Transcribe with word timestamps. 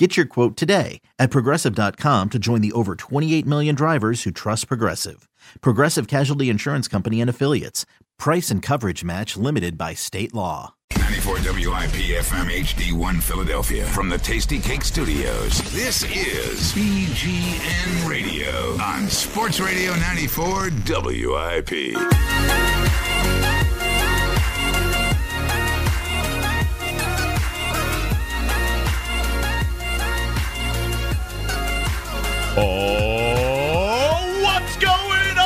Get 0.00 0.16
your 0.16 0.24
quote 0.24 0.56
today 0.56 1.02
at 1.18 1.30
progressive.com 1.30 2.30
to 2.30 2.38
join 2.38 2.62
the 2.62 2.72
over 2.72 2.94
28 2.96 3.44
million 3.44 3.74
drivers 3.74 4.22
who 4.22 4.30
trust 4.30 4.66
Progressive. 4.66 5.28
Progressive 5.60 6.08
Casualty 6.08 6.48
Insurance 6.48 6.88
Company 6.88 7.20
and 7.20 7.28
Affiliates. 7.28 7.84
Price 8.18 8.50
and 8.50 8.62
coverage 8.62 9.04
match 9.04 9.36
limited 9.36 9.76
by 9.76 9.92
state 9.92 10.32
law. 10.32 10.74
94 10.96 11.34
WIP 11.34 12.16
FM 12.16 12.48
HD1 12.48 13.20
Philadelphia 13.20 13.84
from 13.88 14.08
the 14.08 14.16
Tastykake 14.16 14.84
Studios. 14.84 15.58
This 15.70 16.02
is 16.04 16.72
BGN 16.72 18.08
Radio 18.08 18.80
on 18.82 19.06
Sports 19.06 19.60
Radio 19.60 19.94
94 19.96 20.70
WIP. 20.86 21.70
Oh, 32.56 34.40
what's 34.42 34.76
going 34.78 35.38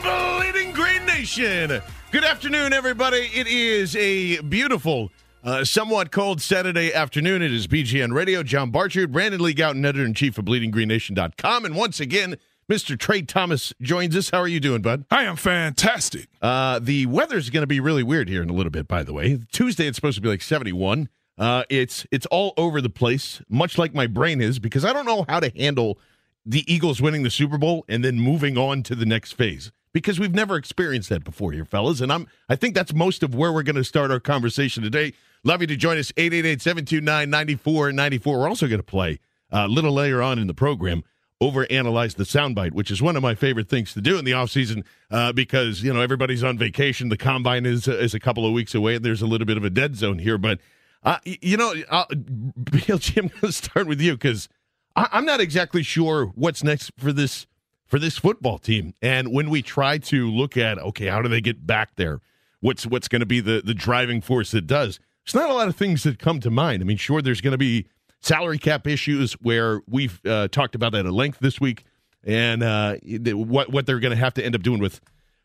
on, 0.00 0.40
Bleeding 0.40 0.72
Green 0.72 1.04
Nation? 1.06 1.82
Good 2.12 2.22
afternoon, 2.22 2.72
everybody. 2.72 3.28
It 3.34 3.48
is 3.48 3.96
a 3.96 4.40
beautiful, 4.42 5.10
uh, 5.42 5.64
somewhat 5.64 6.12
cold 6.12 6.40
Saturday 6.40 6.94
afternoon. 6.94 7.42
It 7.42 7.52
is 7.52 7.66
BGN 7.66 8.12
Radio. 8.14 8.44
John 8.44 8.70
Barchard, 8.70 9.10
Brandon 9.10 9.40
Lee 9.40 9.54
Gowton, 9.54 9.84
editor 9.84 10.04
in 10.04 10.14
chief 10.14 10.38
of 10.38 10.44
BleedingGreenNation.com. 10.44 11.64
And 11.64 11.74
once 11.74 11.98
again, 11.98 12.36
Mr. 12.70 12.96
Trey 12.96 13.22
Thomas 13.22 13.72
joins 13.80 14.16
us. 14.16 14.30
How 14.30 14.38
are 14.38 14.46
you 14.46 14.60
doing, 14.60 14.82
bud? 14.82 15.04
I 15.10 15.24
am 15.24 15.34
fantastic. 15.34 16.28
Uh, 16.40 16.78
the 16.78 17.06
weather's 17.06 17.50
going 17.50 17.64
to 17.64 17.66
be 17.66 17.80
really 17.80 18.04
weird 18.04 18.28
here 18.28 18.40
in 18.42 18.48
a 18.50 18.54
little 18.54 18.70
bit, 18.70 18.86
by 18.86 19.02
the 19.02 19.12
way. 19.12 19.40
Tuesday, 19.50 19.88
it's 19.88 19.96
supposed 19.96 20.14
to 20.14 20.22
be 20.22 20.28
like 20.28 20.42
71. 20.42 21.08
Uh, 21.42 21.64
it's 21.68 22.06
it's 22.12 22.26
all 22.26 22.54
over 22.56 22.80
the 22.80 22.88
place, 22.88 23.42
much 23.48 23.76
like 23.76 23.92
my 23.92 24.06
brain 24.06 24.40
is, 24.40 24.60
because 24.60 24.84
I 24.84 24.92
don't 24.92 25.04
know 25.04 25.24
how 25.28 25.40
to 25.40 25.50
handle 25.58 25.98
the 26.46 26.64
Eagles 26.72 27.02
winning 27.02 27.24
the 27.24 27.30
Super 27.30 27.58
Bowl 27.58 27.84
and 27.88 28.04
then 28.04 28.20
moving 28.20 28.56
on 28.56 28.84
to 28.84 28.94
the 28.94 29.04
next 29.04 29.32
phase 29.32 29.72
because 29.92 30.20
we've 30.20 30.36
never 30.36 30.56
experienced 30.56 31.08
that 31.08 31.24
before 31.24 31.50
here, 31.50 31.64
fellas. 31.64 32.00
And 32.00 32.12
I'm 32.12 32.28
I 32.48 32.54
think 32.54 32.76
that's 32.76 32.94
most 32.94 33.24
of 33.24 33.34
where 33.34 33.52
we're 33.52 33.64
going 33.64 33.74
to 33.74 33.82
start 33.82 34.12
our 34.12 34.20
conversation 34.20 34.84
today. 34.84 35.14
Love 35.42 35.62
you 35.62 35.66
to 35.66 35.74
join 35.74 35.98
us 35.98 36.12
888-729-9494. 36.12 38.24
We're 38.24 38.48
also 38.48 38.68
going 38.68 38.78
to 38.78 38.84
play 38.84 39.18
uh, 39.52 39.64
a 39.66 39.68
little 39.68 39.90
later 39.90 40.22
on 40.22 40.38
in 40.38 40.46
the 40.46 40.54
program 40.54 41.02
overanalyze 41.42 42.14
the 42.14 42.22
soundbite, 42.22 42.70
which 42.70 42.92
is 42.92 43.02
one 43.02 43.16
of 43.16 43.22
my 43.24 43.34
favorite 43.34 43.68
things 43.68 43.92
to 43.94 44.00
do 44.00 44.16
in 44.16 44.24
the 44.24 44.30
offseason 44.30 44.84
uh, 45.10 45.32
because, 45.32 45.82
you 45.82 45.92
know, 45.92 46.00
everybody's 46.00 46.44
on 46.44 46.56
vacation. 46.56 47.08
The 47.08 47.16
combine 47.16 47.66
is, 47.66 47.88
is 47.88 48.14
a 48.14 48.20
couple 48.20 48.46
of 48.46 48.52
weeks 48.52 48.76
away 48.76 48.94
and 48.94 49.04
there's 49.04 49.22
a 49.22 49.26
little 49.26 49.44
bit 49.44 49.56
of 49.56 49.64
a 49.64 49.70
dead 49.70 49.96
zone 49.96 50.20
here. 50.20 50.38
But 50.38 50.60
uh, 51.02 51.18
you 51.24 51.56
know, 51.56 51.74
I'll, 51.90 52.06
BLG, 52.06 53.18
I'm 53.22 53.28
going 53.28 53.40
to 53.40 53.52
start 53.52 53.86
with 53.86 54.00
you 54.00 54.12
because 54.12 54.48
I'm 54.94 55.24
not 55.24 55.40
exactly 55.40 55.82
sure 55.82 56.26
what's 56.34 56.62
next 56.62 56.92
for 56.98 57.12
this 57.12 57.46
for 57.86 57.98
this 57.98 58.18
football 58.18 58.58
team. 58.58 58.94
And 59.02 59.32
when 59.32 59.50
we 59.50 59.62
try 59.62 59.98
to 59.98 60.30
look 60.30 60.56
at 60.56 60.78
okay, 60.78 61.06
how 61.06 61.22
do 61.22 61.28
they 61.28 61.40
get 61.40 61.66
back 61.66 61.96
there? 61.96 62.20
What's 62.60 62.86
what's 62.86 63.08
going 63.08 63.20
to 63.20 63.26
be 63.26 63.40
the 63.40 63.62
the 63.64 63.74
driving 63.74 64.20
force 64.20 64.50
that 64.52 64.66
does? 64.66 65.00
There's 65.24 65.34
not 65.34 65.50
a 65.50 65.54
lot 65.54 65.68
of 65.68 65.76
things 65.76 66.02
that 66.02 66.18
come 66.18 66.40
to 66.40 66.50
mind. 66.50 66.82
I 66.82 66.84
mean, 66.84 66.96
sure, 66.96 67.22
there's 67.22 67.40
going 67.40 67.52
to 67.52 67.58
be 67.58 67.86
salary 68.20 68.58
cap 68.58 68.86
issues 68.86 69.34
where 69.34 69.80
we've 69.88 70.20
uh, 70.26 70.48
talked 70.48 70.74
about 70.74 70.92
that 70.92 71.06
at 71.06 71.12
length 71.12 71.38
this 71.40 71.60
week, 71.60 71.84
and 72.24 72.62
uh, 72.62 72.96
what 73.02 73.72
what 73.72 73.86
they're 73.86 74.00
going 74.00 74.14
to 74.14 74.22
have 74.22 74.34
to 74.34 74.44
end 74.44 74.54
up 74.54 74.62
doing 74.62 74.80
with 74.80 75.00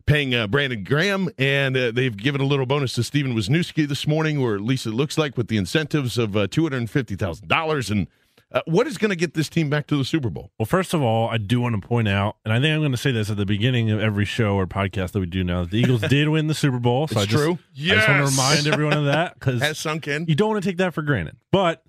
paying 0.07 0.33
uh, 0.33 0.47
Brandon 0.47 0.83
Graham, 0.83 1.29
and 1.37 1.77
uh, 1.77 1.91
they've 1.91 2.15
given 2.17 2.41
a 2.41 2.45
little 2.45 2.65
bonus 2.65 2.93
to 2.93 3.01
Stefen 3.01 3.33
Wisniewski 3.35 3.87
this 3.87 4.07
morning, 4.07 4.39
or 4.39 4.55
at 4.55 4.61
least 4.61 4.87
it 4.87 4.91
looks 4.91 5.17
like, 5.17 5.37
with 5.37 5.47
the 5.49 5.57
incentives 5.57 6.17
of 6.17 6.35
uh, 6.35 6.47
two 6.47 6.63
hundred 6.63 6.77
and 6.77 6.89
fifty 6.89 7.15
thousand 7.15 7.47
dollars. 7.47 7.91
And 7.91 8.07
uh, 8.51 8.61
what 8.65 8.87
is 8.87 8.97
going 8.97 9.09
to 9.09 9.15
get 9.15 9.33
this 9.33 9.49
team 9.49 9.69
back 9.69 9.85
to 9.87 9.97
the 9.97 10.05
Super 10.05 10.29
Bowl? 10.29 10.51
Well, 10.57 10.65
first 10.65 10.93
of 10.93 11.01
all, 11.01 11.27
I 11.29 11.37
do 11.37 11.59
want 11.61 11.79
to 11.79 11.85
point 11.87 12.07
out, 12.07 12.37
and 12.45 12.53
I 12.53 12.59
think 12.59 12.73
I'm 12.73 12.79
going 12.79 12.91
to 12.91 12.97
say 12.97 13.11
this 13.11 13.29
at 13.29 13.37
the 13.37 13.45
beginning 13.45 13.91
of 13.91 13.99
every 13.99 14.25
show 14.25 14.55
or 14.55 14.65
podcast 14.65 15.11
that 15.11 15.19
we 15.19 15.25
do 15.27 15.43
now. 15.43 15.61
That 15.61 15.71
the 15.71 15.79
Eagles 15.79 16.01
did 16.09 16.29
win 16.29 16.47
the 16.47 16.55
Super 16.55 16.79
Bowl, 16.79 17.07
so 17.07 17.19
It's 17.19 17.21
I 17.23 17.25
just, 17.31 17.43
true. 17.43 17.59
I 17.75 17.95
just 17.95 18.07
want 18.07 18.25
to 18.25 18.31
remind 18.31 18.67
everyone 18.67 18.97
of 18.97 19.05
that 19.05 19.33
because 19.35 19.61
Has 19.67 19.77
sunk 19.77 20.07
in. 20.07 20.25
you 20.27 20.35
don't 20.35 20.49
want 20.49 20.63
to 20.63 20.69
take 20.69 20.77
that 20.77 20.93
for 20.93 21.01
granted. 21.01 21.35
But 21.51 21.83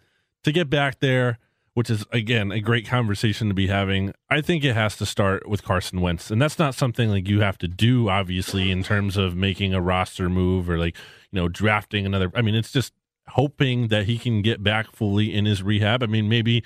to 0.45 0.53
get 0.53 0.69
back 0.69 0.99
there, 1.01 1.39
which 1.79 1.91
is 1.91 2.05
again 2.11 2.51
a 2.51 2.61
great 2.61 2.85
conversation 2.89 3.47
to 3.47 3.55
be 3.55 3.69
having, 3.69 4.13
I 4.29 4.41
think 4.41 4.65
it 4.65 4.75
has 4.75 4.97
to 4.97 5.07
start 5.07 5.49
with 5.49 5.63
Carson 5.63 6.01
Wentz, 6.01 6.29
and 6.29 6.43
that's 6.43 6.59
not 6.59 6.75
something 6.75 7.09
like 7.09 7.29
you 7.29 7.41
have 7.41 7.57
to 7.59 7.69
do, 7.69 8.09
obviously, 8.09 8.73
in 8.73 8.83
terms 8.83 9.17
of 9.17 9.37
making 9.37 9.75
a 9.75 9.81
roster 9.81 10.29
move 10.29 10.69
or 10.69 10.77
like 10.77 10.97
you 11.31 11.41
know 11.41 11.47
drafting 11.47 12.05
another. 12.05 12.33
I 12.35 12.43
mean, 12.43 12.57
it's 12.57 12.73
just 12.73 12.93
hoping 13.29 13.89
that 13.89 14.07
he 14.07 14.19
can 14.19 14.43
get 14.43 14.61
back 14.61 14.91
fully 14.91 15.33
in 15.33 15.45
his 15.45 15.63
rehab. 15.63 16.03
I 16.03 16.07
mean, 16.07 16.29
maybe 16.29 16.65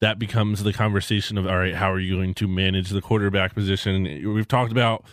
that 0.00 0.18
becomes 0.18 0.64
the 0.64 0.72
conversation 0.72 1.38
of 1.38 1.46
all 1.46 1.56
right, 1.58 1.76
how 1.76 1.92
are 1.92 2.00
you 2.00 2.16
going 2.16 2.34
to 2.34 2.48
manage 2.48 2.90
the 2.90 3.00
quarterback 3.00 3.54
position? 3.54 4.02
We've 4.34 4.48
talked 4.48 4.72
about. 4.72 5.04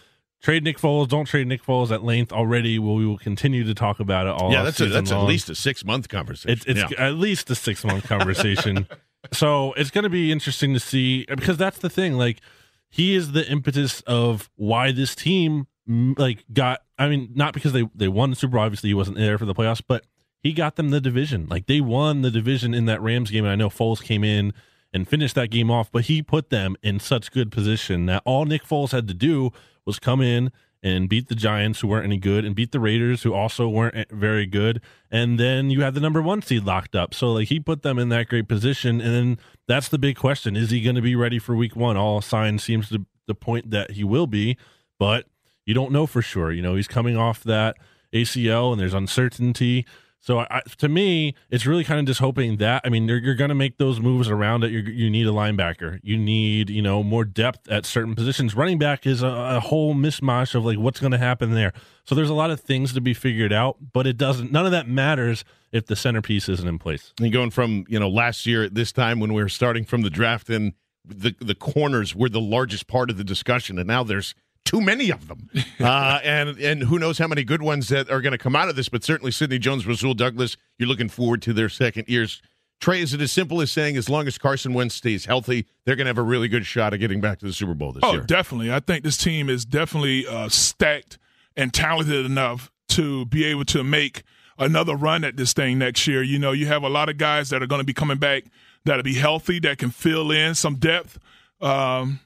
Trade 0.44 0.64
Nick 0.64 0.78
Foles. 0.78 1.08
Don't 1.08 1.26
trade 1.26 1.48
Nick 1.48 1.64
Foles 1.64 1.90
at 1.92 2.04
length 2.04 2.32
already. 2.32 2.78
Well, 2.78 2.96
we 2.96 3.06
will 3.08 3.18
continue 3.18 3.64
to 3.64 3.74
talk 3.74 4.00
about 4.00 4.28
it 4.28 4.34
all. 4.40 4.52
yeah, 4.52 4.62
that's 4.64 4.80
a, 4.80 4.88
that's 4.88 5.12
at 5.12 5.22
least 5.24 5.50
a 5.50 5.56
six 5.56 5.84
month 5.84 6.08
conversation. 6.08 6.52
It's 6.52 6.66
it's 6.66 6.92
Yeah. 6.92 7.08
at 7.08 7.14
least 7.16 7.50
a 7.50 7.56
six 7.56 7.84
month 7.84 8.08
conversation. 8.08 8.88
so 9.32 9.74
it's 9.74 9.92
going 9.92 10.04
to 10.04 10.10
be 10.10 10.32
interesting 10.32 10.74
to 10.74 10.80
see 10.80 11.26
because 11.26 11.58
that's 11.58 11.80
the 11.80 11.90
thing. 11.90 12.14
Like 12.14 12.42
he 12.90 13.16
is 13.16 13.32
the 13.32 13.50
impetus 13.50 14.02
of 14.02 14.50
why 14.56 14.92
this 14.92 15.16
team 15.16 15.68
like 15.88 16.46
got. 16.52 16.82
I 16.98 17.10
mean, 17.10 17.32
not 17.36 17.54
because 17.54 17.74
they 17.74 17.88
they 17.94 18.08
won 18.08 18.30
the 18.30 18.36
Super 18.36 18.54
Bowl. 18.54 18.62
Obviously, 18.62 18.90
he 18.90 18.94
wasn't 18.94 19.18
there 19.18 19.38
for 19.38 19.46
the 19.46 19.54
playoffs, 19.54 19.82
but 19.86 20.06
he 20.42 20.54
got 20.54 20.76
them 20.76 20.90
the 20.90 21.02
division. 21.02 21.48
Like 21.50 21.66
they 21.66 21.82
won 21.82 22.22
the 22.22 22.32
division 22.32 22.74
in 22.74 22.86
that 22.86 23.02
Rams 23.02 23.32
game. 23.32 23.46
And 23.46 23.52
I 23.52 23.56
know 23.56 23.70
Foles 23.70 24.04
came 24.04 24.24
in 24.24 24.54
and 24.94 25.08
finished 25.08 25.36
that 25.36 25.50
game 25.50 25.70
off, 25.70 25.92
but 25.92 26.06
he 26.06 26.22
put 26.22 26.50
them 26.50 26.76
in 26.82 27.00
such 27.00 27.32
good 27.32 27.52
position 27.52 28.06
that 28.06 28.22
all 28.26 28.46
Nick 28.46 28.64
Foles 28.64 28.92
had 28.92 29.08
to 29.08 29.14
do 29.14 29.52
was 29.86 30.00
come 30.00 30.22
in 30.22 30.52
and 30.86 31.10
beat 31.10 31.30
the 31.30 31.36
Giants, 31.36 31.80
who 31.80 31.88
weren't 31.88 32.06
any 32.06 32.20
good, 32.20 32.46
and 32.46 32.54
beat 32.54 32.72
the 32.72 32.80
Raiders, 32.80 33.24
who 33.24 33.34
also 33.34 33.68
weren't 33.68 34.08
very 34.12 34.46
good. 34.46 34.80
And 35.10 35.40
then 35.40 35.72
you 35.72 35.82
had 35.82 35.96
the 35.96 36.00
number 36.00 36.22
one 36.22 36.44
seed 36.44 36.64
locked 36.64 36.96
up. 36.96 37.12
So, 37.16 37.34
like, 37.34 37.48
he 37.48 37.60
put 37.60 37.82
them 37.82 37.98
in 37.98 38.10
that 38.10 38.28
great 38.28 38.48
position. 38.48 39.02
And 39.02 39.16
then 39.16 39.40
that's 39.68 39.90
the 39.90 39.98
big 39.98 40.16
question 40.16 40.56
is 40.56 40.70
he 40.70 40.82
going 40.82 40.96
to 40.96 41.02
be 41.02 41.16
ready 41.16 41.40
for 41.40 41.56
week 41.56 41.76
one? 41.76 41.98
All 41.98 42.22
signs 42.22 42.64
seems 42.64 42.90
to 42.90 43.04
the 43.26 43.34
point 43.34 43.72
that 43.72 43.92
he 43.92 44.04
will 44.04 44.28
be, 44.28 44.58
but 45.00 45.26
you 45.66 45.74
don't 45.74 45.92
know 45.92 46.06
for 46.06 46.22
sure. 46.22 46.52
You 46.52 46.62
know, 46.62 46.76
he's 46.76 46.88
coming 46.88 47.18
off 47.18 47.44
that 47.44 47.78
ACL 48.14 48.72
and 48.72 48.80
there's 48.80 48.94
uncertainty. 48.94 49.88
So 50.26 50.40
I, 50.40 50.64
to 50.80 50.90
me, 50.90 51.36
it's 51.52 51.68
really 51.68 51.84
kind 51.84 52.00
of 52.00 52.08
just 52.08 52.20
hoping 52.20 52.58
that. 52.58 52.82
I 52.84 52.90
mean, 52.90 53.08
you're, 53.08 53.20
you're 53.20 53.36
going 53.36 53.50
to 53.50 53.56
make 53.56 53.78
those 53.78 54.00
moves 54.00 54.28
around 54.28 54.64
it. 54.64 54.72
You're, 54.72 54.82
you 54.82 55.08
need 55.08 55.28
a 55.28 55.30
linebacker. 55.30 56.00
You 56.02 56.18
need 56.18 56.72
you 56.72 56.82
know 56.82 57.04
more 57.04 57.24
depth 57.24 57.70
at 57.70 57.86
certain 57.86 58.16
positions. 58.16 58.56
Running 58.56 58.80
back 58.80 59.06
is 59.06 59.22
a, 59.22 59.28
a 59.28 59.60
whole 59.60 59.94
mishmash 59.94 60.56
of 60.56 60.66
like 60.66 60.80
what's 60.80 61.00
going 61.00 61.12
to 61.12 61.20
happen 61.20 61.52
there. 61.52 61.74
So 62.06 62.16
there's 62.16 62.32
a 62.32 62.34
lot 62.34 62.50
of 62.50 62.60
things 62.60 62.92
to 62.94 63.02
be 63.02 63.14
figured 63.14 63.54
out, 63.54 63.78
but 63.94 64.08
it 64.08 64.18
doesn't. 64.18 64.52
None 64.52 64.66
of 64.66 64.72
that 64.72 64.88
matters 64.90 65.46
if 65.72 65.86
the 65.86 65.96
centerpiece 65.96 66.50
isn't 66.50 66.68
in 66.68 66.80
place. 66.80 67.14
And 67.22 67.32
going 67.32 67.52
from 67.52 67.86
you 67.88 68.00
know 68.00 68.10
last 68.10 68.48
year 68.48 68.64
at 68.64 68.74
this 68.74 68.92
time 68.92 69.20
when 69.20 69.32
we 69.32 69.44
were 69.44 69.50
starting 69.50 69.86
from 69.86 70.02
the 70.02 70.10
draft 70.10 70.50
and 70.50 70.74
the 71.08 71.36
the 71.40 71.54
corners 71.54 72.16
were 72.16 72.30
the 72.30 72.42
largest 72.42 72.88
part 72.88 73.12
of 73.12 73.18
the 73.18 73.24
discussion, 73.24 73.78
and 73.78 73.88
now 73.88 74.04
there's 74.04 74.34
too 74.66 74.82
many 74.82 75.12
of 75.12 75.28
them. 75.28 75.50
Uh, 75.78 76.20
and 76.24 76.58
and 76.60 76.82
who 76.82 76.98
knows 76.98 77.18
how 77.18 77.28
many 77.28 77.44
good 77.44 77.62
ones 77.62 77.90
that 77.90 78.10
are 78.10 78.22
going 78.22 78.32
to 78.32 78.38
come 78.38 78.56
out 78.56 78.70
of 78.70 78.76
this, 78.76 78.88
but 78.88 79.04
certainly 79.04 79.30
Sidney 79.30 79.60
Jones, 79.60 79.86
Rasul 79.86 80.14
Douglas, 80.14 80.56
you're 80.80 80.88
looking 80.88 81.10
forward 81.10 81.42
to 81.44 81.54
their 81.54 81.70
second 81.70 82.08
years. 82.08 82.42
Trey, 82.80 83.02
is 83.02 83.14
it 83.14 83.22
as 83.22 83.32
simple 83.32 83.62
as 83.62 83.72
saying 83.72 83.98
as 83.98 84.10
long 84.10 84.26
as 84.26 84.38
Carson 84.38 84.74
Wentz 84.74 84.96
stays 84.96 85.26
healthy, 85.26 85.66
they're 85.86 85.96
going 85.96 86.06
to 86.06 86.10
have 86.10 86.18
a 86.18 86.24
really 86.24 86.48
good 86.48 86.66
shot 86.66 86.94
at 86.94 87.00
getting 87.00 87.20
back 87.22 87.40
to 87.40 87.46
the 87.46 87.54
Super 87.54 87.74
Bowl 87.74 87.92
this 87.92 88.02
oh, 88.04 88.14
year? 88.14 88.22
Oh, 88.22 88.26
definitely. 88.26 88.72
I 88.72 88.80
think 88.80 89.04
this 89.04 89.18
team 89.18 89.50
is 89.50 89.66
definitely 89.66 90.26
uh, 90.26 90.50
stacked 90.50 91.20
and 91.56 91.74
talented 91.74 92.26
enough 92.26 92.72
to 92.90 93.26
be 93.26 93.44
able 93.46 93.66
to 93.66 93.84
make 93.84 94.24
another 94.58 94.96
run 94.96 95.24
at 95.24 95.38
this 95.38 95.54
thing 95.54 95.78
next 95.78 96.08
year. 96.08 96.24
You 96.24 96.40
know, 96.40 96.54
you 96.54 96.68
have 96.68 96.84
a 96.84 96.90
lot 96.90 97.10
of 97.10 97.18
guys 97.18 97.50
that 97.50 97.62
are 97.62 97.68
going 97.68 97.82
to 97.82 97.86
be 97.86 97.94
coming 97.94 98.18
back 98.18 98.46
that'll 98.86 99.04
be 99.04 99.16
healthy, 99.16 99.60
that 99.60 99.78
can 99.78 99.90
fill 99.90 100.32
in 100.32 100.56
some 100.56 100.76
depth. 100.76 101.20
Um, 101.62 102.20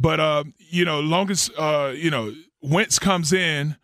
but 0.00 0.20
uh, 0.20 0.44
you 0.58 0.84
know, 0.84 1.00
long 1.00 1.30
as 1.30 1.50
uh, 1.58 1.92
you 1.94 2.10
know 2.10 2.32
Wentz 2.62 2.98
comes 2.98 3.32
in 3.32 3.76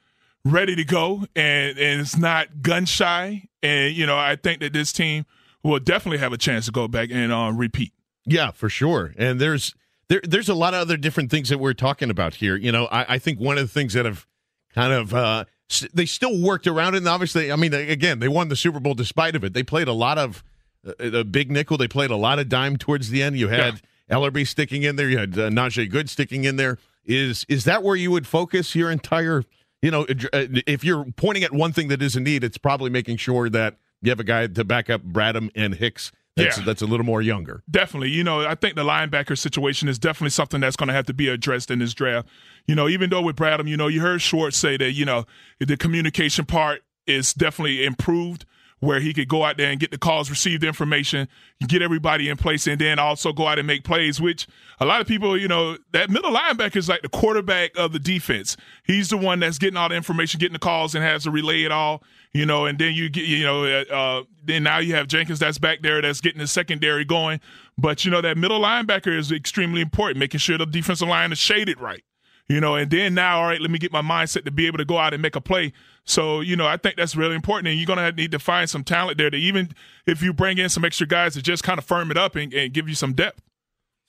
ready 0.45 0.77
to 0.77 0.85
go 0.85 1.25
and 1.35 1.79
and 1.79 2.01
it's 2.01 2.17
not 2.17 2.63
gun 2.63 2.87
shy, 2.87 3.49
and 3.63 3.95
you 3.95 4.07
know, 4.07 4.17
I 4.17 4.37
think 4.37 4.61
that 4.61 4.73
this 4.73 4.93
team 4.93 5.27
will 5.63 5.81
definitely 5.81 6.19
have 6.19 6.33
a 6.33 6.39
chance 6.39 6.67
to 6.67 6.73
go 6.73 6.87
back 6.87 7.11
and 7.11 7.33
uh, 7.33 7.51
repeat. 7.55 7.93
Yeah, 8.27 8.51
for 8.53 8.69
sure. 8.69 9.15
And 9.17 9.41
there's 9.41 9.75
there 10.09 10.21
there's 10.23 10.49
a 10.49 10.55
lot 10.55 10.75
of 10.75 10.81
other 10.81 10.97
different 10.97 11.31
things 11.31 11.49
that 11.49 11.59
we're 11.59 11.75
talking 11.75 12.11
about 12.11 12.35
here. 12.35 12.57
You 12.57 12.73
know, 12.73 12.87
I, 12.87 13.15
I 13.15 13.19
think 13.19 13.41
one 13.41 13.59
of 13.59 13.65
the 13.65 13.73
things 13.73 13.95
that 13.95 14.05
have 14.05 14.27
kind 14.75 14.93
of 14.93 15.15
uh, 15.15 15.45
they 15.93 16.07
still 16.07 16.41
worked 16.41 16.67
around 16.67 16.95
it. 16.95 16.99
And 16.99 17.09
obviously, 17.09 17.51
I 17.51 17.57
mean, 17.57 17.75
again, 17.75 18.21
they 18.21 18.29
won 18.29 18.49
the 18.49 18.57
Super 18.57 18.81
Bowl 18.81 18.95
despite 18.95 19.35
of 19.35 19.45
it. 19.45 19.53
They 19.53 19.63
played 19.63 19.89
a 19.89 19.93
lot 19.93 20.19
of 20.19 20.45
uh, 20.87 20.93
a 21.19 21.25
big 21.25 21.51
nickel. 21.51 21.77
They 21.77 21.89
played 21.89 22.11
a 22.11 22.17
lot 22.17 22.39
of 22.39 22.49
dime 22.49 22.77
towards 22.77 23.11
the 23.11 23.23
end. 23.23 23.37
You 23.39 23.49
had. 23.49 23.75
Yeah 23.75 23.81
Ellerbe 24.11 24.47
sticking 24.47 24.83
in 24.83 24.97
there. 24.97 25.09
You 25.09 25.19
had 25.19 25.39
uh, 25.39 25.49
Najee 25.51 25.91
Goode 25.91 26.11
sticking 26.11 26.45
in 26.45 26.56
there. 26.56 26.79
Is 27.05 27.45
is 27.49 27.65
that 27.65 27.83
where 27.83 27.97
you 27.97 28.11
would 28.11 28.27
focus 28.27 28.75
your 28.75 28.91
entire? 28.91 29.45
You 29.83 29.91
know, 29.91 30.03
uh, 30.33 30.47
if 30.67 30.83
you're 30.83 31.05
pointing 31.17 31.45
at 31.45 31.53
one 31.53 31.73
thing 31.73 31.89
that 31.89 32.01
is 32.01 32.17
a 32.17 32.21
need, 32.21 32.43
it's 32.43 32.56
probably 32.56 32.91
making 32.91 33.19
sure 33.19 33.51
that 33.51 33.77
you 34.01 34.11
have 34.11 34.21
a 34.21 34.25
guy 34.25 34.47
to 34.47 34.65
back 34.65 34.89
up 34.89 35.03
Bradham 35.03 35.51
and 35.55 35.75
Hicks. 35.75 36.11
That's, 36.37 36.59
yeah. 36.59 36.65
that's 36.65 36.83
a 36.83 36.87
little 36.87 37.06
more 37.06 37.23
younger. 37.23 37.62
Definitely. 37.71 38.11
You 38.11 38.25
know, 38.25 38.45
I 38.45 38.56
think 38.56 38.75
the 38.75 38.83
linebacker 38.83 39.39
situation 39.39 39.89
is 39.89 40.01
definitely 40.01 40.31
something 40.31 40.61
that's 40.61 40.75
going 40.75 40.89
to 40.89 40.93
have 40.95 41.06
to 41.06 41.15
be 41.15 41.29
addressed 41.29 41.71
in 41.71 41.79
this 41.79 41.95
draft. 41.95 42.27
You 42.67 42.75
know, 42.75 42.89
even 42.89 43.11
though 43.11 43.23
with 43.23 43.37
Bradham, 43.37 43.69
you 43.69 43.77
know, 43.77 43.87
you 43.87 44.01
heard 44.01 44.21
Schwartz 44.21 44.56
say 44.56 44.77
that, 44.77 44.93
you 44.93 45.05
know, 45.05 45.27
the 45.61 45.77
communication 45.77 46.45
part 46.45 46.83
is 47.06 47.35
definitely 47.35 47.85
improved 47.85 48.47
where 48.81 49.00
he 49.00 49.15
could 49.15 49.29
go 49.29 49.44
out 49.44 49.56
there 49.56 49.71
and 49.71 49.81
get 49.81 49.91
the 49.91 49.99
calls, 49.99 50.31
receive 50.31 50.61
the 50.61 50.67
information, 50.67 51.29
get 51.67 51.82
everybody 51.82 52.29
in 52.29 52.37
place, 52.37 52.67
and 52.67 52.81
then 52.81 52.99
also 52.99 53.32
go 53.32 53.47
out 53.47 53.59
and 53.59 53.67
make 53.67 53.85
plays, 53.85 54.21
which 54.21 54.47
a 54.81 54.85
lot 54.85 55.00
of 55.00 55.06
people, 55.06 55.38
you 55.38 55.49
know, 55.49 55.76
that 55.93 56.11
middle 56.11 56.32
linebacker 56.32 56.76
is 56.76 56.88
like 56.88 57.03
the 57.03 57.09
quarterback 57.09 57.71
of 57.76 57.93
the 57.93 57.99
defense. 57.99 58.56
He's 58.85 59.09
the 59.09 59.17
one 59.17 59.41
that's 59.41 59.59
getting 59.59 59.76
all 59.76 59.88
the 59.88 59.94
information, 59.94 60.38
getting 60.38 60.53
the 60.53 60.59
calls, 60.59 60.94
and 60.94 61.05
has 61.05 61.25
to 61.25 61.31
relay 61.31 61.62
it 61.62 61.73
all, 61.73 62.03
you 62.32 62.44
know, 62.47 62.67
and 62.67 62.79
then 62.79 62.94
you 62.94 63.09
get, 63.09 63.25
you 63.25 63.44
know, 63.44 63.65
uh, 63.65 63.85
uh, 63.93 64.23
then 64.44 64.62
now 64.62 64.79
you 64.79 64.94
have 64.94 65.09
Jenkins 65.09 65.38
that's 65.38 65.59
back 65.59 65.82
there 65.82 66.03
that's 66.03 66.20
getting 66.20 66.41
the 66.41 66.47
secondary 66.47 67.05
going. 67.05 67.41
But, 67.79 68.05
you 68.05 68.11
know, 68.11 68.20
that 68.20 68.37
middle 68.37 68.61
linebacker 68.61 69.17
is 69.17 69.32
extremely 69.32 69.81
important, 69.81 70.19
making 70.19 70.38
sure 70.38 70.59
the 70.59 70.67
defensive 70.67 71.09
line 71.09 71.32
is 71.32 71.38
shaded 71.38 71.81
right 71.81 72.05
you 72.49 72.61
know, 72.61 72.75
and 72.75 72.91
then 72.91 73.15
now, 73.15 73.41
all 73.41 73.47
right, 73.47 73.61
let 73.61 73.70
me 73.70 73.79
get 73.79 73.91
my 73.91 74.03
mindset 74.03 74.44
to 74.44 74.50
be 74.50 74.67
able 74.67 74.79
to 74.79 74.85
go 74.85 74.99
out 74.99 75.15
and 75.15 75.23
make 75.23 75.35
a 75.35 75.41
play. 75.41 75.73
So, 76.05 76.41
you 76.41 76.56
know, 76.56 76.67
I 76.67 76.77
think 76.77 76.97
that's 76.97 77.17
really 77.17 77.35
important. 77.35 77.69
And 77.69 77.79
you're 77.79 77.87
going 77.87 77.99
to 77.99 78.12
need 78.12 78.31
to 78.33 78.39
find 78.39 78.69
some 78.69 78.85
talent 78.85 79.19
there 79.19 79.31
to 79.31 79.37
even 79.37 79.71
if 80.06 80.23
you 80.23 80.33
bring 80.33 80.59
in 80.59 80.69
some 80.69 80.85
extra 80.85 81.06
guys 81.06 81.35
to 81.35 81.43
just 81.43 81.62
kind 81.62 81.79
of 81.79 81.85
firm 81.85 82.11
it 82.11 82.17
up 82.17 82.37
and, 82.37 82.53
and 82.53 82.73
give 82.73 82.89
you 82.89 82.95
some 82.95 83.15
depth. 83.15 83.41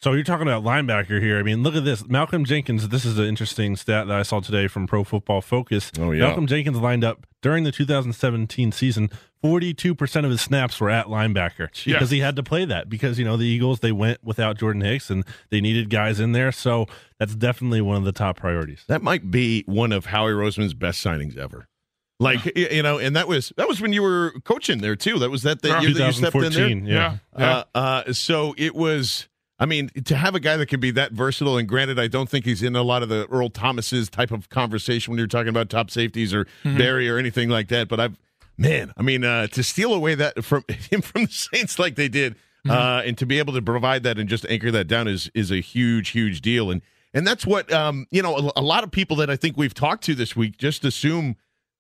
So 0.01 0.11
you're 0.11 0.25
talking 0.25 0.47
about 0.47 0.63
linebacker 0.63 1.21
here. 1.21 1.39
I 1.39 1.41
mean, 1.41 1.63
look 1.63 1.73
at 1.73 1.85
this. 1.85 2.05
Malcolm 2.07 2.43
Jenkins, 2.43 2.89
this 2.89 3.05
is 3.05 3.17
an 3.17 3.25
interesting 3.25 3.75
stat 3.75 4.07
that 4.07 4.15
I 4.15 4.23
saw 4.23 4.41
today 4.41 4.67
from 4.67 4.87
Pro 4.87 5.03
Football 5.03 5.41
Focus. 5.41 5.89
Oh, 5.97 6.11
yeah. 6.11 6.27
Malcolm 6.27 6.47
Jenkins 6.47 6.77
lined 6.77 7.03
up 7.03 7.25
during 7.41 7.63
the 7.63 7.71
2017 7.71 8.71
season 8.71 9.09
42% 9.43 10.25
of 10.25 10.31
his 10.31 10.41
snaps 10.41 10.79
were 10.81 10.89
at 10.89 11.05
linebacker 11.05 11.69
because 11.85 12.09
he 12.09 12.19
had 12.19 12.35
to 12.35 12.43
play 12.43 12.65
that 12.65 12.89
because, 12.89 13.17
you 13.19 13.25
know, 13.25 13.37
the 13.37 13.45
Eagles, 13.45 13.79
they 13.79 13.91
went 13.91 14.23
without 14.23 14.57
Jordan 14.57 14.81
Hicks 14.81 15.09
and 15.09 15.23
they 15.49 15.61
needed 15.61 15.89
guys 15.89 16.19
in 16.19 16.33
there. 16.33 16.51
So 16.51 16.87
that's 17.19 17.35
definitely 17.35 17.81
one 17.81 17.97
of 17.97 18.03
the 18.03 18.11
top 18.11 18.37
priorities. 18.37 18.83
That 18.87 19.01
might 19.01 19.31
be 19.31 19.63
one 19.67 19.91
of 19.91 20.07
Howie 20.07 20.31
Roseman's 20.31 20.73
best 20.73 21.03
signings 21.03 21.37
ever. 21.37 21.67
Like 22.19 22.57
you 22.57 22.81
know, 22.81 22.97
and 22.97 23.15
that 23.15 23.27
was 23.27 23.51
that 23.57 23.67
was 23.67 23.81
when 23.81 23.91
you 23.91 24.01
were 24.01 24.33
coaching 24.45 24.79
there 24.79 24.95
too. 24.95 25.19
That 25.19 25.29
was 25.29 25.43
that 25.43 25.61
the 25.61 25.79
year 25.81 25.93
that 25.93 26.07
you 26.07 26.11
stepped 26.13 26.35
in 26.35 26.53
there. 26.53 26.69
Yeah, 26.69 27.17
yeah. 27.37 27.63
Uh, 27.73 27.77
uh, 27.77 28.13
so 28.13 28.55
it 28.57 28.75
was. 28.75 29.27
I 29.57 29.65
mean, 29.65 29.89
to 30.03 30.17
have 30.17 30.35
a 30.35 30.41
guy 30.41 30.57
that 30.57 30.65
can 30.65 30.81
be 30.81 30.91
that 30.91 31.13
versatile, 31.13 31.57
and 31.57 31.67
granted, 31.67 31.97
I 31.97 32.07
don't 32.07 32.29
think 32.29 32.43
he's 32.43 32.61
in 32.61 32.75
a 32.75 32.83
lot 32.83 33.03
of 33.03 33.09
the 33.09 33.25
Earl 33.27 33.49
Thomas's 33.49 34.09
type 34.09 34.31
of 34.31 34.49
conversation 34.49 35.11
when 35.11 35.17
you're 35.17 35.27
talking 35.27 35.47
about 35.47 35.69
top 35.69 35.89
safeties 35.89 36.33
or 36.33 36.43
mm-hmm. 36.65 36.77
Berry 36.77 37.09
or 37.09 37.17
anything 37.17 37.47
like 37.47 37.69
that. 37.69 37.87
But 37.87 38.01
I've 38.01 38.17
man, 38.57 38.93
I 38.97 39.01
mean, 39.01 39.23
uh, 39.23 39.47
to 39.47 39.63
steal 39.63 39.93
away 39.93 40.15
that 40.15 40.43
from 40.43 40.63
him 40.69 41.01
from 41.01 41.25
the 41.25 41.31
Saints 41.31 41.79
like 41.79 41.95
they 41.95 42.07
did, 42.07 42.33
mm-hmm. 42.33 42.71
uh, 42.71 43.01
and 43.05 43.17
to 43.17 43.25
be 43.25 43.39
able 43.39 43.53
to 43.53 43.61
provide 43.61 44.03
that 44.03 44.17
and 44.17 44.29
just 44.29 44.45
anchor 44.47 44.71
that 44.71 44.87
down 44.87 45.07
is 45.07 45.29
is 45.33 45.51
a 45.51 45.59
huge, 45.59 46.09
huge 46.09 46.41
deal. 46.41 46.71
And 46.71 46.81
and 47.13 47.25
that's 47.25 47.45
what 47.45 47.71
um, 47.71 48.07
you 48.11 48.21
know. 48.21 48.35
A, 48.35 48.59
a 48.59 48.61
lot 48.61 48.83
of 48.83 48.91
people 48.91 49.17
that 49.17 49.29
I 49.29 49.35
think 49.35 49.57
we've 49.57 49.73
talked 49.73 50.03
to 50.05 50.15
this 50.15 50.35
week 50.35 50.57
just 50.57 50.85
assume 50.85 51.35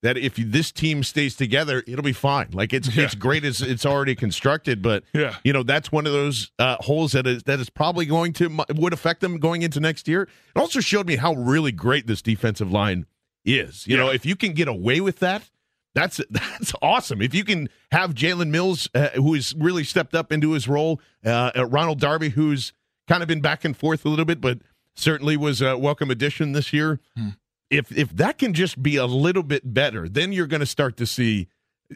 that 0.05 0.19
if 0.19 0.35
this 0.35 0.71
team 0.71 1.03
stays 1.03 1.35
together, 1.35 1.83
it'll 1.87 2.03
be 2.03 2.13
fine. 2.13 2.49
Like 2.53 2.73
it's 2.73 2.95
yeah. 2.95 3.05
it's 3.05 3.15
great 3.15 3.43
as 3.43 3.59
it's 3.59 3.87
already 3.87 4.13
constructed, 4.13 4.83
but 4.83 5.03
yeah. 5.13 5.35
you 5.43 5.51
know 5.51 5.63
that's 5.63 5.91
one 5.91 6.05
of 6.05 6.13
those 6.13 6.51
uh, 6.59 6.77
holes 6.79 7.13
that 7.13 7.25
is 7.25 7.41
that 7.43 7.59
is 7.59 7.71
probably 7.71 8.05
going 8.05 8.31
to 8.33 8.63
would 8.75 8.93
affect 8.93 9.21
them 9.21 9.39
going 9.39 9.63
into 9.63 9.79
next 9.79 10.07
year. 10.07 10.23
It 10.55 10.59
also 10.59 10.79
showed 10.79 11.07
me 11.07 11.15
how 11.15 11.33
really 11.33 11.71
great 11.71 12.05
this 12.05 12.21
defensive 12.21 12.71
line 12.71 13.07
is. 13.45 13.87
You 13.87 13.97
yeah. 13.97 14.03
know, 14.03 14.11
if 14.11 14.27
you 14.27 14.35
can 14.35 14.53
get 14.53 14.67
away 14.67 15.01
with 15.01 15.17
that, 15.19 15.49
that's 15.95 16.21
that's 16.29 16.73
awesome. 16.83 17.19
If 17.19 17.33
you 17.33 17.43
can 17.43 17.67
have 17.91 18.13
Jalen 18.13 18.49
Mills, 18.49 18.87
uh, 18.93 19.09
who 19.15 19.33
has 19.33 19.55
really 19.57 19.83
stepped 19.83 20.13
up 20.13 20.31
into 20.31 20.51
his 20.51 20.67
role, 20.67 21.01
uh, 21.25 21.51
Ronald 21.67 21.99
Darby, 21.99 22.29
who's 22.29 22.73
kind 23.07 23.23
of 23.23 23.27
been 23.27 23.41
back 23.41 23.65
and 23.65 23.75
forth 23.75 24.05
a 24.05 24.09
little 24.09 24.25
bit, 24.25 24.39
but 24.39 24.59
certainly 24.93 25.35
was 25.35 25.63
a 25.63 25.75
welcome 25.79 26.11
addition 26.11 26.51
this 26.51 26.71
year. 26.71 26.99
Hmm. 27.17 27.29
If 27.69 27.95
if 27.95 28.09
that 28.15 28.37
can 28.37 28.53
just 28.53 28.81
be 28.81 28.95
a 28.95 29.05
little 29.05 29.43
bit 29.43 29.73
better, 29.73 30.07
then 30.07 30.31
you're 30.31 30.47
going 30.47 30.59
to 30.59 30.65
start 30.65 30.97
to 30.97 31.07
see 31.07 31.47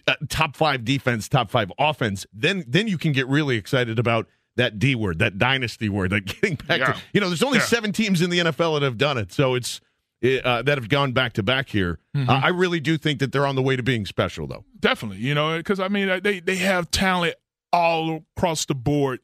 uh, 0.08 0.16
top 0.28 0.56
five 0.56 0.84
defense, 0.84 1.30
top 1.30 1.52
five 1.52 1.72
offense. 1.78 2.26
Then 2.34 2.64
then 2.68 2.88
you 2.88 2.98
can 2.98 3.12
get 3.12 3.28
really 3.28 3.56
excited 3.56 4.00
about 4.00 4.28
that 4.56 4.80
D 4.80 4.96
word, 4.96 5.20
that 5.20 5.38
dynasty 5.38 5.90
word, 5.90 6.12
that 6.12 6.26
getting 6.42 6.56
back 6.56 6.80
yeah. 6.80 6.94
to 6.94 7.02
you 7.14 7.22
know. 7.22 7.28
There's 7.28 7.44
only 7.44 7.60
yeah. 7.60 7.66
seven 7.66 7.92
teams 7.92 8.22
in 8.22 8.30
the 8.30 8.40
NFL 8.40 8.80
that 8.80 8.86
have 8.86 8.98
done 8.98 9.18
it, 9.18 9.32
so 9.32 9.56
it's 9.56 9.82
uh, 10.24 10.62
that 10.62 10.78
have 10.78 10.90
gone 10.90 11.12
back 11.12 11.34
to 11.34 11.44
back 11.44 11.70
here. 11.70 12.00
Mm-hmm. 12.16 12.30
Uh, 12.30 12.42
I 12.44 12.50
really 12.50 12.80
do 12.80 12.98
think 12.98 13.20
that 13.20 13.32
they're 13.32 13.46
on 13.46 13.56
the 13.56 13.62
way 13.62 13.76
to 13.76 13.84
being 13.84 14.06
special, 14.06 14.48
though. 14.48 14.66
Definitely, 14.80 15.20
you 15.20 15.34
know, 15.34 15.58
because 15.58 15.80
I 15.80 15.88
mean, 15.88 16.20
they 16.24 16.40
they 16.40 16.58
have 16.58 16.92
talent 16.92 17.36
all 17.72 18.26
across 18.36 18.66
the 18.66 18.76
board, 18.76 19.20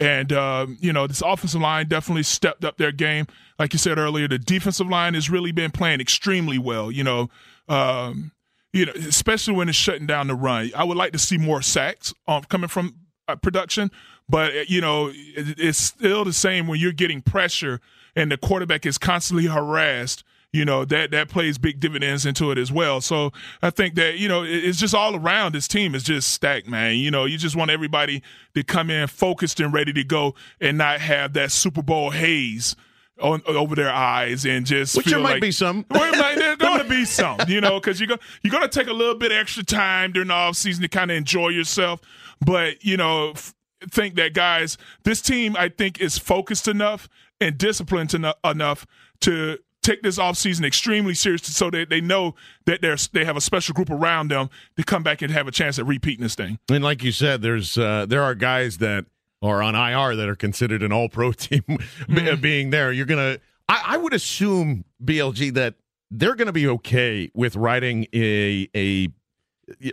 and 0.00 0.32
uh, 0.32 0.66
you 0.80 0.92
know, 0.92 1.06
this 1.06 1.22
offensive 1.22 1.60
line 1.60 1.88
definitely 1.88 2.22
stepped 2.22 2.64
up 2.64 2.76
their 2.76 2.92
game. 2.92 3.26
Like 3.58 3.72
you 3.72 3.78
said 3.78 3.98
earlier, 3.98 4.28
the 4.28 4.38
defensive 4.38 4.88
line 4.88 5.14
has 5.14 5.30
really 5.30 5.52
been 5.52 5.70
playing 5.70 6.00
extremely 6.00 6.58
well. 6.58 6.90
You 6.90 7.04
know. 7.04 7.30
Um, 7.68 8.32
you 8.74 8.84
know, 8.84 8.92
especially 8.92 9.54
when 9.54 9.68
it's 9.68 9.78
shutting 9.78 10.04
down 10.04 10.26
the 10.26 10.34
run. 10.34 10.72
I 10.74 10.82
would 10.82 10.96
like 10.96 11.12
to 11.12 11.18
see 11.18 11.38
more 11.38 11.62
sacks 11.62 12.12
um, 12.26 12.42
coming 12.42 12.66
from 12.66 12.96
uh, 13.28 13.36
production, 13.36 13.88
but 14.28 14.50
uh, 14.50 14.64
you 14.66 14.80
know, 14.80 15.10
it, 15.14 15.58
it's 15.58 15.78
still 15.78 16.24
the 16.24 16.32
same 16.32 16.66
when 16.66 16.80
you're 16.80 16.92
getting 16.92 17.22
pressure 17.22 17.80
and 18.16 18.32
the 18.32 18.36
quarterback 18.36 18.84
is 18.84 18.98
constantly 18.98 19.46
harassed 19.46 20.24
you 20.54 20.64
know 20.64 20.84
that 20.84 21.10
that 21.10 21.28
plays 21.28 21.58
big 21.58 21.80
dividends 21.80 22.24
into 22.24 22.52
it 22.52 22.58
as 22.58 22.70
well. 22.70 23.00
So 23.00 23.32
I 23.60 23.70
think 23.70 23.96
that 23.96 24.18
you 24.18 24.28
know 24.28 24.44
it's 24.44 24.78
just 24.78 24.94
all 24.94 25.16
around. 25.16 25.52
This 25.54 25.66
team 25.66 25.96
is 25.96 26.04
just 26.04 26.28
stacked, 26.30 26.68
man. 26.68 26.94
You 26.94 27.10
know, 27.10 27.24
you 27.24 27.36
just 27.36 27.56
want 27.56 27.72
everybody 27.72 28.22
to 28.54 28.62
come 28.62 28.88
in 28.88 29.08
focused 29.08 29.58
and 29.58 29.74
ready 29.74 29.92
to 29.92 30.04
go, 30.04 30.36
and 30.60 30.78
not 30.78 31.00
have 31.00 31.32
that 31.32 31.50
Super 31.50 31.82
Bowl 31.82 32.10
haze. 32.10 32.76
on, 33.20 33.42
over 33.46 33.74
their 33.74 33.90
eyes 33.92 34.44
and 34.44 34.64
just 34.64 34.96
Which 34.96 35.06
there 35.06 35.18
might 35.18 35.34
like, 35.34 35.40
be 35.40 35.50
some. 35.50 35.84
Well, 35.90 36.12
like, 36.18 36.36
there's 36.36 36.56
going 36.56 36.80
to 36.80 36.88
be 36.88 37.04
some, 37.20 37.38
you 37.46 37.60
know, 37.60 37.78
because 37.80 38.00
you're, 38.00 38.08
go, 38.08 38.16
you're 38.42 38.50
going 38.50 38.68
to 38.68 38.68
take 38.68 38.88
a 38.88 38.92
little 38.92 39.14
bit 39.14 39.30
extra 39.30 39.62
time 39.62 40.12
during 40.12 40.28
the 40.28 40.34
off 40.34 40.56
season 40.56 40.82
to 40.82 40.88
kind 40.88 41.10
of 41.12 41.16
enjoy 41.16 41.48
yourself. 41.50 42.00
But, 42.44 42.84
you 42.84 42.96
know, 42.96 43.30
f- 43.30 43.54
think 43.90 44.16
that, 44.16 44.34
guys, 44.34 44.76
this 45.04 45.20
team, 45.22 45.56
I 45.56 45.68
think, 45.68 46.00
is 46.00 46.18
focused 46.18 46.66
enough 46.66 47.08
and 47.40 47.56
disciplined 47.56 48.12
eno- 48.16 48.34
enough 48.44 48.84
to 49.20 49.58
take 49.84 50.02
this 50.02 50.18
offseason 50.18 50.64
extremely 50.64 51.14
seriously 51.14 51.52
so 51.52 51.70
that 51.70 51.90
they 51.90 52.00
know 52.00 52.34
that 52.64 52.80
there's 52.80 53.08
they 53.08 53.24
have 53.24 53.36
a 53.36 53.40
special 53.40 53.74
group 53.74 53.90
around 53.90 54.28
them 54.28 54.50
to 54.76 54.82
come 54.82 55.02
back 55.02 55.22
and 55.22 55.30
have 55.30 55.46
a 55.46 55.52
chance 55.52 55.78
at 55.78 55.86
repeating 55.86 56.22
this 56.22 56.34
thing. 56.34 56.58
And 56.70 56.82
like 56.82 57.02
you 57.02 57.12
said, 57.12 57.42
there's 57.42 57.78
uh, 57.78 58.06
there 58.06 58.22
are 58.22 58.34
guys 58.34 58.78
that 58.78 59.06
are 59.42 59.62
on 59.62 59.74
IR 59.74 60.16
that 60.16 60.28
are 60.28 60.36
considered 60.36 60.82
an 60.82 60.92
All 60.92 61.08
Pro 61.08 61.32
team 61.32 61.62
mm. 61.68 62.40
being 62.40 62.70
there. 62.70 62.92
You're 62.92 63.06
gonna, 63.06 63.38
I, 63.68 63.82
I, 63.88 63.96
would 63.98 64.14
assume 64.14 64.84
BLG 65.04 65.52
that 65.54 65.74
they're 66.10 66.34
gonna 66.34 66.52
be 66.52 66.66
okay 66.68 67.30
with 67.34 67.54
riding 67.54 68.06
a 68.14 68.68
a 68.74 69.08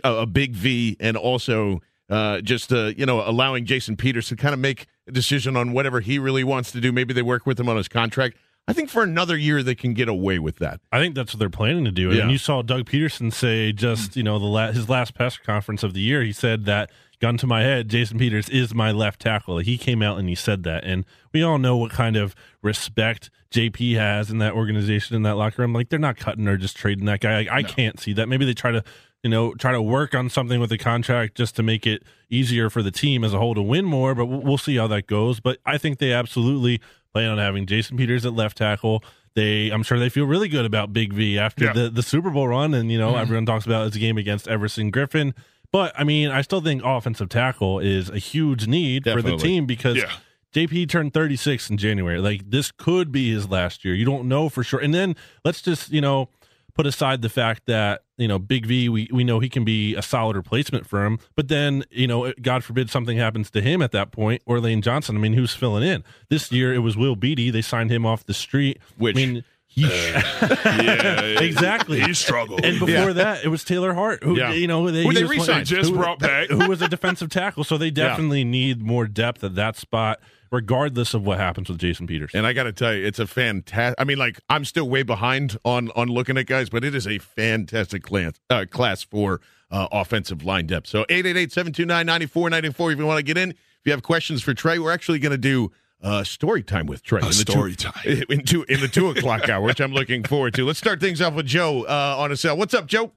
a 0.02 0.26
big 0.26 0.52
V 0.54 0.96
and 1.00 1.16
also 1.16 1.80
uh, 2.08 2.40
just 2.40 2.72
uh, 2.72 2.92
you 2.96 3.06
know 3.06 3.20
allowing 3.28 3.66
Jason 3.66 3.96
Peters 3.96 4.28
to 4.28 4.36
kind 4.36 4.54
of 4.54 4.60
make 4.60 4.86
a 5.06 5.12
decision 5.12 5.56
on 5.56 5.72
whatever 5.72 6.00
he 6.00 6.18
really 6.18 6.44
wants 6.44 6.72
to 6.72 6.80
do. 6.80 6.92
Maybe 6.92 7.12
they 7.14 7.22
work 7.22 7.46
with 7.46 7.60
him 7.60 7.68
on 7.68 7.76
his 7.76 7.88
contract. 7.88 8.36
I 8.68 8.72
think 8.72 8.90
for 8.90 9.02
another 9.02 9.36
year 9.36 9.62
they 9.62 9.74
can 9.74 9.92
get 9.92 10.08
away 10.08 10.38
with 10.38 10.56
that. 10.56 10.80
I 10.92 11.00
think 11.00 11.14
that's 11.14 11.34
what 11.34 11.40
they're 11.40 11.50
planning 11.50 11.84
to 11.84 11.90
do. 11.90 12.12
Yeah. 12.12 12.22
And 12.22 12.30
you 12.30 12.38
saw 12.38 12.62
Doug 12.62 12.84
Pederson 12.84 13.32
say 13.32 13.72
just 13.72 14.16
you 14.16 14.22
know 14.22 14.38
the 14.38 14.46
la- 14.46 14.72
his 14.72 14.88
last 14.88 15.14
press 15.14 15.36
conference 15.36 15.82
of 15.82 15.94
the 15.94 16.00
year. 16.00 16.22
He 16.22 16.32
said 16.32 16.64
that 16.66 16.90
gun 17.20 17.36
to 17.38 17.46
my 17.46 17.62
head, 17.62 17.88
Jason 17.88 18.18
Peters 18.18 18.48
is 18.48 18.74
my 18.74 18.92
left 18.92 19.20
tackle. 19.20 19.58
He 19.58 19.78
came 19.78 20.02
out 20.02 20.18
and 20.18 20.28
he 20.28 20.34
said 20.34 20.62
that, 20.62 20.84
and 20.84 21.04
we 21.32 21.42
all 21.42 21.58
know 21.58 21.76
what 21.76 21.90
kind 21.90 22.16
of 22.16 22.36
respect 22.62 23.30
JP 23.50 23.96
has 23.96 24.30
in 24.30 24.38
that 24.38 24.52
organization 24.52 25.16
in 25.16 25.22
that 25.22 25.36
locker 25.36 25.62
room. 25.62 25.72
Like 25.72 25.88
they're 25.88 25.98
not 25.98 26.16
cutting 26.16 26.46
or 26.46 26.56
just 26.56 26.76
trading 26.76 27.04
that 27.06 27.20
guy. 27.20 27.44
I, 27.44 27.58
I 27.58 27.62
no. 27.62 27.68
can't 27.68 27.98
see 27.98 28.12
that. 28.14 28.28
Maybe 28.28 28.44
they 28.44 28.54
try 28.54 28.70
to 28.70 28.84
you 29.22 29.30
know, 29.30 29.54
try 29.54 29.70
to 29.70 29.80
work 29.80 30.14
on 30.14 30.28
something 30.28 30.58
with 30.58 30.70
the 30.70 30.78
contract 30.78 31.36
just 31.36 31.54
to 31.56 31.62
make 31.62 31.86
it 31.86 32.02
easier 32.28 32.68
for 32.68 32.82
the 32.82 32.90
team 32.90 33.22
as 33.22 33.32
a 33.32 33.38
whole 33.38 33.54
to 33.54 33.62
win 33.62 33.84
more. 33.84 34.14
But 34.14 34.26
we'll 34.26 34.58
see 34.58 34.76
how 34.76 34.88
that 34.88 35.06
goes. 35.06 35.38
But 35.38 35.58
I 35.64 35.78
think 35.78 35.98
they 35.98 36.12
absolutely 36.12 36.80
plan 37.12 37.30
on 37.30 37.38
having 37.38 37.66
Jason 37.66 37.96
Peters 37.96 38.24
at 38.24 38.32
left 38.32 38.56
tackle. 38.56 39.02
They, 39.34 39.70
I'm 39.70 39.82
sure 39.82 39.98
they 39.98 40.08
feel 40.08 40.26
really 40.26 40.48
good 40.48 40.66
about 40.66 40.92
Big 40.92 41.12
V 41.12 41.38
after 41.38 41.66
yeah. 41.66 41.72
the, 41.72 41.90
the 41.90 42.02
Super 42.02 42.30
Bowl 42.30 42.48
run, 42.48 42.74
and 42.74 42.92
you 42.92 42.98
know 42.98 43.12
mm-hmm. 43.12 43.20
everyone 43.20 43.46
talks 43.46 43.64
about 43.64 43.86
it's 43.86 43.96
a 43.96 43.98
game 43.98 44.18
against 44.18 44.46
Everson 44.46 44.92
Griffen, 44.92 45.32
But 45.70 45.92
I 45.98 46.04
mean, 46.04 46.30
I 46.30 46.42
still 46.42 46.60
think 46.60 46.82
offensive 46.84 47.28
tackle 47.28 47.78
is 47.78 48.10
a 48.10 48.18
huge 48.18 48.66
need 48.66 49.04
Definitely. 49.04 49.32
for 49.32 49.36
the 49.38 49.42
team 49.42 49.66
because 49.66 49.96
yeah. 49.96 50.10
JP 50.54 50.90
turned 50.90 51.14
36 51.14 51.70
in 51.70 51.78
January. 51.78 52.18
Like 52.18 52.50
this 52.50 52.70
could 52.70 53.10
be 53.10 53.32
his 53.32 53.48
last 53.48 53.84
year. 53.84 53.94
You 53.94 54.04
don't 54.04 54.28
know 54.28 54.48
for 54.48 54.62
sure. 54.62 54.80
And 54.80 54.92
then 54.92 55.16
let's 55.44 55.62
just 55.62 55.90
you 55.90 56.02
know 56.02 56.28
put 56.74 56.86
aside 56.86 57.22
the 57.22 57.30
fact 57.30 57.62
that 57.66 58.02
you 58.22 58.28
know 58.28 58.38
Big 58.38 58.66
V, 58.66 58.88
we 58.88 59.08
we 59.12 59.24
know 59.24 59.40
he 59.40 59.48
can 59.48 59.64
be 59.64 59.94
a 59.94 60.02
solid 60.02 60.36
replacement 60.36 60.86
for 60.86 61.04
him, 61.04 61.18
but 61.34 61.48
then 61.48 61.84
you 61.90 62.06
know, 62.06 62.32
God 62.40 62.64
forbid 62.64 62.88
something 62.88 63.18
happens 63.18 63.50
to 63.50 63.60
him 63.60 63.82
at 63.82 63.92
that 63.92 64.12
point, 64.12 64.42
or 64.46 64.60
Lane 64.60 64.80
Johnson. 64.80 65.16
I 65.16 65.18
mean, 65.18 65.32
who's 65.32 65.54
filling 65.54 65.82
in 65.82 66.04
this 66.28 66.50
year? 66.52 66.72
It 66.72 66.78
was 66.78 66.96
Will 66.96 67.16
Beatty. 67.16 67.50
They 67.50 67.62
signed 67.62 67.90
him 67.90 68.06
off 68.06 68.24
the 68.24 68.34
street. 68.34 68.80
Which 68.96 69.16
I 69.16 69.18
mean, 69.18 69.44
he, 69.66 69.86
uh, 69.86 69.88
yeah, 70.64 71.40
exactly. 71.40 72.00
He 72.00 72.14
struggled. 72.14 72.64
And 72.64 72.78
before 72.78 72.88
yeah. 72.88 73.12
that, 73.12 73.44
it 73.44 73.48
was 73.48 73.64
Taylor 73.64 73.94
Hart, 73.94 74.22
who 74.22 74.36
yeah. 74.36 74.52
you 74.52 74.66
know 74.66 74.90
they, 74.90 75.02
who 75.02 75.12
they 75.12 75.24
re-signed, 75.24 75.66
just 75.66 75.90
who, 75.90 75.96
brought 75.96 76.18
back, 76.18 76.48
who 76.48 76.68
was 76.68 76.80
a 76.82 76.88
defensive 76.88 77.30
tackle. 77.30 77.64
So 77.64 77.78
they 77.78 77.90
definitely 77.90 78.44
need 78.44 78.82
more 78.82 79.06
depth 79.06 79.42
at 79.42 79.54
that 79.56 79.76
spot 79.76 80.20
regardless 80.52 81.14
of 81.14 81.24
what 81.26 81.38
happens 81.38 81.68
with 81.68 81.78
Jason 81.78 82.06
Peters. 82.06 82.30
And 82.34 82.46
I 82.46 82.52
got 82.52 82.64
to 82.64 82.72
tell 82.72 82.94
you, 82.94 83.04
it's 83.04 83.18
a 83.18 83.26
fantastic. 83.26 83.98
I 83.98 84.04
mean, 84.04 84.18
like 84.18 84.38
I'm 84.48 84.64
still 84.64 84.88
way 84.88 85.02
behind 85.02 85.56
on 85.64 85.90
on 85.96 86.08
looking 86.08 86.36
at 86.36 86.46
guys, 86.46 86.68
but 86.68 86.84
it 86.84 86.94
is 86.94 87.08
a 87.08 87.18
fantastic 87.18 88.04
class 88.04 88.34
uh, 88.50 88.66
class 88.70 89.02
for 89.02 89.40
uh, 89.70 89.88
offensive 89.90 90.44
line 90.44 90.66
depth. 90.66 90.86
So 90.86 91.04
888-729-9494 91.06 92.92
if 92.92 92.98
you 92.98 93.06
want 93.06 93.18
to 93.18 93.24
get 93.24 93.38
in. 93.38 93.50
If 93.50 93.86
you 93.86 93.92
have 93.92 94.02
questions 94.04 94.42
for 94.42 94.54
Trey, 94.54 94.78
we're 94.78 94.92
actually 94.92 95.18
going 95.18 95.32
to 95.32 95.38
do 95.38 95.72
uh, 96.02 96.22
story 96.22 96.62
time 96.62 96.86
with 96.86 97.02
Trey. 97.02 97.20
A 97.20 97.32
story 97.32 97.74
two, 97.74 97.88
time 97.90 98.22
in 98.28 98.44
two 98.44 98.64
in 98.68 98.80
the 98.80 98.88
two 98.88 99.10
o'clock 99.10 99.48
hour, 99.48 99.64
which 99.64 99.80
I'm 99.80 99.92
looking 99.92 100.22
forward 100.22 100.54
to. 100.54 100.66
Let's 100.66 100.78
start 100.78 101.00
things 101.00 101.20
off 101.20 101.34
with 101.34 101.46
Joe 101.46 101.84
uh, 101.84 102.16
on 102.18 102.30
a 102.30 102.36
cell. 102.36 102.56
What's 102.56 102.74
up, 102.74 102.86
Joe? 102.86 103.12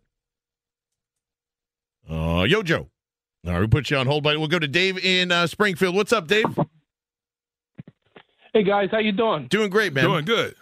Uh, 2.10 2.46
yo, 2.48 2.64
Joe. 2.64 2.88
All 3.46 3.54
right, 3.54 3.60
we 3.60 3.68
put 3.68 3.92
you 3.92 3.98
on 3.98 4.08
hold, 4.08 4.24
but 4.24 4.40
we'll 4.40 4.48
go 4.48 4.58
to 4.58 4.68
Dave 4.68 4.98
in 4.98 5.32
uh, 5.32 5.46
Springfield. 5.46 5.96
What's 5.96 6.14
up, 6.14 6.28
Dave? 6.28 6.58
Hey 8.56 8.64
guys, 8.64 8.88
how 8.90 9.00
you 9.00 9.12
doing? 9.12 9.48
Doing 9.50 9.70
great, 9.70 9.92
man. 9.92 10.06
Doing 10.06 10.24
good. 10.24 10.56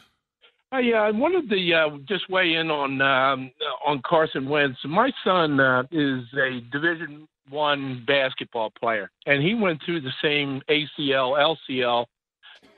Hey, 0.72 0.94
uh, 0.94 0.98
I 0.98 1.12
wanted 1.12 1.48
to 1.48 1.74
uh, 1.74 1.98
just 2.10 2.28
weigh 2.28 2.56
in 2.56 2.72
on 2.72 3.00
um, 3.04 3.52
on 3.86 4.02
Carson 4.04 4.50
Wentz. 4.50 4.80
My 4.84 5.12
son 5.24 5.60
uh, 5.60 5.84
is 5.92 6.24
a 6.34 6.62
Division 6.72 7.28
One 7.52 8.04
basketball 8.08 8.72
player, 8.72 9.12
and 9.28 9.44
he 9.44 9.54
went 9.54 9.80
through 9.86 10.02
the 10.02 10.14
same 10.24 10.64
ACL 10.72 11.56
LCL 11.70 12.06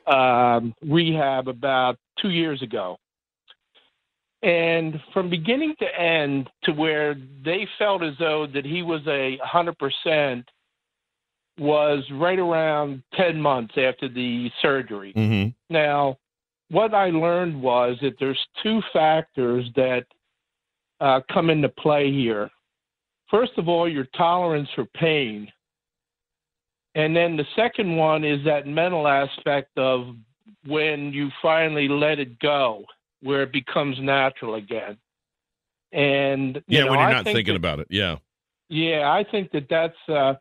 um, 0.06 0.74
rehab 0.82 1.48
about 1.48 1.96
two 2.22 2.32
years 2.32 2.62
ago. 2.62 2.98
And 4.44 5.00
from 5.14 5.30
beginning 5.30 5.76
to 5.80 5.86
end, 5.98 6.50
to 6.66 6.74
where 6.74 7.16
they 7.42 7.66
felt 7.80 8.04
as 8.04 8.16
though 8.20 8.48
that 8.54 8.66
he 8.66 8.82
was 8.82 9.00
a 9.08 9.38
hundred 9.42 9.78
percent 9.78 10.46
was 11.58 12.04
right 12.12 12.40
around 12.40 13.02
10 13.16 13.40
months 13.40 13.74
after 13.78 14.10
the 14.10 14.50
surgery. 14.62 15.14
Mm-hmm. 15.16 15.50
Now, 15.74 16.18
what 16.70 16.94
I 16.94 17.10
learned 17.10 17.62
was 17.62 17.98
that 18.02 18.16
there's 18.20 18.40
two 18.64 18.82
factors 18.92 19.66
that 19.76 20.06
uh, 21.00 21.22
come 21.32 21.50
into 21.50 21.70
play 21.70 22.12
here. 22.12 22.50
First 23.30 23.54
of 23.58 23.68
all, 23.68 23.90
your 23.90 24.08
tolerance 24.18 24.70
for 24.76 24.86
pain. 24.86 25.52
And 26.96 27.16
then 27.16 27.36
the 27.36 27.46
second 27.56 27.96
one 27.96 28.24
is 28.24 28.44
that 28.46 28.68
mental 28.68 29.08
aspect 29.08 29.78
of 29.78 30.16
when 30.66 31.12
you 31.12 31.30
finally 31.42 31.88
let 31.88 32.20
it 32.20 32.40
go, 32.40 32.86
where 33.22 33.44
it 33.44 33.52
becomes 33.52 33.98
natural 34.00 34.56
again. 34.56 34.98
And 35.92 36.62
yeah, 36.68 36.82
know, 36.82 36.92
when 36.92 37.00
you're 37.00 37.08
I 37.08 37.14
not 37.14 37.24
think 37.24 37.36
thinking 37.36 37.54
that, 37.54 37.60
about 37.60 37.80
it, 37.80 37.88
yeah, 37.90 38.18
yeah, 38.70 39.10
I 39.10 39.24
think 39.30 39.52
that 39.52 39.68
that's 39.70 40.10
uh, 40.10 40.34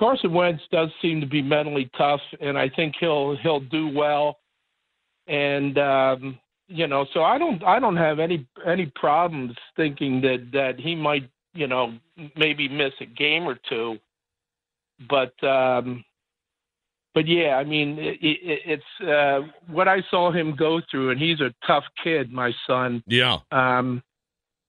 Carson 0.00 0.32
Wentz 0.32 0.62
does 0.72 0.88
seem 1.02 1.20
to 1.20 1.26
be 1.26 1.42
mentally 1.42 1.90
tough, 1.96 2.22
and 2.40 2.58
I 2.58 2.70
think 2.70 2.94
he'll 2.98 3.36
he'll 3.36 3.60
do 3.60 3.86
well. 3.88 4.38
And 5.26 5.76
um, 5.78 6.38
you 6.68 6.86
know, 6.86 7.04
so 7.12 7.22
I 7.22 7.36
don't 7.36 7.62
I 7.62 7.78
don't 7.78 7.98
have 7.98 8.18
any 8.18 8.48
any 8.66 8.86
problems 8.86 9.54
thinking 9.76 10.22
that 10.22 10.48
that 10.54 10.80
he 10.80 10.94
might 10.94 11.28
you 11.52 11.66
know 11.66 11.92
maybe 12.34 12.66
miss 12.66 12.94
a 13.02 13.04
game 13.04 13.46
or 13.46 13.58
two. 13.68 13.98
But 15.06 15.34
um, 15.46 16.02
but 17.12 17.28
yeah, 17.28 17.56
I 17.56 17.64
mean 17.64 17.98
it, 17.98 18.18
it, 18.22 18.60
it's 18.64 19.06
uh, 19.06 19.46
what 19.66 19.86
I 19.86 20.02
saw 20.10 20.32
him 20.32 20.56
go 20.56 20.80
through, 20.90 21.10
and 21.10 21.20
he's 21.20 21.40
a 21.40 21.52
tough 21.66 21.84
kid, 22.02 22.32
my 22.32 22.52
son. 22.66 23.04
Yeah. 23.06 23.40
Um, 23.52 24.02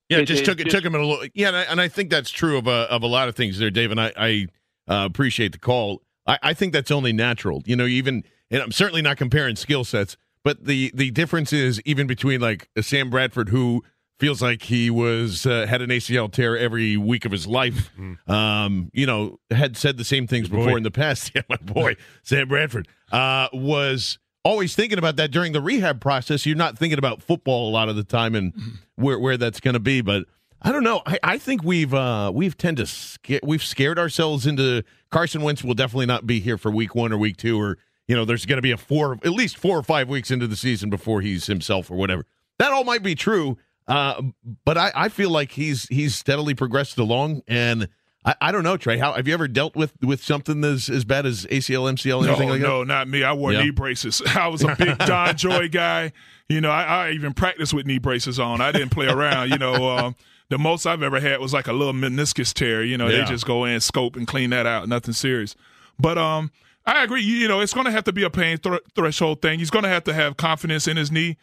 yeah, 0.09 0.17
it, 0.17 0.25
just 0.25 0.43
took 0.43 0.59
it, 0.59 0.69
took 0.69 0.83
him 0.83 0.93
a 0.93 0.97
little. 0.97 1.25
Yeah, 1.33 1.47
and 1.47 1.55
I, 1.55 1.61
and 1.61 1.79
I 1.79 1.87
think 1.87 2.09
that's 2.09 2.31
true 2.31 2.57
of 2.57 2.67
a 2.67 2.91
of 2.91 3.01
a 3.03 3.07
lot 3.07 3.29
of 3.29 3.35
things 3.35 3.59
there, 3.59 3.71
Dave. 3.71 3.91
And 3.91 4.01
I, 4.01 4.11
I 4.17 4.47
uh, 4.91 5.05
appreciate 5.05 5.53
the 5.53 5.59
call. 5.59 6.01
I, 6.27 6.37
I 6.43 6.53
think 6.53 6.73
that's 6.73 6.91
only 6.91 7.13
natural. 7.13 7.63
You 7.65 7.75
know, 7.75 7.85
even 7.85 8.23
and 8.49 8.61
I'm 8.61 8.71
certainly 8.71 9.01
not 9.01 9.17
comparing 9.17 9.55
skill 9.55 9.83
sets, 9.83 10.17
but 10.43 10.65
the 10.65 10.91
the 10.93 11.11
difference 11.11 11.53
is 11.53 11.81
even 11.85 12.07
between 12.07 12.41
like 12.41 12.69
a 12.75 12.83
Sam 12.83 13.09
Bradford 13.09 13.49
who 13.49 13.83
feels 14.19 14.41
like 14.41 14.63
he 14.63 14.89
was 14.89 15.45
uh, 15.45 15.65
had 15.67 15.81
an 15.81 15.89
ACL 15.89 16.31
tear 16.31 16.57
every 16.57 16.95
week 16.97 17.25
of 17.25 17.31
his 17.31 17.47
life. 17.47 17.91
Mm-hmm. 17.97 18.31
Um, 18.31 18.91
you 18.93 19.05
know, 19.05 19.39
had 19.49 19.77
said 19.77 19.97
the 19.97 20.03
same 20.03 20.27
things 20.27 20.47
before 20.49 20.77
in 20.77 20.83
the 20.83 20.91
past. 20.91 21.31
Yeah, 21.35 21.43
my 21.49 21.55
boy 21.55 21.95
Sam 22.23 22.49
Bradford 22.49 22.87
uh, 23.11 23.47
was 23.53 24.19
always 24.43 24.75
thinking 24.75 24.97
about 24.97 25.15
that 25.15 25.31
during 25.31 25.53
the 25.53 25.61
rehab 25.61 26.01
process. 26.01 26.45
You're 26.45 26.57
not 26.57 26.77
thinking 26.77 26.99
about 26.99 27.23
football 27.23 27.69
a 27.69 27.71
lot 27.71 27.87
of 27.87 27.95
the 27.95 28.03
time 28.03 28.35
and 28.35 28.53
where 28.95 29.17
where 29.17 29.37
that's 29.37 29.59
going 29.61 29.75
to 29.75 29.79
be, 29.79 30.01
but 30.01 30.25
I 30.61 30.71
don't 30.71 30.83
know. 30.83 31.01
I, 31.05 31.19
I 31.23 31.37
think 31.37 31.63
we've 31.63 31.93
uh, 31.93 32.31
we've 32.33 32.57
tend 32.57 32.77
to 32.77 32.85
scare, 32.85 33.39
we've 33.43 33.63
scared 33.63 33.97
ourselves 33.97 34.45
into 34.45 34.83
Carson 35.09 35.41
Wentz 35.41 35.63
will 35.63 35.73
definitely 35.73 36.05
not 36.05 36.27
be 36.27 36.39
here 36.39 36.57
for 36.57 36.69
week 36.69 36.93
one 36.93 37.11
or 37.11 37.17
week 37.17 37.37
two 37.37 37.59
or 37.59 37.77
you 38.07 38.15
know 38.15 38.25
there's 38.25 38.45
going 38.45 38.57
to 38.57 38.61
be 38.61 38.71
a 38.71 38.77
four 38.77 39.13
at 39.23 39.31
least 39.31 39.57
four 39.57 39.77
or 39.77 39.83
five 39.83 40.07
weeks 40.07 40.29
into 40.29 40.47
the 40.47 40.55
season 40.55 40.89
before 40.89 41.21
he's 41.21 41.47
himself 41.47 41.89
or 41.89 41.95
whatever. 41.95 42.25
That 42.59 42.71
all 42.71 42.83
might 42.83 43.01
be 43.01 43.15
true, 43.15 43.57
uh, 43.87 44.21
but 44.63 44.77
I, 44.77 44.91
I 44.93 45.09
feel 45.09 45.31
like 45.31 45.51
he's 45.51 45.87
he's 45.87 46.15
steadily 46.15 46.53
progressed 46.53 46.97
along 46.97 47.41
and. 47.47 47.87
I, 48.23 48.35
I, 48.39 48.51
don't 48.51 48.61
know, 48.61 48.77
Trey. 48.77 48.99
How 48.99 49.13
have 49.13 49.27
you 49.27 49.33
ever 49.33 49.47
dealt 49.47 49.75
with 49.75 49.93
with 49.99 50.23
something 50.23 50.63
as 50.63 50.91
as 50.91 51.03
bad 51.03 51.25
as 51.25 51.47
ACL, 51.47 51.91
MCL, 51.91 52.27
anything 52.27 52.49
no, 52.49 52.53
like 52.53 52.61
that? 52.61 52.67
No, 52.67 52.83
not 52.83 53.07
me. 53.07 53.23
I 53.23 53.33
wore 53.33 53.51
yeah. 53.51 53.63
knee 53.63 53.71
braces. 53.71 54.21
I 54.35 54.47
was 54.47 54.61
a 54.61 54.75
big 54.75 54.89
DonJoy 54.99 55.71
guy. 55.71 56.11
You 56.47 56.61
know, 56.61 56.69
I, 56.69 56.83
I, 56.83 57.11
even 57.13 57.33
practiced 57.33 57.73
with 57.73 57.87
knee 57.87 57.97
braces 57.97 58.39
on. 58.39 58.61
I 58.61 58.71
didn't 58.71 58.91
play 58.91 59.07
around. 59.07 59.49
You 59.49 59.57
know, 59.57 59.89
um, 59.89 60.15
the 60.51 60.57
most 60.57 60.85
I've 60.85 61.01
ever 61.01 61.21
had 61.21 61.39
was 61.39 61.53
like 61.53 61.67
a 61.67 61.73
little 61.73 61.93
meniscus 61.93 62.53
tear. 62.53 62.83
You 62.83 62.97
know, 62.97 63.07
yeah. 63.07 63.19
they 63.19 63.25
just 63.25 63.45
go 63.45 63.63
in, 63.63 63.79
scope, 63.79 64.17
and 64.17 64.27
clean 64.27 64.49
that 64.49 64.67
out. 64.67 64.87
Nothing 64.87 65.13
serious. 65.13 65.55
But 65.97 66.17
um, 66.17 66.51
I 66.85 67.03
agree. 67.03 67.21
You, 67.21 67.35
you 67.35 67.47
know, 67.47 67.61
it's 67.61 67.73
going 67.73 67.85
to 67.85 67.91
have 67.91 68.03
to 68.03 68.11
be 68.11 68.23
a 68.23 68.29
pain 68.29 68.57
th- 68.57 68.81
threshold 68.93 69.41
thing. 69.41 69.59
He's 69.59 69.69
going 69.69 69.83
to 69.83 69.89
have 69.89 70.03
to 70.03 70.13
have 70.13 70.35
confidence 70.35 70.89
in 70.89 70.97
his 70.97 71.09
knee. 71.09 71.37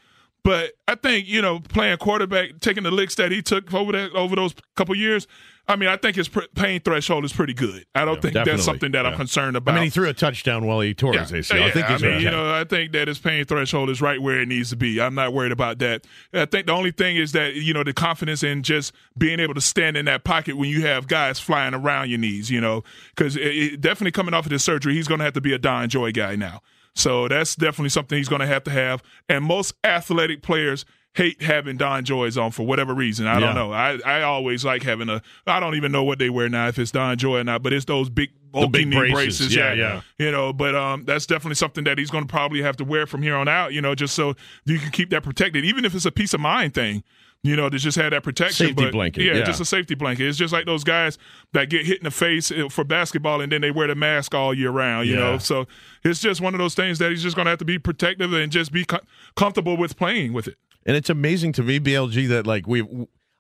But 0.45 0.73
I 0.87 0.95
think 0.95 1.29
you 1.29 1.43
know, 1.43 1.61
playing 1.61 1.99
quarterback, 1.99 2.61
taking 2.61 2.83
the 2.85 2.91
licks 2.91 3.15
that 3.17 3.31
he 3.33 3.43
took 3.43 3.73
over 3.75 3.93
that 3.93 4.13
over 4.13 4.37
those 4.37 4.55
couple 4.77 4.95
years, 4.95 5.27
I 5.71 5.77
mean, 5.77 5.91
I 5.91 5.99
think 5.99 6.17
his 6.17 6.31
pain 6.55 6.81
threshold 6.81 7.27
is 7.27 7.33
pretty 7.35 7.53
good. 7.53 7.85
I 7.95 8.07
don't 8.07 8.15
Yeah, 8.15 8.21
think 8.23 8.33
definitely. 8.35 8.53
that's 8.53 8.65
something 8.65 8.93
that 8.93 9.05
Yeah. 9.05 9.11
I'm 9.11 9.17
concerned 9.19 9.55
about. 9.59 9.73
I 9.73 9.75
mean, 9.75 9.85
he 9.85 9.91
threw 9.91 10.09
a 10.09 10.15
touchdown 10.15 10.65
while 10.65 10.81
he 10.81 10.95
tore 10.95 11.13
his 11.13 11.31
ACL. 11.31 11.63
I 11.63 11.71
think 11.71 11.87
he's 11.89 12.03
mean, 12.03 12.23
you 12.23 12.31
know, 12.31 12.55
I 12.55 12.65
think 12.65 12.93
that 12.93 13.07
his 13.09 13.19
pain 13.19 13.45
threshold 13.45 13.91
is 13.91 14.01
right 14.01 14.23
where 14.23 14.41
it 14.41 14.49
needs 14.49 14.71
to 14.71 14.77
be. 14.77 14.99
I'm 14.99 15.15
not 15.15 15.35
worried 15.35 15.53
about 15.53 15.79
that. 15.81 16.07
I 16.33 16.47
think 16.47 16.67
the 16.67 16.73
only 16.73 16.93
thing 16.93 17.17
is 17.17 17.33
that 17.33 17.55
you 17.57 17.75
know 17.75 17.85
the 17.85 17.93
confidence 17.93 18.43
in 18.43 18.63
just 18.63 18.93
being 19.19 19.41
able 19.41 19.53
to 19.55 19.61
stand 19.61 19.99
in 19.99 20.07
that 20.07 20.25
pocket 20.25 20.57
when 20.57 20.71
you 20.71 20.87
have 20.87 21.07
guys 21.09 21.39
flying 21.39 21.75
around 21.75 22.09
your 22.09 22.19
knees. 22.19 22.51
You 22.51 22.63
know, 22.63 22.83
because 23.15 23.35
definitely 23.35 24.13
coming 24.13 24.33
off 24.33 24.47
of 24.47 24.51
this 24.51 24.65
surgery, 24.65 24.95
he's 24.95 25.09
going 25.09 25.19
to 25.19 25.25
have 25.25 25.35
to 25.35 25.43
be 25.43 25.53
a 25.53 25.59
DonJoy 25.59 26.15
guy 26.15 26.35
now. 26.37 26.63
So 26.99 27.29
that's 27.29 27.55
definitely 27.55 27.91
something 27.91 28.19
he's 28.19 28.29
going 28.29 28.41
to 28.41 28.47
have 28.47 28.65
to 28.65 28.71
have. 28.71 29.03
And 29.29 29.45
most 29.45 29.75
athletic 29.85 30.43
players 30.43 30.85
hate 31.15 31.41
having 31.43 31.79
DonJoys 31.79 32.41
on 32.41 32.51
for 32.51 32.67
whatever 32.67 32.95
reason. 32.95 33.27
I 33.27 33.35
Yeah. 33.35 33.41
don't 33.41 33.55
know. 33.55 33.73
I, 33.73 33.99
I 34.05 34.23
always 34.23 34.65
like 34.65 34.83
having 34.83 35.09
a. 35.09 35.23
I 35.47 35.59
don't 35.61 35.75
even 35.75 35.91
know 35.93 36.05
what 36.05 36.19
they 36.19 36.29
wear 36.31 36.49
now 36.49 36.69
if 36.69 36.79
it's 36.79 36.93
DonJoy 36.93 37.41
or 37.41 37.45
not, 37.45 37.63
but 37.63 37.73
it's 37.73 37.85
those 37.87 38.11
big 38.11 38.31
bulky 38.51 38.69
big 38.71 38.89
knee 38.89 38.97
braces. 38.97 39.15
braces. 39.39 39.55
Yeah, 39.55 39.73
yeah, 39.75 40.01
yeah. 40.19 40.27
you 40.27 40.33
know 40.33 40.55
but 40.55 40.75
um 40.75 41.05
that's 41.05 41.27
definitely 41.27 41.55
something 41.55 41.85
that 41.85 41.99
he's 41.99 42.09
going 42.11 42.25
to 42.27 42.31
probably 42.33 42.63
have 42.63 42.79
to 42.79 42.85
wear 42.85 43.07
from 43.07 43.21
here 43.21 43.37
on 43.37 43.47
out 43.47 43.75
you 43.75 43.83
know 43.83 43.95
just 43.95 44.15
so 44.15 44.35
you 44.65 44.79
can 44.79 44.91
keep 44.91 45.11
that 45.11 45.23
protected 45.23 45.67
even 45.67 45.85
if 45.85 45.95
it's 45.95 46.07
a 46.07 46.11
peace 46.11 46.33
of 46.33 46.41
mind 46.41 46.73
thing 46.73 47.05
you 47.45 47.55
know 47.55 47.69
to 47.71 47.79
just 47.79 47.97
have 47.97 48.11
that 48.11 48.23
protection 48.25 48.67
Safety 48.69 48.85
but 48.85 48.93
blanket, 48.93 49.23
yeah, 49.23 49.35
yeah. 49.35 49.45
just 49.45 49.61
a 49.61 49.65
safety 49.65 49.95
blanket 49.95 50.27
it's 50.27 50.37
just 50.39 50.53
like 50.53 50.67
those 50.67 50.83
guys 50.85 51.19
that 51.53 51.71
get 51.71 51.87
hit 51.87 51.99
in 51.99 52.05
the 52.05 52.11
face 52.11 52.51
uh, 52.51 52.69
for 52.69 52.83
basketball 52.85 53.41
and 53.41 53.53
then 53.53 53.61
they 53.61 53.71
wear 53.71 53.87
the 53.87 53.95
mask 53.95 54.35
all 54.35 54.53
year 54.53 54.71
round 54.71 55.07
you 55.09 55.15
Yeah. 55.15 55.21
know 55.21 55.39
so 55.39 55.67
it's 56.03 56.21
just 56.21 56.41
one 56.41 56.53
of 56.55 56.59
those 56.59 56.75
things 56.75 56.99
that 56.99 57.11
he's 57.11 57.23
just 57.23 57.37
going 57.37 57.47
to 57.47 57.51
have 57.51 57.59
to 57.61 57.65
be 57.65 57.79
protective 57.79 58.33
and 58.33 58.51
just 58.51 58.73
be 58.73 58.85
co- 58.85 59.01
comfortable 59.37 59.77
with 59.77 59.97
playing 59.97 60.33
with 60.33 60.49
it 60.49 60.57
And 60.87 60.97
it's 60.97 61.11
amazing 61.11 61.53
to 61.53 61.63
me, 61.63 61.79
BLG, 61.79 62.29
that 62.29 62.47
like 62.47 62.67
we, 62.67 62.83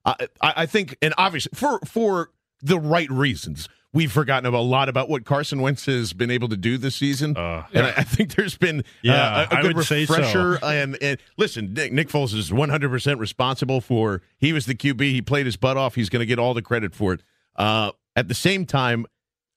I 0.05 0.15
I 0.41 0.67
think, 0.67 0.97
and 1.03 1.13
obviously 1.19 1.51
for 1.55 1.81
for 1.85 2.31
the 2.63 2.79
right 2.79 3.11
reasons, 3.11 3.69
we've 3.99 4.13
forgotten 4.13 4.47
about 4.47 4.61
a 4.61 4.63
lot 4.63 4.89
about 4.89 5.09
what 5.09 5.25
Carson 5.25 5.61
Wentz 5.61 5.87
has 5.87 6.13
been 6.13 6.31
able 6.31 6.49
to 6.49 6.57
do 6.57 6.79
this 6.79 6.95
season. 6.95 7.37
Uh, 7.37 7.65
and 7.73 7.87
I, 7.87 7.91
I 7.97 8.03
think 8.05 8.37
there's 8.37 8.57
been 8.57 8.85
Yeah, 9.03 9.15
uh, 9.15 9.47
a, 9.51 9.59
a 9.59 9.73
good 9.75 9.85
say 9.85 10.07
so. 10.07 10.15
refresher. 10.15 10.59
And, 10.65 10.97
and 11.03 11.19
listen, 11.37 11.75
Nick, 11.75 11.93
Nick 11.93 12.09
Foles 12.09 12.33
is 12.33 12.53
100 12.53 12.89
percent 12.89 13.19
responsible 13.19 13.81
for. 13.81 14.23
He 14.39 14.53
was 14.53 14.67
the 14.67 14.75
QB. 14.75 15.01
He 15.01 15.21
played 15.21 15.47
his 15.47 15.57
butt 15.57 15.77
off. 15.77 15.97
He's 15.97 16.09
going 16.09 16.21
to 16.21 16.27
get 16.27 16.39
all 16.39 16.55
the 16.55 16.63
credit 16.63 16.95
for 16.95 17.13
it. 17.13 17.23
Uh, 17.57 17.91
at 18.15 18.29
the 18.29 18.35
same 18.35 18.65
time, 18.65 19.05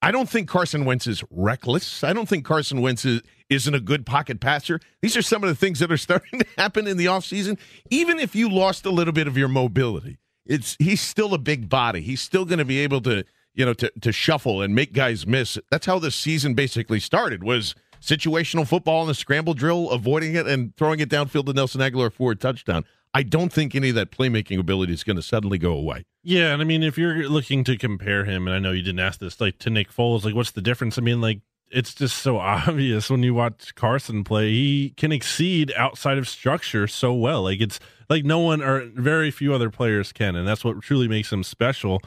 I 0.01 0.11
don't 0.11 0.27
think 0.27 0.47
Carson 0.49 0.83
Wentz 0.85 1.05
is 1.05 1.23
reckless. 1.29 2.03
I 2.03 2.11
don't 2.11 2.27
think 2.27 2.43
Carson 2.43 2.81
Wentz 2.81 3.05
is, 3.05 3.21
isn't 3.49 3.75
a 3.75 3.79
good 3.79 4.05
pocket 4.07 4.39
passer. 4.39 4.79
These 5.03 5.15
are 5.15 5.21
some 5.21 5.43
of 5.43 5.49
the 5.49 5.55
things 5.55 5.77
that 5.79 5.91
are 5.91 5.97
starting 5.97 6.39
to 6.39 6.45
happen 6.57 6.87
in 6.87 6.97
the 6.97 7.05
offseason. 7.05 7.59
Even 7.91 8.17
if 8.17 8.35
you 8.35 8.49
lost 8.49 8.85
a 8.87 8.89
little 8.89 9.13
bit 9.13 9.27
of 9.27 9.37
your 9.37 9.47
mobility, 9.47 10.17
it's 10.47 10.75
he's 10.79 11.01
still 11.01 11.35
a 11.35 11.37
big 11.37 11.69
body. 11.69 12.01
He's 12.01 12.19
still 12.21 12.45
going 12.45 12.57
to 12.57 12.65
be 12.65 12.79
able 12.79 13.01
to, 13.01 13.23
you 13.53 13.65
know, 13.65 13.73
to 13.73 13.91
to 14.01 14.11
shuffle 14.11 14.61
and 14.61 14.73
make 14.75 14.93
guys 14.93 15.27
miss. 15.27 15.57
That's 15.69 15.85
how 15.85 15.99
the 15.99 16.11
season 16.11 16.53
basically 16.53 16.99
started 16.99 17.43
was 17.43 17.75
situational 18.01 18.67
football 18.67 19.01
and 19.01 19.09
the 19.09 19.15
scramble 19.15 19.53
drill, 19.53 19.89
avoiding 19.89 20.35
it 20.35 20.47
and 20.47 20.75
throwing 20.75 20.99
it 20.99 21.09
downfield 21.09 21.45
to 21.45 21.53
Nelson 21.53 21.81
Agholor 21.81 22.11
for 22.11 22.31
a 22.31 22.35
touchdown. 22.35 22.83
I 23.13 23.23
don't 23.23 23.51
think 23.51 23.75
any 23.75 23.89
of 23.89 23.95
that 23.95 24.11
playmaking 24.11 24.57
ability 24.57 24.93
is 24.93 25.03
going 25.03 25.17
to 25.17 25.21
suddenly 25.21 25.57
go 25.57 25.73
away. 25.73 26.05
Yeah, 26.23 26.53
and 26.53 26.61
I 26.61 26.65
mean, 26.65 26.81
if 26.81 26.97
you're 26.97 27.27
looking 27.27 27.63
to 27.65 27.77
compare 27.77 28.23
him, 28.23 28.47
and 28.47 28.55
I 28.55 28.59
know 28.59 28.71
you 28.71 28.81
didn't 28.81 29.01
ask 29.01 29.19
this, 29.19 29.41
like 29.41 29.59
to 29.59 29.69
Nick 29.69 29.91
Foles, 29.91 30.23
like 30.23 30.35
what's 30.35 30.51
the 30.51 30.61
difference? 30.61 30.97
I 30.97 31.01
mean, 31.01 31.19
like 31.19 31.41
it's 31.69 31.93
just 31.93 32.17
so 32.17 32.37
obvious 32.39 33.09
when 33.09 33.23
you 33.23 33.33
watch 33.33 33.75
Carson 33.75 34.23
play. 34.23 34.51
He 34.51 34.93
can 34.95 35.11
exceed 35.11 35.73
outside 35.75 36.17
of 36.17 36.27
structure 36.27 36.87
so 36.87 37.13
well. 37.13 37.43
Like 37.43 37.59
it's 37.59 37.79
like 38.09 38.23
no 38.23 38.39
one 38.39 38.61
or 38.61 38.89
very 38.93 39.31
few 39.31 39.53
other 39.53 39.69
players 39.69 40.13
can, 40.13 40.35
and 40.35 40.47
that's 40.47 40.63
what 40.63 40.81
truly 40.81 41.07
makes 41.07 41.31
him 41.31 41.43
special. 41.43 42.01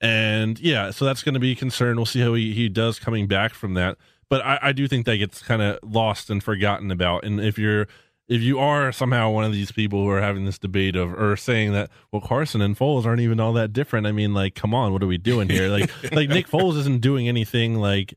And 0.00 0.58
yeah, 0.60 0.90
so 0.90 1.04
that's 1.04 1.22
going 1.22 1.34
to 1.34 1.40
be 1.40 1.52
a 1.52 1.56
concern. 1.56 1.96
We'll 1.96 2.06
see 2.06 2.20
how 2.20 2.34
he, 2.34 2.54
he 2.54 2.68
does 2.68 2.98
coming 2.98 3.26
back 3.26 3.52
from 3.54 3.74
that. 3.74 3.98
But 4.28 4.44
I, 4.44 4.58
I 4.62 4.72
do 4.72 4.86
think 4.86 5.06
that 5.06 5.16
gets 5.16 5.42
kind 5.42 5.62
of 5.62 5.78
lost 5.82 6.30
and 6.30 6.42
forgotten 6.42 6.90
about. 6.90 7.24
And 7.24 7.40
if 7.40 7.58
you're 7.58 7.86
if 8.28 8.42
you 8.42 8.58
are 8.58 8.92
somehow 8.92 9.30
one 9.30 9.44
of 9.44 9.52
these 9.52 9.72
people 9.72 10.04
who 10.04 10.10
are 10.10 10.20
having 10.20 10.44
this 10.44 10.58
debate 10.58 10.96
of 10.96 11.14
or 11.14 11.34
saying 11.36 11.72
that 11.72 11.90
well 12.12 12.20
Carson 12.20 12.60
and 12.60 12.76
Foles 12.76 13.06
aren't 13.06 13.22
even 13.22 13.40
all 13.40 13.54
that 13.54 13.72
different, 13.72 14.06
I 14.06 14.12
mean 14.12 14.34
like 14.34 14.54
come 14.54 14.74
on, 14.74 14.92
what 14.92 15.02
are 15.02 15.06
we 15.06 15.18
doing 15.18 15.48
here? 15.48 15.68
Like 15.68 15.90
like 16.12 16.28
Nick 16.28 16.46
Foles 16.46 16.76
isn't 16.78 17.00
doing 17.00 17.26
anything 17.26 17.76
like 17.76 18.14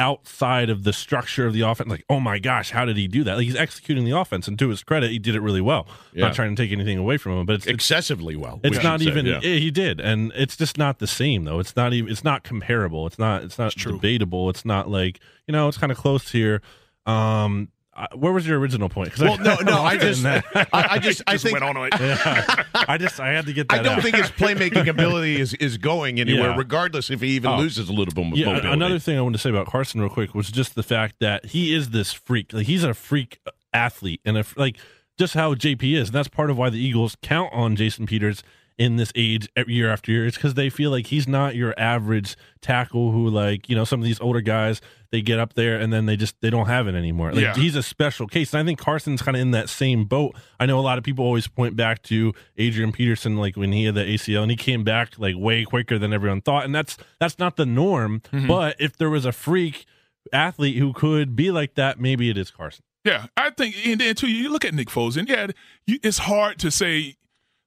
outside 0.00 0.70
of 0.70 0.82
the 0.82 0.92
structure 0.92 1.46
of 1.46 1.52
the 1.52 1.60
offense. 1.60 1.88
Like 1.90 2.04
oh 2.08 2.18
my 2.18 2.38
gosh, 2.38 2.70
how 2.70 2.84
did 2.84 2.96
he 2.96 3.06
do 3.06 3.22
that? 3.24 3.36
Like 3.36 3.44
he's 3.44 3.54
executing 3.54 4.04
the 4.04 4.18
offense, 4.18 4.48
and 4.48 4.58
to 4.58 4.70
his 4.70 4.82
credit, 4.82 5.10
he 5.10 5.18
did 5.18 5.34
it 5.36 5.40
really 5.40 5.60
well. 5.60 5.86
Yeah. 6.12 6.26
Not 6.26 6.34
trying 6.34 6.56
to 6.56 6.60
take 6.60 6.72
anything 6.72 6.98
away 6.98 7.18
from 7.18 7.32
him, 7.32 7.46
but 7.46 7.56
it's 7.56 7.66
it's, 7.66 7.74
Excessively 7.74 8.34
well. 8.34 8.58
it's 8.64 8.76
should 8.76 8.82
not 8.82 9.00
say, 9.00 9.06
even 9.06 9.26
yeah. 9.26 9.36
eh, 9.36 9.58
he 9.58 9.70
did, 9.70 10.00
and 10.00 10.32
it's 10.34 10.56
just 10.56 10.78
not 10.78 10.98
the 10.98 11.06
same 11.06 11.44
though. 11.44 11.60
It's 11.60 11.76
not 11.76 11.92
even 11.92 12.10
it's 12.10 12.24
not 12.24 12.42
comparable. 12.42 13.06
It's 13.06 13.18
not 13.18 13.44
it's 13.44 13.58
not 13.58 13.72
true. 13.72 13.92
debatable. 13.92 14.48
It's 14.50 14.64
not 14.64 14.88
like 14.88 15.20
you 15.46 15.52
know 15.52 15.68
it's 15.68 15.78
kind 15.78 15.92
of 15.92 15.98
close 15.98 16.30
here. 16.32 16.62
Um, 17.06 17.68
where 18.14 18.32
was 18.32 18.46
your 18.46 18.58
original 18.58 18.88
point? 18.88 19.18
Well, 19.18 19.38
no, 19.38 19.56
no, 19.56 19.82
I 19.82 19.96
just. 19.96 20.24
I, 20.24 20.42
I 20.72 20.98
just, 20.98 21.22
I 21.26 21.32
just 21.32 21.44
think, 21.44 21.60
went 21.60 21.76
on 21.76 21.86
it 21.86 21.92
Yeah. 22.00 22.64
I 22.74 22.98
just 22.98 23.18
I 23.20 23.28
had 23.32 23.46
to 23.46 23.52
get 23.52 23.68
that. 23.68 23.80
I 23.80 23.82
don't 23.82 23.96
out. 23.98 24.02
think 24.02 24.16
his 24.16 24.30
playmaking 24.30 24.86
ability 24.88 25.40
is 25.40 25.54
is 25.54 25.76
going 25.78 26.20
anywhere, 26.20 26.50
Yeah. 26.50 26.56
regardless 26.56 27.10
if 27.10 27.20
he 27.20 27.28
even 27.30 27.50
Oh. 27.52 27.58
loses 27.58 27.88
a 27.88 27.92
little 27.92 28.14
bit 28.14 28.26
of 28.32 28.36
Yeah, 28.38 28.46
mobility. 28.46 28.68
another 28.68 28.98
thing 28.98 29.18
I 29.18 29.20
wanted 29.20 29.38
to 29.38 29.42
say 29.42 29.50
about 29.50 29.66
Carson 29.66 30.00
real 30.00 30.10
quick 30.10 30.34
was 30.34 30.50
just 30.50 30.74
the 30.74 30.82
fact 30.82 31.16
that 31.20 31.46
he 31.46 31.74
is 31.74 31.90
this 31.90 32.12
freak. 32.12 32.52
Like 32.52 32.66
he's 32.66 32.84
a 32.84 32.94
freak 32.94 33.38
athlete, 33.72 34.20
and 34.24 34.36
if 34.36 34.56
like 34.56 34.76
just 35.18 35.34
how 35.34 35.54
JP 35.54 35.94
is, 35.96 36.08
and 36.08 36.14
that's 36.14 36.28
part 36.28 36.50
of 36.50 36.56
why 36.58 36.70
the 36.70 36.78
Eagles 36.78 37.16
count 37.22 37.52
on 37.52 37.76
Jason 37.76 38.06
Peters 38.06 38.42
in 38.78 38.96
this 38.96 39.12
age 39.14 39.46
year 39.66 39.90
after 39.90 40.10
year. 40.10 40.26
It's 40.26 40.38
because 40.38 40.54
they 40.54 40.70
feel 40.70 40.90
like 40.90 41.08
he's 41.08 41.28
not 41.28 41.54
your 41.54 41.74
average 41.78 42.34
tackle 42.62 43.12
who 43.12 43.28
like 43.28 43.68
you 43.68 43.76
know 43.76 43.84
some 43.84 44.00
of 44.00 44.06
these 44.06 44.18
older 44.20 44.40
guys 44.40 44.80
they 45.12 45.22
get 45.22 45.38
up 45.40 45.54
there 45.54 45.78
and 45.78 45.92
then 45.92 46.06
they 46.06 46.16
just 46.16 46.40
they 46.40 46.50
don't 46.50 46.66
have 46.66 46.86
it 46.86 46.94
anymore. 46.94 47.32
Like 47.32 47.42
Yeah. 47.42 47.54
he's 47.54 47.74
a 47.76 47.82
special 47.82 48.26
case, 48.28 48.52
and 48.54 48.60
I 48.60 48.64
think 48.64 48.78
Carson's 48.78 49.22
kind 49.22 49.36
of 49.36 49.40
in 49.40 49.50
that 49.50 49.68
same 49.68 50.04
boat. 50.04 50.36
I 50.58 50.66
know 50.66 50.78
a 50.78 50.82
lot 50.82 50.98
of 50.98 51.04
people 51.04 51.24
always 51.24 51.48
point 51.48 51.74
back 51.76 52.02
to 52.04 52.32
Adrian 52.56 52.92
Peterson, 52.92 53.36
like 53.36 53.56
when 53.56 53.72
he 53.72 53.84
had 53.86 53.94
the 53.96 54.04
ACL 54.04 54.42
and 54.42 54.50
he 54.50 54.56
came 54.56 54.84
back 54.84 55.18
like 55.18 55.34
way 55.36 55.64
quicker 55.64 55.98
than 55.98 56.12
everyone 56.12 56.40
thought, 56.40 56.64
and 56.64 56.74
that's 56.74 56.96
that's 57.18 57.38
not 57.38 57.56
the 57.56 57.66
norm. 57.66 58.20
Mm-hmm. 58.32 58.46
But 58.46 58.76
if 58.78 58.96
there 58.96 59.10
was 59.10 59.24
a 59.24 59.32
freak 59.32 59.84
athlete 60.32 60.76
who 60.76 60.92
could 60.92 61.34
be 61.34 61.50
like 61.50 61.74
that, 61.74 61.98
maybe 61.98 62.30
it 62.30 62.36
is 62.38 62.50
Carson. 62.50 62.84
Yeah, 63.04 63.26
I 63.36 63.48
think, 63.50 63.74
and 63.86 63.98
then 64.00 64.14
too, 64.14 64.28
you 64.30 64.50
look 64.50 64.64
at 64.64 64.74
Nick 64.74 64.88
Foles, 64.88 65.16
and 65.16 65.26
yeah, 65.28 65.46
you, 65.86 65.98
it's 66.02 66.18
hard 66.18 66.58
to 66.58 66.70
say 66.70 67.16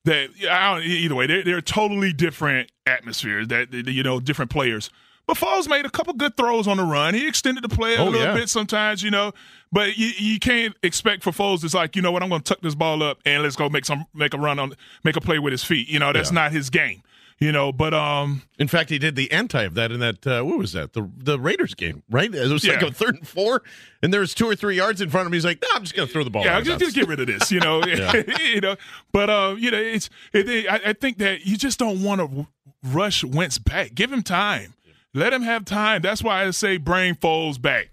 that. 0.06 0.30
I 0.50 0.76
don't, 0.76 0.84
either 0.86 1.16
way, 1.16 1.26
they're, 1.26 1.44
they're 1.44 1.60
totally 1.62 2.14
different 2.14 2.72
atmospheres. 2.86 3.48
That, 3.48 3.74
you 3.74 4.04
know, 4.04 4.20
different 4.20 4.52
players. 4.52 4.92
But 5.26 5.38
Foles 5.38 5.70
made 5.70 5.86
a 5.86 5.90
couple 5.90 6.14
good 6.14 6.36
throws 6.36 6.68
on 6.68 6.78
the 6.78 6.84
run. 6.84 7.14
He 7.14 7.28
extended 7.28 7.64
the 7.64 7.70
play 7.70 7.96
a 7.96 8.00
Oh, 8.00 8.06
little 8.06 8.22
yeah. 8.28 8.34
bit 8.34 8.50
sometimes, 8.50 9.02
you 9.02 9.10
know. 9.10 9.32
But 9.72 9.98
you, 9.98 10.12
you 10.18 10.38
can't 10.40 10.76
expect 10.84 11.24
for 11.24 11.32
Foles. 11.32 11.64
It's 11.64 11.74
like, 11.74 11.96
you 11.96 12.02
know 12.02 12.12
what? 12.12 12.22
I'm 12.24 12.30
going 12.30 12.42
to 12.42 12.46
tuck 12.54 12.62
this 12.62 12.76
ball 12.76 13.02
up 13.02 13.20
and 13.26 13.42
let's 13.42 13.56
go 13.56 13.70
make 13.70 13.86
some 13.86 14.06
make 14.14 14.34
a 14.34 14.38
run 14.38 14.60
on 14.60 14.74
make 15.04 15.16
a 15.16 15.22
play 15.22 15.40
with 15.40 15.52
his 15.52 15.64
feet. 15.64 15.88
You 15.88 16.00
know, 16.00 16.12
that's 16.12 16.30
Yeah. 16.30 16.36
not 16.36 16.52
his 16.52 16.70
game. 16.70 17.02
You 17.40 17.52
know, 17.52 17.72
but 17.74 17.94
um, 17.94 18.44
In 18.60 18.68
fact, 18.68 18.90
he 18.90 19.00
did 19.00 19.16
the 19.16 19.30
anti 19.32 19.64
of 19.64 19.74
that 19.74 19.92
in 19.92 20.00
that 20.02 20.26
uh, 20.28 20.44
what 20.44 20.58
was 20.60 20.72
that 20.74 20.94
the 20.94 21.10
the 21.18 21.40
Raiders 21.40 21.74
game, 21.74 22.04
right? 22.10 22.34
It 22.34 22.48
was 22.50 22.66
like 22.66 22.82
a 22.82 22.92
third 22.92 23.16
and 23.16 23.28
four, 23.28 23.64
and 24.02 24.14
there 24.14 24.22
was 24.22 24.34
two 24.34 24.46
or 24.48 24.56
three 24.56 24.76
yards 24.78 25.02
in 25.02 25.10
front 25.10 25.26
of 25.26 25.32
him. 25.32 25.34
He's 25.34 25.44
like, 25.44 25.60
"No, 25.62 25.68
I'm 25.74 25.82
just 25.82 25.96
going 25.96 26.08
to 26.08 26.14
throw 26.14 26.24
the 26.24 26.30
ball." 26.30 26.44
Yeah, 26.46 26.56
out 26.56 26.60
of 26.62 26.68
just, 26.68 26.80
bounds." 26.80 26.94
just 26.94 26.96
get 26.96 27.08
rid 27.10 27.20
of 27.20 27.28
this, 27.28 27.52
you 27.52 27.60
know. 27.60 27.84
you 28.44 28.62
know, 28.62 28.76
but 29.12 29.30
uh, 29.30 29.56
you 29.58 29.72
know, 29.72 29.78
it's. 29.78 30.10
It, 30.32 30.48
it- 30.48 30.68
I, 30.72 30.92
I 30.92 30.94
think 30.94 31.18
that 31.18 31.46
you 31.46 31.58
just 31.58 31.80
don't 31.80 32.04
want 32.04 32.22
to 32.22 32.48
rush 32.84 33.24
Wentz 33.26 33.58
back. 33.58 33.94
Give 33.96 34.14
him 34.14 34.22
time. 34.24 34.76
Let 35.14 35.34
him 35.34 35.44
have 35.44 35.66
time. 35.66 36.02
That's 36.02 36.24
why 36.24 36.46
I 36.46 36.52
say 36.52 36.78
brain 36.78 37.16
Foles 37.16 37.62
back. 37.62 37.90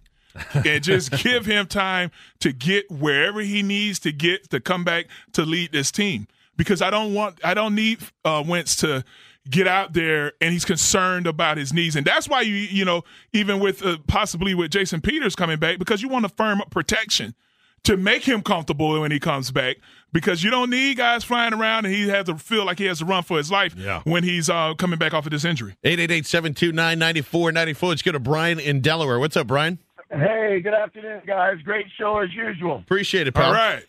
and 0.64 0.82
just 0.82 1.10
give 1.22 1.44
him 1.44 1.66
time 1.66 2.10
to 2.40 2.52
get 2.52 2.90
wherever 2.90 3.40
he 3.40 3.62
needs 3.62 3.98
to 4.00 4.12
get 4.12 4.50
to 4.50 4.60
come 4.60 4.84
back 4.84 5.06
to 5.32 5.42
lead 5.42 5.72
this 5.72 5.90
team. 5.90 6.28
Because 6.56 6.82
I 6.82 6.90
don't 6.90 7.14
want, 7.14 7.40
I 7.42 7.54
don't 7.54 7.74
need 7.74 7.98
uh, 8.24 8.44
Wentz 8.46 8.76
to 8.76 9.04
get 9.48 9.66
out 9.66 9.92
there 9.92 10.32
and 10.40 10.52
he's 10.52 10.64
concerned 10.64 11.26
about 11.26 11.56
his 11.56 11.72
knees, 11.72 11.96
and 11.96 12.06
that's 12.06 12.28
why 12.28 12.42
you, 12.42 12.54
you 12.54 12.84
know, 12.84 13.02
even 13.32 13.58
with 13.58 13.84
uh, 13.84 13.96
possibly 14.06 14.54
with 14.54 14.70
Jason 14.70 15.00
Peters 15.00 15.34
coming 15.34 15.58
back, 15.58 15.78
because 15.78 16.02
you 16.02 16.08
want 16.08 16.26
to 16.26 16.28
firm 16.28 16.60
up 16.60 16.70
protection 16.70 17.34
to 17.84 17.96
make 17.96 18.24
him 18.24 18.42
comfortable 18.42 19.00
when 19.00 19.10
he 19.10 19.18
comes 19.18 19.50
back 19.50 19.76
because 20.12 20.42
you 20.42 20.50
don't 20.50 20.70
need 20.70 20.96
guys 20.98 21.24
flying 21.24 21.54
around 21.54 21.86
and 21.86 21.94
he 21.94 22.08
has 22.08 22.26
to 22.26 22.36
feel 22.36 22.64
like 22.66 22.78
he 22.78 22.84
has 22.86 22.98
to 22.98 23.04
run 23.04 23.22
for 23.22 23.38
his 23.38 23.50
life 23.50 23.74
Yeah. 23.76 24.02
when 24.04 24.22
he's 24.24 24.50
uh, 24.50 24.74
coming 24.74 24.98
back 24.98 25.14
off 25.14 25.24
of 25.26 25.32
this 25.32 25.44
injury. 25.44 25.74
888-729-9494. 25.84 27.88
Let's 27.88 28.02
go 28.02 28.12
to 28.12 28.18
Brian 28.20 28.58
in 28.60 28.80
Delaware. 28.80 29.18
What's 29.18 29.36
up, 29.36 29.46
Brian? 29.46 29.78
Hey, 30.10 30.60
good 30.62 30.74
afternoon, 30.74 31.22
guys. 31.26 31.56
Great 31.64 31.86
show 31.98 32.18
as 32.18 32.32
usual. 32.34 32.78
Appreciate 32.78 33.26
it, 33.28 33.32
pal. 33.34 33.46
All 33.46 33.52
right. 33.52 33.84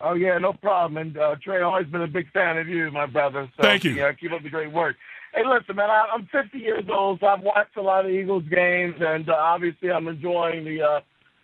Oh 0.00 0.14
yeah, 0.14 0.36
no 0.38 0.52
problem. 0.52 0.98
And 0.98 1.16
uh, 1.18 1.36
Trey, 1.42 1.62
always 1.62 1.86
been 1.86 2.02
a 2.02 2.06
big 2.06 2.30
fan 2.32 2.58
of 2.58 2.68
you, 2.68 2.90
my 2.90 3.06
brother. 3.06 3.48
So, 3.56 3.62
Thank 3.62 3.84
you. 3.84 3.92
Yeah, 3.92 4.12
keep 4.12 4.32
up 4.32 4.42
the 4.42 4.50
great 4.50 4.72
work. 4.72 4.96
Hey, 5.34 5.42
listen, 5.46 5.76
man, 5.76 5.90
I, 5.90 6.06
I'm 6.12 6.26
50 6.32 6.58
years 6.58 6.84
old, 6.90 7.20
so 7.20 7.26
I've 7.26 7.42
watched 7.42 7.76
a 7.76 7.82
lot 7.82 8.06
of 8.06 8.10
Eagles 8.10 8.44
games, 8.50 8.94
and 9.00 9.28
uh, 9.28 9.34
obviously 9.34 9.90
I'm 9.90 10.08
enjoying 10.08 10.64
the 10.64 10.82
uh, 10.82 11.00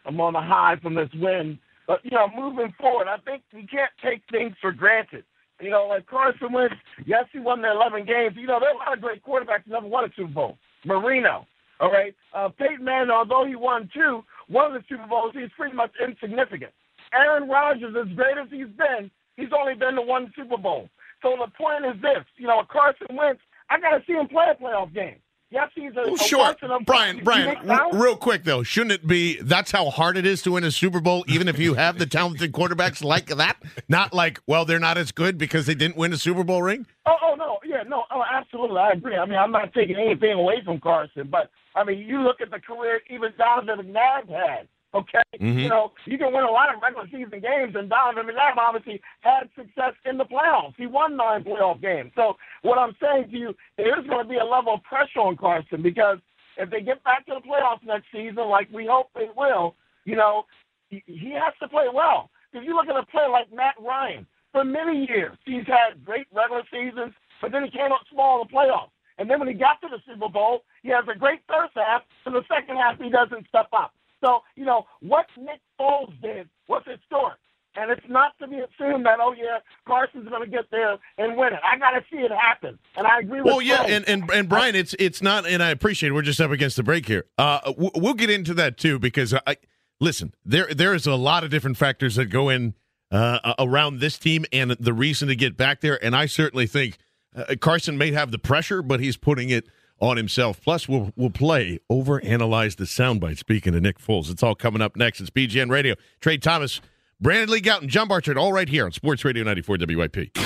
I'm 0.07 0.19
on 0.21 0.35
a 0.35 0.43
high 0.43 0.77
from 0.83 0.95
this 0.95 1.11
win. 1.15 1.59
But, 1.87 2.05
you 2.05 2.13
know, 2.13 2.29
moving 2.35 2.73
forward, 2.81 3.09
I 3.09 3.19
think 3.19 3.43
we 3.53 3.67
can't 3.67 3.91
take 4.03 4.23
things 4.31 4.55
for 4.61 4.73
granted. 4.73 5.25
You 5.61 5.71
know, 5.71 5.87
like 5.87 6.07
Carson 6.07 6.53
Wentz, 6.53 6.75
yes, 7.07 7.25
he 7.33 7.39
won 7.39 7.63
the 7.63 7.71
11 7.71 8.07
games. 8.07 8.35
You 8.37 8.47
know, 8.47 8.59
there 8.59 8.71
are 8.71 8.75
a 8.75 8.79
lot 8.79 8.93
of 8.95 9.01
great 9.01 9.23
quarterbacks 9.25 9.65
who 9.65 9.73
never 9.73 9.87
won 9.87 10.05
a 10.05 10.09
Super 10.17 10.33
Bowl. 10.33 10.59
Marino, 10.85 11.47
all 11.79 11.93
right? 11.93 12.15
Uh, 12.35 12.49
Peyton 12.49 12.85
Manning, 12.85 13.11
although 13.11 13.45
he 13.47 13.55
won 13.55 13.89
two, 13.95 14.25
one 14.49 14.67
of 14.67 14.73
the 14.73 14.85
Super 14.89 15.07
Bowls, 15.07 15.33
he's 15.35 15.51
pretty 15.57 15.77
much 15.77 15.93
insignificant. 16.05 16.73
Aaron 17.15 17.49
Rodgers, 17.49 17.95
as 17.95 18.13
great 18.17 18.39
as 18.39 18.49
he's 18.51 18.75
been, 18.77 19.11
he's 19.37 19.53
only 19.57 19.75
been 19.75 19.95
to 19.95 20.03
one 20.03 20.33
Super 20.35 20.57
Bowl. 20.57 20.89
So 21.23 21.37
the 21.39 21.51
point 21.53 21.85
is 21.85 22.01
this, 22.03 22.25
you 22.37 22.49
know, 22.49 22.63
Carson 22.71 23.15
Wentz, 23.15 23.41
I 23.71 23.79
got 23.79 23.97
to 23.97 24.03
see 24.07 24.15
him 24.15 24.29
play 24.29 24.47
a 24.51 24.61
playoff 24.61 24.93
game. 24.93 25.17
Yes, 25.53 25.69
he's 25.75 25.93
a, 25.93 26.03
Well, 26.07 26.17
sure, 26.17 26.39
once 26.39 26.59
in 26.63 26.71
a 26.71 26.81
Brian. 26.81 27.21
Brian, 27.25 27.71
r- 27.71 27.91
real 27.93 28.17
quick 28.17 28.45
though, 28.45 28.63
shouldn't 28.63 28.93
it 28.93 29.07
be? 29.07 29.39
That's 29.43 29.71
how 29.71 29.91
hard 29.91 30.17
it 30.17 30.25
is 30.25 30.41
to 30.43 30.53
win 30.53 30.65
a 30.65 30.71
Super 30.71 30.99
Bowl, 30.99 31.27
even 31.29 31.47
if 31.47 31.59
you 31.59 31.75
have 31.75 31.99
the 31.99 32.07
talented 32.07 32.53
quarterbacks 32.53 33.05
like 33.05 33.27
that. 33.27 33.59
Not 33.87 34.15
like, 34.15 34.41
well, 34.47 34.65
they're 34.65 34.81
not 34.81 34.97
as 34.97 35.13
good 35.13 35.37
because 35.37 35.67
they 35.67 35.75
didn't 35.75 35.99
win 35.99 36.11
a 36.15 36.17
Super 36.17 36.43
Bowl 36.43 36.63
ring. 36.63 36.87
Oh, 37.05 37.17
oh 37.23 37.35
no, 37.35 37.59
yeah, 37.67 37.83
no, 37.87 38.05
oh, 38.11 38.23
absolutely, 38.33 38.79
I 38.79 38.93
agree. 38.93 39.17
I 39.17 39.27
mean, 39.27 39.39
I'm 39.39 39.53
not 39.53 39.75
taking 39.75 39.97
anything 39.97 40.33
away 40.33 40.63
from 40.65 40.81
Carson, 40.81 41.29
but 41.31 41.51
I 41.77 41.85
mean, 41.85 41.99
you 41.99 42.23
look 42.23 42.41
at 42.41 42.51
the 42.51 42.59
career 42.59 43.01
even 43.11 43.33
Donovan 43.37 43.93
McNabb 43.93 44.31
had. 44.31 44.69
Okay, 44.95 45.23
Mhm. 45.41 45.63
you 45.63 45.69
know, 45.71 45.93
you 46.05 46.19
can 46.19 46.35
win 46.35 46.45
a 46.45 46.51
lot 46.51 46.75
of 46.75 46.83
regular 46.83 47.07
season 47.07 47.41
games, 47.41 47.75
and 47.75 47.89
Donovan 47.89 48.27
McNabb 48.27 48.59
obviously 48.59 49.01
had 49.21 49.49
success 49.55 49.95
in 50.05 50.19
the 50.19 50.27
playoffs. 50.27 50.77
He 50.77 50.87
won 50.87 51.17
nine 51.17 51.45
playoff 51.45 51.81
games. 51.81 52.13
So 52.15 52.37
what 52.61 52.79
I'm 52.79 52.95
saying 53.01 53.31
to 53.31 53.39
you, 53.39 53.57
there 53.77 53.99
is 53.99 54.07
going 54.07 54.23
to 54.23 54.29
be 54.29 54.37
a 54.37 54.45
level 54.45 54.75
of 54.75 54.83
pressure 54.83 55.21
on 55.21 55.37
Carson 55.37 55.81
because 55.81 56.19
if 56.59 56.69
they 56.69 56.83
get 56.83 57.03
back 57.05 57.25
to 57.27 57.35
the 57.35 57.41
playoffs 57.41 57.83
next 57.85 58.13
season, 58.13 58.49
like 58.49 58.69
we 58.71 58.87
hope 58.87 59.09
they 59.15 59.31
will, 59.35 59.77
you 60.05 60.15
know, 60.17 60.45
he 60.91 61.33
has 61.33 61.55
to 61.61 61.69
play 61.69 61.89
well. 61.93 62.29
If 62.53 62.63
you 62.65 62.75
look 62.75 62.89
at 62.89 62.97
a 62.97 63.07
player 63.07 63.31
like 63.31 63.51
Matt 63.51 63.77
Ryan, 63.81 64.27
for 64.53 64.63
many 64.63 65.07
years 65.09 65.39
he's 65.47 65.67
had 65.67 66.05
great 66.05 66.27
regular 66.35 66.65
seasons, 66.71 67.15
but 67.41 67.51
then 67.51 67.65
he 67.65 67.71
came 67.71 67.93
up 67.93 68.03
small 68.13 68.43
in 68.43 68.47
the 68.47 68.53
playoffs. 68.53 68.91
And 69.17 69.31
then 69.31 69.39
when 69.39 69.49
he 69.49 69.55
got 69.55 69.81
to 69.81 69.89
the 69.89 70.03
Super 70.07 70.29
Bowl, 70.29 70.65
he 70.83 70.91
has 70.91 71.05
a 71.09 71.19
great 71.19 71.41
first 71.49 71.73
half, 71.77 72.03
and 72.27 72.35
the 72.35 72.45
second 72.47 72.77
half 72.77 72.99
he 72.99 73.09
doesn't 73.09 73.49
step 73.49 73.69
up. 73.73 73.95
So, 74.23 74.41
you 74.57 74.65
know, 74.65 74.85
what 75.01 75.27
Nick 75.37 75.61
Foles 75.79 76.13
did 76.23 76.49
was 76.69 76.83
historic. 76.87 77.39
And 77.75 77.91
it's 77.91 78.07
not 78.07 78.33
to 78.39 78.47
be 78.47 78.57
assumed 78.57 79.07
that, 79.07 79.19
oh, 79.19 79.33
yeah, 79.33 79.59
Carson's 79.87 80.29
going 80.29 80.43
to 80.43 80.51
get 80.51 80.71
there 80.71 80.99
and 81.17 81.39
win 81.39 81.55
it. 81.55 81.61
I 81.65 81.79
got 81.79 81.93
to 81.93 82.05
see 82.11 82.19
it 82.19 82.31
happen. 82.31 82.79
And 82.97 83.07
I 83.07 83.21
agree 83.21 83.41
with 83.41 83.47
that. 83.47 83.51
Well, 83.51 83.63
yeah, 83.63 83.85
and, 83.87 84.07
and 84.07 84.31
and 84.31 84.47
Brian, 84.47 84.75
it's 84.75 84.95
it's 84.99 85.23
not, 85.23 85.47
and 85.47 85.63
I 85.63 85.71
appreciate 85.71 86.11
it. 86.11 86.13
We're 86.13 86.21
just 86.21 86.39
up 86.39 86.51
against 86.51 86.77
the 86.77 86.83
break 86.83 87.07
here. 87.07 87.25
Uh, 87.39 87.73
we'll 87.79 88.13
get 88.13 88.29
into 88.29 88.53
that 88.55 88.77
too 88.77 88.99
because 88.99 89.35
I 89.47 89.57
listen. 90.01 90.35
There 90.45 90.67
there 90.67 90.93
is 90.93 91.07
a 91.07 91.15
lot 91.15 91.45
of 91.45 91.51
different 91.51 91.79
factors 91.79 92.17
that 92.17 92.27
go 92.27 92.51
in 92.51 92.75
uh, 93.11 93.55
around 93.59 94.01
this 94.01 94.19
team 94.19 94.45
and 94.53 94.73
the 94.73 94.93
reason 94.93 95.29
to 95.29 95.35
get 95.35 95.57
back 95.57 95.81
there. 95.81 96.03
And 96.05 96.15
I 96.15 96.27
certainly 96.27 96.67
think 96.67 96.99
uh, 97.35 97.55
Carson 97.59 97.97
may 97.97 98.13
have 98.13 98.33
the 98.33 98.39
pressure, 98.39 98.83
but 98.83 99.01
he's 99.01 99.17
putting 99.17 99.49
it 99.49 99.67
on 100.03 100.17
himself. 100.17 100.61
Plus, 100.61 100.89
we'll 100.89 101.13
we'll 101.17 101.31
play 101.31 101.79
over 101.89 102.23
analyze 102.25 102.77
the 102.77 102.85
soundbite. 102.85 103.39
Speaking 103.39 103.75
of 103.75 103.81
Nick 103.83 103.99
Foles, 103.99 104.31
it's 104.31 104.43
all 104.43 104.55
coming 104.55 104.83
up 104.83 104.97
next. 104.97 105.21
It's 105.21 105.31
BGN 105.31 105.71
Radio. 105.71 105.95
Trey 106.21 106.37
Thomas, 106.37 106.83
Brandon 107.21 107.49
Lee 107.49 107.63
Gowton, 107.63 107.87
John 107.87 108.09
Barchard, 108.09 108.37
all 108.37 108.53
right 108.53 108.69
here 108.69 108.85
on 108.85 108.93
Sports 108.93 109.25
Radio 109.25 109.45
94 109.45 109.79
WIP. 109.81 110.37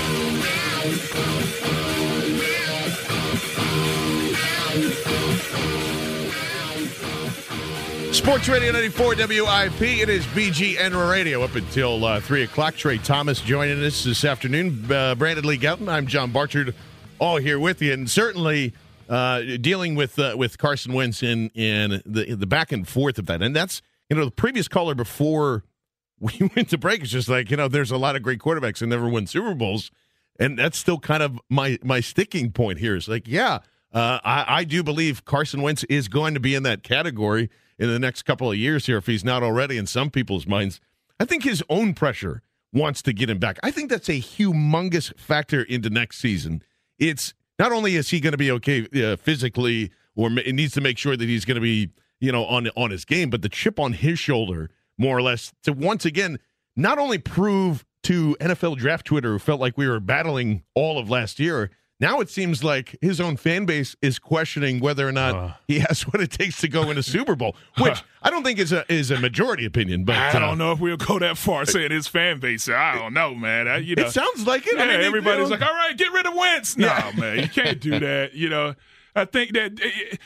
Sports 8.12 8.48
Radio 8.48 8.72
94 8.72 9.14
WIP. 9.14 9.82
It 9.82 10.08
is 10.08 10.24
BGN 10.26 11.10
Radio 11.10 11.42
up 11.42 11.54
until 11.54 12.04
uh, 12.04 12.20
3 12.20 12.44
o'clock. 12.44 12.74
Trey 12.74 12.98
Thomas 12.98 13.40
joining 13.40 13.82
us 13.84 14.04
this 14.04 14.24
afternoon. 14.24 14.90
Uh, 14.90 15.14
Brandon 15.14 15.44
Lee 15.44 15.58
Gowton. 15.58 15.88
I'm 15.88 16.06
John 16.06 16.32
Barchard, 16.32 16.74
all 17.18 17.36
here 17.36 17.58
with 17.58 17.82
you. 17.82 17.92
And 17.92 18.08
certainly 18.10 18.72
uh, 19.08 19.42
dealing 19.60 19.94
with 19.94 20.18
uh, 20.18 20.34
with 20.36 20.58
Carson 20.58 20.92
Wentz 20.92 21.22
in, 21.22 21.50
in 21.50 22.02
the, 22.04 22.34
the 22.34 22.46
back 22.46 22.72
and 22.72 22.86
forth 22.86 23.18
of 23.18 23.26
that. 23.26 23.42
And 23.42 23.54
that's, 23.54 23.82
you 24.10 24.16
know, 24.16 24.24
the 24.24 24.30
previous 24.30 24.68
caller 24.68 24.94
before 24.94 25.64
we 26.20 26.50
went 26.54 26.70
to 26.70 26.78
break 26.78 27.02
is 27.02 27.10
just 27.10 27.28
like, 27.28 27.50
you 27.50 27.56
know, 27.56 27.68
there's 27.68 27.90
a 27.90 27.96
lot 27.96 28.16
of 28.16 28.22
great 28.22 28.38
quarterbacks 28.38 28.78
that 28.78 28.86
never 28.86 29.08
win 29.08 29.26
Super 29.26 29.54
Bowls. 29.54 29.90
And 30.38 30.58
that's 30.58 30.78
still 30.78 30.98
kind 30.98 31.22
of 31.22 31.38
my, 31.48 31.78
my 31.82 32.00
sticking 32.00 32.52
point 32.52 32.78
here. 32.78 32.94
Is 32.94 33.08
like, 33.08 33.26
yeah, 33.26 33.60
uh, 33.92 34.18
I, 34.24 34.44
I 34.48 34.64
do 34.64 34.82
believe 34.82 35.24
Carson 35.24 35.62
Wentz 35.62 35.84
is 35.84 36.08
going 36.08 36.34
to 36.34 36.40
be 36.40 36.54
in 36.54 36.62
that 36.64 36.82
category 36.82 37.48
in 37.78 37.88
the 37.88 37.98
next 37.98 38.22
couple 38.22 38.50
of 38.50 38.56
years 38.56 38.86
here 38.86 38.98
if 38.98 39.06
he's 39.06 39.24
not 39.24 39.42
already 39.42 39.76
in 39.76 39.86
some 39.86 40.10
people's 40.10 40.46
minds. 40.46 40.80
I 41.18 41.24
think 41.24 41.44
his 41.44 41.62
own 41.68 41.94
pressure 41.94 42.42
wants 42.72 43.00
to 43.02 43.12
get 43.12 43.30
him 43.30 43.38
back. 43.38 43.58
I 43.62 43.70
think 43.70 43.90
that's 43.90 44.08
a 44.08 44.20
humongous 44.20 45.18
factor 45.18 45.62
into 45.62 45.88
next 45.88 46.18
season. 46.18 46.62
It's 46.98 47.34
not 47.58 47.72
only 47.72 47.96
is 47.96 48.10
he 48.10 48.20
going 48.20 48.32
to 48.32 48.38
be 48.38 48.50
okay 48.52 48.86
uh, 49.02 49.16
physically, 49.16 49.90
or 50.14 50.30
it 50.38 50.54
needs 50.54 50.74
to 50.74 50.80
make 50.80 50.98
sure 50.98 51.16
that 51.16 51.28
he's 51.28 51.44
going 51.44 51.56
to 51.56 51.60
be, 51.60 51.90
you 52.20 52.32
know, 52.32 52.44
on 52.44 52.68
on 52.76 52.90
his 52.90 53.04
game, 53.04 53.30
but 53.30 53.42
the 53.42 53.48
chip 53.48 53.78
on 53.78 53.92
his 53.92 54.18
shoulder, 54.18 54.70
more 54.98 55.16
or 55.16 55.22
less, 55.22 55.52
to 55.62 55.72
once 55.72 56.04
again 56.04 56.38
not 56.76 56.98
only 56.98 57.18
prove 57.18 57.84
to 58.02 58.36
NFL 58.40 58.76
Draft 58.76 59.06
Twitter, 59.06 59.32
who 59.32 59.38
felt 59.38 59.60
like 59.60 59.76
we 59.76 59.88
were 59.88 60.00
battling 60.00 60.62
all 60.74 60.98
of 60.98 61.10
last 61.10 61.40
year. 61.40 61.70
Now 61.98 62.20
it 62.20 62.28
seems 62.28 62.62
like 62.62 62.94
his 63.00 63.20
own 63.22 63.38
fan 63.38 63.64
base 63.64 63.96
is 64.02 64.18
questioning 64.18 64.80
whether 64.80 65.08
or 65.08 65.12
not 65.12 65.34
Uh. 65.34 65.52
he 65.66 65.78
has 65.78 66.02
what 66.02 66.20
it 66.20 66.30
takes 66.30 66.60
to 66.60 66.68
go 66.68 66.90
in 66.90 66.98
a 66.98 67.02
Super 67.02 67.34
Bowl, 67.34 67.56
which 67.78 68.02
I 68.22 68.28
don't 68.30 68.42
think 68.44 68.58
is 68.58 68.70
a 68.72 68.84
is 68.92 69.10
a 69.10 69.18
majority 69.18 69.64
opinion. 69.64 70.04
But 70.04 70.16
I 70.16 70.28
uh, 70.28 70.38
don't 70.40 70.58
know 70.58 70.72
if 70.72 70.78
we'll 70.80 70.98
go 70.98 71.18
that 71.18 71.38
far 71.38 71.64
saying 71.64 71.90
his 71.92 72.06
fan 72.06 72.38
base. 72.38 72.68
I 72.68 72.96
don't 72.98 73.14
know, 73.14 73.34
man. 73.34 73.66
I, 73.66 73.78
you 73.78 73.94
know, 73.94 74.04
It 74.04 74.10
sounds 74.12 74.46
like 74.46 74.66
it. 74.66 74.76
yeah, 74.76 74.82
I 74.82 74.86
mean, 74.88 75.00
everybody's 75.00 75.48
you 75.48 75.56
know, 75.56 75.60
like, 75.60 75.62
all 75.62 75.74
right, 75.74 75.96
get 75.96 76.12
rid 76.12 76.26
of 76.26 76.34
Wentz. 76.34 76.76
No, 76.76 76.86
Yeah. 76.86 77.12
man, 77.16 77.38
you 77.38 77.48
can't 77.48 77.80
do 77.80 77.98
that. 77.98 78.34
You 78.34 78.50
know, 78.50 78.74
I 79.14 79.24
think 79.24 79.52
that 79.54 79.80
eh, 79.82 80.16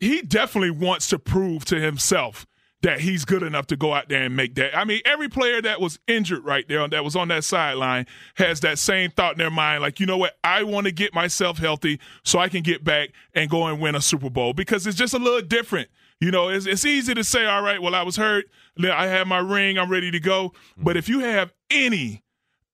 he 0.00 0.20
definitely 0.22 0.70
wants 0.72 1.08
to 1.10 1.18
prove 1.20 1.64
to 1.66 1.80
himself 1.80 2.44
that 2.84 3.00
he's 3.00 3.24
good 3.24 3.42
enough 3.42 3.66
to 3.66 3.76
go 3.76 3.94
out 3.94 4.10
there 4.10 4.24
and 4.24 4.36
make 4.36 4.54
that. 4.56 4.76
I 4.76 4.84
mean, 4.84 5.00
every 5.06 5.30
player 5.30 5.62
that 5.62 5.80
was 5.80 5.98
injured 6.06 6.44
right 6.44 6.68
there, 6.68 6.86
that 6.86 7.02
was 7.02 7.16
on 7.16 7.28
that 7.28 7.42
sideline, 7.42 8.06
has 8.34 8.60
that 8.60 8.78
same 8.78 9.10
thought 9.10 9.32
in 9.32 9.38
their 9.38 9.50
mind, 9.50 9.80
like, 9.80 10.00
you 10.00 10.06
know 10.06 10.18
what, 10.18 10.36
I 10.44 10.64
want 10.64 10.84
to 10.84 10.92
get 10.92 11.14
myself 11.14 11.56
healthy 11.56 11.98
so 12.24 12.38
I 12.38 12.50
can 12.50 12.62
get 12.62 12.84
back 12.84 13.10
and 13.34 13.48
go 13.48 13.66
and 13.66 13.80
win 13.80 13.94
a 13.94 14.02
Super 14.02 14.28
Bowl 14.28 14.52
because 14.52 14.86
it's 14.86 14.98
just 14.98 15.14
a 15.14 15.18
little 15.18 15.40
different. 15.40 15.88
You 16.20 16.30
know, 16.30 16.48
it's, 16.48 16.66
it's 16.66 16.84
easy 16.84 17.14
to 17.14 17.24
say, 17.24 17.46
all 17.46 17.62
right, 17.62 17.80
well, 17.80 17.94
I 17.94 18.02
was 18.02 18.16
hurt, 18.16 18.44
I 18.78 19.06
have 19.06 19.26
my 19.26 19.38
ring, 19.38 19.78
I'm 19.78 19.90
ready 19.90 20.10
to 20.10 20.20
go. 20.20 20.50
Mm-hmm. 20.50 20.84
But 20.84 20.98
if 20.98 21.08
you 21.08 21.20
have 21.20 21.54
any 21.70 22.22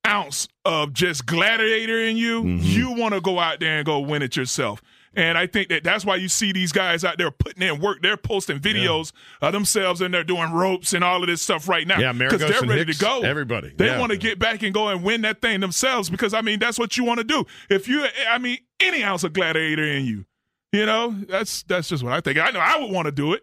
ounce 0.04 0.48
of 0.64 0.92
just 0.92 1.24
gladiator 1.24 2.02
in 2.02 2.16
you, 2.16 2.42
mm-hmm. 2.42 2.64
you 2.64 2.92
want 2.92 3.14
to 3.14 3.20
go 3.20 3.38
out 3.38 3.60
there 3.60 3.76
and 3.76 3.86
go 3.86 4.00
win 4.00 4.22
it 4.22 4.34
yourself. 4.34 4.82
And 5.14 5.36
I 5.36 5.48
think 5.48 5.70
that 5.70 5.82
that's 5.82 6.04
why 6.04 6.16
you 6.16 6.28
see 6.28 6.52
these 6.52 6.70
guys 6.70 7.04
out 7.04 7.18
there 7.18 7.32
putting 7.32 7.62
in 7.62 7.80
work. 7.80 8.00
They're 8.00 8.16
posting 8.16 8.60
videos 8.60 9.10
of 9.42 9.52
themselves 9.52 10.00
and 10.00 10.14
they're 10.14 10.22
doing 10.22 10.52
ropes 10.52 10.92
and 10.92 11.02
all 11.02 11.20
of 11.20 11.26
this 11.26 11.42
stuff 11.42 11.68
right 11.68 11.84
now. 11.84 11.98
Yeah, 11.98 12.12
Maragos 12.12 12.38
they're 12.38 12.60
ready 12.62 12.84
Hicks, 12.84 12.98
to 12.98 13.04
go. 13.04 13.20
everybody. 13.22 13.72
They 13.76 13.86
Yeah. 13.86 13.98
want 13.98 14.12
to 14.12 14.18
get 14.18 14.38
back 14.38 14.62
and 14.62 14.72
go 14.72 14.88
and 14.88 15.02
win 15.02 15.22
that 15.22 15.40
thing 15.40 15.58
themselves 15.60 16.10
because 16.10 16.32
I 16.32 16.42
mean 16.42 16.60
that's 16.60 16.78
what 16.78 16.96
you 16.96 17.02
want 17.02 17.18
to 17.18 17.24
do. 17.24 17.44
If 17.68 17.88
you, 17.88 18.06
I 18.28 18.38
mean, 18.38 18.58
any 18.78 19.02
ounce 19.02 19.24
of 19.24 19.32
gladiator 19.32 19.84
in 19.84 20.04
you, 20.04 20.26
you 20.72 20.86
know, 20.86 21.10
that's 21.28 21.64
that's 21.64 21.88
just 21.88 22.04
what 22.04 22.12
I 22.12 22.20
think. 22.20 22.38
I 22.38 22.50
know 22.50 22.60
I 22.60 22.78
would 22.78 22.92
want 22.92 23.06
to 23.06 23.12
do 23.12 23.32
it. 23.32 23.42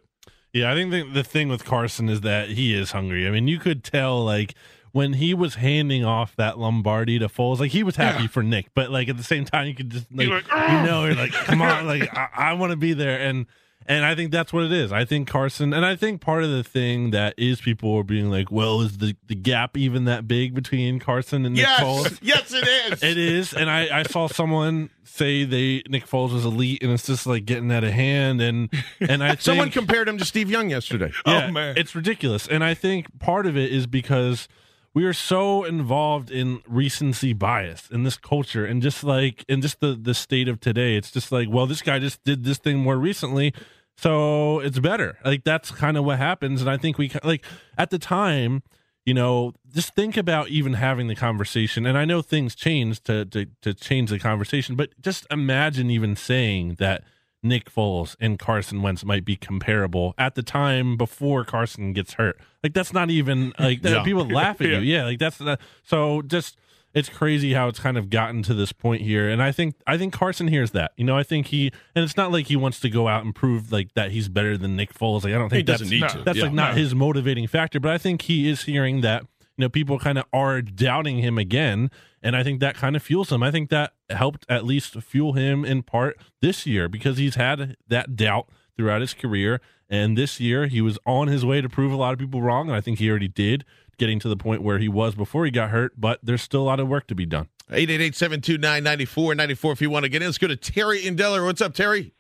Yeah, 0.54 0.72
I 0.72 0.74
think 0.76 0.92
the, 0.92 1.04
the 1.04 1.24
thing 1.26 1.50
with 1.50 1.66
Carson 1.66 2.08
is 2.08 2.22
that 2.22 2.48
he 2.52 2.74
is 2.74 2.92
hungry. 2.92 3.28
I 3.28 3.32
mean, 3.32 3.50
you 3.50 3.60
could 3.60 3.84
tell 3.84 4.24
like 4.24 4.56
when 4.92 5.14
he 5.14 5.34
was 5.34 5.56
handing 5.56 6.04
off 6.06 6.36
that 6.38 6.58
Lombardi 6.58 7.20
to 7.20 7.28
Foles, 7.28 7.60
like 7.60 7.72
he 7.72 7.84
was 7.84 7.96
happy 7.96 8.24
Yeah. 8.24 8.28
for 8.30 8.44
Nick, 8.44 8.68
but 8.74 8.90
like 8.92 9.10
at 9.10 9.18
the 9.18 9.24
same 9.24 9.46
time, 9.46 9.68
you 9.68 9.76
could 9.76 9.90
just 9.90 10.08
like, 10.12 10.28
like, 10.30 10.44
you 10.46 10.50
ah! 10.54 10.84
know, 10.86 11.06
you're 11.06 11.16
like, 11.16 11.32
come 11.32 11.62
on, 11.62 11.86
like 11.88 12.10
I, 12.18 12.30
I 12.36 12.54
want 12.54 12.72
to 12.72 12.78
be 12.78 12.94
there, 12.94 13.20
and 13.20 13.46
and 13.90 14.04
I 14.04 14.16
think 14.16 14.32
that's 14.34 14.52
what 14.52 14.66
it 14.66 14.72
is. 14.74 14.92
I 14.92 15.06
think 15.06 15.30
Carson, 15.30 15.74
and 15.74 15.86
I 15.86 15.96
think 15.96 16.20
part 16.20 16.44
of 16.44 16.50
the 16.50 16.62
thing 16.64 17.12
that 17.12 17.34
is 17.38 17.62
people 17.62 17.96
are 17.96 18.04
being 18.04 18.30
like, 18.30 18.52
well, 18.52 18.82
is 18.82 18.98
the 18.98 19.16
the 19.28 19.36
gap 19.36 19.78
even 19.78 20.06
that 20.06 20.28
big 20.28 20.54
between 20.54 21.00
Carson 21.00 21.46
and 21.46 21.56
Nick 21.56 21.66
Foles? 21.66 22.20
Yes, 22.22 22.52
yes, 22.52 22.54
it 22.54 22.68
is. 22.68 23.04
It 23.04 23.18
is, 23.18 23.54
and 23.54 23.70
I, 23.70 24.00
I 24.00 24.04
saw 24.04 24.28
someone 24.28 24.90
say 25.06 25.46
they 25.46 25.84
Nick 25.88 26.06
Foles 26.06 26.34
was 26.34 26.44
elite, 26.44 26.84
and 26.84 26.92
it's 26.92 27.06
just 27.08 27.26
like 27.26 27.46
getting 27.46 27.72
out 27.72 27.86
of 27.86 27.92
hand, 27.92 28.42
and 28.42 28.70
and 29.00 29.24
I 29.24 29.30
think, 29.30 29.42
Someone 29.42 29.70
compared 29.72 30.10
him 30.10 30.18
to 30.18 30.26
Steve 30.26 30.50
Young 30.52 30.70
yesterday. 30.70 31.12
yeah, 31.26 31.46
Oh, 31.48 31.52
man. 31.52 31.78
it's 31.78 31.96
ridiculous. 31.96 32.46
And 32.48 32.64
I 32.66 32.74
think 32.74 33.20
part 33.20 33.46
of 33.46 33.56
it 33.56 33.72
is 33.72 33.88
because 33.88 34.50
we 34.98 35.06
are 35.06 35.14
so 35.14 35.64
involved 35.64 36.32
in 36.32 36.60
recency 36.68 37.32
bias 37.32 37.88
in 37.92 38.02
this 38.02 38.18
culture 38.18 38.66
and 38.66 38.82
just 38.82 39.04
like 39.04 39.46
in 39.48 39.62
just 39.62 39.80
the 39.80 39.94
the 39.94 40.16
state 40.16 40.48
of 40.48 40.60
today. 40.60 40.96
It's 40.96 41.12
just 41.12 41.32
like, 41.32 41.48
well, 41.52 41.68
this 41.68 41.84
guy 41.84 42.00
just 42.00 42.24
did 42.24 42.44
this 42.44 42.58
thing 42.58 42.80
more 42.80 42.98
recently, 42.98 43.54
so 43.96 44.60
it's 44.60 44.80
better. 44.80 45.20
Like 45.24 45.44
that's 45.44 45.70
kind 45.70 45.98
of 45.98 46.04
what 46.04 46.18
happens. 46.18 46.62
And 46.62 46.70
I 46.72 46.78
think 46.78 46.98
we 46.98 47.12
like 47.24 47.46
at 47.78 47.92
the 47.92 48.00
time, 48.00 48.64
you 49.06 49.14
know, 49.14 49.54
just 49.72 49.94
think 49.94 50.18
about 50.18 50.50
even 50.50 50.74
having 50.74 51.06
the 51.06 51.16
conversation. 51.16 51.86
And 51.86 51.96
I 51.96 52.04
know 52.04 52.24
things 52.24 52.56
change 52.56 53.04
to 53.04 53.24
to 53.26 53.46
to 53.62 53.76
change 53.76 54.10
the 54.10 54.18
conversation, 54.18 54.76
but 54.76 55.00
just 55.00 55.28
imagine 55.30 55.92
even 55.92 56.16
saying 56.16 56.78
that 56.80 57.04
Nick 57.48 57.72
Foles 57.72 58.16
and 58.20 58.38
Carson 58.38 58.82
Wentz 58.82 59.04
might 59.06 59.26
be 59.26 59.36
comparable 59.36 60.14
at 60.18 60.36
the 60.36 60.44
time 60.44 60.98
before 60.98 61.44
Carson 61.46 61.94
gets 61.94 62.14
hurt. 62.14 62.40
Like 62.64 62.74
that's 62.74 62.94
not 62.94 63.10
even 63.10 63.54
like 63.60 63.82
people 63.82 64.26
laugh 64.28 64.60
at 64.62 64.68
Yeah. 64.68 64.80
you. 64.80 64.94
Yeah, 64.96 65.04
like 65.06 65.20
that's 65.20 65.40
not, 65.40 65.60
so 65.84 66.22
just 66.22 66.58
it's 66.94 67.10
crazy 67.10 67.54
how 67.54 67.68
it's 67.68 67.80
kind 67.80 67.98
of 67.98 68.10
gotten 68.10 68.42
to 68.44 68.54
this 68.54 68.72
point 68.72 69.02
here. 69.04 69.30
And 69.30 69.44
I 69.44 69.52
think 69.52 69.76
I 69.86 69.98
think 69.98 70.14
Carson 70.14 70.48
hears 70.48 70.72
that. 70.72 70.92
You 70.98 71.04
know, 71.06 71.18
I 71.18 71.24
think 71.24 71.48
he 71.48 71.72
and 71.96 72.04
it's 72.04 72.18
not 72.18 72.32
like 72.32 72.48
he 72.48 72.56
wants 72.56 72.80
to 72.80 72.90
go 72.90 73.08
out 73.08 73.24
and 73.24 73.36
prove 73.36 73.72
like 73.72 73.94
that 73.94 74.12
he's 74.12 74.30
better 74.30 74.58
than 74.58 74.76
Nick 74.76 74.94
Foles. 74.94 75.24
Like 75.24 75.34
I 75.34 75.38
don't 75.38 75.52
He 75.52 75.58
think 75.58 75.68
doesn't 75.68 75.88
that's, 75.90 75.92
need 75.92 76.02
no, 76.02 76.08
to. 76.08 76.22
that's 76.24 76.38
Yeah. 76.38 76.44
like 76.46 76.54
not 76.54 76.72
No. 76.76 76.82
his 76.82 76.96
motivating 76.96 77.46
factor, 77.48 77.80
but 77.80 77.92
I 77.92 77.98
think 77.98 78.24
he 78.24 78.50
is 78.50 78.64
hearing 78.64 79.02
that 79.02 79.22
you 79.58 79.64
know 79.64 79.70
people 79.70 80.00
kind 80.00 80.18
of 80.18 80.26
are 80.34 80.62
doubting 80.62 81.18
him 81.20 81.38
again, 81.38 81.92
and 82.24 82.36
I 82.36 82.44
think 82.44 82.60
that 82.62 82.76
kind 82.76 82.96
of 82.96 83.04
fuels 83.04 83.32
him. 83.32 83.44
I 83.44 83.52
think 83.52 83.70
that 83.70 83.94
helped 84.10 84.46
at 84.50 84.66
least 84.66 85.00
fuel 85.02 85.34
him 85.34 85.66
in 85.66 85.84
part 85.84 86.18
this 86.42 86.66
year 86.66 86.88
because 86.88 87.18
he's 87.18 87.36
had 87.36 87.76
that 87.88 88.16
doubt 88.16 88.48
throughout 88.76 89.02
his 89.02 89.14
career, 89.14 89.60
and 89.90 90.18
this 90.18 90.40
year 90.40 90.68
he 90.68 90.82
was 90.82 91.00
on 91.06 91.28
his 91.28 91.46
way 91.46 91.62
to 91.62 91.70
prove 91.70 91.92
a 91.92 91.96
lot 91.96 92.14
of 92.14 92.20
people 92.20 92.42
wrong, 92.42 92.68
and 92.68 92.76
I 92.76 92.82
think 92.82 93.00
he 93.00 93.10
already 93.10 93.28
did, 93.28 93.66
getting 93.98 94.20
to 94.20 94.30
the 94.30 94.38
point 94.38 94.62
where 94.62 94.78
he 94.78 94.88
was 94.88 95.16
before 95.16 95.46
he 95.46 95.52
got 95.52 95.72
hurt. 95.72 96.00
But 96.00 96.20
there's 96.22 96.42
still 96.42 96.62
a 96.62 96.64
lot 96.64 96.80
of 96.80 96.88
work 96.88 97.08
to 97.08 97.16
be 97.16 97.26
done. 97.26 97.48
888-729-9494 97.72 99.72
if 99.74 99.82
you 99.82 99.90
want 99.90 100.04
to 100.04 100.10
get 100.10 100.22
in. 100.22 100.28
Let's 100.28 100.38
go 100.38 100.48
to 100.48 100.56
Terry 100.56 101.06
in 101.06 101.16
Delaware. 101.16 101.46
What's 101.46 101.62
up, 101.62 101.74
Terry? 101.74 102.14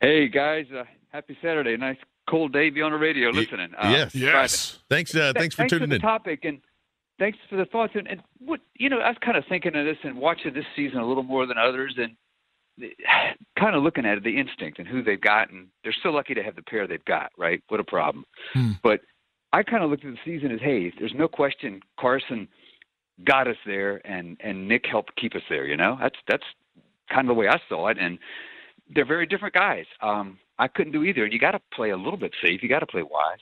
Hey 0.00 0.28
guys, 0.28 0.66
uh, 0.74 0.84
happy 1.10 1.36
Saturday! 1.42 1.76
Nice 1.76 1.98
cold 2.28 2.54
day. 2.54 2.70
Be 2.70 2.80
on 2.80 2.92
the 2.92 2.98
radio 2.98 3.28
listening. 3.28 3.68
Uh, 3.76 3.88
yes. 3.90 4.14
Yes. 4.14 4.78
Thanks 4.88 5.14
uh, 5.14 5.34
thanks 5.36 5.54
for 5.54 5.68
tuning 5.68 5.90
the 5.90 5.96
in. 5.96 6.00
topic 6.00 6.44
and 6.44 6.60
thanks 7.20 7.38
for 7.48 7.54
the 7.54 7.66
thoughts 7.66 7.92
and, 7.94 8.08
and 8.08 8.20
what 8.44 8.58
you 8.74 8.88
know. 8.88 8.98
I 8.98 9.10
was 9.10 9.18
kind 9.24 9.36
of 9.36 9.44
thinking 9.48 9.76
of 9.76 9.84
this 9.84 9.98
and 10.02 10.16
watching 10.16 10.52
this 10.52 10.64
season 10.74 10.98
a 10.98 11.06
little 11.06 11.22
more 11.22 11.46
than 11.46 11.58
others 11.58 11.94
and 11.96 12.16
kind 13.58 13.76
of 13.76 13.84
looking 13.84 14.04
at 14.04 14.18
it, 14.18 14.24
the 14.24 14.36
instinct 14.36 14.80
and 14.80 14.88
who 14.88 15.04
they've 15.04 15.20
got, 15.20 15.50
and 15.50 15.68
they're 15.84 15.94
so 16.02 16.08
lucky 16.08 16.34
to 16.34 16.42
have 16.42 16.56
the 16.56 16.62
pair 16.62 16.88
they've 16.88 17.04
got. 17.04 17.30
Right? 17.38 17.62
What 17.68 17.78
a 17.78 17.84
problem. 17.84 18.24
Hmm. 18.54 18.72
But 18.82 19.02
I 19.52 19.62
kind 19.62 19.84
of 19.84 19.90
looked 19.90 20.04
at 20.04 20.12
the 20.12 20.18
season 20.24 20.50
as, 20.50 20.60
hey, 20.60 20.92
there's 20.98 21.14
no 21.14 21.28
question 21.28 21.80
Carson 22.00 22.48
got 23.24 23.46
us 23.46 23.56
there, 23.66 24.04
and 24.04 24.36
and 24.40 24.66
Nick 24.66 24.86
helped 24.90 25.14
keep 25.16 25.36
us 25.36 25.42
there. 25.48 25.66
You 25.66 25.76
know, 25.76 25.96
that's 26.00 26.18
that's 26.26 26.44
kind 27.12 27.28
of 27.28 27.28
the 27.28 27.38
way 27.38 27.46
I 27.46 27.60
saw 27.68 27.88
it, 27.88 27.98
and 28.00 28.18
they're 28.92 29.06
very 29.06 29.26
different 29.26 29.54
guys. 29.54 29.84
Um, 30.00 30.38
I 30.58 30.68
couldn't 30.68 30.92
do 30.92 31.04
either. 31.04 31.26
You 31.26 31.38
got 31.38 31.52
to 31.52 31.60
play 31.72 31.90
a 31.90 31.96
little 31.96 32.18
bit 32.18 32.32
safe. 32.42 32.62
You 32.62 32.68
got 32.68 32.80
to 32.80 32.86
play 32.86 33.02
wise. 33.02 33.38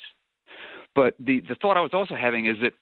But 0.94 1.14
the 1.20 1.40
the 1.48 1.54
thought 1.54 1.76
I 1.76 1.80
was 1.80 1.92
also 1.92 2.16
having 2.16 2.46
is 2.46 2.56
that 2.60 2.72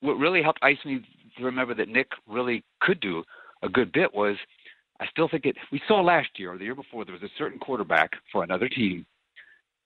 what 0.00 0.14
really 0.14 0.42
helped 0.42 0.60
ice 0.62 0.78
me 0.84 1.00
to 1.38 1.44
remember 1.44 1.74
that 1.74 1.88
Nick 1.88 2.08
really 2.26 2.64
could 2.80 3.00
do 3.00 3.22
a 3.62 3.68
good 3.68 3.92
bit 3.92 4.14
was 4.14 4.36
I 5.00 5.06
still 5.10 5.28
think 5.28 5.44
it. 5.44 5.56
We 5.70 5.80
saw 5.86 6.00
last 6.00 6.28
year 6.38 6.52
or 6.54 6.58
the 6.58 6.64
year 6.64 6.74
before 6.74 7.04
there 7.04 7.12
was 7.12 7.22
a 7.22 7.28
certain 7.36 7.58
quarterback 7.58 8.12
for 8.32 8.42
another 8.42 8.68
team 8.68 9.04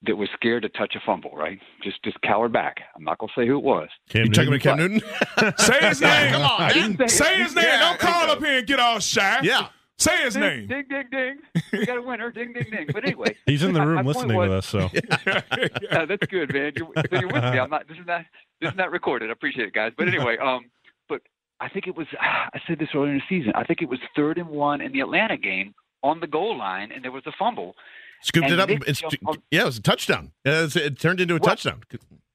that 0.07 0.17
was 0.17 0.29
scared 0.35 0.63
to 0.63 0.69
touch 0.71 0.95
a 0.95 1.01
fumble. 1.05 1.33
Right, 1.35 1.59
just 1.83 2.03
just 2.05 2.21
cowered 2.23 2.53
back. 2.53 2.77
I'm 2.97 3.05
not 3.05 3.19
gonna 3.19 3.33
say 3.37 3.47
who 3.47 3.59
it 3.59 3.65
was. 3.65 3.89
Cam 4.09 4.27
You 4.27 4.31
talking 4.33 4.51
Newton? 4.51 4.97
about 4.97 5.07
Cam 5.37 5.47
Newton? 5.49 5.55
Say 5.59 5.89
his 5.89 6.01
name. 6.01 6.33
Come 6.33 6.43
on, 6.43 6.71
say- 6.71 7.07
Say 7.09 7.43
his 7.43 7.55
name. 7.55 7.65
Yeah, 7.67 7.81
Don't 7.81 7.99
call 7.99 8.27
yeah. 8.27 8.33
up 8.33 8.39
here 8.39 8.59
and 8.59 8.67
get 8.67 8.81
all 8.81 8.99
shy. 9.01 9.41
Yeah. 9.43 9.69
Say 10.01 10.25
his 10.25 10.35
Ding, 10.35 10.43
name. 10.43 10.67
ding, 10.67 10.85
ding, 10.89 11.05
ding. 11.11 11.39
We 11.73 11.85
got 11.87 11.99
a 11.99 12.03
winner. 12.03 12.31
Ding, 12.31 12.53
ding, 12.55 12.67
ding. 12.71 12.89
But 12.93 13.05
anyway, 13.05 13.37
He's 13.47 13.63
in 13.63 13.73
the 13.75 13.81
room 13.87 13.97
my 13.97 14.03
point 14.03 14.17
listening 14.17 14.37
was- 14.37 14.49
with 14.49 14.59
us, 14.59 14.67
so 14.67 14.91
Yeah, 15.93 16.07
that's 16.07 16.27
good, 16.27 16.53
man. 16.53 16.73
You're, 16.75 16.89
so 16.97 17.03
you're 17.19 17.27
with 17.29 17.43
me. 17.43 17.59
I'm 17.59 17.71
not. 17.71 17.87
This 17.87 17.99
is 17.99 18.07
not. 18.07 18.25
This 18.61 18.71
is 18.71 18.77
not 18.77 18.91
recorded. 18.91 19.29
I 19.29 19.33
appreciate 19.33 19.69
it, 19.69 19.75
guys. 19.75 19.93
But 19.97 20.09
anyway, 20.09 20.37
um, 20.39 20.71
but 21.09 21.21
I 21.61 21.69
think 21.69 21.87
it 21.87 21.97
was. 21.97 22.07
I 22.21 22.59
said 22.67 22.79
this 22.79 22.89
earlier 22.95 23.13
in 23.13 23.19
the 23.19 23.23
season. 23.29 23.53
I 23.55 23.65
think 23.65 23.83
it 23.83 23.89
was 23.89 23.99
third 24.17 24.39
and 24.39 24.49
one 24.49 24.81
in 24.81 24.93
the 24.93 25.01
Atlanta 25.01 25.37
game 25.37 25.75
on 26.03 26.21
the 26.21 26.27
goal 26.27 26.57
line, 26.57 26.91
and 26.93 27.05
there 27.05 27.13
was 27.13 27.23
a 27.27 27.33
fumble. 27.39 27.75
Scooped 28.23 28.45
And 28.45 28.55
it 28.55 28.61
up. 28.61 28.69
Nick 28.69 28.85
It's, 28.87 29.01
jumped 29.01 29.17
on- 29.27 29.37
yeah, 29.51 29.63
it 29.63 29.67
was 29.67 29.79
a 29.79 29.83
touchdown. 29.83 30.33
Uh, 30.47 30.51
it's- 30.51 30.77
it 30.77 30.99
turned 30.99 31.21
into 31.21 31.35
a 31.35 31.39
Well- 31.39 31.49
touchdown. 31.51 31.83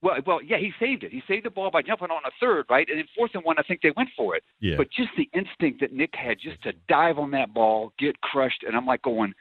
Well, 0.06 0.18
well, 0.28 0.39
yeah, 0.44 0.58
he 0.58 0.72
saved 0.80 1.04
it. 1.04 1.12
He 1.12 1.24
saved 1.28 1.46
the 1.46 1.50
ball 1.50 1.72
by 1.72 1.82
jumping 1.82 2.12
on 2.12 2.22
a 2.26 2.32
third, 2.39 2.68
right? 2.70 2.88
And 2.88 3.00
then 3.00 3.08
fourth 3.18 3.32
and 3.34 3.44
one, 3.44 3.56
I 3.58 3.63
think 3.63 3.82
they 3.82 3.91
went 3.98 4.10
for 4.15 4.36
it. 4.36 4.44
yeah. 4.60 4.76
But 4.78 4.91
just 4.91 5.10
the 5.18 5.28
instinct 5.34 5.82
that 5.82 5.94
Nick 5.94 6.12
had 6.13 6.38
just 6.39 6.62
to 6.62 6.74
dive 6.88 7.18
on 7.18 7.32
that 7.32 7.56
ball, 7.56 7.91
get 7.98 8.22
crushed, 8.22 8.63
and 8.68 8.76
I'm 8.76 8.86
like 8.86 9.02
going, 9.02 9.34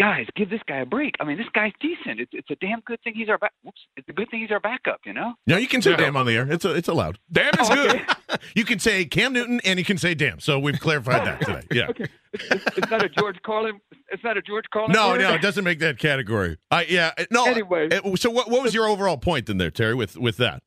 guys, 0.00 0.26
give 0.34 0.48
this 0.50 0.60
guy 0.66 0.78
a 0.78 0.86
break. 0.86 1.14
I 1.20 1.24
mean, 1.24 1.36
this 1.36 1.46
guy's 1.52 1.72
decent. 1.80 2.18
It's, 2.20 2.30
it's 2.32 2.50
a 2.50 2.56
damn 2.56 2.80
good 2.80 2.98
thing 3.02 3.12
he's 3.14 3.28
our 3.28 3.36
back. 3.38 3.52
Whoops, 3.62 3.80
it's 3.96 4.08
a 4.08 4.12
good 4.12 4.28
thing 4.30 4.40
he's 4.40 4.50
our 4.50 4.58
backup, 4.60 5.00
you 5.04 5.12
know. 5.12 5.34
No, 5.46 5.56
you 5.58 5.68
can 5.68 5.82
say 5.82 5.90
Yeah. 5.90 5.96
damn 5.98 6.16
on 6.16 6.24
the 6.26 6.34
air. 6.36 6.50
It's 6.50 6.64
a, 6.64 6.74
it's 6.74 6.88
allowed. 6.88 7.18
Damn 7.30 7.52
is 7.60 7.68
good. 7.68 8.00
You 8.54 8.64
can 8.64 8.78
say 8.78 9.04
Cam 9.04 9.32
Newton 9.32 9.60
and 9.64 9.78
you 9.78 9.84
can 9.84 9.98
say 9.98 10.14
damn. 10.14 10.38
So 10.40 10.58
we've 10.58 10.78
clarified 10.80 11.26
that 11.26 11.40
today. 11.40 11.62
Yeah. 11.72 11.88
It's, 12.32 12.64
it's 12.78 12.90
not 12.90 13.04
a 13.04 13.08
George 13.08 13.36
Carlin. 13.44 13.80
It's 14.08 14.22
not 14.24 14.36
a 14.36 14.42
George 14.42 14.64
Carlin. 14.72 14.92
No, 14.92 15.08
word? 15.10 15.20
no, 15.20 15.34
it 15.34 15.42
doesn't 15.42 15.64
make 15.64 15.80
that 15.80 15.98
category. 15.98 16.56
I 16.70 16.84
yeah, 16.84 17.10
no. 17.30 17.44
Anyway. 17.46 17.88
uh, 17.90 18.14
so 18.16 18.30
what 18.30 18.48
what 18.48 18.62
was 18.62 18.72
your 18.72 18.86
overall 18.86 19.16
point 19.18 19.46
then 19.46 19.58
there, 19.58 19.70
Terry, 19.72 19.94
with 19.96 20.16
with 20.16 20.36
that? 20.38 20.62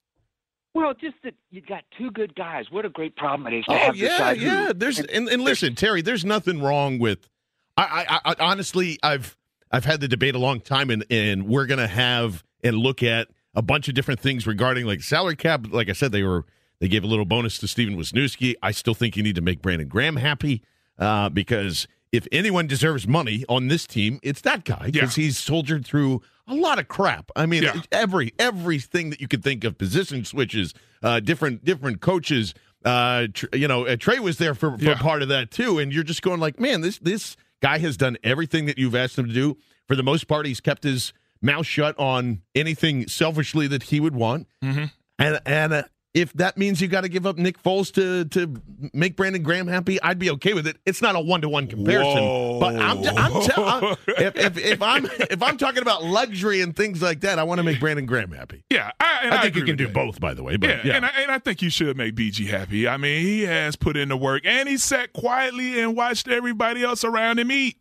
Well, 0.76 0.94
just 0.94 1.16
that 1.24 1.36
you 1.52 1.62
got 1.62 1.84
two 1.98 2.12
good 2.12 2.36
guys. 2.36 2.66
What 2.70 2.84
a 2.86 2.90
great 2.90 3.16
problem 3.16 3.54
it 3.54 3.60
is 3.60 3.66
to 3.66 3.72
Oh 3.74 3.78
have 3.78 3.96
yeah, 3.96 4.10
decide 4.10 4.38
who- 4.40 4.46
yeah. 4.46 4.72
There's 4.76 5.00
and, 5.00 5.30
and 5.30 5.42
listen, 5.42 5.74
Terry. 5.76 6.02
There's 6.02 6.26
nothing 6.26 6.62
wrong 6.62 7.00
with. 7.00 7.30
I, 7.78 8.06
I, 8.24 8.32
I 8.32 8.36
honestly, 8.40 9.00
I've 9.04 9.36
I've 9.72 9.86
had 9.86 10.00
the 10.02 10.08
debate 10.08 10.36
a 10.36 10.40
long 10.40 10.60
time, 10.60 10.90
and 10.90 11.06
and 11.10 11.48
we're 11.48 11.66
gonna 11.66 11.88
have 11.88 12.44
and 12.64 12.78
look 12.78 13.02
at 13.04 13.28
a 13.56 13.62
bunch 13.62 13.88
of 13.88 13.94
different 13.96 14.20
things 14.20 14.46
regarding 14.48 14.86
like 14.86 15.02
salary 15.02 15.36
cap. 15.36 15.66
Like 15.72 15.90
I 15.90 15.94
said, 15.94 16.12
they 16.12 16.24
were 16.24 16.46
they 16.80 16.88
gave 16.88 17.04
a 17.04 17.08
little 17.08 17.26
bonus 17.26 17.58
to 17.60 17.66
Stefen 17.66 17.96
Wisniewski. 17.96 18.56
I 18.62 18.72
still 18.72 18.94
think 18.94 19.16
you 19.18 19.24
need 19.24 19.36
to 19.36 19.42
make 19.42 19.62
Brandon 19.62 19.88
Graham 19.88 20.18
happy 20.18 20.62
uh, 21.00 21.30
because 21.30 21.88
if 22.12 22.28
anyone 22.32 22.68
deserves 22.68 23.08
money 23.08 23.44
on 23.50 23.68
this 23.70 23.88
team, 23.88 24.20
it's 24.22 24.42
that 24.42 24.66
guy 24.66 24.92
because 24.92 25.16
he's 25.16 25.38
soldiered 25.38 25.86
through 25.86 26.22
a 26.48 26.54
lot 26.54 26.78
of 26.78 26.88
crap. 26.88 27.32
I 27.36 27.46
mean, 27.48 27.64
Yeah. 27.64 27.82
every 27.92 28.34
everything 28.38 29.10
that 29.10 29.20
you 29.22 29.28
could 29.28 29.44
think 29.44 29.64
of, 29.64 29.78
position 29.80 30.24
switches, 30.26 30.74
uh, 31.02 31.20
different 31.22 31.66
different 31.66 32.02
coaches. 32.02 32.54
Uh, 32.86 33.28
tr- 33.34 33.46
you 33.54 33.66
know, 33.68 33.88
uh, 33.88 33.96
Trey 33.96 34.20
was 34.20 34.38
there 34.38 34.54
for, 34.54 34.78
for 34.78 34.84
Yeah. 34.84 34.96
part 34.96 35.22
of 35.22 35.30
that 35.30 35.50
too, 35.52 35.80
and 35.80 35.94
you're 35.94 36.04
just 36.04 36.22
going 36.22 36.40
like, 36.42 36.60
man, 36.60 36.82
this 36.82 37.00
this 37.00 37.38
guy 37.64 37.80
has 37.80 37.98
done 37.98 38.18
everything 38.24 38.66
that 38.68 38.78
you've 38.78 38.94
asked 38.96 39.18
him 39.18 39.26
to 39.28 39.34
do. 39.34 39.58
For 39.88 39.96
the 39.96 40.04
most 40.04 40.28
part, 40.28 40.46
he's 40.46 40.60
kept 40.62 40.84
his 40.84 41.14
mouth 41.42 41.66
shut 41.66 41.98
on 41.98 42.42
anything 42.54 43.08
selfishly 43.08 43.68
that 43.68 43.84
he 43.84 44.00
would 44.00 44.16
want, 44.16 44.48
Mm-hmm. 44.64 44.86
and 45.18 45.40
and. 45.46 45.74
Uh, 45.74 45.84
if 46.14 46.32
that 46.34 46.58
means 46.58 46.80
you 46.80 46.88
got 46.88 47.02
to 47.02 47.10
give 47.10 47.26
up 47.26 47.38
Nick 47.38 47.62
Foles 47.64 47.92
to 47.94 48.26
to 48.26 48.62
make 48.94 49.16
Brandon 49.16 49.42
Graham 49.42 49.68
happy, 49.68 50.00
I'd 50.02 50.20
be 50.20 50.30
okay 50.32 50.54
with 50.54 50.68
it. 50.68 50.78
It's 50.86 51.02
not 51.02 51.16
a 51.16 51.20
one 51.20 51.42
to 51.42 51.50
one 51.50 51.66
comparison, 51.68 52.24
Whoa. 52.24 52.60
but 52.60 52.76
I'm, 52.76 53.00
I'm, 53.18 53.42
tell- 53.42 53.66
I'm 53.68 53.84
if, 54.08 54.36
if 54.36 54.58
if 54.58 54.82
I'm 54.82 55.06
if 55.06 55.42
I'm 55.42 55.58
talking 55.58 55.82
about 55.82 56.04
luxury 56.04 56.62
and 56.62 56.76
things 56.76 57.02
like 57.02 57.22
that, 57.22 57.40
I 57.40 57.44
want 57.44 57.60
to 57.60 57.64
make 57.64 57.80
Brandon 57.80 58.06
Graham 58.06 58.32
happy. 58.32 58.64
Yeah, 58.70 58.92
I, 59.00 59.20
and 59.24 59.34
I 59.34 59.38
I, 59.40 59.42
think 59.42 59.56
you 59.56 59.64
can 59.66 59.76
do 59.76 59.86
that. 59.88 59.94
both, 59.94 60.20
by 60.20 60.34
the 60.36 60.44
way. 60.44 60.58
But 60.58 60.70
Yeah, 60.70 60.82
yeah, 60.84 60.96
And, 60.98 61.06
I, 61.06 61.10
and 61.22 61.32
I 61.32 61.40
think 61.40 61.62
you 61.64 61.70
should 61.72 61.98
make 61.98 62.14
BG 62.16 62.48
happy. 62.48 62.88
I 62.88 62.98
mean, 62.98 63.22
he 63.22 63.42
has 63.44 63.76
put 63.76 63.98
in 63.98 64.10
the 64.10 64.18
work, 64.18 64.44
and 64.46 64.70
he 64.70 64.78
sat 64.78 65.14
quietly 65.14 65.80
and 65.80 65.96
watched 65.96 66.28
everybody 66.28 66.84
else 66.84 67.04
around 67.04 67.40
him 67.40 67.52
eat. 67.52 67.78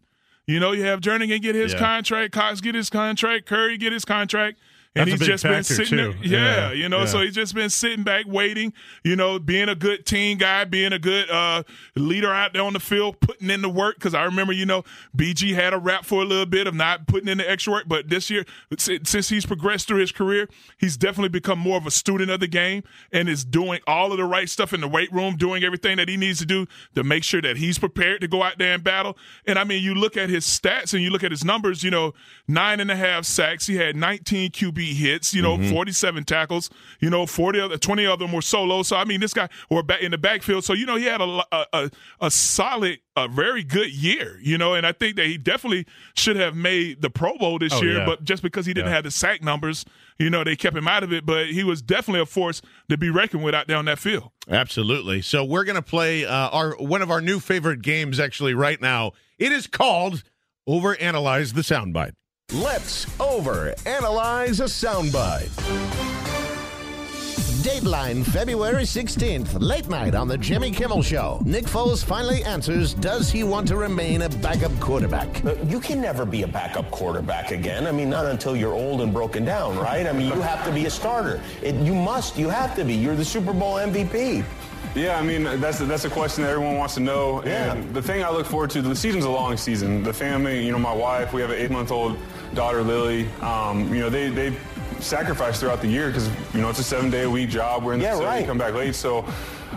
You 0.47 0.59
know, 0.59 0.73
you 0.73 0.85
have 0.85 1.01
Jernigan 1.01 1.41
get 1.43 1.55
his 1.55 1.73
Yeah. 1.75 1.79
contract, 1.79 2.33
Cox 2.33 2.61
get 2.61 2.75
his 2.75 2.91
contract, 2.91 3.47
Curry 3.47 3.77
get 3.79 3.93
his 3.93 4.05
contract. 4.05 4.59
And 4.95 5.11
That's 5.11 5.21
he's 5.21 5.29
just 5.29 5.45
been 5.45 5.65
sitting 5.65 5.97
there. 5.97 6.11
Yeah, 6.23 6.69
Yeah, 6.69 6.73
you 6.73 6.87
know, 6.87 7.01
yeah. 7.01 7.05
so 7.07 7.23
he's 7.23 7.35
just 7.35 7.55
been 7.55 7.71
sitting 7.71 8.05
back 8.05 8.27
waiting, 8.27 8.75
you 9.03 9.17
know, 9.17 9.39
being 9.39 9.71
a 9.71 9.75
good 9.75 10.05
team 10.05 10.37
guy, 10.37 10.65
being 10.65 10.93
a 10.93 10.99
good 10.99 11.31
uh, 11.31 11.63
leader 11.97 12.31
out 12.31 12.53
there 12.53 12.61
on 12.61 12.75
the 12.75 12.81
field, 12.81 13.19
putting 13.21 13.49
in 13.49 13.63
the 13.63 13.71
work. 13.71 13.95
Because 13.95 14.13
I 14.13 14.25
remember, 14.25 14.53
you 14.53 14.67
know, 14.67 14.85
BG 15.17 15.55
had 15.55 15.73
a 15.73 15.79
rap 15.79 16.05
for 16.05 16.21
a 16.21 16.27
little 16.27 16.45
bit 16.45 16.67
of 16.67 16.75
not 16.75 17.07
putting 17.07 17.29
in 17.29 17.39
the 17.39 17.51
extra 17.51 17.73
work. 17.73 17.85
But 17.87 18.11
this 18.11 18.29
year, 18.29 18.45
since 18.77 19.09
since 19.09 19.31
he's 19.31 19.47
progressed 19.47 19.89
through 19.89 20.01
his 20.01 20.13
career, 20.13 20.47
he's 20.77 20.99
definitely 20.99 21.31
become 21.31 21.59
more 21.59 21.79
of 21.79 21.87
a 21.87 21.91
student 21.91 22.31
of 22.31 22.41
the 22.41 22.49
game 22.49 22.83
and 23.13 23.31
is 23.31 23.47
doing 23.47 23.81
all 23.87 24.13
of 24.13 24.19
the 24.19 24.25
right 24.25 24.51
stuff 24.51 24.75
in 24.75 24.83
the 24.83 24.89
weight 24.89 25.11
room, 25.11 25.39
doing 25.39 25.65
everything 25.65 25.97
that 25.97 26.11
he 26.11 26.19
needs 26.19 26.39
to 26.41 26.47
do 26.47 26.67
to 26.95 27.03
make 27.03 27.25
sure 27.25 27.41
that 27.41 27.57
he's 27.57 27.79
prepared 27.79 28.21
to 28.21 28.29
go 28.29 28.43
out 28.43 28.59
there 28.59 28.75
and 28.75 28.85
battle. 28.85 29.17
And 29.47 29.59
I 29.59 29.65
mean, 29.65 29.83
you 29.83 29.95
look 29.95 30.19
at 30.19 30.29
his 30.29 30.45
stats 30.45 30.93
and 30.93 31.03
you 31.03 31.09
look 31.09 31.25
at 31.25 31.31
his 31.31 31.47
numbers, 31.47 31.83
you 31.83 31.91
know, 31.91 32.13
nine 32.47 32.79
and 32.79 32.91
a 32.91 32.97
half 32.97 33.25
sacks. 33.25 33.67
He 33.67 33.77
had 33.77 33.97
19 33.97 34.51
QB 34.51 34.82
hits, 34.87 35.33
you 35.33 35.41
know, 35.43 35.57
47 35.71 36.25
tackles, 36.25 36.71
you 37.01 37.09
know, 37.11 37.27
40 37.27 37.61
other, 37.61 37.77
20 37.79 38.07
of 38.07 38.19
them 38.19 38.33
were 38.33 38.43
solo. 38.43 38.83
So, 38.83 38.97
I 38.97 39.05
mean, 39.05 39.21
this 39.21 39.33
guy, 39.33 39.49
or 39.71 39.83
back 39.83 40.03
in 40.03 40.11
the 40.11 40.19
backfield. 40.19 40.65
So, 40.65 40.73
you 40.73 40.85
know, 40.87 40.97
he 40.97 41.05
had 41.05 41.21
a, 41.21 41.43
a, 41.73 41.91
a, 42.21 42.31
solid, 42.31 42.99
a 43.17 43.29
very 43.29 43.63
good 43.65 43.91
year, 43.93 44.39
you 44.43 44.59
know, 44.59 44.75
and 44.75 44.87
I 44.87 44.93
think 44.93 45.17
that 45.17 45.27
he 45.27 45.39
definitely 45.39 45.87
should 46.15 46.37
have 46.37 46.55
made 46.57 47.03
the 47.03 47.11
Pro 47.11 47.37
Bowl 47.39 47.59
this 47.59 47.73
Oh, 47.73 47.83
year, 47.83 47.99
yeah. 47.99 48.07
but 48.07 48.25
just 48.25 48.43
because 48.43 48.67
he 48.67 48.75
didn't 48.75 48.89
Yeah. 48.89 48.95
have 48.97 49.05
the 49.05 49.11
sack 49.11 49.43
numbers, 49.43 49.85
you 50.19 50.29
know, 50.31 50.45
they 50.45 50.57
kept 50.57 50.77
him 50.77 50.89
out 50.89 51.03
of 51.03 51.13
it. 51.13 51.25
But 51.25 51.47
he 51.49 51.65
was 51.65 51.81
definitely 51.83 52.21
a 52.21 52.27
force 52.27 52.61
to 52.89 52.97
be 52.99 53.11
reckoned 53.11 53.43
with 53.45 53.55
out 53.55 53.67
there 53.69 53.77
on 53.77 53.85
that 53.87 53.99
field. 53.99 54.31
absolutely. 54.51 55.23
So 55.23 55.45
we're 55.45 55.65
gonna 55.65 55.83
play 55.83 56.25
uh, 56.25 56.49
our 56.51 56.73
one 56.77 57.03
of 57.03 57.11
our 57.11 57.21
new 57.21 57.39
favorite 57.41 57.83
games 57.83 58.19
actually 58.21 58.55
right 58.55 58.81
now. 58.81 59.13
It 59.39 59.53
is 59.53 59.67
called 59.67 60.23
Overanalyze 60.69 61.55
the 61.55 61.63
Soundbite. 61.63 62.13
Let's 62.55 63.07
over 63.19 63.75
analyze 63.87 64.61
a 64.61 64.65
soundbite. 64.65 65.49
Dateline, 67.63 68.23
February 68.27 68.83
16th, 68.83 69.59
late 69.59 69.89
night 69.89 70.15
on 70.15 70.29
The 70.29 70.37
Jimmy 70.37 70.71
Kimmel 70.71 71.03
Show. 71.03 71.41
Nick 71.47 71.65
Foles 71.65 72.05
finally 72.05 72.45
answers 72.45 72.93
Does 72.93 73.31
he 73.31 73.43
want 73.43 73.69
to 73.69 73.77
remain 73.79 74.21
a 74.23 74.29
backup 74.29 74.79
quarterback? 74.81 75.43
Uh, 75.47 75.55
you 75.67 75.81
can 75.81 75.99
never 75.99 76.27
be 76.27 76.43
a 76.43 76.47
backup 76.47 76.91
quarterback 76.91 77.53
again. 77.53 77.87
I 77.87 77.93
mean, 77.93 78.11
not 78.11 78.27
until 78.27 78.55
you're 78.55 78.75
old 78.75 79.01
and 79.01 79.15
broken 79.15 79.47
down, 79.47 79.79
right? 79.79 80.07
I 80.07 80.13
mean, 80.13 80.27
you 80.27 80.43
have 80.43 80.63
to 80.67 80.73
be 80.73 80.85
a 80.85 80.91
starter. 80.91 81.41
It, 81.63 81.75
you 81.77 81.95
must, 81.95 82.37
you 82.37 82.51
have 82.51 82.77
to 82.77 82.85
be. 82.85 82.93
You're 82.93 83.17
the 83.17 83.25
Super 83.25 83.55
Bowl 83.55 83.77
MVP. 83.77 84.45
Yeah, 84.95 85.19
I 85.19 85.23
mean 85.23 85.45
that's 85.59 85.81
a, 85.81 85.87
that's 85.87 86.05
a 86.05 86.11
question 86.11 86.45
that 86.45 86.51
everyone 86.51 86.77
wants 86.77 86.95
to 86.95 87.01
know. 87.01 87.43
Yeah. 87.45 87.73
And 87.73 87.95
the 87.95 88.03
thing 88.03 88.23
I 88.23 88.31
look 88.31 88.47
forward 88.47 88.69
to, 88.71 88.83
the 88.83 88.95
season's 88.95 89.25
a 89.25 89.31
long 89.31 89.57
season. 89.57 90.03
The 90.03 90.13
family, 90.13 90.63
you 90.65 90.71
know, 90.71 90.79
my 90.79 90.93
wife, 90.93 91.33
we 91.33 91.41
have 91.41 91.51
an 91.51 91.59
eight-month-old 91.59 92.19
daughter, 92.55 92.83
Lily. 92.83 93.29
Um, 93.41 93.93
you 93.95 94.01
know, 94.01 94.11
they 94.11 94.29
they 94.31 94.55
sacrifice 95.01 95.59
throughout 95.59 95.81
the 95.83 95.89
year 95.89 96.09
because 96.09 96.29
you 96.55 96.61
know 96.61 96.69
it's 96.71 96.79
a 96.79 96.85
seven-day-a-week 96.85 97.49
job. 97.49 97.83
We're 97.85 97.95
in 97.95 97.99
the 97.99 98.05
Yeah, 98.05 98.13
facility, 98.13 98.39
right. 98.41 98.47
come 98.47 98.59
back 98.59 98.75
late. 98.75 98.95
So 98.95 99.25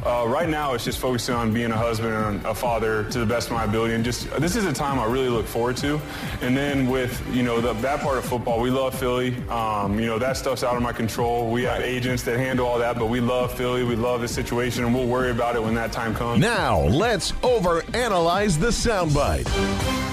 uh, 0.05 0.23
right 0.27 0.47
now, 0.47 0.75
it's 0.75 0.83
just 0.83 0.99
focusing 0.99 1.33
on 1.33 1.51
being 1.51 1.71
a 1.71 1.77
husband 1.77 2.13
and 2.13 2.45
a 2.45 2.53
father 2.53 3.05
to 3.09 3.17
the 3.19 3.25
best 3.25 3.47
of 3.47 3.53
my 3.53 3.63
ability. 3.63 3.95
And 3.95 4.03
just 4.03 4.29
this 4.39 4.55
is 4.55 4.65
a 4.65 4.73
time 4.73 4.99
I 4.99 5.05
really 5.05 5.29
look 5.29 5.47
forward 5.47 5.77
to. 5.77 5.99
And 6.41 6.55
then 6.55 6.87
with 6.89 7.19
you 7.33 7.41
know 7.41 7.59
the, 7.59 7.73
that 7.73 8.01
part 8.01 8.17
of 8.19 8.25
football, 8.25 8.59
we 8.61 8.69
love 8.69 8.93
Philly. 8.99 9.35
Um, 9.49 9.99
you 9.99 10.05
know 10.05 10.19
that 10.19 10.37
stuff's 10.37 10.63
out 10.63 10.75
of 10.75 10.83
my 10.83 10.93
control. 10.93 11.49
We 11.49 11.63
have 11.63 11.81
agents 11.81 12.21
that 12.23 12.37
handle 12.37 12.67
all 12.67 12.77
that, 12.77 12.99
but 12.99 13.07
we 13.07 13.19
love 13.19 13.51
Philly. 13.57 13.83
We 13.83 13.95
love 13.95 14.21
the 14.21 14.27
situation, 14.27 14.83
and 14.83 14.93
we'll 14.93 15.07
worry 15.07 15.31
about 15.31 15.55
it 15.55 15.63
when 15.63 15.73
that 15.75 15.91
time 15.91 16.13
comes. 16.13 16.39
Now, 16.39 16.81
let's 16.81 17.31
overanalyze 17.41 18.59
the 18.59 18.67
soundbite. 18.67 20.04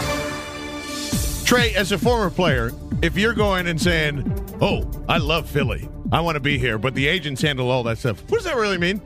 Trey, 1.52 1.74
as 1.74 1.92
a 1.92 1.98
former 1.98 2.30
player, 2.30 2.72
if 3.02 3.14
you're 3.18 3.34
going 3.34 3.66
and 3.66 3.78
saying, 3.78 4.24
"Oh, 4.62 4.90
I 5.06 5.18
love 5.18 5.50
Philly, 5.50 5.86
I 6.10 6.18
want 6.22 6.36
to 6.36 6.40
be 6.40 6.56
here," 6.56 6.78
but 6.78 6.94
the 6.94 7.06
agents 7.06 7.42
handle 7.42 7.70
all 7.70 7.82
that 7.82 7.98
stuff, 7.98 8.22
what 8.30 8.38
does 8.38 8.44
that 8.44 8.56
really 8.56 8.78
mean? 8.78 9.02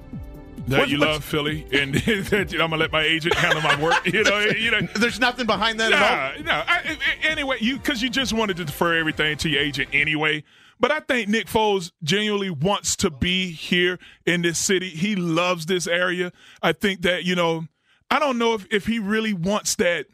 That 0.69 0.79
What- 0.79 0.89
you 0.89 0.99
love 0.99 1.25
Philly, 1.25 1.67
and 1.73 1.93
that 1.97 2.53
I'm 2.53 2.59
gonna 2.59 2.77
let 2.77 2.93
my 2.93 3.03
agent 3.03 3.35
handle 3.35 3.63
my 3.63 3.75
work. 3.83 4.07
You 4.07 4.23
know, 4.23 4.39
you 4.39 4.71
know. 4.71 4.81
There's 4.95 5.19
nothing 5.19 5.47
behind 5.47 5.81
that 5.81 5.93
at 5.93 6.01
all. 6.37 6.45
Nah, 6.45 6.53
no. 6.53 6.63
I- 6.69 6.97
anyway, 7.25 7.57
you 7.61 7.79
because 7.79 8.01
you 8.01 8.11
just 8.11 8.33
wanted 8.33 8.59
to 8.59 8.65
defer 8.65 8.95
everything 8.97 9.37
to 9.39 9.49
your 9.49 9.61
agent 9.61 9.89
anyway. 9.93 10.45
But 10.79 10.93
I 10.93 11.01
think 11.01 11.29
Nick 11.29 11.49
Foles 11.49 11.91
genuinely 12.05 12.51
wants 12.51 12.95
to 12.99 13.11
be 13.11 13.51
here 13.51 13.99
in 14.25 14.43
this 14.43 14.61
city. 14.61 14.91
He 14.91 15.17
loves 15.17 15.67
this 15.67 15.89
area. 15.89 16.31
I 16.63 16.75
think 16.75 17.03
that 17.03 17.25
you 17.25 17.35
know, 17.35 17.67
I 18.09 18.21
don't 18.21 18.39
know 18.39 18.55
if 18.55 18.69
if 18.71 18.87
he 18.87 19.01
really 19.01 19.33
wants 19.33 19.75
that 19.75 20.07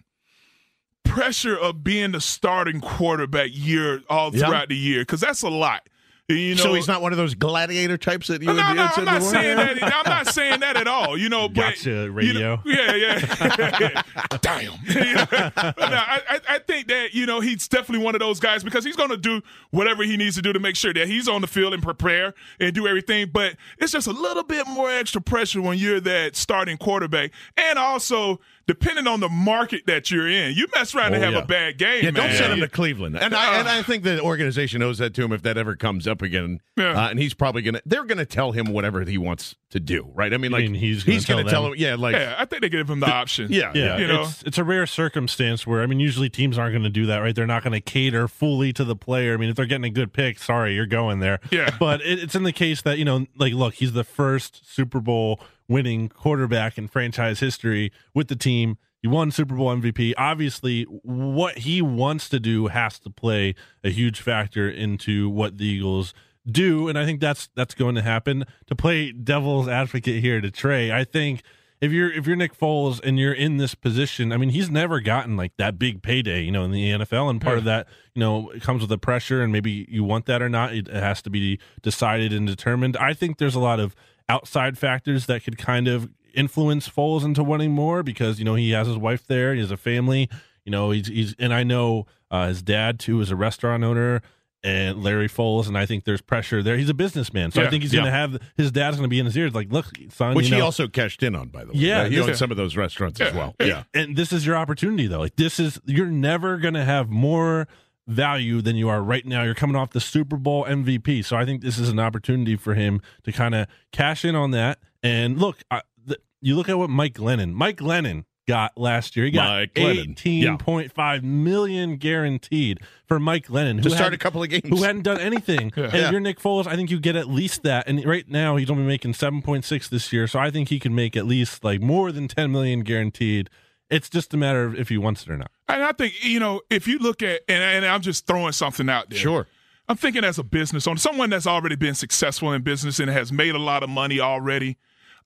pressure 1.04 1.56
of 1.56 1.84
being 1.84 2.12
the 2.12 2.20
starting 2.20 2.80
quarterback 2.80 3.50
year 3.52 4.02
all 4.08 4.34
Yeah. 4.34 4.46
throughout 4.46 4.68
the 4.68 4.76
year 4.76 5.02
because 5.02 5.20
that's 5.20 5.42
a 5.42 5.48
lot. 5.50 5.88
You 6.28 6.54
know, 6.54 6.62
so 6.62 6.72
he's 6.72 6.88
not 6.88 7.02
one 7.02 7.12
of 7.12 7.18
those 7.18 7.34
gladiator 7.34 7.98
types 7.98 8.28
that 8.28 8.40
you 8.40 8.46
no, 8.46 8.54
no, 8.54 8.72
no, 8.72 8.88
I'm 8.96 9.04
not 9.04 9.22
saying 9.22 9.56
that. 9.56 9.82
I'm 9.82 10.08
not 10.08 10.28
saying 10.28 10.60
that 10.60 10.76
at 10.78 10.86
all. 10.88 11.18
You 11.18 11.28
know, 11.28 11.46
but 11.48 11.74
Gotcha, 11.74 11.90
you 11.90 11.96
know- 11.96 12.06
radio. 12.06 12.62
yeah, 12.64 12.94
yeah. 12.94 14.02
Damn. 14.40 14.72
You 14.86 15.14
know, 15.14 15.26
but 15.30 15.76
no, 15.78 15.96
I, 15.96 16.20
I, 16.30 16.40
I 16.48 16.58
think 16.60 16.88
that 16.88 17.12
you 17.12 17.26
know 17.26 17.40
he's 17.40 17.66
definitely 17.68 18.04
one 18.04 18.14
of 18.14 18.20
those 18.20 18.40
guys 18.40 18.62
because 18.64 18.84
he's 18.84 18.96
going 18.96 19.10
to 19.10 19.16
do 19.16 19.42
whatever 19.72 20.04
he 20.04 20.16
needs 20.16 20.36
to 20.36 20.42
do 20.42 20.52
to 20.52 20.60
make 20.60 20.76
sure 20.76 20.94
that 20.94 21.06
he's 21.08 21.28
on 21.28 21.40
the 21.40 21.46
field 21.46 21.74
and 21.74 21.82
prepare 21.82 22.34
and 22.60 22.72
do 22.72 22.86
everything. 22.86 23.28
But 23.30 23.56
it's 23.78 23.92
just 23.92 24.06
a 24.06 24.12
little 24.12 24.44
bit 24.44 24.66
more 24.68 24.90
extra 24.90 25.20
pressure 25.20 25.60
when 25.60 25.76
you're 25.76 26.00
that 26.00 26.36
starting 26.36 26.78
quarterback, 26.78 27.32
and 27.58 27.78
also 27.78 28.40
depending 28.66 29.06
on 29.06 29.20
the 29.20 29.28
market 29.28 29.82
that 29.86 30.10
you're 30.10 30.28
in, 30.28 30.54
you 30.54 30.66
mess 30.74 30.94
around 30.94 31.14
and 31.14 31.22
Oh, 31.22 31.26
have 31.26 31.32
yeah. 31.34 31.38
a 31.42 31.46
bad 31.46 31.78
game. 31.78 32.04
Yeah, 32.04 32.10
don't 32.10 32.32
send 32.32 32.52
him 32.52 32.60
to 32.60 32.68
Cleveland. 32.68 33.16
And 33.18 33.34
I 33.34 33.58
and 33.60 33.68
I 33.68 33.82
think 33.82 34.04
the 34.04 34.20
organization 34.20 34.82
owes 34.82 34.98
that 34.98 35.14
to 35.14 35.22
him 35.24 35.32
if 35.32 35.42
that 35.42 35.56
ever 35.58 35.76
comes 35.76 36.06
up 36.06 36.22
again. 36.22 36.60
Yeah. 36.76 37.04
Uh, 37.04 37.10
and 37.10 37.18
he's 37.18 37.34
probably 37.34 37.62
gonna 37.62 37.80
they're 37.84 38.04
gonna 38.04 38.24
tell 38.26 38.52
him 38.52 38.66
whatever 38.72 39.02
he 39.04 39.18
wants 39.18 39.54
to 39.70 39.80
do, 39.80 40.10
right? 40.14 40.32
I 40.32 40.36
mean, 40.36 40.50
You 40.50 40.56
like 40.58 40.64
mean 40.70 40.74
he's 40.74 41.04
gonna 41.04 41.20
gonna 41.20 41.42
tell 41.44 41.50
tell 41.62 41.66
him, 41.66 41.74
yeah, 41.78 41.94
like 41.96 42.14
yeah, 42.14 42.34
I 42.38 42.44
think 42.44 42.62
they 42.62 42.68
give 42.68 42.88
him 42.88 43.00
the 43.00 43.10
option. 43.10 43.48
yeah, 43.50 43.72
Yeah, 43.74 43.98
You 43.98 44.06
know? 44.06 44.22
it's 44.22 44.42
it's 44.44 44.58
a 44.58 44.64
rare 44.64 44.86
circumstance 44.86 45.66
where 45.66 45.82
I 45.82 45.86
mean, 45.86 46.00
usually 46.00 46.28
teams 46.30 46.58
aren't 46.58 46.72
going 46.72 46.82
to 46.84 46.90
do 46.90 47.06
that, 47.06 47.18
right? 47.18 47.34
They're 47.34 47.46
not 47.46 47.62
going 47.62 47.72
to 47.72 47.80
cater 47.80 48.28
fully 48.28 48.72
to 48.74 48.84
the 48.84 48.96
player. 48.96 49.34
I 49.34 49.36
mean, 49.36 49.50
if 49.50 49.56
they're 49.56 49.66
getting 49.66 49.84
a 49.84 49.90
good 49.90 50.12
pick, 50.12 50.38
sorry, 50.38 50.74
you're 50.74 50.86
going 50.86 51.20
there. 51.20 51.40
Yeah. 51.50 51.74
but 51.78 52.00
it, 52.02 52.18
it's 52.22 52.34
in 52.34 52.42
the 52.44 52.52
case 52.52 52.82
that 52.82 52.98
you 52.98 53.04
know, 53.04 53.26
like, 53.36 53.52
look, 53.52 53.74
he's 53.74 53.92
the 53.92 54.04
first 54.04 54.66
Super 54.70 55.00
Bowl 55.00 55.40
winning 55.72 56.08
quarterback 56.08 56.78
in 56.78 56.86
franchise 56.86 57.40
history 57.40 57.92
with 58.14 58.28
the 58.28 58.36
team. 58.36 58.78
He 59.00 59.08
won 59.08 59.32
Super 59.32 59.56
Bowl 59.56 59.74
MVP. 59.74 60.14
Obviously, 60.16 60.84
what 60.84 61.58
he 61.58 61.82
wants 61.82 62.28
to 62.28 62.38
do 62.38 62.68
has 62.68 63.00
to 63.00 63.10
play 63.10 63.56
a 63.82 63.90
huge 63.90 64.20
factor 64.20 64.70
into 64.70 65.28
what 65.28 65.58
the 65.58 65.66
Eagles 65.66 66.14
do, 66.48 66.88
and 66.88 66.96
I 66.96 67.04
think 67.04 67.20
that's 67.20 67.48
that's 67.56 67.74
going 67.74 67.96
to 67.96 68.02
happen. 68.02 68.44
To 68.66 68.76
play 68.76 69.10
devil's 69.10 69.66
advocate 69.66 70.22
here 70.22 70.40
to 70.40 70.50
Trey, 70.50 70.92
I 70.92 71.02
think 71.02 71.42
if 71.82 71.90
you're 71.90 72.12
if 72.12 72.28
you're 72.28 72.36
Nick 72.36 72.56
Foles 72.56 73.00
and 73.02 73.18
you're 73.18 73.32
in 73.32 73.56
this 73.56 73.74
position, 73.74 74.32
I 74.32 74.36
mean, 74.36 74.50
he's 74.50 74.70
never 74.70 75.00
gotten 75.00 75.36
like 75.36 75.56
that 75.58 75.80
big 75.80 76.00
payday, 76.00 76.42
you 76.42 76.52
know, 76.52 76.62
in 76.62 76.70
the 76.70 76.92
NFL, 76.92 77.28
and 77.28 77.40
part 77.40 77.58
of 77.58 77.64
that, 77.64 77.88
you 78.14 78.20
know, 78.20 78.50
it 78.50 78.62
comes 78.62 78.82
with 78.82 78.88
the 78.88 78.98
pressure, 78.98 79.42
and 79.42 79.52
maybe 79.52 79.84
you 79.88 80.04
want 80.04 80.26
that 80.26 80.40
or 80.40 80.48
not. 80.48 80.72
It 80.72 80.86
has 80.86 81.20
to 81.22 81.30
be 81.30 81.58
decided 81.82 82.32
and 82.32 82.46
determined. 82.46 82.96
I 82.96 83.14
think 83.14 83.38
there's 83.38 83.56
a 83.56 83.60
lot 83.60 83.80
of 83.80 83.96
outside 84.28 84.78
factors 84.78 85.26
that 85.26 85.44
could 85.44 85.58
kind 85.58 85.88
of 85.88 86.08
influence 86.34 86.88
Foles 86.88 87.24
into 87.24 87.42
wanting 87.44 87.72
more 87.72 88.02
because 88.02 88.38
you 88.38 88.44
know 88.44 88.54
he 88.54 88.70
has 88.70 88.86
his 88.86 88.96
wife 88.96 89.26
there, 89.26 89.54
he 89.54 89.60
has 89.60 89.70
a 89.70 89.76
family, 89.76 90.28
you 90.64 90.72
know, 90.72 90.90
he's 90.90 91.08
he's 91.08 91.34
and 91.38 91.52
I 91.52 91.62
know 91.62 92.06
uh, 92.30 92.48
his 92.48 92.62
dad 92.62 92.98
too 92.98 93.20
is 93.20 93.30
a 93.30 93.36
restaurant 93.36 93.84
owner. 93.84 94.22
And 94.64 95.02
Larry 95.02 95.28
Foles, 95.28 95.66
and 95.66 95.76
I 95.76 95.86
think 95.86 96.04
there's 96.04 96.20
pressure 96.20 96.62
there. 96.62 96.76
He's 96.76 96.88
a 96.88 96.94
businessman, 96.94 97.50
so 97.50 97.64
I 97.64 97.68
think 97.68 97.82
he's 97.82 97.92
yeah. 97.92 98.02
going 98.02 98.12
to 98.12 98.16
have 98.16 98.40
his 98.56 98.70
dad's 98.70 98.96
going 98.96 99.06
to 99.06 99.10
be 99.10 99.18
in 99.18 99.26
his 99.26 99.36
ears, 99.36 99.56
like, 99.56 99.72
"Look, 99.72 99.86
son, 100.10 100.36
which 100.36 100.44
you 100.44 100.50
know, 100.52 100.58
he 100.58 100.62
also 100.62 100.86
cashed 100.86 101.24
in 101.24 101.34
on, 101.34 101.48
by 101.48 101.64
the 101.64 101.72
way. 101.72 101.80
Yeah, 101.80 102.06
he 102.06 102.14
this- 102.14 102.28
owns 102.28 102.38
some 102.38 102.52
of 102.52 102.56
those 102.56 102.76
restaurants 102.76 103.20
as 103.20 103.34
well. 103.34 103.56
Yeah. 103.58 103.66
Yeah, 103.66 103.82
and 103.92 104.14
this 104.14 104.32
is 104.32 104.46
your 104.46 104.54
opportunity 104.54 105.08
though 105.08 105.18
like 105.18 105.34
this 105.34 105.58
is 105.58 105.80
you're 105.84 106.06
never 106.06 106.58
going 106.58 106.74
to 106.74 106.84
have 106.84 107.10
more 107.10 107.66
value 108.06 108.60
than 108.60 108.74
you 108.76 108.88
are 108.88 109.02
right 109.02 109.24
now 109.26 109.42
you're 109.42 109.54
coming 109.54 109.76
off 109.76 109.90
the 109.90 110.00
super 110.00 110.36
bowl 110.36 110.64
mvp 110.64 111.24
so 111.24 111.36
i 111.36 111.44
think 111.44 111.62
this 111.62 111.78
is 111.78 111.88
an 111.88 112.00
opportunity 112.00 112.56
for 112.56 112.74
him 112.74 113.00
to 113.22 113.30
kind 113.30 113.54
of 113.54 113.66
cash 113.92 114.24
in 114.24 114.34
on 114.34 114.50
that 114.50 114.78
and 115.04 115.38
look 115.38 115.58
I, 115.70 115.82
the, 116.04 116.18
you 116.40 116.56
look 116.56 116.68
at 116.68 116.78
what 116.78 116.90
mike 116.90 117.20
lennon 117.20 117.54
mike 117.54 117.80
lennon 117.80 118.24
got 118.48 118.76
last 118.76 119.14
year 119.16 119.26
he 119.26 119.30
got 119.30 119.48
Mike 119.60 119.74
Glennon. 119.74 120.16
18.5 120.16 121.22
million 121.22 121.96
guaranteed 121.96 122.80
for 123.06 123.20
mike 123.20 123.48
lennon 123.48 123.76
to 123.76 123.82
who 123.84 123.90
start 123.90 124.06
had- 124.06 124.14
a 124.14 124.18
couple 124.18 124.42
of 124.42 124.48
games. 124.50 124.68
who 124.68 124.82
hadn't 124.82 125.02
done 125.02 125.20
anything. 125.20 125.70
Yeah. 125.76 125.84
And 125.84 125.94
if 125.94 126.10
you're 126.10 126.20
Nick 126.20 126.40
Foles, 126.40 126.66
I 126.66 126.74
think 126.74 126.90
you 126.90 126.98
get 126.98 127.14
at 127.16 127.28
least 127.28 127.62
that. 127.62 127.88
And 127.88 128.04
right 128.04 128.28
now, 128.28 128.56
he's 128.56 128.68
only 128.70 128.82
making 128.84 129.12
7.6 129.12 129.88
this 129.88 130.12
year, 130.12 130.26
so 130.26 130.38
I 130.40 130.50
think 130.50 130.68
he 130.70 130.78
can 130.80 130.94
make 130.94 131.16
at 131.16 131.24
least 131.26 131.62
like 131.64 131.80
more 131.80 132.10
than 132.12 132.26
10 132.28 132.50
million 132.50 132.80
guaranteed. 132.80 133.48
It's 133.92 134.08
just 134.08 134.32
a 134.34 134.36
matter 134.36 134.64
of 134.64 134.74
if 134.78 134.88
he 134.88 134.98
wants 134.98 135.22
it 135.22 135.28
or 135.30 135.36
not. 135.36 135.50
And 135.68 135.82
I 135.82 135.92
think 135.92 136.24
you 136.24 136.40
know 136.40 136.62
if 136.70 136.88
you 136.88 136.98
look 136.98 137.22
at 137.22 137.42
and, 137.48 137.62
and 137.62 137.84
I'm 137.86 138.00
just 138.00 138.26
throwing 138.26 138.52
something 138.52 138.88
out 138.88 139.10
there. 139.10 139.18
Sure. 139.18 139.46
I'm 139.88 139.96
thinking 139.96 140.24
as 140.24 140.38
a 140.38 140.42
business 140.44 140.86
owner, 140.86 140.98
someone 140.98 141.30
that's 141.30 141.46
already 141.46 141.76
been 141.76 141.94
successful 141.94 142.52
in 142.52 142.62
business 142.62 142.98
and 143.00 143.10
has 143.10 143.32
made 143.32 143.54
a 143.54 143.58
lot 143.58 143.82
of 143.82 143.90
money 143.90 144.20
already. 144.20 144.78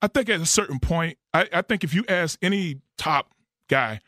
I 0.03 0.09
think 0.09 0.29
at 0.29 0.41
a 0.41 0.47
certain 0.47 0.81
point, 0.81 1.19
I, 1.33 1.49
I 1.53 1.63
think 1.63 1.85
if 1.85 1.95
you 1.95 2.05
ask 2.09 2.39
any 2.43 2.81
top 2.97 3.31
guy, 3.69 4.01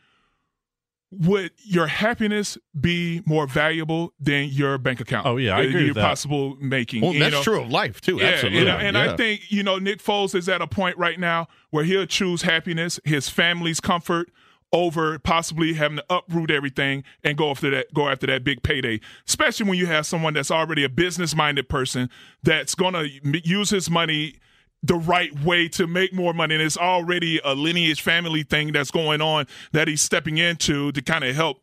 would 1.11 1.51
your 1.63 1.87
happiness 1.87 2.57
be 2.79 3.21
more 3.25 3.47
valuable 3.47 4.13
than 4.19 4.49
your 4.49 4.77
bank 4.77 4.99
account? 4.99 5.25
Oh, 5.25 5.37
yeah, 5.37 5.57
I 5.57 5.61
agree 5.61 5.81
Your 5.81 5.87
with 5.89 5.95
that. 5.95 6.03
possible 6.07 6.55
making. 6.59 7.01
Well, 7.01 7.13
that's 7.13 7.31
know? 7.33 7.41
true 7.43 7.61
of 7.61 7.69
life 7.71 7.99
too. 8.01 8.17
Yeah, 8.17 8.27
Absolutely. 8.27 8.69
and 8.69 8.95
Yeah. 8.95 9.13
I 9.13 9.17
think 9.17 9.51
you 9.51 9.63
know 9.63 9.77
Nick 9.79 10.03
Foles 10.03 10.35
is 10.35 10.47
at 10.47 10.61
a 10.61 10.67
point 10.67 10.97
right 10.97 11.19
now 11.19 11.47
where 11.71 11.83
he'll 11.83 12.05
choose 12.05 12.43
happiness, 12.43 12.99
his 13.05 13.27
family's 13.29 13.79
comfort 13.79 14.29
over 14.71 15.17
possibly 15.19 15.73
having 15.73 15.97
to 15.97 16.05
uproot 16.09 16.51
everything 16.51 17.03
and 17.23 17.37
go 17.37 17.49
after 17.49 17.69
that 17.71 17.93
go 17.93 18.07
after 18.07 18.27
that 18.27 18.43
big 18.43 18.61
payday. 18.63 18.99
Especially 19.27 19.67
when 19.67 19.77
you 19.79 19.87
have 19.87 20.05
someone 20.05 20.33
that's 20.33 20.51
already 20.51 20.83
a 20.83 20.89
business 20.89 21.35
minded 21.35 21.67
person 21.69 22.09
that's 22.43 22.75
going 22.75 22.93
to 22.93 23.09
use 23.47 23.69
his 23.69 23.89
money 23.89 24.35
the 24.83 24.95
right 24.95 25.37
way 25.43 25.67
to 25.67 25.87
make 25.87 26.13
more 26.13 26.33
money. 26.33 26.55
And 26.55 26.63
it's 26.63 26.77
already 26.77 27.41
a 27.43 27.53
lineage 27.55 28.01
family 28.01 28.43
thing 28.43 28.71
that's 28.71 28.91
going 28.91 29.21
on 29.21 29.45
that 29.71 29.87
he's 29.87 30.01
stepping 30.01 30.37
into 30.37 30.91
to 30.93 31.01
kind 31.01 31.23
of 31.23 31.35
help 31.35 31.61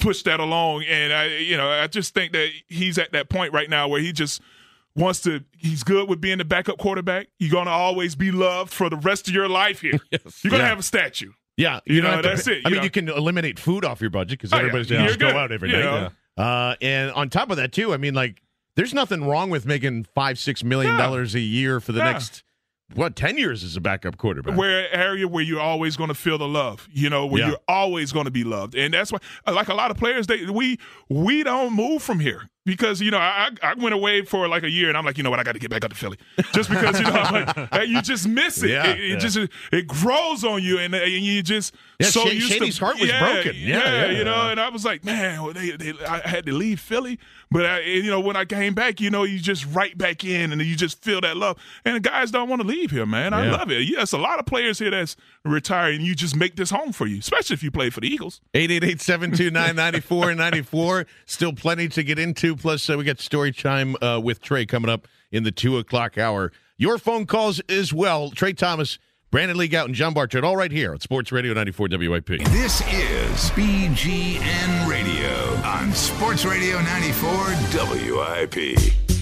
push 0.00 0.22
that 0.22 0.40
along. 0.40 0.84
And 0.84 1.12
I 1.12 1.26
you 1.36 1.56
know 1.56 1.68
I 1.68 1.86
just 1.86 2.14
think 2.14 2.32
that 2.32 2.48
he's 2.68 2.98
at 2.98 3.12
that 3.12 3.28
point 3.28 3.52
right 3.52 3.68
now 3.68 3.88
where 3.88 4.00
he 4.00 4.12
just 4.12 4.40
wants 4.96 5.20
to 5.20 5.44
he's 5.56 5.84
good 5.84 6.08
with 6.08 6.20
being 6.20 6.38
the 6.38 6.44
backup 6.44 6.78
quarterback. 6.78 7.28
You're 7.38 7.50
going 7.52 7.66
to 7.66 7.70
always 7.72 8.16
be 8.16 8.30
loved 8.32 8.72
for 8.72 8.88
the 8.90 8.96
rest 8.96 9.28
of 9.28 9.34
your 9.34 9.48
life 9.48 9.80
here. 9.82 9.92
You're 10.10 10.18
going 10.50 10.52
to 10.52 10.58
Yeah. 10.58 10.68
have 10.68 10.78
a 10.78 10.82
statue 10.82 11.32
Yeah, 11.58 11.80
You 11.84 12.00
don't 12.00 12.10
know, 12.10 12.16
have 12.16 12.22
to- 12.22 12.28
that's 12.30 12.46
it, 12.46 12.62
I 12.64 12.68
you 12.68 12.72
mean, 12.72 12.76
know. 12.76 12.82
you 12.84 12.90
can 12.90 13.08
eliminate 13.10 13.58
food 13.58 13.84
off 13.84 14.00
your 14.00 14.10
budget 14.10 14.38
because 14.38 14.52
Oh, 14.52 14.56
everybody's 14.58 14.88
You're 14.88 15.04
just 15.06 15.18
go 15.18 15.28
out 15.36 15.52
every 15.52 15.68
You 15.70 15.76
night. 15.76 15.84
know. 16.38 16.42
Uh, 16.42 16.76
and 16.80 17.10
on 17.10 17.28
top 17.28 17.50
of 17.50 17.56
that, 17.56 17.72
too, 17.72 17.92
I 17.92 17.96
mean, 17.96 18.14
like, 18.14 18.40
there's 18.76 18.94
nothing 18.94 19.24
wrong 19.24 19.50
with 19.50 19.66
making 19.66 20.06
five, 20.14 20.38
six 20.38 20.62
million 20.64 20.92
Yeah. 20.94 21.02
dollars 21.02 21.34
a 21.34 21.40
year 21.40 21.80
for 21.80 21.90
the 21.92 21.98
Yeah. 21.98 22.12
next 22.12 22.44
what 22.94 23.16
ten 23.16 23.36
years 23.36 23.64
as 23.64 23.76
a 23.76 23.80
backup 23.82 24.16
quarterback. 24.16 24.56
where 24.56 24.90
area 24.94 25.26
where 25.28 25.42
you're 25.44 25.60
always 25.60 25.96
going 25.96 26.08
to 26.08 26.14
feel 26.14 26.38
the 26.38 26.48
love, 26.48 26.88
you 26.92 27.10
know, 27.10 27.26
where 27.26 27.42
Yeah. 27.42 27.48
you're 27.48 27.60
always 27.68 28.12
going 28.12 28.24
to 28.26 28.30
be 28.30 28.44
loved, 28.44 28.74
and 28.76 28.94
that's 28.94 29.10
why, 29.12 29.18
like 29.46 29.68
a 29.68 29.74
lot 29.74 29.90
of 29.90 29.98
players, 29.98 30.26
they 30.28 30.46
we 30.46 30.78
we 31.10 31.42
don't 31.42 31.74
move 31.74 32.02
from 32.02 32.20
here 32.20 32.48
because 32.68 33.00
you 33.00 33.10
know 33.10 33.16
I 33.16 33.48
I 33.62 33.72
went 33.72 33.94
away 33.94 34.20
for 34.22 34.46
like 34.46 34.62
a 34.62 34.68
year 34.68 34.88
and 34.88 34.98
I'm 34.98 35.06
like 35.06 35.16
you 35.16 35.24
know 35.24 35.30
what 35.30 35.40
I 35.40 35.42
got 35.42 35.52
to 35.52 35.58
get 35.58 35.70
back 35.70 35.86
up 35.86 35.90
to 35.90 35.96
Philly 35.96 36.18
just 36.52 36.68
because 36.68 37.00
you 37.00 37.06
know 37.06 37.12
I'm 37.12 37.68
like, 37.70 37.82
you 37.88 38.02
just 38.02 38.28
miss 38.28 38.62
it. 38.62 38.68
Yeah, 38.70 38.88
it, 38.88 39.00
it 39.00 39.08
yeah. 39.08 39.16
just 39.16 39.38
it 39.72 39.86
grows 39.86 40.44
on 40.44 40.62
you 40.62 40.78
and, 40.78 40.94
and 40.94 41.10
you 41.10 41.42
just 41.42 41.74
Yeah, 41.98 42.08
so 42.08 42.26
Sha- 42.26 42.30
used 42.30 42.52
Shady's 42.52 42.76
to 42.76 42.84
heart 42.84 43.00
was 43.00 43.08
yeah, 43.08 43.20
broken. 43.20 43.54
Yeah, 43.56 43.78
yeah. 43.78 44.10
you 44.10 44.22
know. 44.22 44.50
And 44.50 44.60
I 44.60 44.68
was 44.68 44.84
like, 44.84 45.02
man, 45.02 45.42
well, 45.42 45.54
they, 45.54 45.70
they, 45.70 45.94
I 46.06 46.28
had 46.28 46.44
to 46.44 46.52
leave 46.52 46.78
Philly, 46.78 47.18
but 47.50 47.64
I, 47.64 47.80
you 47.80 48.10
know 48.10 48.20
when 48.20 48.36
I 48.36 48.44
came 48.44 48.74
back, 48.74 49.00
you 49.00 49.08
know, 49.08 49.22
you 49.22 49.38
just 49.38 49.64
right 49.66 49.96
back 49.96 50.22
in 50.22 50.52
and 50.52 50.60
you 50.60 50.76
just 50.76 51.02
feel 51.02 51.22
that 51.22 51.38
love. 51.38 51.56
And 51.86 51.96
the 51.96 52.00
guys 52.00 52.30
don't 52.30 52.50
want 52.50 52.60
to 52.60 52.68
leave 52.68 52.90
here, 52.90 53.06
man. 53.06 53.32
I 53.32 53.50
love 53.50 53.70
it. 53.70 53.88
Yes, 53.88 54.12
a 54.12 54.18
lot 54.18 54.38
of 54.38 54.44
players 54.44 54.78
here 54.78 54.90
that's 54.90 55.16
retired, 55.42 55.94
and 55.94 56.04
you 56.04 56.14
just 56.14 56.36
make 56.36 56.56
this 56.56 56.68
home 56.68 56.92
for 56.92 57.06
you, 57.06 57.20
especially 57.20 57.54
if 57.54 57.62
you 57.62 57.70
play 57.70 57.88
for 57.88 58.00
the 58.00 58.08
Eagles. 58.08 58.42
888-729-9494. 58.54 61.06
Still 61.24 61.54
plenty 61.54 61.88
to 61.88 62.02
get 62.02 62.18
into. 62.18 62.57
Plus, 62.58 62.88
uh, 62.90 62.96
we 62.98 63.04
got 63.04 63.20
story 63.20 63.52
time 63.52 63.96
uh, 64.02 64.20
with 64.22 64.40
Trey 64.40 64.66
coming 64.66 64.90
up 64.90 65.08
in 65.30 65.44
the 65.44 65.52
2 65.52 65.78
o'clock 65.78 66.18
hour. 66.18 66.52
Your 66.76 66.98
phone 66.98 67.26
calls 67.26 67.60
as 67.68 67.92
well. 67.92 68.30
Trey 68.30 68.52
Thomas, 68.52 68.98
Brandon 69.30 69.56
Lee 69.56 69.68
Gowton, 69.68 69.86
and 69.86 69.94
John 69.94 70.14
Barchard 70.14 70.44
all 70.44 70.56
right 70.56 70.70
here 70.70 70.92
on 70.92 71.00
Sports 71.00 71.32
Radio 71.32 71.52
94 71.54 71.88
WIP. 71.90 72.26
This 72.26 72.80
is 72.82 73.50
BGN 73.50 74.88
Radio 74.88 75.54
on 75.64 75.92
Sports 75.92 76.44
Radio 76.44 76.80
94 76.82 77.54
WIP. 77.74 79.17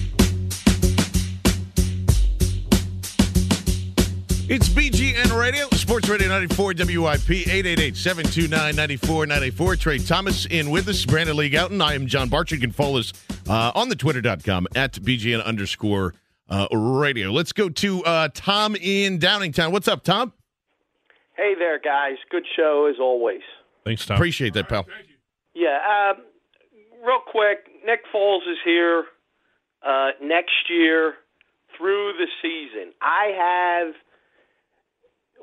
It's 4.49 4.69
BGN 4.69 5.37
Radio, 5.37 5.67
Sports 5.71 6.07
Radio 6.07 6.29
94 6.29 6.67
WIP, 6.67 6.87
888-729-9494. 6.87 9.77
Trey 9.77 9.97
Thomas 9.97 10.45
in 10.45 10.69
with 10.69 10.87
us, 10.87 11.05
Brandon 11.05 11.35
Lee 11.35 11.49
Gowton. 11.49 11.81
I 11.81 11.95
am 11.95 12.07
John 12.07 12.29
Barchard. 12.29 12.61
You 12.61 12.61
can 12.61 12.71
follow 12.71 12.99
us 12.99 13.11
uh, 13.49 13.73
on 13.75 13.89
the 13.89 13.95
twitter.com 13.97 14.67
at 14.73 14.93
BGN 14.93 15.43
underscore 15.43 16.13
uh, 16.49 16.65
radio. 16.71 17.29
Let's 17.29 17.51
go 17.51 17.67
to 17.67 18.05
uh, 18.05 18.29
Tom 18.33 18.77
in 18.77 19.19
Downingtown. 19.19 19.73
What's 19.73 19.89
up, 19.89 20.05
Tom? 20.05 20.31
Hey 21.35 21.53
there, 21.59 21.77
guys. 21.77 22.15
Good 22.31 22.45
show 22.55 22.89
as 22.89 22.95
always. 23.01 23.41
Thanks, 23.83 24.05
Tom. 24.05 24.15
Appreciate 24.15 24.53
that, 24.53 24.69
pal. 24.69 24.87
Yeah, 25.55 26.13
um, 26.15 26.21
real 27.05 27.19
quick. 27.29 27.67
Nick 27.85 27.99
Foles 28.15 28.49
is 28.49 28.59
here 28.63 29.03
uh, 29.85 30.11
next 30.23 30.69
year 30.69 31.15
through 31.77 32.13
the 32.17 32.27
season. 32.41 32.93
I 33.01 33.33
have 33.85 33.93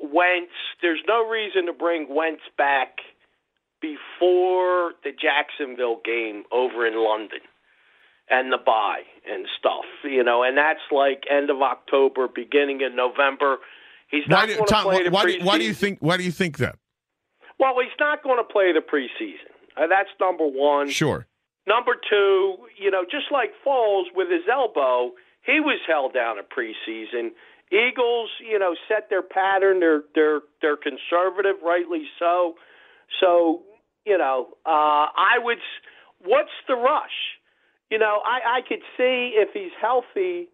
Wentz. 0.01 0.51
There's 0.81 1.01
no 1.07 1.27
reason 1.27 1.65
to 1.67 1.73
bring 1.73 2.07
Wentz 2.13 2.41
back 2.57 2.99
before 3.81 4.93
the 5.03 5.11
Jacksonville 5.11 6.01
game 6.03 6.43
over 6.51 6.85
in 6.85 6.95
London 7.03 7.39
and 8.29 8.51
the 8.51 8.57
bye 8.57 9.03
and 9.29 9.45
stuff. 9.57 9.85
You 10.03 10.23
know, 10.23 10.43
and 10.43 10.57
that's 10.57 10.79
like 10.91 11.23
end 11.29 11.49
of 11.49 11.61
October, 11.61 12.27
beginning 12.27 12.83
of 12.83 12.93
November. 12.93 13.57
He's 14.09 14.27
not 14.27 14.47
going 14.47 14.65
to 14.65 14.81
play 14.81 15.03
the 15.03 15.11
why, 15.11 15.25
do, 15.25 15.39
why 15.43 15.57
do 15.57 15.63
you 15.63 15.71
preseason. 15.71 15.77
think 15.77 15.97
why 15.99 16.17
do 16.17 16.23
you 16.23 16.31
think 16.31 16.57
that? 16.59 16.77
Well, 17.59 17.75
he's 17.81 17.97
not 17.99 18.23
going 18.23 18.37
to 18.37 18.43
play 18.43 18.73
the 18.73 18.81
preseason. 18.81 19.51
Uh, 19.77 19.87
that's 19.87 20.09
number 20.19 20.45
one. 20.45 20.89
Sure. 20.89 21.25
Number 21.67 21.95
two, 22.09 22.57
you 22.77 22.91
know, 22.91 23.03
just 23.03 23.31
like 23.31 23.51
Foles 23.65 24.05
with 24.13 24.29
his 24.29 24.43
elbow, 24.51 25.11
he 25.45 25.59
was 25.59 25.79
held 25.87 26.13
down 26.13 26.37
at 26.37 26.49
preseason. 26.49 27.31
Eagles, 27.75 28.29
you 28.39 28.57
know, 28.59 28.75
set 28.87 29.09
their 29.09 29.21
pattern. 29.21 29.79
They're 29.79 30.03
they're 30.13 30.41
they're 30.61 30.77
conservative, 30.77 31.55
rightly 31.63 32.03
so. 32.19 32.55
So, 33.19 33.63
you 34.05 34.17
know, 34.17 34.49
uh, 34.65 35.11
I 35.15 35.37
would. 35.39 35.59
What's 36.23 36.55
the 36.67 36.75
rush? 36.75 37.17
You 37.89 37.99
know, 37.99 38.21
I 38.25 38.57
I 38.57 38.61
could 38.67 38.81
see 38.97 39.35
if 39.35 39.49
he's 39.53 39.73
healthy 39.79 40.49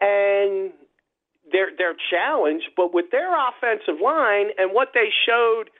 and 0.00 0.72
they're 1.52 1.70
they're 1.76 1.96
challenged, 2.10 2.70
but 2.76 2.94
with 2.94 3.10
their 3.10 3.30
offensive 3.32 4.00
line 4.02 4.48
and 4.58 4.72
what 4.72 4.88
they 4.94 5.08
showed 5.26 5.70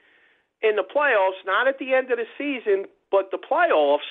in 0.63 0.77
the 0.77 0.85
playoffs, 0.85 1.41
not 1.47 1.69
at 1.69 1.79
the 1.79 1.95
end 1.95 2.11
of 2.11 2.19
the 2.19 2.27
season, 2.37 2.85
but 3.11 3.31
the 3.31 3.39
playoffs, 3.39 4.09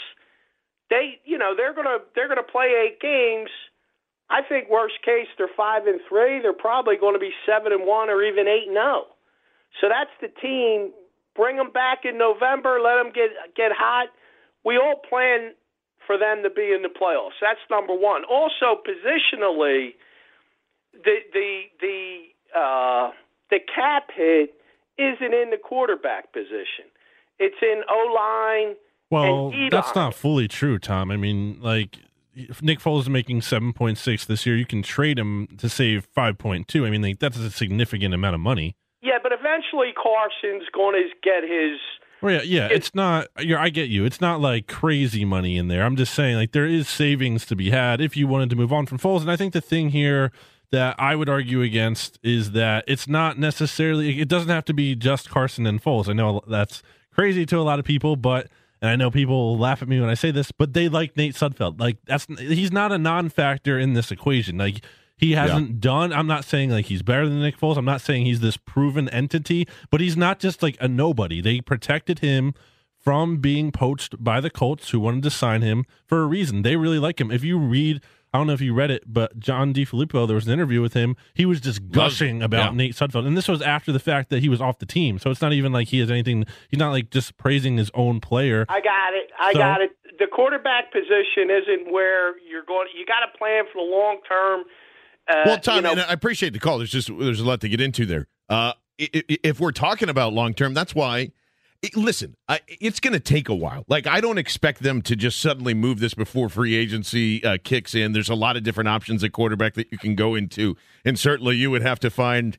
they 0.89 1.19
you 1.25 1.37
know 1.37 1.53
they're 1.55 1.73
gonna 1.73 1.99
they're 2.15 2.27
gonna 2.27 2.43
play 2.43 2.73
eight 2.85 2.99
games. 2.99 3.49
I 4.29 4.41
think 4.47 4.69
worst 4.69 5.01
case 5.03 5.27
they're 5.37 5.49
five 5.55 5.87
and 5.87 5.99
three. 6.07 6.39
They're 6.41 6.53
probably 6.53 6.95
going 6.97 7.13
to 7.13 7.19
be 7.19 7.31
seven 7.45 7.71
and 7.71 7.85
one 7.85 8.09
or 8.09 8.23
even 8.23 8.47
eight 8.47 8.67
and 8.67 8.75
zero. 8.75 9.05
So 9.81 9.89
that's 9.89 10.13
the 10.21 10.29
team. 10.41 10.91
Bring 11.35 11.57
them 11.57 11.71
back 11.71 11.99
in 12.03 12.17
November. 12.17 12.79
Let 12.83 13.01
them 13.01 13.11
get 13.13 13.29
get 13.55 13.71
hot. 13.71 14.09
We 14.63 14.77
all 14.77 15.01
plan 15.07 15.53
for 16.05 16.17
them 16.17 16.43
to 16.43 16.49
be 16.49 16.73
in 16.73 16.81
the 16.81 16.89
playoffs. 16.89 17.37
That's 17.41 17.59
number 17.69 17.93
one. 17.93 18.23
Also, 18.25 18.81
positionally, 18.81 19.93
the 20.93 21.17
the 21.33 21.61
the 21.81 22.59
uh, 22.59 23.11
the 23.49 23.59
cap 23.73 24.09
hit 24.15 24.53
isn't 24.97 25.33
in 25.33 25.49
the 25.49 25.57
quarterback 25.57 26.33
position. 26.33 26.85
It's 27.39 27.55
in 27.61 27.83
O 27.89 28.13
line. 28.13 28.75
Well, 29.11 29.51
that's 29.71 29.95
not 29.95 30.13
fully 30.13 30.47
true, 30.47 30.77
Tom. 30.77 31.09
I 31.09 31.17
mean, 31.17 31.59
like 31.61 31.97
if 32.47 32.61
Nick 32.61 32.79
Foles 32.79 33.01
is 33.01 33.09
making 33.09 33.41
seven 33.41 33.73
point 33.73 33.97
six 33.97 34.25
this 34.25 34.45
year, 34.45 34.55
you 34.55 34.65
can 34.65 34.81
trade 34.81 35.19
him 35.19 35.47
to 35.57 35.67
save 35.67 36.05
five 36.13 36.37
point 36.37 36.67
two. 36.67 36.85
I 36.85 36.89
mean, 36.89 37.01
like, 37.01 37.19
that's 37.19 37.37
a 37.37 37.51
significant 37.51 38.13
amount 38.13 38.35
of 38.35 38.41
money. 38.41 38.75
Yeah, 39.01 39.17
but 39.21 39.31
eventually 39.31 39.93
Carson's 39.95 40.67
going 40.73 40.95
to 40.95 41.09
get 41.23 41.43
his. 41.43 41.79
Well, 42.21 42.33
yeah, 42.33 42.41
yeah, 42.41 42.67
it's 42.69 42.93
not. 42.93 43.27
You're, 43.39 43.59
I 43.59 43.69
get 43.69 43.89
you. 43.89 44.03
It's 44.03 44.19
not 44.19 44.41
like 44.41 44.67
crazy 44.67 45.23
money 45.23 45.57
in 45.57 45.69
there. 45.69 45.83
I'm 45.83 45.95
just 45.95 46.13
saying, 46.13 46.35
like, 46.35 46.51
there 46.51 46.65
is 46.65 46.89
savings 46.89 47.45
to 47.45 47.55
be 47.55 47.69
had 47.69 48.01
if 48.01 48.17
you 48.17 48.27
wanted 48.27 48.49
to 48.49 48.55
move 48.57 48.73
on 48.73 48.85
from 48.85 48.99
Foles. 48.99 49.21
And 49.21 49.31
I 49.31 49.37
think 49.37 49.53
the 49.53 49.61
thing 49.61 49.89
here 49.89 50.31
that 50.71 50.95
I 50.99 51.15
would 51.15 51.29
argue 51.29 51.61
against 51.61 52.19
is 52.21 52.51
that 52.51 52.83
it's 52.87 53.07
not 53.07 53.39
necessarily. 53.39 54.19
It 54.19 54.27
doesn't 54.27 54.49
have 54.49 54.65
to 54.65 54.73
be 54.73 54.95
just 54.95 55.29
Carson 55.29 55.65
and 55.65 55.81
Foles. 55.81 56.09
I 56.09 56.13
know 56.13 56.41
that's 56.47 56.83
crazy 57.13 57.45
to 57.45 57.57
a 57.57 57.61
lot 57.63 57.79
of 57.79 57.85
people, 57.85 58.17
but 58.17 58.47
and 58.81 58.91
I 58.91 58.95
know 58.95 59.11
people 59.11 59.57
laugh 59.57 59.81
at 59.81 59.87
me 59.87 59.99
when 59.99 60.09
I 60.09 60.13
say 60.13 60.31
this, 60.31 60.51
but 60.51 60.73
they 60.73 60.89
like 60.89 61.17
Nate 61.17 61.35
Sudfeld. 61.35 61.79
Like 61.79 61.97
that's 62.05 62.27
he's 62.37 62.71
not 62.71 62.91
a 62.91 62.97
non-factor 62.97 63.77
in 63.77 63.93
this 63.93 64.11
equation. 64.11 64.57
Like 64.57 64.83
he 65.17 65.33
hasn't 65.33 65.81
done. 65.81 66.13
I'm 66.13 66.27
not 66.27 66.45
saying 66.45 66.69
like 66.69 66.85
he's 66.85 67.01
better 67.01 67.27
than 67.27 67.41
Nick 67.41 67.59
Foles. 67.59 67.77
I'm 67.77 67.85
not 67.85 68.01
saying 68.01 68.25
he's 68.25 68.39
this 68.39 68.57
proven 68.57 69.09
entity, 69.09 69.67
but 69.91 69.99
he's 69.99 70.15
not 70.15 70.39
just 70.39 70.63
like 70.63 70.77
a 70.79 70.87
nobody. 70.87 71.41
They 71.41 71.59
protected 71.59 72.19
him 72.19 72.53
from 72.97 73.37
being 73.37 73.71
poached 73.71 74.21
by 74.23 74.39
the 74.41 74.49
Colts, 74.49 74.89
who 74.89 74.99
wanted 74.99 75.23
to 75.23 75.29
sign 75.29 75.61
him 75.61 75.85
for 76.05 76.21
a 76.21 76.25
reason. 76.25 76.61
They 76.61 76.75
really 76.75 76.99
like 76.99 77.19
him. 77.19 77.31
If 77.31 77.43
you 77.43 77.57
read, 77.57 78.01
I 78.33 78.37
don't 78.37 78.45
know 78.47 78.53
if 78.53 78.61
you 78.61 78.73
read 78.75 78.91
it, 78.91 79.03
but 79.07 79.39
John 79.39 79.73
DeFilippo, 79.73 80.27
there 80.27 80.35
was 80.35 80.45
an 80.45 80.53
interview 80.53 80.81
with 80.81 80.93
him. 80.93 81.15
He 81.33 81.45
was 81.47 81.59
just 81.59 81.89
gushing 81.89 82.43
about 82.43 82.71
Yeah. 82.73 82.77
Nate 82.77 82.93
Sudfeld, 82.93 83.25
and 83.25 83.35
this 83.35 83.47
was 83.47 83.61
after 83.61 83.91
the 83.91 83.99
fact 83.99 84.29
that 84.29 84.41
he 84.41 84.49
was 84.49 84.61
off 84.61 84.77
the 84.77 84.85
team. 84.85 85.17
So 85.17 85.31
it's 85.31 85.41
not 85.41 85.51
even 85.53 85.71
like 85.71 85.87
he 85.87 85.99
has 85.99 86.11
anything. 86.11 86.45
He's 86.69 86.79
not 86.79 86.91
like 86.91 87.09
just 87.09 87.37
praising 87.37 87.77
his 87.77 87.89
own 87.95 88.19
player. 88.21 88.65
I 88.69 88.81
got 88.81 89.13
it. 89.15 89.31
I 89.39 89.53
So- 89.53 89.59
got 89.59 89.81
it. 89.81 89.91
The 90.19 90.27
quarterback 90.27 90.91
position 90.91 91.49
isn't 91.49 91.91
where 91.91 92.37
you're 92.47 92.63
going. 92.67 92.87
You 92.95 93.05
got 93.05 93.21
to 93.21 93.37
plan 93.37 93.63
for 93.71 93.83
the 93.83 93.89
long 93.89 94.17
term. 94.27 94.63
Uh, 95.27 95.43
well, 95.45 95.57
Tom, 95.59 95.75
you 95.77 95.81
know, 95.83 95.91
and 95.91 96.01
I 96.01 96.11
appreciate 96.13 96.53
the 96.53 96.59
call. 96.59 96.77
There's 96.77 96.91
just 96.91 97.09
there's 97.17 97.39
a 97.39 97.45
lot 97.45 97.61
to 97.61 97.69
get 97.69 97.79
into 97.81 98.05
there. 98.05 98.27
Uh, 98.49 98.73
i- 98.99 99.09
i- 99.15 99.37
if 99.43 99.59
we're 99.59 99.71
talking 99.71 100.09
about 100.09 100.33
long 100.33 100.53
term, 100.53 100.73
that's 100.73 100.93
why. 100.93 101.31
I- 101.83 101.89
Listen, 101.95 102.35
I, 102.47 102.59
it's 102.67 102.99
going 102.99 103.13
to 103.13 103.19
take 103.19 103.49
a 103.49 103.55
while. 103.55 103.83
Like 103.87 104.07
I 104.07 104.21
don't 104.21 104.37
expect 104.37 104.81
them 104.83 105.01
to 105.03 105.15
just 105.15 105.39
suddenly 105.39 105.73
move 105.73 105.99
this 105.99 106.13
before 106.13 106.49
free 106.49 106.75
agency 106.75 107.43
uh, 107.43 107.57
kicks 107.63 107.95
in. 107.95 108.11
There's 108.11 108.29
a 108.29 108.35
lot 108.35 108.57
of 108.57 108.63
different 108.63 108.87
options 108.89 109.23
at 109.23 109.31
quarterback 109.31 109.73
that 109.75 109.91
you 109.91 109.97
can 109.97 110.15
go 110.15 110.35
into, 110.35 110.75
and 111.05 111.17
certainly 111.17 111.55
you 111.55 111.71
would 111.71 111.81
have 111.81 111.99
to 112.01 112.09
find 112.09 112.57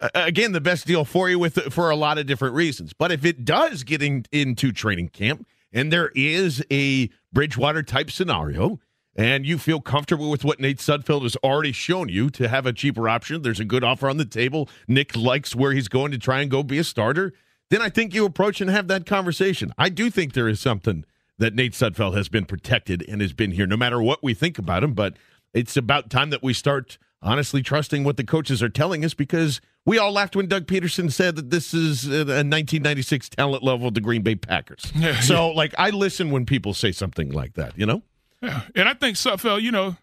uh, 0.00 0.08
again 0.14 0.52
the 0.52 0.60
best 0.60 0.86
deal 0.86 1.04
for 1.04 1.28
you 1.28 1.38
with 1.38 1.72
for 1.72 1.90
a 1.90 1.96
lot 1.96 2.18
of 2.18 2.26
different 2.26 2.54
reasons. 2.54 2.92
But 2.92 3.12
if 3.12 3.24
it 3.24 3.44
does 3.44 3.82
get 3.84 4.02
in, 4.02 4.24
into 4.32 4.72
training 4.72 5.08
camp 5.10 5.46
and 5.72 5.92
there 5.92 6.10
is 6.14 6.64
a 6.70 7.08
Bridgewater 7.32 7.82
type 7.82 8.10
scenario, 8.10 8.78
and 9.16 9.46
you 9.46 9.56
feel 9.58 9.80
comfortable 9.80 10.30
with 10.30 10.44
what 10.44 10.60
Nate 10.60 10.78
Sudfeld 10.78 11.22
has 11.22 11.36
already 11.36 11.72
shown 11.72 12.08
you 12.08 12.28
to 12.30 12.48
have 12.48 12.66
a 12.66 12.72
cheaper 12.72 13.08
option, 13.08 13.42
there's 13.42 13.60
a 13.60 13.64
good 13.64 13.84
offer 13.84 14.08
on 14.08 14.16
the 14.18 14.24
table. 14.24 14.68
Nick 14.88 15.16
likes 15.16 15.54
where 15.54 15.72
he's 15.72 15.88
going 15.88 16.12
to 16.12 16.18
try 16.18 16.40
and 16.40 16.50
go 16.50 16.62
be 16.62 16.78
a 16.78 16.84
starter. 16.84 17.32
Then 17.72 17.80
I 17.80 17.88
think 17.88 18.12
you 18.12 18.26
approach 18.26 18.60
and 18.60 18.68
have 18.68 18.86
that 18.88 19.06
conversation. 19.06 19.72
I 19.78 19.88
do 19.88 20.10
think 20.10 20.34
there 20.34 20.46
is 20.46 20.60
something 20.60 21.06
that 21.38 21.54
Nate 21.54 21.72
Sudfeld 21.72 22.14
has 22.14 22.28
been 22.28 22.44
protected 22.44 23.02
and 23.08 23.22
has 23.22 23.32
been 23.32 23.52
here, 23.52 23.66
no 23.66 23.78
matter 23.78 24.02
what 24.02 24.22
we 24.22 24.34
think 24.34 24.58
about 24.58 24.84
him. 24.84 24.92
But 24.92 25.16
it's 25.54 25.74
about 25.74 26.10
time 26.10 26.28
that 26.28 26.42
we 26.42 26.52
start 26.52 26.98
honestly 27.22 27.62
trusting 27.62 28.04
what 28.04 28.18
the 28.18 28.24
coaches 28.24 28.62
are 28.62 28.68
telling 28.68 29.06
us 29.06 29.14
because 29.14 29.62
we 29.86 29.96
all 29.96 30.12
laughed 30.12 30.36
when 30.36 30.48
Doug 30.48 30.66
Pederson 30.66 31.10
said 31.10 31.34
that 31.36 31.48
this 31.48 31.72
is 31.72 32.04
a 32.04 32.26
1996 32.26 33.30
talent 33.30 33.62
level 33.62 33.88
of 33.88 33.94
the 33.94 34.02
Green 34.02 34.20
Bay 34.20 34.34
Packers. 34.34 34.92
Yeah, 34.94 35.18
so, 35.20 35.48
like, 35.48 35.74
I 35.78 35.88
listen 35.88 36.30
when 36.30 36.44
people 36.44 36.74
say 36.74 36.92
something 36.92 37.32
like 37.32 37.54
that, 37.54 37.78
you 37.78 37.86
know? 37.86 38.02
Yeah, 38.42 38.64
and 38.74 38.86
I 38.86 38.92
think 38.92 39.16
Sudfeld, 39.16 39.62
you 39.62 39.72
know, 39.72 39.96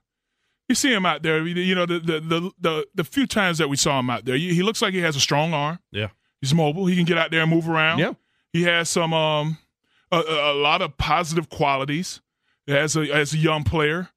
you 0.68 0.74
see 0.74 0.92
him 0.92 1.06
out 1.06 1.22
there. 1.22 1.46
You 1.46 1.76
know, 1.76 1.86
the 1.86 2.00
the 2.00 2.20
the 2.20 2.52
the, 2.60 2.88
the 2.96 3.04
few 3.04 3.28
times 3.28 3.60
that 3.60 3.70
we 3.70 3.76
saw 3.76 4.00
him 4.00 4.10
out 4.10 4.26
there, 4.26 4.36
he 4.36 4.56
he 4.56 4.64
looks 4.64 4.82
like 4.82 4.96
he 4.96 5.02
has 5.02 5.16
a 5.16 5.20
strong 5.20 5.54
arm. 5.54 5.78
Yeah. 5.92 6.08
He's 6.42 6.54
mobile. 6.54 6.86
He 6.86 6.96
can 6.96 7.06
get 7.06 7.18
out 7.18 7.32
there 7.32 7.42
and 7.42 7.50
move 7.52 7.68
around. 7.70 8.00
Yeah. 8.00 8.14
He 8.54 8.64
has 8.64 8.90
some 8.90 9.14
um 9.14 9.58
a, 10.12 10.18
a 10.20 10.54
a 10.54 10.56
lot 10.56 10.82
of 10.82 10.98
positive 10.98 11.50
qualities. 11.50 12.22
as 12.68 12.96
a 12.96 13.02
as 13.14 13.34
a 13.34 13.38
young 13.38 13.64
player, 13.64 14.10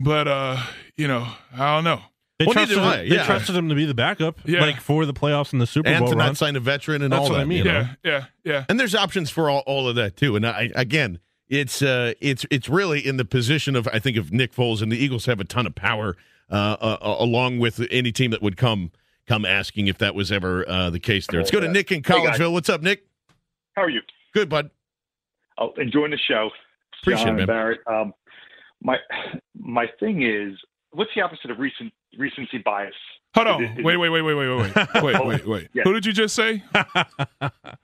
but 0.00 0.26
uh, 0.28 0.56
you 0.96 1.08
know, 1.08 1.26
I 1.56 1.74
don't 1.76 1.84
know. 1.84 2.00
They, 2.38 2.44
Well, 2.46 2.52
trusted, 2.54 2.78
him, 2.78 2.84
they 2.90 3.06
yeah. 3.16 3.24
trusted 3.26 3.56
him 3.56 3.68
to 3.68 3.74
be 3.74 3.84
the 3.84 3.94
backup, 3.94 4.38
Yeah. 4.44 4.60
like 4.60 4.80
for 4.80 5.04
the 5.04 5.12
playoffs 5.12 5.50
and 5.52 5.60
the 5.60 5.66
Super 5.66 5.88
and 5.88 5.98
Bowl 6.04 6.10
to 6.12 6.16
run. 6.16 6.26
not 6.28 6.36
sign 6.36 6.54
a 6.54 6.60
veteran 6.60 7.02
and 7.02 7.12
That's 7.12 7.22
all 7.22 7.30
what 7.30 7.34
that. 7.38 7.40
I 7.40 7.44
mean. 7.46 7.58
you 7.58 7.64
know? 7.64 7.80
Yeah, 7.80 7.94
yeah, 8.04 8.24
yeah. 8.44 8.64
And 8.68 8.78
there's 8.78 8.94
options 8.94 9.28
for 9.30 9.50
all, 9.50 9.64
all 9.66 9.88
of 9.88 9.96
that 9.96 10.16
too. 10.16 10.36
And 10.36 10.46
I, 10.46 10.70
again, 10.76 11.18
it's 11.48 11.82
uh, 11.82 12.12
it's 12.20 12.46
it's 12.50 12.68
really 12.68 13.04
in 13.04 13.16
the 13.16 13.24
position 13.24 13.74
of 13.74 13.88
I 13.92 13.98
think 13.98 14.16
of 14.16 14.32
Nick 14.32 14.52
Foles 14.54 14.82
and 14.82 14.92
the 14.92 14.96
Eagles 14.96 15.26
have 15.26 15.40
a 15.40 15.44
ton 15.44 15.66
of 15.66 15.74
power 15.74 16.16
uh, 16.48 16.76
uh, 16.80 16.98
along 17.18 17.58
with 17.58 17.84
any 17.90 18.12
team 18.12 18.30
that 18.30 18.40
would 18.42 18.56
come 18.56 18.92
come 19.28 19.44
asking 19.44 19.86
if 19.88 19.98
that 19.98 20.14
was 20.14 20.32
ever 20.32 20.68
uh, 20.68 20.90
the 20.90 20.98
case 20.98 21.26
there. 21.28 21.40
Let's 21.40 21.50
go 21.50 21.60
to 21.60 21.68
Nick 21.68 21.92
in 21.92 22.02
Hey. 22.02 22.12
Collegeville. 22.14 22.52
What's 22.52 22.68
up, 22.68 22.82
Nick? 22.82 23.06
How 23.76 23.82
are 23.82 23.90
you? 23.90 24.00
Good, 24.34 24.48
bud. 24.48 24.70
Oh, 25.58 25.72
enjoying 25.76 26.10
the 26.10 26.18
show. 26.18 26.50
Appreciate 27.02 27.24
John 27.26 27.34
it, 27.34 27.38
man. 27.38 27.46
Barrett. 27.46 27.80
Um, 27.86 28.12
my 28.82 28.96
my 29.58 29.86
thing 30.00 30.22
is, 30.22 30.58
what's 30.90 31.10
the 31.14 31.20
opposite 31.22 31.50
of 31.50 31.58
recent 31.58 31.92
recency 32.18 32.58
bias? 32.58 32.94
Hold 33.34 33.46
on. 33.46 33.62
Is 33.64 33.70
it- 33.70 33.78
is 33.80 33.84
wait, 33.84 33.96
wait, 33.98 34.08
wait, 34.08 34.22
wait, 34.22 34.34
wait, 34.34 34.48
wait, 34.48 34.74
wait, 34.76 35.02
wait, 35.04 35.26
wait, 35.26 35.46
wait. 35.46 35.68
Yeah. 35.74 35.82
Who 35.84 35.92
did 35.92 36.06
you 36.06 36.12
just 36.12 36.34
say? 36.34 36.62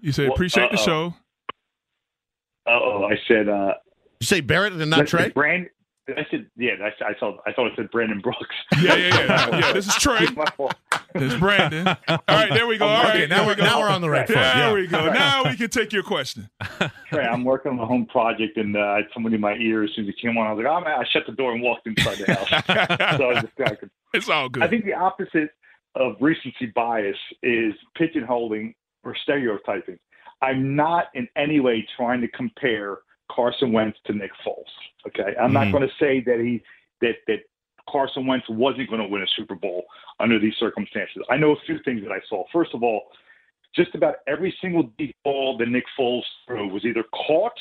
You 0.00 0.12
said 0.12 0.24
Well, 0.26 0.34
appreciate 0.34 0.70
the 0.70 0.76
show. 0.76 1.06
uh-oh. 1.06 1.10
show. 1.10 2.72
Oh, 2.72 3.04
I 3.04 3.16
said. 3.28 3.48
Uh, 3.48 3.74
you 4.20 4.26
say 4.26 4.40
Barrett 4.40 4.72
and 4.74 4.90
not 4.90 5.06
Trey? 5.06 5.30
Brand. 5.30 5.68
I 6.06 6.26
said, 6.30 6.46
yeah. 6.56 6.72
I, 6.82 7.04
I 7.04 7.14
saw. 7.18 7.38
I 7.46 7.52
thought 7.52 7.68
it 7.68 7.72
said 7.76 7.90
Brandon 7.90 8.20
Brooks. 8.20 8.40
Yeah, 8.82 8.96
yeah, 8.96 9.08
yeah. 9.24 9.56
yeah, 9.58 9.72
this 9.72 9.86
is 9.86 9.94
Trey. 9.94 10.26
This 11.14 11.32
is 11.32 11.36
Brandon. 11.38 11.86
All 12.08 12.18
right, 12.28 12.52
there 12.52 12.66
we 12.66 12.76
go. 12.76 12.86
All 12.86 13.02
right, 13.04 13.16
Okay, 13.22 13.26
now 13.26 13.42
we 13.42 13.46
we're- 13.48 13.56
go. 13.56 13.62
now 13.64 13.80
we're 13.80 13.88
on 13.88 14.00
the 14.02 14.10
right 14.10 14.26
foot, 14.26 14.34
There 14.34 14.44
yeah. 14.56 14.72
we 14.74 14.86
go. 14.86 15.10
Now 15.10 15.44
we 15.44 15.56
can 15.56 15.70
take 15.70 15.92
your 15.92 16.02
question. 16.02 16.50
Trey, 17.08 17.24
I'm 17.24 17.44
working 17.44 17.72
on 17.72 17.78
a 17.78 17.86
home 17.86 18.04
project, 18.06 18.56
and 18.58 18.76
uh, 18.76 18.80
I 18.80 18.96
had 18.96 19.04
somebody 19.14 19.36
in 19.36 19.40
my 19.40 19.54
ear 19.54 19.84
as 19.84 19.90
soon 19.94 20.06
as 20.08 20.14
he 20.14 20.26
came 20.26 20.36
on. 20.36 20.46
I 20.46 20.52
was 20.52 20.62
like, 20.64 20.72
oh 20.72 20.80
man, 20.84 21.00
I 21.00 21.04
shut 21.10 21.22
the 21.26 21.32
door 21.32 21.52
and 21.52 21.62
walked 21.62 21.86
inside 21.86 22.18
the 22.18 22.34
house. 22.34 23.16
so 23.16 23.24
I 23.24 23.32
was 23.34 23.42
distracted. 23.44 23.90
It's 24.12 24.28
all 24.28 24.48
good. 24.50 24.62
I 24.62 24.68
think 24.68 24.84
the 24.84 24.92
opposite 24.94 25.50
of 25.94 26.16
recency 26.20 26.66
bias 26.74 27.16
is 27.42 27.72
pigeonholing 27.98 28.74
or 29.04 29.14
stereotyping. 29.22 29.98
I'm 30.42 30.76
not 30.76 31.06
in 31.14 31.28
any 31.36 31.60
way 31.60 31.86
trying 31.96 32.20
to 32.20 32.28
compare 32.28 32.98
Carson 33.30 33.72
Wentz 33.72 33.98
to 34.06 34.12
Nick 34.12 34.30
Foles. 34.46 34.64
Okay, 35.06 35.34
I'm 35.40 35.50
Mhm. 35.50 35.54
not 35.54 35.72
going 35.72 35.86
to 35.88 35.94
say 35.96 36.20
that 36.20 36.40
he 36.40 36.62
that 37.00 37.16
that 37.26 37.40
Carson 37.88 38.26
Wentz 38.26 38.48
wasn't 38.48 38.88
going 38.88 39.02
to 39.02 39.08
win 39.08 39.22
a 39.22 39.26
Super 39.28 39.54
Bowl 39.54 39.84
under 40.20 40.38
these 40.38 40.56
circumstances. 40.56 41.22
I 41.28 41.36
know 41.36 41.52
a 41.52 41.60
few 41.66 41.78
things 41.80 42.02
that 42.02 42.12
I 42.12 42.20
saw. 42.28 42.44
First 42.52 42.72
of 42.74 42.82
all, 42.82 43.12
just 43.74 43.94
about 43.94 44.16
every 44.26 44.56
single 44.60 44.84
deep 44.96 45.16
ball 45.24 45.56
that 45.58 45.68
Nick 45.68 45.84
Foles 45.98 46.24
threw 46.46 46.68
was 46.68 46.84
either 46.84 47.02
caught 47.26 47.58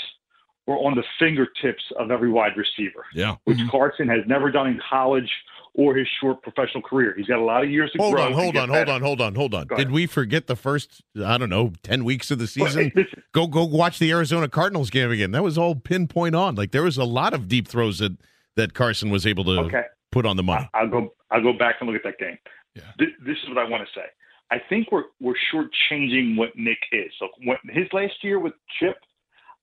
or 0.66 0.86
on 0.88 0.95
the 0.95 1.03
fingertips 1.20 1.84
of 1.97 2.09
every 2.11 2.30
wide 2.30 2.55
receiver 2.55 3.05
Yeah. 3.14 3.36
which 3.43 3.57
Carson 3.70 4.07
has 4.07 4.26
never 4.28 4.49
done 4.49 4.68
in 4.68 4.80
college 4.80 5.30
or 5.76 5.95
his 5.95 6.07
short 6.21 6.41
professional 6.43 6.84
career. 6.84 7.13
He's 7.17 7.26
got 7.28 7.39
a 7.39 7.43
lot 7.43 7.63
of 7.63 7.71
years 7.71 7.91
to 7.93 7.97
Hold 7.97 8.13
grow. 8.15 8.24
on, 8.26 8.34
hold 8.34 8.53
get 8.53 8.63
on, 8.63 8.69
hold 8.69 8.89
on, 8.89 9.01
hold 9.01 9.21
on, 9.21 9.36
hold 9.36 9.53
on. 9.55 9.67
Did 9.76 9.91
we 9.91 10.05
forget 10.05 10.47
the 10.47 10.55
first, 10.55 11.01
I 11.24 11.38
don't 11.38 11.49
know, 11.49 11.74
10 11.82 12.03
weeks 12.03 12.30
of 12.32 12.38
the 12.39 12.51
Well, 12.59 12.69
season? 12.69 12.91
Go 13.32 13.47
go 13.47 13.63
watch 13.63 13.97
the 13.99 14.11
Arizona 14.11 14.47
Cardinals 14.47 14.89
game 14.89 15.09
again. 15.11 15.32
That 15.32 15.41
was 15.43 15.57
all 15.57 15.76
pinpoint 15.76 16.36
on. 16.36 16.55
Like 16.55 16.71
there 16.71 16.84
was 16.84 16.97
a 16.97 17.03
lot 17.05 17.34
of 17.34 17.47
deep 17.47 17.67
throws 17.67 17.99
that 17.99 18.17
that 18.55 18.74
Carson 18.76 19.09
was 19.09 19.26
able 19.26 19.43
to 19.45 19.59
Okay. 19.61 19.84
put 20.11 20.26
on 20.28 20.38
the 20.38 20.43
money. 20.43 20.69
I'll 20.76 20.88
go. 20.89 21.13
I'll 21.32 21.41
go 21.41 21.53
back 21.53 21.78
and 21.80 21.89
look 21.89 21.95
at 21.97 22.03
that 22.03 22.19
game. 22.19 22.38
Yeah. 22.76 22.84
This, 22.99 23.07
this 23.26 23.38
is 23.43 23.49
what 23.49 23.57
I 23.57 23.67
want 23.67 23.88
to 23.88 23.93
say. 23.99 24.05
I 24.51 24.57
think 24.69 24.91
we're 24.91 25.05
we're 25.19 25.34
shortchanging 25.51 26.38
what 26.38 26.49
Nick 26.55 26.78
is. 26.91 27.11
So 27.17 27.30
when, 27.43 27.57
his 27.69 27.88
last 27.93 28.13
year 28.24 28.38
with 28.39 28.53
Chip, 28.80 28.97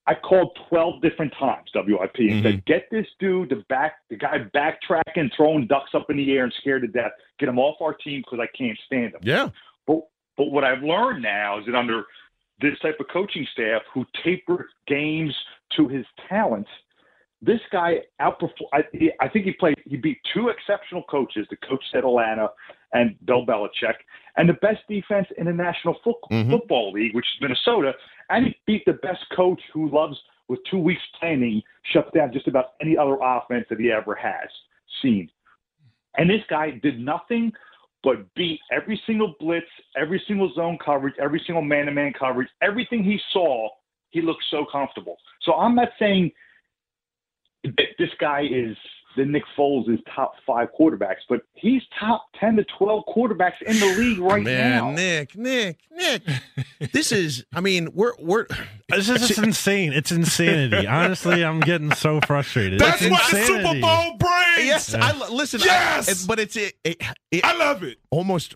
I 0.07 0.15
called 0.15 0.57
twelve 0.67 1.01
different 1.01 1.33
times 1.37 1.69
WIP 1.75 2.15
and 2.17 2.43
said, 2.43 2.53
mm-hmm. 2.53 2.59
"Get 2.65 2.89
this 2.89 3.05
dude 3.19 3.49
the 3.49 3.63
back, 3.69 3.97
the 4.09 4.15
guy 4.15 4.39
backtracking, 4.53 5.31
throwing 5.35 5.67
ducks 5.67 5.91
up 5.93 6.09
in 6.09 6.17
the 6.17 6.31
air 6.31 6.43
and 6.43 6.53
scared 6.59 6.81
to 6.81 6.87
death. 6.87 7.11
Get 7.39 7.49
him 7.49 7.59
off 7.59 7.81
our 7.81 7.93
team 7.93 8.21
because 8.21 8.39
I 8.39 8.47
can't 8.57 8.77
stand 8.85 9.13
him." 9.13 9.21
Yeah. 9.21 9.49
But 9.85 10.01
but 10.37 10.51
what 10.51 10.63
I've 10.63 10.81
learned 10.81 11.21
now 11.21 11.59
is 11.59 11.65
that 11.67 11.75
under 11.75 12.05
this 12.61 12.77
type 12.79 12.99
of 12.99 13.07
coaching 13.09 13.45
staff 13.51 13.83
who 13.93 14.05
taper 14.23 14.69
games 14.87 15.35
to 15.75 15.87
his 15.87 16.05
talents, 16.29 16.69
this 17.41 17.59
guy 17.71 18.01
outperformed. 18.21 18.69
I, 18.73 18.83
I 19.19 19.27
think 19.27 19.45
he 19.45 19.53
played. 19.53 19.75
He 19.85 19.97
beat 19.97 20.19
two 20.33 20.49
exceptional 20.49 21.03
coaches, 21.03 21.47
the 21.49 21.57
coach 21.57 21.83
at 21.93 21.99
Atlanta 21.99 22.49
and 22.93 23.15
Bill 23.25 23.45
Belichick, 23.45 23.95
and 24.37 24.47
the 24.47 24.53
best 24.53 24.79
defense 24.87 25.27
in 25.37 25.45
the 25.45 25.53
National 25.53 25.95
Fo- 26.03 26.19
Mhm. 26.29 26.51
Football 26.51 26.91
League, 26.91 27.15
which 27.15 27.25
is 27.35 27.41
Minnesota. 27.41 27.93
And 28.29 28.47
he 28.47 28.55
beat 28.65 28.85
the 28.85 28.93
best 28.93 29.23
coach 29.35 29.61
who 29.73 29.89
loves, 29.89 30.21
with 30.47 30.59
two 30.69 30.77
weeks 30.77 31.01
planning, 31.19 31.63
shuts 31.91 32.11
down 32.13 32.31
just 32.31 32.47
about 32.47 32.73
any 32.81 32.97
other 32.97 33.17
offense 33.21 33.65
that 33.69 33.79
he 33.79 33.91
ever 33.91 34.13
has 34.15 34.49
seen. 35.01 35.29
And 36.17 36.29
this 36.29 36.43
guy 36.49 36.71
did 36.71 36.99
nothing 36.99 37.53
but 38.03 38.33
beat 38.35 38.59
every 38.71 39.01
single 39.05 39.35
blitz, 39.39 39.67
every 39.95 40.21
single 40.27 40.51
zone 40.53 40.77
coverage, 40.83 41.15
every 41.19 41.39
single 41.45 41.61
man-to-man 41.61 42.13
coverage, 42.13 42.49
everything 42.61 43.03
he 43.03 43.19
saw. 43.31 43.69
He 44.09 44.21
looked 44.21 44.43
so 44.49 44.65
comfortable. 44.65 45.17
So 45.43 45.53
I'm 45.53 45.75
not 45.75 45.89
saying 45.97 46.31
this 47.63 48.09
guy 48.19 48.41
is 48.49 48.75
the 49.17 49.25
Nick 49.25 49.43
Foles 49.57 49.89
is 49.93 49.99
top 50.15 50.35
five 50.47 50.69
quarterbacks, 50.79 51.17
but 51.27 51.41
he's 51.53 51.81
top 51.99 52.27
ten 52.39 52.55
to 52.55 52.63
twelve 52.77 53.03
quarterbacks 53.13 53.61
in 53.65 53.77
the 53.77 53.93
league 53.97 54.19
right 54.19 54.41
Man, 54.41 54.77
now. 54.77 54.91
Nick, 54.91 55.35
Nick, 55.37 55.79
Nick. 55.91 56.23
this 56.93 57.11
is 57.11 57.43
I 57.53 57.59
mean, 57.59 57.89
we're 57.93 58.13
we're 58.19 58.45
It's 58.87 59.07
just 59.07 59.37
insane. 59.37 59.91
It's 59.91 60.13
insanity. 60.13 60.87
Honestly, 60.87 61.43
I'm 61.43 61.59
getting 61.59 61.91
so 61.93 62.21
frustrated. 62.25 62.79
That's 62.79 63.01
it's 63.01 63.11
what 63.11 63.31
the 63.31 63.43
Super. 63.45 63.81
Bowl 63.81 64.17
brings. 64.17 64.65
Yes, 64.65 64.93
I 64.93 65.11
lo- 65.11 65.27
listen. 65.29 65.59
I- 65.61 65.65
Yes! 65.65 66.23
it- 66.23 66.27
but 66.27 66.39
it's 66.39 66.55
it, 66.55 66.75
it, 66.85 67.01
it 67.31 67.43
I 67.43 67.53
love 67.57 67.83
it. 67.83 67.97
almost 68.11 68.55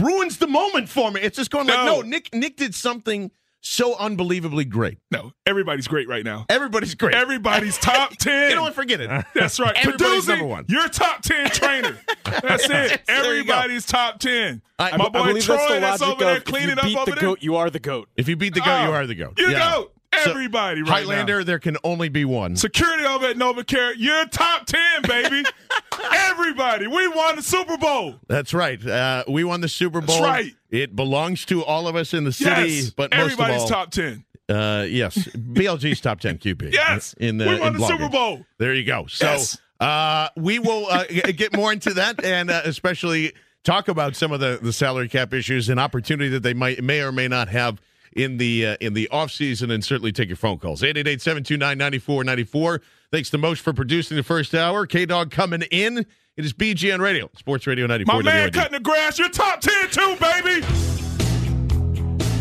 ruins 0.00 0.38
the 0.38 0.46
moment 0.48 0.88
for 0.88 1.12
me. 1.12 1.20
It's 1.20 1.36
just 1.36 1.50
going 1.52 1.68
like, 1.68 1.84
No. 1.84 2.00
no, 2.00 2.02
Nick 2.02 2.34
Nick 2.34 2.56
did 2.56 2.74
something 2.74 3.30
so 3.62 3.94
unbelievably 3.96 4.64
great. 4.66 4.98
No, 5.10 5.32
everybody's 5.46 5.86
great 5.88 6.08
right 6.08 6.24
now. 6.24 6.46
Everybody's 6.48 6.94
great. 6.94 7.14
Everybody's 7.14 7.76
top 7.78 8.10
ten. 8.18 8.50
you 8.52 8.60
what? 8.60 8.74
Forget 8.74 9.00
it. 9.00 9.08
That's 9.34 9.60
right. 9.60 9.74
Everybody's 9.76 10.06
Producing, 10.06 10.30
number 10.38 10.46
one. 10.46 10.64
You're 10.68 10.88
top 10.88 11.22
ten 11.22 11.48
trainer. 11.50 11.96
That's 12.42 12.64
it. 12.70 13.02
There 13.06 13.34
you 13.36 13.44
go. 13.44 13.52
Everybody's 13.52 13.86
top 13.86 14.18
ten. 14.18 14.62
I- 14.78 14.96
My 14.96 15.04
I 15.04 15.08
boy 15.08 15.24
believe 15.28 15.44
Troy, 15.44 15.56
that's 15.80 16.00
that's 16.00 16.02
over 16.02 16.24
there 16.24 16.40
cleaning 16.40 16.76
if 16.76 16.76
you 16.76 16.80
up 16.80 16.84
beat 16.84 16.96
over 16.98 17.10
the 17.10 17.16
there. 17.16 17.28
goat, 17.30 17.42
you 17.42 17.56
are 17.56 17.68
the 17.70 17.80
goat. 17.80 18.08
If 18.16 18.28
you 18.28 18.36
beat 18.36 18.54
the 18.54 18.60
goat, 18.60 18.80
Oh, 18.82 18.86
you 18.86 18.92
are 18.92 19.06
the 19.06 19.14
goat. 19.14 19.34
You 19.38 19.50
Yeah. 19.50 19.72
goat. 19.74 19.94
So, 20.24 20.30
Everybody 20.32 20.82
right 20.82 21.04
Highlander, 21.04 21.38
now. 21.38 21.44
there 21.44 21.58
can 21.60 21.76
only 21.84 22.08
be 22.08 22.24
one. 22.24 22.56
Security 22.56 23.04
over 23.04 23.26
at 23.26 23.36
NovaCare, 23.36 23.94
you're 23.96 24.26
top 24.26 24.66
ten, 24.66 25.02
baby. 25.02 25.44
Everybody, 26.12 26.88
we 26.88 27.06
won 27.08 27.36
the 27.36 27.42
Super 27.42 27.76
Bowl. 27.78 28.16
That's 28.26 28.52
right. 28.52 28.84
Uh, 28.84 29.24
we 29.28 29.44
won 29.44 29.60
the 29.60 29.68
Super 29.68 30.00
That's 30.00 30.12
Bowl. 30.16 30.22
right. 30.26 30.52
It 30.70 30.96
belongs 30.96 31.44
to 31.46 31.64
all 31.64 31.86
of 31.86 31.94
us 31.96 32.12
in 32.12 32.24
the 32.24 32.32
city, 32.32 32.70
Yes, 32.72 32.90
but 32.90 33.12
most 33.12 33.20
everybody's 33.32 33.56
of 33.56 33.62
all, 33.62 33.68
top 33.68 33.90
ten. 33.92 34.24
Uh, 34.48 34.84
yes, 34.88 35.16
BLG's 35.28 36.00
top 36.00 36.20
ten 36.20 36.38
QB. 36.38 36.72
Yes, 36.72 37.14
in 37.18 37.38
the 37.38 37.46
we 37.46 37.58
won 37.60 37.68
in 37.68 37.72
the 37.74 37.78
blogging. 37.78 37.88
Super 37.88 38.08
Bowl. 38.08 38.44
There 38.58 38.74
you 38.74 38.84
go. 38.84 39.06
So 39.06 39.26
Yes. 39.26 39.58
uh, 39.78 40.28
we 40.36 40.58
will 40.58 40.86
uh, 40.90 41.04
get 41.06 41.54
more 41.56 41.72
into 41.72 41.94
that, 41.94 42.22
and 42.24 42.50
uh, 42.50 42.62
especially 42.64 43.32
talk 43.62 43.86
about 43.88 44.16
some 44.16 44.32
of 44.32 44.40
the, 44.40 44.58
the 44.60 44.72
salary 44.72 45.08
cap 45.08 45.32
issues 45.32 45.68
and 45.68 45.78
opportunity 45.78 46.28
that 46.30 46.42
they 46.42 46.54
might 46.54 46.82
may 46.82 47.00
or 47.00 47.12
may 47.12 47.28
not 47.28 47.48
have 47.48 47.80
in 48.16 48.38
the 48.38 48.66
uh, 48.66 48.76
in 48.80 48.94
the 48.94 49.08
off 49.08 49.30
season, 49.30 49.70
and 49.70 49.84
certainly 49.84 50.12
take 50.12 50.28
your 50.28 50.36
phone 50.36 50.58
calls 50.58 50.82
888-729-9494. 50.82 52.80
Thanks 53.12 53.30
to 53.30 53.38
Mosh 53.38 53.60
for 53.60 53.72
producing 53.72 54.16
the 54.16 54.22
first 54.22 54.54
hour. 54.54 54.86
K 54.86 55.06
Dog 55.06 55.30
coming 55.30 55.62
in. 55.70 55.98
It 56.36 56.44
is 56.44 56.52
BGN 56.52 57.00
Radio, 57.00 57.28
Sports 57.36 57.66
Radio 57.66 57.86
ninety 57.86 58.04
My 58.06 58.14
four. 58.14 58.22
man 58.22 58.50
cutting 58.50 58.72
the 58.72 58.80
grass, 58.80 59.18
you're 59.18 59.28
top 59.28 59.60
ten 59.60 59.88
too, 59.90 60.16
baby. 60.20 60.64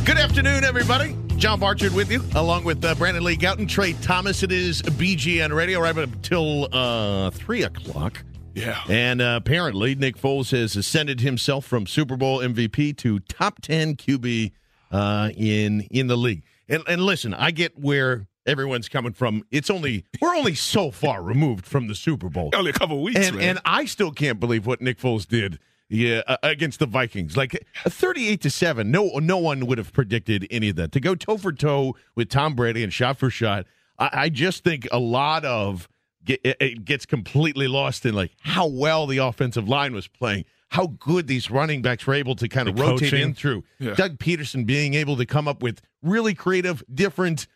Good 0.05 0.17
afternoon, 0.17 0.63
everybody. 0.63 1.15
John 1.38 1.59
Barchard 1.59 1.93
with 1.93 2.11
you, 2.11 2.22
along 2.36 2.63
with 2.65 2.84
uh, 2.84 2.95
Brandon 2.95 3.24
Lee 3.24 3.38
Gowton, 3.38 3.67
Trey 3.70 3.93
Thomas. 3.93 4.43
It 4.43 4.51
is 4.51 4.82
BGN 4.82 5.53
Radio, 5.55 5.80
right 5.80 5.97
up 5.97 6.11
until 6.11 6.67
uh, 6.76 7.30
3 7.32 7.63
o'clock. 7.63 8.24
Yeah. 8.55 8.82
And 8.89 9.22
uh, 9.22 9.39
apparently, 9.41 9.95
Nick 9.95 10.17
Foles 10.17 10.51
has 10.51 10.76
ascended 10.76 11.22
himself 11.22 11.63
from 11.65 11.88
Super 11.88 12.17
Bowl 12.17 12.39
MVP 12.39 12.97
to 12.97 13.20
top 13.20 13.61
10 13.61 13.95
QB 13.95 14.51
uh, 14.91 15.31
in 15.35 15.81
in 15.91 16.07
the 16.07 16.17
league. 16.17 16.43
And, 16.67 16.83
and 16.87 17.01
listen, 17.01 17.33
I 17.33 17.51
get 17.51 17.79
where 17.79 18.27
everyone's 18.45 18.89
coming 18.89 19.13
from. 19.13 19.43
It's 19.51 19.69
only 19.69 20.05
we're 20.21 20.35
only 20.35 20.55
so 20.55 20.91
far 20.91 21.21
removed 21.23 21.65
from 21.65 21.87
the 21.87 21.95
Super 21.95 22.29
Bowl. 22.29 22.51
Only 22.53 22.71
a 22.71 22.73
couple 22.73 23.01
weeks, 23.01 23.27
And, 23.27 23.41
and 23.41 23.59
I 23.65 23.85
still 23.85 24.11
can't 24.11 24.39
believe 24.39 24.65
what 24.65 24.81
Nick 24.81 24.99
Foles 24.99 25.27
did 25.27 25.59
yeah, 25.89 26.21
uh, 26.27 26.37
against 26.43 26.79
the 26.79 26.85
Vikings. 26.85 27.35
Like 27.35 27.65
a 27.85 27.89
38 27.89 28.41
to 28.41 28.49
7. 28.49 28.91
No 28.91 29.07
no 29.19 29.37
one 29.37 29.65
would 29.65 29.77
have 29.77 29.91
predicted 29.91 30.47
any 30.51 30.69
of 30.69 30.75
that. 30.75 30.91
To 30.93 30.99
go 30.99 31.15
toe 31.15 31.37
for 31.37 31.51
toe 31.51 31.95
with 32.15 32.29
Tom 32.29 32.55
Brady 32.55 32.83
and 32.83 32.93
shot 32.93 33.17
for 33.17 33.29
shot, 33.29 33.65
I, 33.97 34.09
I 34.13 34.29
just 34.29 34.63
think 34.63 34.87
a 34.91 34.99
lot 34.99 35.45
of 35.45 35.89
get, 36.23 36.41
it 36.43 36.85
gets 36.85 37.05
completely 37.05 37.67
lost 37.67 38.05
in 38.05 38.13
like 38.13 38.31
how 38.41 38.67
well 38.67 39.07
the 39.07 39.17
offensive 39.17 39.67
line 39.67 39.93
was 39.93 40.07
playing. 40.07 40.45
How 40.70 40.88
good 40.88 41.28
these 41.28 41.49
running 41.49 41.82
backs 41.82 42.05
were 42.05 42.13
able 42.13 42.36
to 42.36 42.47
kind 42.47 42.70
of 42.70 42.76
The 42.76 42.84
rotate 42.84 43.11
coaching. 43.11 43.22
in 43.22 43.34
through. 43.34 43.63
Yeah. 43.80 43.95
Doug 43.95 44.17
Pederson 44.20 44.65
being 44.65 44.93
able 44.93 45.17
to 45.17 45.26
come 45.26 45.47
up 45.47 45.61
with 45.63 45.82
really 46.01 46.34
creative, 46.34 46.84
different 46.93 47.47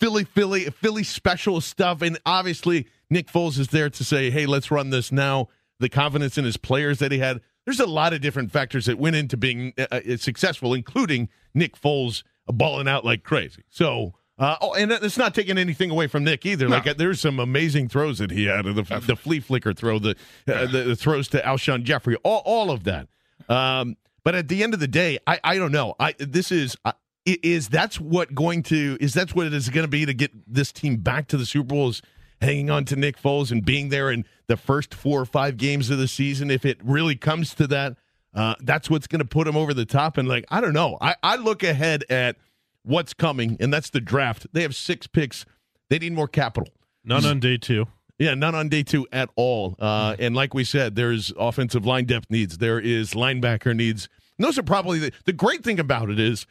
Philly, 0.00 0.24
Philly, 0.24 0.64
Philly 0.64 1.02
special 1.04 1.60
stuff. 1.60 2.02
And 2.02 2.18
obviously, 2.26 2.86
Nick 3.10 3.28
Foles 3.28 3.58
is 3.58 3.68
there 3.68 3.90
to 3.90 4.04
say, 4.04 4.30
hey, 4.30 4.46
let's 4.46 4.70
run 4.70 4.90
this 4.90 5.10
now. 5.12 5.48
The 5.80 5.88
confidence 5.88 6.36
in 6.36 6.44
his 6.44 6.56
players 6.56 6.98
that 6.98 7.12
he 7.12 7.18
had. 7.18 7.40
There's 7.64 7.80
a 7.80 7.86
lot 7.86 8.12
of 8.12 8.20
different 8.20 8.50
factors 8.50 8.86
that 8.86 8.98
went 8.98 9.14
into 9.14 9.36
being 9.36 9.72
uh, 9.78 9.86
uh, 9.92 10.16
successful, 10.16 10.74
including 10.74 11.28
Nick 11.54 11.78
Foles 11.80 12.22
balling 12.46 12.88
out 12.88 13.04
like 13.04 13.22
crazy. 13.22 13.62
So, 13.68 14.14
uh, 14.38 14.56
oh, 14.60 14.74
and 14.74 14.92
it's 14.92 15.18
not 15.18 15.34
taking 15.34 15.58
anything 15.58 15.90
away 15.90 16.06
from 16.06 16.24
Nick 16.24 16.46
either. 16.46 16.68
No. 16.68 16.76
Like, 16.76 16.86
uh, 16.86 16.94
there's 16.96 17.20
some 17.20 17.40
amazing 17.40 17.88
throws 17.88 18.18
that 18.18 18.30
he 18.30 18.44
had, 18.46 18.64
the, 18.64 19.02
the 19.06 19.16
flea 19.16 19.40
flicker 19.40 19.72
throw, 19.72 19.98
the, 19.98 20.16
uh, 20.46 20.66
the, 20.66 20.84
the 20.84 20.96
throws 20.96 21.28
to 21.28 21.40
Alshon 21.40 21.82
Jeffery, 21.82 22.16
all, 22.22 22.42
all 22.44 22.70
of 22.70 22.84
that. 22.84 23.08
Um, 23.48 23.96
but 24.24 24.34
at 24.34 24.48
the 24.48 24.62
end 24.62 24.74
of 24.74 24.80
the 24.80 24.88
day, 24.88 25.18
I, 25.26 25.40
I 25.42 25.56
don't 25.56 25.72
know. 25.72 25.94
I 25.98 26.14
this 26.18 26.52
is 26.52 26.76
uh, 26.84 26.92
is 27.24 27.68
that's 27.68 28.00
what 28.00 28.34
going 28.34 28.62
to 28.64 28.98
is 29.00 29.14
that's 29.14 29.34
what 29.34 29.46
it 29.46 29.54
is 29.54 29.68
going 29.70 29.84
to 29.84 29.88
be 29.90 30.04
to 30.04 30.14
get 30.14 30.32
this 30.46 30.72
team 30.72 30.96
back 30.96 31.28
to 31.28 31.36
the 31.36 31.46
Super 31.46 31.68
Bowl 31.68 31.88
is 31.88 32.02
hanging 32.40 32.70
on 32.70 32.84
to 32.86 32.96
Nick 32.96 33.20
Foles 33.20 33.50
and 33.50 33.64
being 33.64 33.88
there 33.88 34.10
in 34.10 34.24
the 34.46 34.56
first 34.56 34.94
four 34.94 35.20
or 35.20 35.24
five 35.24 35.56
games 35.56 35.90
of 35.90 35.98
the 35.98 36.08
season. 36.08 36.50
If 36.50 36.64
it 36.64 36.78
really 36.84 37.16
comes 37.16 37.54
to 37.54 37.66
that, 37.68 37.96
uh, 38.34 38.54
that's 38.60 38.90
what's 38.90 39.06
going 39.06 39.20
to 39.20 39.24
put 39.24 39.48
him 39.48 39.56
over 39.56 39.72
the 39.72 39.86
top. 39.86 40.18
And 40.18 40.28
like 40.28 40.44
I 40.50 40.60
don't 40.60 40.74
know, 40.74 40.98
I, 41.00 41.16
I 41.22 41.36
look 41.36 41.62
ahead 41.62 42.04
at 42.10 42.36
what's 42.88 43.14
coming, 43.14 43.56
and 43.60 43.72
that's 43.72 43.90
the 43.90 44.00
draft. 44.00 44.46
They 44.52 44.62
have 44.62 44.74
six 44.74 45.06
picks. 45.06 45.44
They 45.90 45.98
need 45.98 46.12
more 46.12 46.28
capital. 46.28 46.72
None 47.04 47.24
on 47.24 47.40
day 47.40 47.56
two. 47.56 47.86
Yeah, 48.18 48.34
none 48.34 48.54
on 48.54 48.68
day 48.68 48.82
two 48.82 49.06
at 49.12 49.30
all. 49.36 49.76
Uh, 49.78 50.16
and 50.18 50.34
like 50.34 50.52
we 50.52 50.64
said, 50.64 50.96
there's 50.96 51.32
offensive 51.38 51.86
line 51.86 52.04
depth 52.04 52.30
needs. 52.30 52.58
There 52.58 52.80
is 52.80 53.12
linebacker 53.12 53.74
needs. 53.76 54.08
And 54.36 54.44
those 54.44 54.58
are 54.58 54.62
probably 54.62 54.98
the, 54.98 55.12
the 55.24 55.32
great 55.32 55.62
thing 55.62 55.78
about 55.78 56.10
it 56.10 56.18
is, 56.18 56.46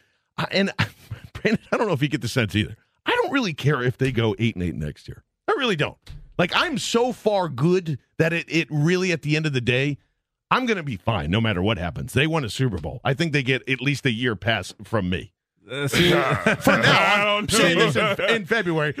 and 0.50 0.72
Brandon, 1.34 1.62
I 1.70 1.76
don't 1.76 1.86
know 1.86 1.92
if 1.92 2.02
you 2.02 2.08
get 2.08 2.22
the 2.22 2.28
sense 2.28 2.56
either. 2.56 2.76
I 3.04 3.10
don't 3.10 3.32
really 3.32 3.54
care 3.54 3.82
if 3.82 3.98
they 3.98 4.12
go 4.12 4.34
eight 4.38 4.54
and 4.54 4.64
eight 4.64 4.74
next 4.74 5.08
year. 5.08 5.22
I 5.48 5.52
really 5.58 5.76
don't. 5.76 5.96
Like 6.38 6.52
I'm 6.54 6.78
so 6.78 7.12
far 7.12 7.48
good 7.48 7.98
that 8.18 8.32
it 8.32 8.46
it 8.48 8.68
really 8.70 9.12
at 9.12 9.22
the 9.22 9.36
end 9.36 9.46
of 9.46 9.52
the 9.52 9.60
day, 9.60 9.98
I'm 10.50 10.66
going 10.66 10.76
to 10.76 10.82
be 10.82 10.96
fine 10.96 11.30
no 11.30 11.40
matter 11.40 11.60
what 11.62 11.78
happens. 11.78 12.12
They 12.12 12.26
won 12.26 12.44
a 12.44 12.50
Super 12.50 12.78
Bowl. 12.78 13.00
I 13.04 13.14
think 13.14 13.32
they 13.32 13.42
get 13.42 13.68
at 13.68 13.80
least 13.80 14.06
a 14.06 14.12
year 14.12 14.36
pass 14.36 14.72
from 14.84 15.10
me. 15.10 15.32
Uh, 15.70 15.88
see, 15.88 16.10
For 16.10 16.76
now, 16.78 17.36
I'm 17.36 17.48
saying 17.48 17.78
this 17.78 17.96
in, 17.96 18.20
in 18.30 18.44
February. 18.46 18.94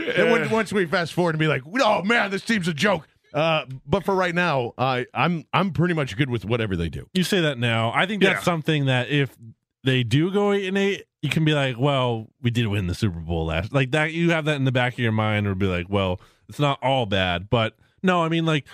Once 0.50 0.72
we 0.72 0.86
fast 0.86 1.12
forward 1.12 1.30
and 1.34 1.38
be 1.40 1.46
like, 1.46 1.62
oh 1.82 2.02
man, 2.02 2.30
this 2.30 2.42
team's 2.44 2.68
a 2.68 2.74
joke. 2.74 3.06
Uh, 3.34 3.64
but 3.86 4.04
for 4.04 4.14
right 4.14 4.34
now, 4.34 4.72
I 4.78 5.06
I'm 5.12 5.44
I'm 5.52 5.72
pretty 5.72 5.94
much 5.94 6.16
good 6.16 6.30
with 6.30 6.44
whatever 6.44 6.76
they 6.76 6.88
do. 6.88 7.08
you 7.12 7.24
say 7.24 7.40
that 7.42 7.58
now. 7.58 7.92
I 7.94 8.06
think 8.06 8.22
that's 8.22 8.40
Yeah. 8.40 8.44
something 8.44 8.86
that 8.86 9.10
if 9.10 9.36
they 9.84 10.02
do 10.02 10.30
go 10.30 10.52
eight 10.52 10.66
and 10.66 10.78
eight, 10.78 11.04
you 11.22 11.28
can 11.28 11.44
be 11.44 11.52
like, 11.52 11.78
well, 11.78 12.28
we 12.40 12.50
did 12.50 12.66
win 12.68 12.86
the 12.86 12.94
Super 12.94 13.20
Bowl 13.20 13.46
last. 13.46 13.72
Like 13.72 13.90
that, 13.90 14.12
you 14.12 14.30
have 14.30 14.46
that 14.46 14.56
in 14.56 14.64
the 14.64 14.72
back 14.72 14.94
of 14.94 14.98
your 15.00 15.12
mind, 15.12 15.46
or 15.46 15.54
be 15.54 15.66
like, 15.66 15.86
well, 15.90 16.20
it's 16.48 16.58
not 16.58 16.78
all 16.82 17.04
bad. 17.06 17.50
But 17.50 17.74
no, 18.02 18.24
I 18.24 18.28
mean, 18.30 18.46
like, 18.46 18.66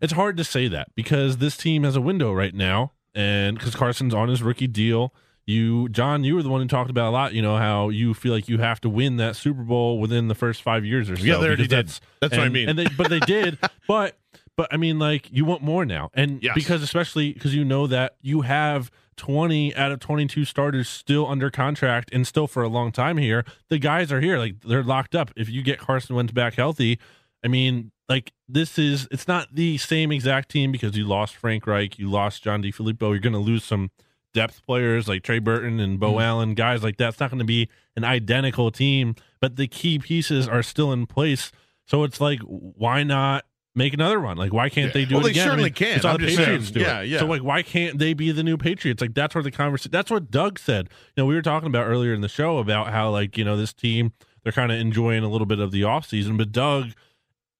it's 0.00 0.12
hard 0.12 0.36
to 0.36 0.44
say 0.44 0.68
that 0.68 0.88
because 0.94 1.38
this 1.38 1.56
team 1.56 1.82
has 1.82 1.96
a 1.96 2.00
window 2.00 2.32
right 2.32 2.54
now, 2.54 2.92
and 3.14 3.58
because 3.58 3.74
Carson's 3.74 4.14
on 4.14 4.28
his 4.28 4.42
rookie 4.42 4.66
deal. 4.68 5.12
You, 5.50 5.88
John, 5.88 6.22
you 6.24 6.34
were 6.36 6.42
the 6.42 6.48
one 6.48 6.60
who 6.60 6.68
talked 6.68 6.90
about 6.90 7.08
a 7.08 7.10
lot. 7.10 7.34
You 7.34 7.42
know 7.42 7.56
how 7.56 7.88
you 7.88 8.14
feel 8.14 8.32
like 8.32 8.48
you 8.48 8.58
have 8.58 8.80
to 8.82 8.88
win 8.88 9.16
that 9.16 9.36
Super 9.36 9.62
Bowl 9.62 9.98
within 9.98 10.28
the 10.28 10.34
first 10.34 10.62
five 10.62 10.84
years 10.84 11.10
or 11.10 11.16
so. 11.16 11.24
Yeah, 11.24 11.38
they 11.38 11.46
already 11.46 11.66
did. 11.66 11.86
That's, 11.86 12.00
That's 12.20 12.36
what 12.36 12.46
I 12.46 12.48
mean. 12.48 12.68
And 12.68 12.78
they, 12.78 12.86
but 12.96 13.10
they 13.10 13.20
did. 13.20 13.58
but 13.88 14.16
but 14.56 14.68
I 14.72 14.76
mean, 14.76 14.98
like 14.98 15.28
you 15.32 15.44
want 15.44 15.62
more 15.62 15.84
now, 15.84 16.10
and 16.14 16.42
Yes. 16.42 16.54
because 16.54 16.82
especially 16.82 17.32
because 17.32 17.54
you 17.54 17.64
know 17.64 17.86
that 17.86 18.16
you 18.20 18.42
have 18.42 18.90
20 19.16 19.74
out 19.74 19.92
of 19.92 20.00
22 20.00 20.44
starters 20.44 20.88
still 20.88 21.26
under 21.26 21.50
contract 21.50 22.10
and 22.12 22.26
still 22.26 22.46
for 22.46 22.62
a 22.62 22.68
long 22.68 22.90
time 22.92 23.16
here. 23.18 23.44
The 23.68 23.78
guys 23.78 24.10
are 24.12 24.20
here, 24.20 24.38
like 24.38 24.60
they're 24.60 24.82
locked 24.82 25.14
up. 25.14 25.30
If 25.36 25.48
you 25.48 25.62
get 25.62 25.78
Carson 25.78 26.16
Wentz 26.16 26.32
back 26.32 26.54
healthy, 26.54 26.98
I 27.44 27.48
mean, 27.48 27.90
like 28.08 28.32
this 28.48 28.78
is 28.78 29.08
it's 29.10 29.26
not 29.28 29.48
the 29.54 29.78
same 29.78 30.10
exact 30.12 30.48
team 30.50 30.72
because 30.72 30.96
you 30.96 31.06
lost 31.06 31.36
Frank 31.36 31.66
Reich, 31.66 31.98
you 31.98 32.10
lost 32.10 32.42
John 32.42 32.62
DeFilippo. 32.62 33.10
You're 33.10 33.18
going 33.18 33.32
to 33.32 33.38
lose 33.38 33.64
some 33.64 33.90
depth 34.32 34.64
players 34.64 35.08
like 35.08 35.22
Trey 35.22 35.38
Burton 35.38 35.80
and 35.80 35.98
Beau 35.98 36.12
mm-hmm. 36.12 36.20
Allen, 36.20 36.54
guys 36.54 36.82
like 36.82 36.96
that. 36.98 37.10
It's 37.10 37.20
not 37.20 37.30
going 37.30 37.38
to 37.38 37.44
be 37.44 37.68
an 37.96 38.04
identical 38.04 38.70
team, 38.70 39.14
but 39.40 39.56
the 39.56 39.66
key 39.66 39.98
pieces 39.98 40.48
are 40.48 40.62
still 40.62 40.92
in 40.92 41.06
place. 41.06 41.50
So 41.86 42.04
it's 42.04 42.20
like, 42.20 42.40
why 42.40 43.02
not 43.02 43.44
make 43.74 43.94
another 43.94 44.18
run? 44.18 44.36
Like, 44.36 44.52
why 44.52 44.68
can't 44.68 44.92
they 44.92 45.04
do 45.04 45.16
Well, 45.16 45.26
it 45.26 45.28
they 45.28 45.30
again? 45.32 45.42
I 45.42 45.50
certainly 45.50 45.64
mean, 45.70 45.74
can. 45.74 45.96
It's 45.96 46.04
I'm 46.04 46.20
the 46.20 46.26
just 46.26 46.38
Patriots 46.38 46.64
saying. 46.66 46.74
do 46.74 46.80
it. 46.80 46.86
Yeah, 46.86 47.00
yeah. 47.00 47.18
So 47.18 47.26
like, 47.26 47.42
why 47.42 47.62
can't 47.62 47.98
they 47.98 48.14
be 48.14 48.30
the 48.32 48.42
new 48.42 48.56
Patriots? 48.56 49.00
Like 49.00 49.14
that's 49.14 49.34
where 49.34 49.42
the 49.42 49.50
conversation. 49.50 49.90
That's 49.90 50.10
what 50.10 50.30
Doug 50.30 50.58
said. 50.58 50.88
You 51.16 51.22
know, 51.22 51.26
we 51.26 51.34
were 51.34 51.42
talking 51.42 51.66
about 51.66 51.86
earlier 51.86 52.14
in 52.14 52.20
the 52.20 52.28
show 52.28 52.58
about 52.58 52.90
how 52.90 53.10
like 53.10 53.36
you 53.36 53.44
know 53.44 53.56
this 53.56 53.72
team 53.72 54.12
they're 54.42 54.52
kind 54.52 54.72
of 54.72 54.78
enjoying 54.78 55.22
a 55.22 55.28
little 55.28 55.46
bit 55.46 55.58
of 55.58 55.70
the 55.70 55.82
offseason, 55.82 56.38
but 56.38 56.52
Doug 56.52 56.90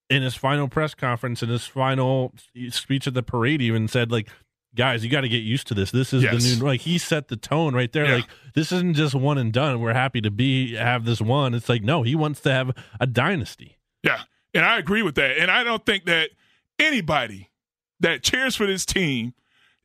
in 0.08 0.22
his 0.22 0.34
final 0.34 0.68
press 0.68 0.94
conference 0.94 1.42
in 1.42 1.48
his 1.48 1.66
final 1.66 2.34
speech 2.70 3.06
at 3.06 3.14
the 3.14 3.22
parade 3.22 3.62
even 3.62 3.86
said 3.86 4.10
like 4.10 4.28
guys 4.74 5.02
you 5.04 5.10
got 5.10 5.22
to 5.22 5.28
get 5.28 5.42
used 5.42 5.66
to 5.66 5.74
this 5.74 5.90
this 5.90 6.12
is 6.12 6.22
Yes. 6.22 6.42
the 6.44 6.56
new 6.56 6.64
like 6.64 6.80
he 6.80 6.96
set 6.98 7.28
the 7.28 7.36
tone 7.36 7.74
right 7.74 7.92
there 7.92 8.04
Yeah. 8.06 8.14
like 8.16 8.26
this 8.54 8.70
isn't 8.72 8.94
just 8.94 9.14
one 9.14 9.36
and 9.38 9.52
done 9.52 9.80
we're 9.80 9.92
happy 9.94 10.20
to 10.20 10.30
be 10.30 10.74
have 10.76 11.04
this 11.04 11.20
one 11.20 11.54
it's 11.54 11.68
like 11.68 11.82
no 11.82 12.02
he 12.04 12.14
wants 12.14 12.40
to 12.42 12.52
have 12.52 12.70
a 13.00 13.06
dynasty 13.06 13.78
Yeah, 14.04 14.20
and 14.54 14.64
I 14.64 14.78
agree 14.78 15.02
with 15.02 15.16
that. 15.16 15.38
And 15.38 15.50
I 15.50 15.64
don't 15.64 15.84
think 15.84 16.04
that 16.06 16.30
anybody 16.78 17.50
that 18.00 18.22
cheers 18.22 18.56
for 18.56 18.66
this 18.66 18.86
team 18.86 19.34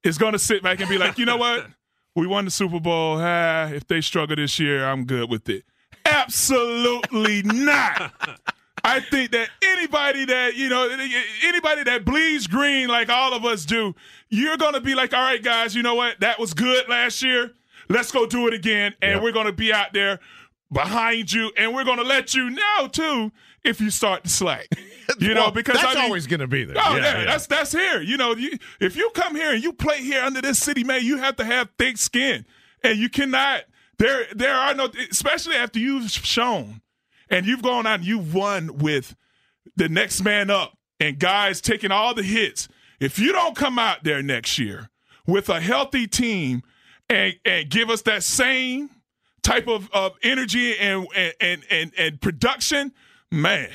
is 0.03 0.17
going 0.17 0.33
to 0.33 0.39
sit 0.39 0.63
back 0.63 0.79
and 0.79 0.87
be 0.87 0.97
like, 0.97 1.17
you 1.17 1.25
know 1.25 1.37
what? 1.37 1.65
We 2.15 2.27
won 2.27 2.45
the 2.45 2.51
Super 2.51 2.79
Bowl. 2.79 3.17
Ah, 3.19 3.67
if 3.67 3.85
they 3.87 3.99
struggle 3.99 4.37
this 4.37 4.57
year, 4.57 4.85
I'm 4.85 5.03
good 5.03 5.29
with 5.29 5.49
it. 5.49 5.65
Absolutely 6.05 7.41
not. 7.43 8.13
I 8.85 8.99
think 8.99 9.31
that 9.31 9.49
anybody 9.63 10.25
that, 10.25 10.55
you 10.55 10.69
know, 10.69 10.87
anybody 11.43 11.83
that 11.83 12.05
bleeds 12.05 12.45
green 12.45 12.87
like 12.87 13.09
all 13.09 13.33
of 13.33 13.43
us 13.43 13.65
do, 13.65 13.95
you're 14.29 14.57
going 14.57 14.73
to 14.75 14.81
be 14.81 14.93
like, 14.93 15.11
all 15.11 15.21
right, 15.23 15.41
guys, 15.41 15.75
you 15.75 15.81
know 15.81 15.95
what? 15.95 16.19
That 16.19 16.39
was 16.39 16.53
good 16.53 16.87
last 16.87 17.21
year. 17.23 17.51
Let's 17.89 18.11
go 18.11 18.27
do 18.27 18.47
it 18.47 18.53
again. 18.53 18.93
And 19.01 19.23
we're 19.23 19.31
going 19.31 19.47
to 19.47 19.51
be 19.53 19.73
out 19.73 19.91
there 19.93 20.19
behind 20.71 21.31
you. 21.31 21.51
And 21.57 21.73
we're 21.73 21.83
going 21.83 21.97
to 21.97 22.03
let 22.03 22.35
you 22.35 22.51
know, 22.51 22.87
too, 22.91 23.31
if 23.63 23.81
you 23.81 23.89
start 23.89 24.23
to 24.23 24.29
slack. 24.29 24.67
You 25.19 25.35
know, 25.35 25.51
because 25.51 25.75
that's 25.75 25.95
I 25.95 25.99
mean, 25.99 26.05
always 26.05 26.25
going 26.25 26.39
to 26.39 26.47
be 26.47 26.65
there. 26.65 26.77
Oh, 26.79 26.95
Yeah, 26.95 27.03
yeah, 27.03 27.19
yeah. 27.19 27.25
that's 27.25 27.45
that's 27.45 27.71
here. 27.71 28.01
You 28.01 28.17
know, 28.17 28.33
you, 28.35 28.57
if 28.79 28.95
you 28.95 29.11
come 29.13 29.35
here 29.35 29.53
and 29.53 29.61
you 29.63 29.71
play 29.71 30.01
here 30.01 30.23
under 30.23 30.41
this 30.41 30.57
city, 30.57 30.83
man, 30.83 31.03
you 31.03 31.17
have 31.17 31.35
to 31.35 31.45
have 31.45 31.69
thick 31.77 31.97
skin, 31.99 32.43
and 32.83 32.97
you 32.97 33.07
cannot. 33.07 33.65
There, 33.99 34.25
there 34.33 34.55
are 34.55 34.73
no, 34.73 34.89
especially 35.11 35.57
after 35.57 35.77
you've 35.77 36.09
shown, 36.09 36.81
and 37.29 37.45
you've 37.45 37.61
gone 37.61 37.85
out 37.85 37.99
and 37.99 38.05
you've 38.05 38.33
won 38.33 38.77
with 38.77 39.15
the 39.75 39.89
next 39.89 40.21
man 40.23 40.49
up, 40.49 40.77
and 40.99 41.19
guys 41.19 41.61
taking 41.61 41.91
all 41.91 42.13
the 42.13 42.23
hits. 42.23 42.67
If 42.99 43.19
you 43.19 43.31
don't 43.31 43.55
come 43.55 43.77
out 43.77 44.03
there 44.03 44.21
next 44.23 44.57
year 44.57 44.89
with 45.27 45.49
a 45.49 45.59
healthy 45.59 46.07
team 46.07 46.61
and 47.09 47.35
and 47.43 47.69
give 47.69 47.89
us 47.89 48.01
that 48.03 48.23
same 48.23 48.89
type 49.43 49.67
of, 49.67 49.89
of 49.91 50.13
energy 50.23 50.77
and 50.77 51.07
and, 51.41 51.63
and 51.69 51.91
and 51.97 52.21
production, 52.21 52.93
man, 53.31 53.69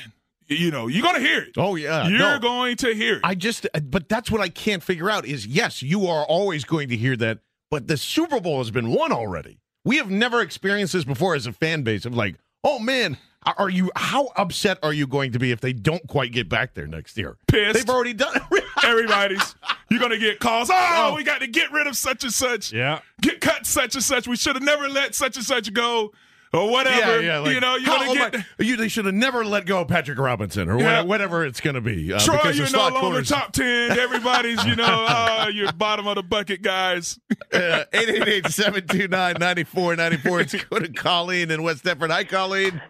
you 0.47 0.71
know 0.71 0.87
you're 0.87 1.03
gonna 1.03 1.19
hear 1.19 1.41
it. 1.41 1.51
Oh 1.57 1.75
yeah, 1.75 2.07
You're 2.07 2.17
no. 2.17 2.39
going 2.39 2.77
to 2.77 2.93
hear 2.95 3.15
it. 3.15 3.21
I 3.23 3.35
just, 3.35 3.67
uh, 3.73 3.79
but 3.79 4.09
that's 4.09 4.31
what 4.31 4.41
I 4.41 4.49
can't 4.49 4.81
figure 4.83 5.09
out 5.09 5.25
is 5.25 5.45
yes, 5.45 5.81
you 5.83 6.07
are 6.07 6.25
always 6.25 6.63
going 6.63 6.89
to 6.89 6.97
hear 6.97 7.15
that, 7.17 7.39
but 7.69 7.87
the 7.87 7.97
Super 7.97 8.39
Bowl 8.39 8.57
has 8.57 8.71
been 8.71 8.89
won 8.89 9.11
already. 9.11 9.59
We 9.85 9.97
have 9.97 10.09
never 10.09 10.41
experienced 10.41 10.93
this 10.93 11.03
before 11.03 11.35
as 11.35 11.47
a 11.47 11.53
fan 11.53 11.83
base 11.83 12.05
of 12.05 12.15
like, 12.15 12.35
oh 12.63 12.79
man, 12.79 13.17
are 13.57 13.69
you, 13.69 13.89
how 13.95 14.27
upset 14.35 14.77
are 14.83 14.93
you 14.93 15.07
going 15.07 15.31
to 15.31 15.39
be 15.39 15.51
if 15.51 15.61
they 15.61 15.73
don't 15.73 16.05
quite 16.07 16.31
get 16.31 16.47
back 16.49 16.73
there 16.75 16.85
next 16.87 17.17
year? 17.17 17.37
Pissed. 17.47 17.73
They've 17.73 17.89
already 17.89 18.13
done 18.13 18.39
it. 18.51 18.63
Everybody's. 18.83 19.55
You're 19.89 19.99
gonna 19.99 20.17
get 20.19 20.39
calls. 20.39 20.69
Oh, 20.71 21.13
we 21.15 21.23
got 21.23 21.41
to 21.41 21.47
get 21.47 21.71
rid 21.71 21.87
of 21.87 21.97
such 21.97 22.23
and 22.23 22.31
such. 22.31 22.71
yeah 22.71 22.99
Get 23.19 23.41
cut 23.41 23.65
such 23.65 23.95
and 23.95 24.03
such. 24.03 24.27
We 24.27 24.35
should 24.37 24.55
have 24.55 24.63
never 24.63 24.87
let 24.87 25.15
such 25.15 25.35
and 25.35 25.45
such 25.45 25.73
go, 25.73 26.13
or 26.53 26.71
whatever. 26.71 27.21
Yeah, 27.21 27.39
like, 27.39 27.53
you 27.53 27.59
know, 27.59 27.75
you're 27.75 27.89
how- 27.89 27.97
gonna 28.05 28.11
oh 28.11 28.13
get. 28.13 28.33
my- 28.35 28.45
you, 28.65 28.77
they 28.77 28.87
should 28.87 29.03
have 29.05 29.13
never 29.15 29.43
let 29.43 29.65
go 29.65 29.81
of 29.81 29.89
Patrick 29.89 30.17
Robinson 30.17 30.69
or 30.69 30.79
Yeah. 30.79 31.01
whatever, 31.01 31.45
it's 31.45 31.59
going 31.59 31.73
to 31.75 31.81
be. 31.81 32.13
Uh, 32.13 32.19
Troy, 32.19 32.37
because 32.37 32.57
you're 32.57 32.69
no 32.71 32.79
longer 32.79 32.99
corners- 32.99 33.27
top 33.29 33.51
ten. 33.53 33.91
Everybody's, 33.99 34.63
you 34.65 34.75
know, 34.77 35.05
uh, 35.09 35.49
you're 35.53 35.71
bottom 35.73 36.07
of 36.07 36.15
the 36.15 36.23
bucket, 36.23 36.61
guys. 36.61 37.19
Uh, 37.51 37.83
888-729-9494. 37.91 40.37
Let's 40.37 40.55
go 40.65 40.79
to 40.79 40.87
Colleen 40.93 41.51
in 41.51 41.63
West 41.63 41.83
Deptford. 41.83 42.11
Hi, 42.11 42.23
Colleen. 42.23 42.81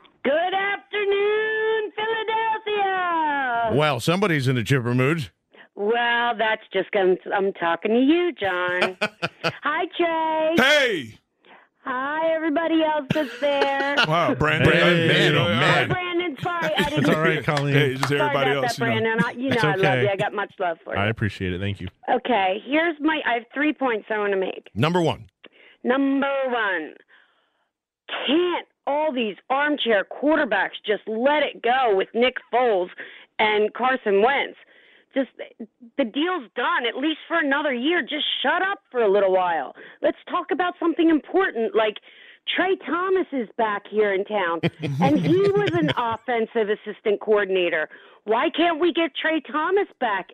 Well, 3.75 3.99
somebody's 3.99 4.47
in 4.47 4.57
a 4.57 4.63
chipper 4.63 4.93
mood. 4.93 5.29
Well, 5.75 6.35
that's 6.37 6.63
just 6.73 6.89
I'm, 6.93 7.17
I'm 7.33 7.53
talking 7.53 7.91
to 7.91 7.99
you, 7.99 8.31
John. 8.33 8.97
Hi, 9.43 9.85
Trey. 9.97 10.55
Hey, 10.57 11.17
Hi, 11.83 12.31
everybody 12.35 12.83
else 12.83 13.07
that's 13.11 13.39
there. 13.39 13.95
wow, 14.07 14.35
Brandon. 14.35 14.71
Hey, 14.71 15.07
man, 15.07 15.35
oh, 15.35 15.45
man. 15.45 15.61
Hi, 15.63 15.85
Brandon. 15.85 16.37
Sorry, 16.39 16.71
I 16.77 16.83
didn't. 16.89 16.99
it's 16.99 17.09
all 17.09 17.21
right 17.21 17.43
colleen 17.43 17.73
Hey, 17.73 17.93
just 17.95 18.07
Sorry 18.09 18.21
everybody 18.21 18.51
about 18.51 18.63
else. 18.65 18.75
that, 18.75 18.93
you 18.93 19.01
know. 19.01 19.01
Brandon. 19.01 19.25
I, 19.25 19.31
you 19.31 19.49
know 19.49 19.55
It's 19.55 19.63
I 19.63 19.75
love 19.75 19.79
okay. 19.79 20.01
you. 20.03 20.09
I 20.09 20.15
got 20.15 20.33
much 20.33 20.53
love 20.59 20.77
for 20.83 20.93
you. 20.93 21.01
i 21.01 21.07
appreciate 21.07 21.53
it 21.53 21.59
thank 21.59 21.81
you 21.81 21.87
Okay, 22.13 22.61
here's 22.67 22.95
my. 22.99 23.19
I 23.25 23.33
have 23.35 23.43
three 23.53 23.73
points 23.73 24.05
I 24.11 24.19
want 24.19 24.31
to 24.33 24.39
make. 24.39 24.69
Number 24.75 25.01
one. 25.01 25.25
Number 25.83 26.29
one, 26.49 26.93
can't 28.27 28.67
all 28.85 29.11
these 29.13 29.35
armchair 29.49 30.05
quarterbacks 30.05 30.77
just 30.85 31.01
let 31.07 31.41
it 31.41 31.63
go 31.63 31.95
with 31.95 32.09
Nick 32.13 32.35
Foles 32.53 32.89
and 33.41 33.73
Carson 33.73 34.21
Wentz. 34.21 34.57
Just 35.13 35.29
the 35.97 36.05
deal's 36.05 36.49
done, 36.55 36.85
at 36.87 36.95
least 36.95 37.19
for 37.27 37.37
another 37.37 37.73
year. 37.73 38.01
Just 38.01 38.23
shut 38.41 38.61
up 38.61 38.79
for 38.91 39.01
a 39.01 39.11
little 39.11 39.33
while. 39.33 39.75
Let's 40.01 40.17
talk 40.29 40.51
about 40.51 40.75
something 40.79 41.09
important 41.09 41.75
like 41.75 41.95
Trey 42.55 42.77
Thomas 42.85 43.27
is 43.33 43.49
back 43.57 43.83
here 43.89 44.13
in 44.13 44.23
town, 44.23 44.61
and 45.01 45.19
he 45.19 45.37
was 45.37 45.71
an 45.73 45.91
offensive 45.97 46.69
assistant 46.69 47.19
coordinator. 47.19 47.89
Why 48.23 48.49
can't 48.55 48.79
we 48.79 48.93
get 48.93 49.11
Trey 49.19 49.41
Thomas 49.41 49.87
back 49.99 50.29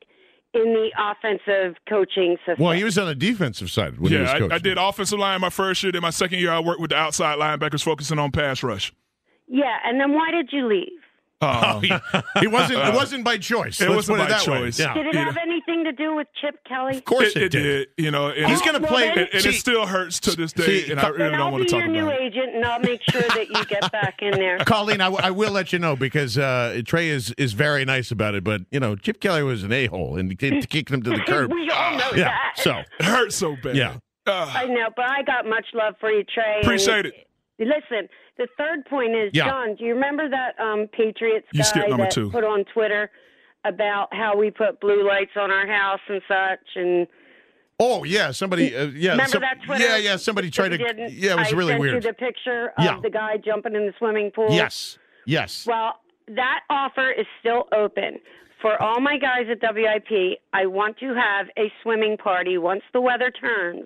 in 0.54 0.74
the 0.74 0.90
offensive 0.96 1.76
coaching 1.90 2.38
system? 2.46 2.64
Well, 2.64 2.74
he 2.74 2.84
was 2.84 3.00
on 3.00 3.08
the 3.08 3.16
defensive 3.16 3.72
side 3.72 3.98
when 3.98 4.12
he 4.12 4.20
was 4.20 4.28
yeah, 4.28 4.34
coaching. 4.34 4.52
I, 4.52 4.56
I 4.56 4.60
did 4.60 4.78
offensive 4.78 5.18
line 5.18 5.42
my 5.42 5.50
first 5.50 5.82
year. 5.82 5.92
Then 5.92 6.04
my 6.04 6.12
second 6.12 6.40
year, 6.40 6.52
I 6.52 6.60
worked 6.60 6.82
with 6.82 6.92
the 6.92 6.98
outside 6.98 7.40
linebackers, 7.40 7.82
focusing 7.82 8.20
on 8.20 8.32
pass 8.32 8.62
rush. 8.62 8.94
Yeah, 9.48 9.78
and 9.86 10.00
then 10.00 10.14
why 10.14 10.30
did 10.30 10.50
you 10.52 10.68
leave? 10.68 11.02
Um, 11.42 11.84
It 11.84 12.52
wasn't. 12.52 12.80
It 12.80 12.94
wasn't 12.96 13.24
by 13.24 13.38
choice. 13.38 13.80
It 13.80 13.86
Let's 13.90 14.10
wasn't 14.10 14.18
put 14.18 14.24
by 14.24 14.30
that 14.38 14.48
way. 14.48 14.58
choice. 14.58 14.80
Yeah. 14.80 14.96
Did 14.96 15.06
it 15.06 15.14
have 15.16 15.38
anything 15.38 15.84
to 15.84 15.92
do 15.92 16.16
with 16.16 16.28
Chip 16.42 16.56
Kelly? 16.68 16.98
Of 16.98 17.06
course 17.06 17.36
it, 17.36 17.44
it, 17.44 17.52
did. 17.52 17.88
You 17.96 18.10
know, 18.10 18.30
and 18.30 18.48
He's 18.48 18.60
gonna 18.64 18.80
Well, 18.80 18.90
play- 18.90 19.10
then- 19.10 19.18
and, 19.20 19.30
and 19.34 19.44
See- 19.44 19.50
it 19.50 19.54
still 19.54 19.86
hurts 19.86 20.20
to 20.22 20.36
this 20.36 20.52
day, 20.52 20.82
see, 20.86 20.92
and 20.92 21.00
I 21.00 21.10
really 21.10 21.38
don't 21.38 21.38
want 21.38 21.38
to 21.38 21.40
talk 21.40 21.40
about 21.40 21.40
it. 21.40 21.42
I'll 21.44 21.52
want 21.52 21.62
be 21.62 21.66
to 21.68 21.72
talk 21.72 21.82
your 21.84 21.88
new 21.94 22.08
about 22.08 22.22
it. 22.22 22.24
agent, 22.24 22.56
and 22.56 22.66
I'll 22.66 22.80
make 22.80 23.02
sure 23.12 23.22
that 23.22 23.50
you 23.50 23.66
get 23.66 23.92
back 23.92 24.16
in 24.24 24.32
there. 24.32 24.58
Colleen, 24.66 25.00
I, 25.00 25.06
w- 25.12 25.22
I 25.24 25.30
will 25.30 25.52
let 25.52 25.72
you 25.72 25.78
know 25.78 25.96
because 25.96 26.40
uh, 26.40 26.82
Trey 26.88 27.10
is, 27.10 27.32
is 27.38 27.54
very 27.54 27.86
nice 27.86 28.10
about 28.10 28.34
it, 28.34 28.44
but 28.44 28.62
you 28.72 28.80
know 28.80 28.96
Chip 28.96 29.20
Kelly 29.22 29.44
was 29.44 29.64
an 29.64 29.72
a 29.72 29.86
hole 29.86 30.18
and 30.18 30.32
he 30.32 30.36
kicked 30.36 30.90
him 30.90 31.04
to 31.04 31.12
the 31.12 31.20
curb. 31.28 31.52
we 31.54 31.70
all 31.70 31.98
know 32.00 32.10
yeah, 32.16 32.30
that. 32.30 32.54
so 32.58 32.80
It 33.00 33.06
hurts 33.06 33.36
so 33.36 33.56
bad. 33.62 33.76
yeah, 33.78 33.98
I 34.26 34.66
know, 34.66 34.88
but 34.96 35.06
I 35.08 35.22
got 35.22 35.46
much 35.46 35.68
love 35.76 35.94
for 36.00 36.10
you, 36.10 36.24
Trey. 36.24 36.56
and- 36.56 36.64
Appreciate 36.64 37.06
it. 37.06 37.14
Listen, 37.60 38.10
the 38.38 38.48
third 38.58 38.86
point 38.86 39.16
is, 39.16 39.32
Yeah. 39.34 39.46
John, 39.50 39.76
do 39.76 39.84
you 39.86 39.94
remember 39.94 40.30
that 40.30 40.60
um, 40.60 40.88
Patriots 40.92 41.48
You 41.54 41.64
guy 41.74 41.96
that 41.98 42.12
two. 42.12 42.30
put 42.32 42.44
on 42.44 42.64
Twitter 42.74 43.10
about 43.66 44.14
how 44.14 44.38
we 44.38 44.52
put 44.52 44.80
blue 44.80 45.06
lights 45.08 45.32
on 45.36 45.52
our 45.52 45.68
house 45.68 46.00
and 46.08 46.22
such? 46.28 46.68
And 46.76 47.08
Oh 47.80 48.04
yeah, 48.04 48.32
somebody. 48.32 48.76
Uh, 48.76 48.88
yeah, 48.88 49.12
remember 49.12 49.32
some- 49.34 49.42
that 49.42 49.58
Twitter? 49.66 49.84
Yeah, 49.84 49.98
yeah. 49.98 50.16
Somebody 50.16 50.50
tried 50.50 50.70
to. 50.70 50.78
that 50.80 50.96
we 50.98 51.02
did? 51.04 51.12
Yeah, 51.14 51.34
it 51.34 51.38
was 51.40 51.54
I 51.54 51.56
really 51.56 51.72
sent 51.74 51.82
weird. 51.82 51.94
You 52.04 52.10
the 52.10 52.14
picture 52.14 52.74
of 52.78 52.84
Yeah. 52.84 53.00
the 53.02 53.10
guy 53.12 53.38
jumping 53.38 53.76
in 53.76 53.86
the 53.86 53.94
swimming 54.00 54.32
pool. 54.32 54.48
Yes, 54.50 54.98
yes. 55.26 55.66
Well, 55.68 56.00
that 56.30 56.62
offer 56.70 57.12
is 57.12 57.28
still 57.40 57.68
open. 57.72 58.20
For 58.62 58.82
all 58.82 59.00
my 59.00 59.20
guys 59.20 59.46
at 59.52 59.60
WIP, 59.62 60.40
I 60.54 60.66
want 60.66 60.98
to 60.98 61.14
have 61.14 61.48
a 61.60 61.72
swimming 61.84 62.18
party 62.18 62.58
once 62.58 62.82
the 62.94 63.00
weather 63.02 63.30
turns, 63.30 63.86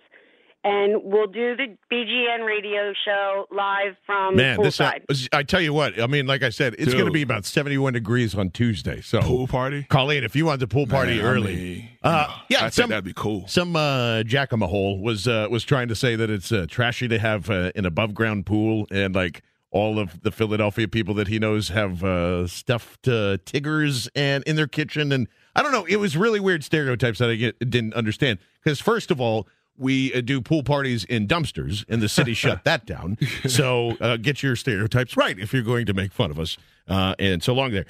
and 0.63 1.01
we'll 1.03 1.27
do 1.27 1.55
the 1.55 1.75
BGN 1.91 2.45
radio 2.45 2.93
show 3.05 3.47
live 3.51 3.95
from 4.05 4.35
Man, 4.35 4.61
This, 4.61 4.79
uh, 4.79 4.91
I 5.33 5.43
tell 5.43 5.61
you 5.61 5.73
what. 5.73 5.99
I 5.99 6.07
mean, 6.07 6.27
like 6.27 6.43
I 6.43 6.49
said, 6.49 6.75
it's 6.77 6.93
going 6.93 7.05
to 7.05 7.11
be 7.11 7.23
about 7.23 7.45
seventy-one 7.45 7.93
degrees 7.93 8.35
on 8.35 8.51
Tuesday. 8.51 9.01
So 9.01 9.21
Pool 9.21 9.47
party. 9.47 9.85
Colleen, 9.89 10.23
if 10.23 10.35
you 10.35 10.45
want 10.45 10.59
the 10.59 10.67
pool 10.67 10.85
party 10.87 11.17
Man, 11.17 11.25
I 11.25 11.29
early, 11.29 11.55
mean, 11.55 11.89
uh, 12.03 12.37
yeah, 12.49 12.59
I 12.59 12.61
think 12.61 12.73
some 12.73 12.89
that'd 12.91 13.03
be 13.05 13.13
cool. 13.13 13.47
some 13.47 13.75
uh, 13.75 14.21
jackhamahole 14.23 15.01
was 15.01 15.27
uh, 15.27 15.47
was 15.49 15.63
trying 15.63 15.87
to 15.87 15.95
say 15.95 16.15
that 16.15 16.29
it's 16.29 16.51
uh, 16.51 16.65
trashy 16.69 17.07
to 17.07 17.17
have 17.17 17.49
uh, 17.49 17.71
an 17.75 17.85
above 17.85 18.13
ground 18.13 18.45
pool 18.45 18.87
and 18.91 19.15
like 19.15 19.41
all 19.71 19.97
of 19.99 20.21
the 20.21 20.31
Philadelphia 20.31 20.87
people 20.87 21.13
that 21.15 21.29
he 21.29 21.39
knows 21.39 21.69
have 21.69 22.03
uh, 22.03 22.45
stuffed 22.45 23.07
uh, 23.07 23.37
tigers 23.45 24.09
and 24.15 24.43
in 24.43 24.57
their 24.57 24.67
kitchen 24.67 25.11
and 25.11 25.27
I 25.55 25.63
don't 25.63 25.71
know. 25.71 25.85
It 25.85 25.95
was 25.95 26.15
really 26.15 26.39
weird 26.39 26.63
stereotypes 26.63 27.19
that 27.19 27.29
I 27.29 27.35
get, 27.35 27.57
didn't 27.69 27.93
understand 27.95 28.37
because 28.63 28.79
first 28.79 29.09
of 29.09 29.19
all. 29.19 29.47
We 29.81 30.13
uh, 30.13 30.21
do 30.21 30.41
pool 30.41 30.63
parties 30.63 31.03
in 31.05 31.27
dumpsters, 31.27 31.83
and 31.89 32.01
the 32.01 32.07
city 32.07 32.33
shut 32.33 32.63
that 32.65 32.85
down. 32.85 33.17
So 33.47 33.97
uh, 33.99 34.17
get 34.17 34.43
your 34.43 34.55
stereotypes 34.55 35.17
right 35.17 35.37
if 35.37 35.53
you're 35.53 35.63
going 35.63 35.87
to 35.87 35.93
make 35.93 36.13
fun 36.13 36.29
of 36.29 36.39
us. 36.39 36.57
Uh, 36.87 37.15
and 37.19 37.41
so 37.41 37.53
long 37.53 37.71
there. 37.71 37.85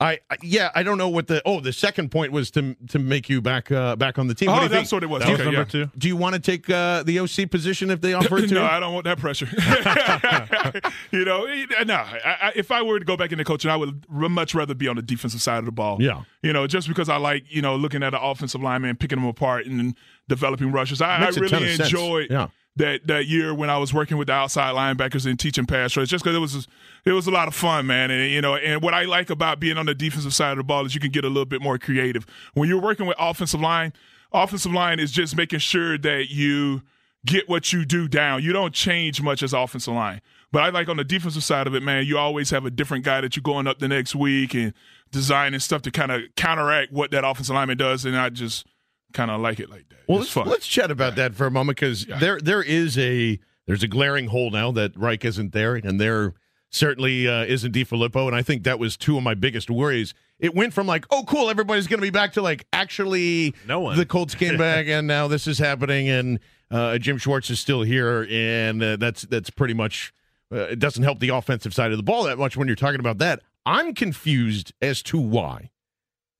Uh, 0.00 0.04
I, 0.04 0.20
I 0.30 0.36
yeah, 0.42 0.70
I 0.74 0.82
don't 0.82 0.98
know 0.98 1.08
what 1.08 1.26
the 1.26 1.42
oh 1.44 1.60
the 1.60 1.72
second 1.72 2.10
point 2.10 2.32
was 2.32 2.50
to 2.52 2.74
to 2.88 2.98
make 2.98 3.28
you 3.28 3.40
back 3.40 3.70
uh, 3.72 3.96
back 3.96 4.18
on 4.18 4.28
the 4.28 4.34
team. 4.34 4.48
Oh, 4.48 4.52
What 4.52 4.58
do 4.58 4.64
you 4.64 4.68
that's 4.70 4.90
think? 4.90 4.96
what 4.96 5.02
it 5.02 5.10
was. 5.10 5.22
That 5.22 5.30
was 5.30 5.38
number 5.40 5.52
yeah. 5.52 5.64
two. 5.64 5.90
Do 5.98 6.08
you 6.08 6.16
want 6.16 6.34
to 6.34 6.40
take 6.40 6.68
uh, 6.70 7.02
the 7.02 7.18
OC 7.20 7.50
position 7.50 7.90
if 7.90 8.00
they 8.00 8.14
offer 8.14 8.38
it 8.38 8.48
to 8.48 8.54
no? 8.54 8.64
I 8.64 8.80
don't 8.80 8.94
want 8.94 9.04
that 9.04 9.18
pressure. 9.18 9.46
you 11.10 11.24
know, 11.24 11.46
no. 11.84 11.94
I, 11.94 12.36
I, 12.42 12.52
if 12.54 12.70
I 12.70 12.82
were 12.82 12.98
to 12.98 13.04
go 13.04 13.16
back 13.16 13.32
into 13.32 13.44
coaching, 13.44 13.70
I 13.70 13.76
would 13.76 14.04
much 14.08 14.54
rather 14.54 14.74
be 14.74 14.88
on 14.88 14.96
the 14.96 15.02
defensive 15.02 15.42
side 15.42 15.58
of 15.58 15.64
the 15.64 15.72
ball. 15.72 15.98
Yeah. 16.00 16.22
You 16.42 16.52
know, 16.52 16.66
just 16.66 16.88
because 16.88 17.08
I 17.08 17.16
like 17.16 17.44
you 17.48 17.62
know 17.62 17.76
looking 17.76 18.02
at 18.02 18.14
an 18.14 18.20
offensive 18.22 18.62
lineman, 18.62 18.96
picking 18.96 19.18
them 19.18 19.26
apart, 19.26 19.66
and 19.66 19.96
developing 20.28 20.70
rushes. 20.72 21.00
I, 21.00 21.16
I 21.16 21.20
Makes 21.20 21.36
a 21.38 21.48
ton 21.48 21.62
really 21.62 21.74
enjoy. 21.74 22.26
Yeah. 22.30 22.48
That 22.78 23.06
that 23.06 23.26
year 23.26 23.54
when 23.54 23.70
I 23.70 23.78
was 23.78 23.92
working 23.92 24.16
with 24.16 24.28
the 24.28 24.32
outside 24.32 24.74
linebackers 24.74 25.26
and 25.26 25.38
teaching 25.38 25.66
pass 25.66 25.96
rush, 25.96 26.08
just 26.08 26.24
because 26.24 26.36
it 26.36 26.40
was 26.40 26.66
it 27.04 27.12
was 27.12 27.26
a 27.26 27.30
lot 27.30 27.48
of 27.48 27.54
fun, 27.54 27.86
man. 27.86 28.10
And 28.10 28.30
you 28.30 28.40
know, 28.40 28.56
and 28.56 28.82
what 28.82 28.94
I 28.94 29.04
like 29.04 29.30
about 29.30 29.60
being 29.60 29.76
on 29.76 29.86
the 29.86 29.94
defensive 29.94 30.34
side 30.34 30.52
of 30.52 30.58
the 30.58 30.64
ball 30.64 30.86
is 30.86 30.94
you 30.94 31.00
can 31.00 31.10
get 31.10 31.24
a 31.24 31.28
little 31.28 31.44
bit 31.44 31.60
more 31.60 31.78
creative 31.78 32.26
when 32.54 32.68
you're 32.68 32.80
working 32.80 33.06
with 33.06 33.16
offensive 33.18 33.60
line. 33.60 33.92
Offensive 34.32 34.72
line 34.72 35.00
is 35.00 35.10
just 35.10 35.36
making 35.36 35.58
sure 35.58 35.96
that 35.98 36.30
you 36.30 36.82
get 37.24 37.48
what 37.48 37.72
you 37.72 37.84
do 37.84 38.08
down. 38.08 38.42
You 38.42 38.52
don't 38.52 38.74
change 38.74 39.20
much 39.22 39.42
as 39.42 39.52
offensive 39.52 39.94
line. 39.94 40.20
But 40.52 40.62
I 40.62 40.70
like 40.70 40.88
on 40.88 40.96
the 40.96 41.04
defensive 41.04 41.44
side 41.44 41.66
of 41.66 41.74
it, 41.74 41.82
man, 41.82 42.06
you 42.06 42.16
always 42.16 42.50
have 42.50 42.64
a 42.64 42.70
different 42.70 43.04
guy 43.04 43.20
that 43.20 43.36
you're 43.36 43.42
going 43.42 43.66
up 43.66 43.78
the 43.78 43.88
next 43.88 44.14
week 44.14 44.54
and 44.54 44.72
designing 45.10 45.60
stuff 45.60 45.82
to 45.82 45.90
kind 45.90 46.10
of 46.10 46.22
counteract 46.36 46.92
what 46.92 47.10
that 47.10 47.24
offensive 47.24 47.54
lineman 47.54 47.76
does. 47.76 48.04
And 48.04 48.16
I 48.16 48.30
just 48.30 48.66
kind 49.12 49.30
of 49.30 49.40
like 49.40 49.60
it 49.60 49.70
like 49.70 49.88
that. 49.88 49.98
Well, 50.06 50.22
it's 50.22 50.34
let's, 50.34 50.48
let's 50.48 50.66
chat 50.66 50.90
about 50.90 51.16
that 51.16 51.34
for 51.34 51.46
a 51.46 51.50
moment 51.50 51.78
because 51.78 52.06
there 52.20 52.38
there 52.40 52.62
is 52.62 52.96
a 52.98 53.38
there's 53.66 53.82
a 53.82 53.88
glaring 53.88 54.28
hole 54.28 54.50
now 54.50 54.72
that 54.72 54.96
Reich 54.96 55.24
isn't 55.24 55.52
there, 55.52 55.74
and 55.76 56.00
there 56.00 56.34
certainly 56.70 57.26
uh, 57.28 57.44
isn't 57.44 57.74
DeFilippo, 57.74 58.26
and 58.26 58.34
I 58.36 58.42
think 58.42 58.64
that 58.64 58.78
was 58.78 58.96
two 58.96 59.16
of 59.16 59.22
my 59.22 59.34
biggest 59.34 59.70
worries. 59.70 60.14
It 60.38 60.54
went 60.54 60.72
from 60.72 60.86
like, 60.86 61.06
oh, 61.10 61.24
cool, 61.26 61.50
everybody's 61.50 61.86
going 61.86 61.98
to 61.98 62.06
be 62.06 62.10
back 62.10 62.32
to 62.34 62.42
like 62.42 62.66
actually, 62.72 63.54
No 63.66 63.80
one. 63.80 63.96
The 63.96 64.06
Colts 64.06 64.34
came 64.34 64.56
back, 64.58 64.86
and 64.86 65.06
now 65.06 65.28
this 65.28 65.46
is 65.46 65.58
happening, 65.58 66.08
and 66.08 66.40
uh, 66.70 66.98
Jim 66.98 67.18
Schwartz 67.18 67.50
is 67.50 67.60
still 67.60 67.82
here, 67.82 68.26
and 68.30 68.82
uh, 68.82 68.96
that's 68.96 69.22
that's 69.22 69.50
pretty 69.50 69.74
much. 69.74 70.12
Uh, 70.50 70.60
it 70.60 70.78
doesn't 70.78 71.02
help 71.02 71.20
the 71.20 71.28
offensive 71.28 71.74
side 71.74 71.90
of 71.90 71.98
the 71.98 72.02
ball 72.02 72.24
that 72.24 72.38
much 72.38 72.56
when 72.56 72.66
you're 72.66 72.74
talking 72.76 73.00
about 73.00 73.18
that. 73.18 73.42
I'm 73.66 73.92
confused 73.92 74.72
as 74.80 75.02
to 75.02 75.18
why 75.18 75.70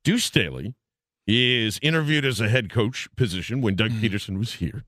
Deuce 0.03 0.25
Staley 0.25 0.75
is 1.29 1.79
interviewed 1.83 2.25
as 2.25 2.41
a 2.41 2.49
head 2.49 2.71
coach 2.71 3.07
position 3.15 3.61
when 3.61 3.77
Doug 3.77 3.91
Pederson 3.91 4.39
was 4.39 4.55
here, 4.55 4.85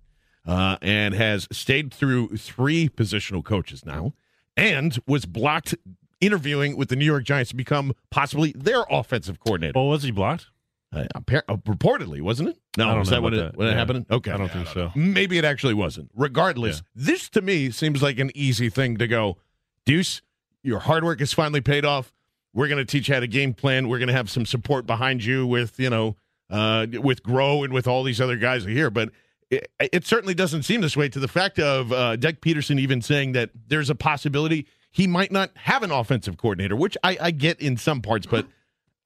uh, 0.46 0.78
and 0.80 1.14
has 1.14 1.46
stayed 1.52 1.92
through 1.92 2.36
three 2.38 2.88
positional 2.88 3.44
coaches 3.44 3.84
now, 3.84 4.14
and 4.56 4.98
was 5.06 5.26
blocked 5.26 5.74
interviewing 6.20 6.76
with 6.76 6.88
the 6.88 6.96
New 6.96 7.04
York 7.04 7.24
Giants 7.24 7.50
to 7.50 7.56
become 7.56 7.92
possibly 8.10 8.52
their 8.56 8.84
offensive 8.90 9.38
coordinator. 9.38 9.72
Well, 9.78 9.88
was 9.88 10.02
he 10.02 10.10
blocked? 10.10 10.46
Uh, 10.92 11.04
appar- 11.14 11.42
uh, 11.48 11.56
reportedly, 11.58 12.20
wasn't 12.20 12.48
it? 12.48 12.58
No, 12.76 12.86
I 12.86 12.90
don't 12.90 12.98
was 13.00 13.10
know 13.10 13.20
that 13.20 13.26
about 13.28 13.32
it, 13.34 13.60
it 13.60 13.64
Yeah. 13.64 13.74
happened? 13.74 14.06
Okay, 14.10 14.32
I 14.32 14.36
don't 14.38 14.50
think 14.50 14.66
so. 14.68 14.90
Maybe 14.96 15.38
it 15.38 15.44
actually 15.44 15.74
wasn't. 15.74 16.10
Regardless, 16.16 16.82
this 16.96 17.28
to 17.30 17.42
me 17.42 17.70
seems 17.70 18.02
like 18.02 18.18
an 18.18 18.32
easy 18.34 18.68
thing 18.70 18.96
to 18.96 19.06
go. 19.06 19.36
Deuce, 19.84 20.20
your 20.62 20.80
hard 20.80 21.04
work 21.04 21.20
has 21.20 21.32
finally 21.32 21.60
paid 21.60 21.84
off. 21.84 22.12
We're 22.52 22.66
going 22.66 22.78
to 22.78 22.84
teach 22.84 23.08
you 23.08 23.14
how 23.14 23.20
to 23.20 23.28
game 23.28 23.54
plan. 23.54 23.88
We're 23.88 23.98
going 23.98 24.08
to 24.08 24.14
have 24.14 24.28
some 24.28 24.44
support 24.44 24.84
behind 24.84 25.22
you 25.24 25.46
with 25.46 25.78
you 25.78 25.90
know 25.90 26.16
uh, 26.50 26.86
with 27.00 27.22
Groh 27.22 27.64
and 27.64 27.72
with 27.72 27.86
all 27.86 28.02
these 28.02 28.20
other 28.20 28.36
guys 28.36 28.64
here. 28.64 28.90
But 28.90 29.10
it, 29.50 29.70
it 29.80 30.06
certainly 30.06 30.34
doesn't 30.34 30.62
seem 30.62 30.80
this 30.80 30.96
way. 30.96 31.08
To 31.08 31.18
the 31.18 31.28
fact 31.28 31.58
of 31.58 31.92
uh, 31.92 32.16
Pederson 32.16 32.78
even 32.78 33.02
saying 33.02 33.32
that 33.32 33.50
there's 33.68 33.90
a 33.90 33.94
possibility 33.94 34.66
he 34.90 35.06
might 35.06 35.30
not 35.30 35.50
have 35.54 35.82
an 35.82 35.90
offensive 35.90 36.36
coordinator, 36.36 36.76
which 36.76 36.96
I, 37.02 37.16
I 37.20 37.30
get 37.30 37.60
in 37.60 37.76
some 37.76 38.02
parts, 38.02 38.26
but 38.26 38.46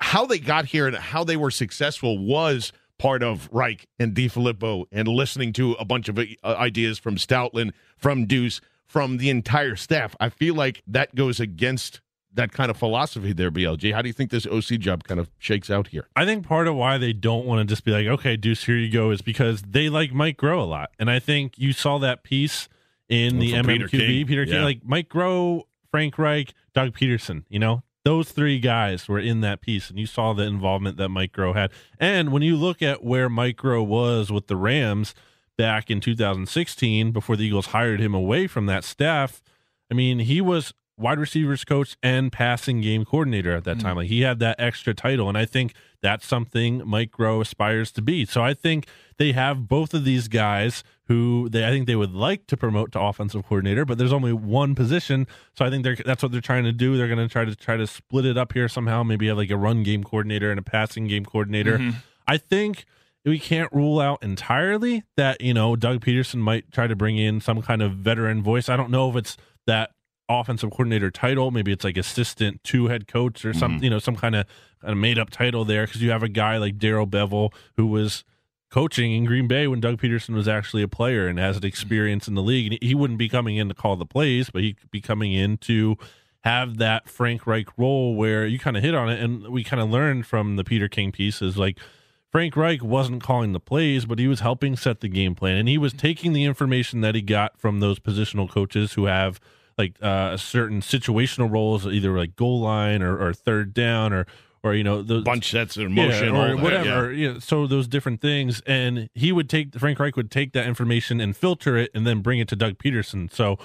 how 0.01 0.27
they 0.27 0.39
got 0.39 0.67
here 0.67 0.87
and 0.87 0.97
how 0.97 1.25
they 1.25 1.37
were 1.37 1.51
successful 1.51 2.19
was 2.19 2.73
part 2.99 3.23
of 3.23 3.49
Reich 3.53 3.87
and 3.99 4.15
DeFilippo 4.15 4.87
and 4.93 5.09
listening 5.09 5.53
to 5.55 5.73
a 5.73 5.85
bunch 5.85 6.09
of 6.09 6.19
uh, 6.19 6.23
ideas 6.45 6.99
from 6.99 7.17
Stoutland, 7.17 7.73
from 7.97 8.27
Deuce, 8.27 8.61
from 8.87 9.19
the 9.19 9.31
entire 9.31 9.77
staff. 9.77 10.15
I 10.21 10.29
feel 10.29 10.55
like 10.55 10.83
that 10.87 11.15
goes 11.15 11.41
against 11.41 12.01
that 12.35 12.53
kind 12.53 12.71
of 12.71 12.77
philosophy 12.77 13.33
there, 13.33 13.51
BLG. 13.51 13.95
How 13.95 14.03
do 14.03 14.09
you 14.09 14.13
think 14.13 14.31
this 14.31 14.47
OC 14.47 14.79
job 14.81 15.05
kind 15.05 15.21
of 15.21 15.31
shakes 15.39 15.71
out 15.71 15.89
here? 15.89 16.07
I 16.17 16.25
think 16.25 16.47
part 16.47 16.67
of 16.67 16.75
why 16.75 16.99
they 16.99 17.13
don't 17.13 17.47
want 17.47 17.61
to 17.67 17.73
just 17.73 17.85
be 17.85 17.93
like, 17.93 18.07
okay, 18.07 18.37
Deuce, 18.37 18.65
here 18.65 18.77
you 18.77 18.91
go, 18.91 19.11
is 19.11 19.23
because 19.23 19.63
they 19.63 19.89
like 19.89 20.13
Mike 20.13 20.37
Groh 20.37 20.59
a 20.61 20.65
lot. 20.65 20.91
And 20.99 21.11
I 21.11 21.19
think 21.19 21.59
you 21.59 21.73
saw 21.73 21.99
that 21.99 22.23
piece 22.25 22.69
in 23.09 23.39
the 23.39 23.53
From 23.53 23.67
Peter 23.67 23.87
MMQB, 23.87 23.91
King. 23.91 24.27
Peter 24.27 24.45
King, 24.47 24.55
Yeah. 24.55 24.65
like 24.65 24.81
Mike 24.85 25.09
Groh, 25.09 25.63
Frank 25.91 26.19
Reich, 26.19 26.53
Doug 26.75 26.93
Pederson, 26.97 27.45
you 27.49 27.59
know, 27.59 27.83
those 28.05 28.33
three 28.33 28.59
guys 28.59 29.09
were 29.09 29.19
in 29.21 29.41
that 29.43 29.61
piece. 29.61 29.89
And 29.89 29.99
you 29.99 30.07
saw 30.07 30.33
the 30.33 30.43
involvement 30.43 30.97
that 30.97 31.09
Mike 31.11 31.33
Groh 31.33 31.55
had. 31.55 31.71
And 32.01 32.33
when 32.33 32.43
you 32.43 32.57
look 32.57 32.83
at 32.83 33.05
where 33.05 33.29
Mike 33.29 33.57
Groh 33.57 33.87
was 33.87 34.31
with 34.33 34.47
the 34.49 34.57
Rams 34.57 35.15
back 35.57 35.91
in 35.91 36.01
2016, 36.01 37.13
before 37.13 37.37
the 37.37 37.45
Eagles 37.47 37.67
hired 37.67 38.01
him 38.01 38.13
away 38.15 38.47
from 38.47 38.67
that 38.67 38.85
staff, 38.85 39.41
I 39.91 39.95
mean, 39.95 40.19
he 40.21 40.41
was 40.41 40.75
wide 40.97 41.19
receivers 41.19 41.65
coach 41.65 41.97
and 42.03 42.31
passing 42.31 42.81
game 42.81 43.05
coordinator 43.05 43.53
at 43.53 43.65
that 43.65 43.81
time. 43.81 43.97
Like 43.97 44.09
he 44.09 44.21
had 44.21 44.39
that 44.39 44.57
extra 44.61 44.95
title, 44.95 45.29
and 45.29 45.37
I 45.37 45.45
think 45.45 45.75
that's 46.01 46.25
something 46.27 46.83
Mike 46.87 47.11
Groh 47.11 47.41
aspires 47.41 47.91
to 47.93 48.03
be. 48.03 48.25
So 48.25 48.43
I 48.43 48.55
think 48.55 48.87
they 49.19 49.33
have 49.33 49.67
both 49.69 49.93
of 49.95 50.05
these 50.05 50.29
guys 50.29 50.85
who 51.09 51.49
they 51.51 51.67
I 51.67 51.71
think 51.71 51.87
they 51.87 51.97
would 51.97 52.13
like 52.13 52.47
to 52.47 52.57
promote 52.57 52.93
to 52.93 53.01
offensive 53.01 53.43
coordinator, 53.47 53.85
but 53.85 53.99
there's 53.99 54.13
only 54.13 54.33
one 54.33 54.75
position, 54.75 55.27
so 55.57 55.65
I 55.65 55.71
think 55.71 55.83
they're 55.85 55.97
that's 55.97 56.23
what 56.23 56.31
they're 56.33 56.41
trying 56.41 56.65
to 56.65 56.73
do. 56.73 56.97
They're 56.97 57.09
going 57.09 57.19
to 57.19 57.29
try 57.33 57.45
to 57.45 57.57
try 57.57 57.77
to 57.77 57.87
split 57.87 58.25
it 58.25 58.39
up 58.39 58.53
here 58.53 58.69
somehow. 58.69 59.03
Maybe 59.03 59.27
have 59.27 59.37
like 59.37 59.51
a 59.51 59.57
run 59.57 59.83
game 59.83 60.05
coordinator 60.05 60.51
and 60.51 60.59
a 60.59 60.63
passing 60.63 61.07
game 61.09 61.25
coordinator. 61.25 61.79
Mhm. 61.79 61.95
I 62.29 62.39
think 62.39 62.85
we 63.25 63.39
can't 63.39 63.73
rule 63.73 64.01
out 64.01 64.23
entirely 64.23 65.03
that 65.17 65.41
you 65.41 65.55
know 65.55 65.75
Doug 65.77 66.01
Pederson 66.05 66.39
might 66.39 66.71
try 66.71 66.87
to 66.87 66.95
bring 66.95 67.17
in 67.19 67.41
some 67.41 67.61
kind 67.63 67.83
of 67.83 67.93
veteran 67.95 68.43
voice. 68.43 68.69
I 68.69 68.77
don't 68.77 68.91
know 68.91 69.11
if 69.11 69.17
it's 69.17 69.37
that 69.67 69.91
offensive 70.29 70.71
coordinator 70.71 71.11
title. 71.11 71.51
Maybe 71.51 71.71
it's 71.73 71.85
like 71.85 71.97
assistant 71.97 72.63
to 72.65 72.87
head 72.87 73.07
coach 73.07 73.45
or 73.45 73.53
some 73.53 73.79
Mhm. 73.79 73.83
you 73.85 73.91
know 73.91 73.99
some 73.99 74.17
kind 74.17 74.35
of, 74.35 74.47
kind 74.81 74.93
of 74.93 74.99
made 74.99 75.19
up 75.19 75.31
title 75.31 75.65
there 75.65 75.87
because 75.87 76.01
you 76.03 76.11
have 76.11 76.23
a 76.23 76.29
guy 76.29 76.57
like 76.57 76.79
Darrell 76.79 77.07
Bevell 77.07 77.53
who 77.77 77.87
was 77.87 78.25
coaching 78.71 79.13
in 79.13 79.25
Green 79.25 79.47
Bay 79.47 79.67
when 79.69 79.81
Doug 79.81 80.01
Pederson 80.01 80.35
was 80.35 80.49
actually 80.49 80.83
a 80.83 80.89
player 80.89 81.29
and 81.29 81.39
has 81.39 81.57
an 81.57 81.65
experience 81.65 82.27
in 82.27 82.35
the 82.35 82.43
league. 82.43 82.73
And 82.73 82.83
he 82.83 82.95
wouldn't 82.95 83.19
be 83.19 83.29
coming 83.29 83.57
in 83.57 83.69
to 83.69 83.75
call 83.75 83.95
the 83.97 84.07
plays, 84.07 84.51
but 84.51 84.63
he'd 84.63 84.77
be 84.91 85.01
coming 85.01 85.33
in 85.33 85.59
to 85.59 85.97
have 86.43 86.79
that 86.79 87.09
Frank 87.09 87.47
Reich 87.47 87.69
role 87.79 88.15
where 88.17 88.47
you 88.47 88.59
kind 88.59 88.77
of 88.77 88.83
hit 88.83 88.95
on 88.95 89.09
it. 89.09 89.21
And 89.21 89.47
we 89.49 89.63
kind 89.63 89.81
of 89.81 89.91
learned 89.91 90.27
from 90.27 90.57
the 90.57 90.65
Peter 90.65 90.89
King 90.89 91.13
pieces 91.13 91.57
like 91.57 91.79
Frank 92.33 92.57
Reich 92.57 92.83
wasn't 92.83 93.23
calling 93.23 93.53
the 93.53 93.61
plays, 93.61 94.07
but 94.07 94.19
he 94.19 94.27
was 94.27 94.41
helping 94.41 94.75
set 94.75 95.01
the 95.01 95.09
game 95.09 95.37
plan. 95.37 95.57
And 95.57 95.69
he 95.69 95.79
was 95.79 95.93
taking 95.93 96.33
the 96.33 96.45
information 96.45 97.01
that 97.03 97.15
he 97.15 97.23
got 97.23 97.57
from 97.61 97.79
those 97.79 98.01
positional 98.01 98.51
coaches 98.51 98.95
who 98.95 99.05
have 99.05 99.39
like 99.77 99.97
uh, 100.03 100.37
certain 100.37 100.81
situational 100.81 101.51
roles, 101.51 101.87
either 101.87 102.17
like 102.17 102.37
goal 102.37 102.61
line 102.61 103.03
or, 103.03 103.19
or 103.19 103.33
third 103.33 103.75
down 103.75 104.13
or 104.13 104.27
or 104.65 104.75
you 104.75 104.83
know 104.83 105.03
the 105.03 105.21
Bunch 105.21 105.51
sets 105.51 105.77
in 105.77 105.93
motion, 105.93 106.35
yeah, 106.35 106.41
or 106.41 106.57
that, 106.57 106.63
whatever. 106.63 107.13
You 107.13 107.35
know, 107.35 107.39
so 107.39 107.67
those 107.67 107.87
different 107.87 108.21
things, 108.21 108.63
and 108.67 109.11
he 109.15 109.31
would 109.31 109.49
take 109.49 109.79
Frank 109.79 109.99
Reich 109.99 110.17
would 110.17 110.31
take 110.31 110.53
that 110.55 110.67
information 110.67 111.21
and 111.21 111.37
filter 111.37 111.77
it, 111.77 111.91
and 111.95 112.07
then 112.07 112.21
bring 112.21 112.39
it 112.39 112.49
to 112.49 112.57
Doug 112.57 112.79
Pederson. 112.79 113.33
So 113.33 113.59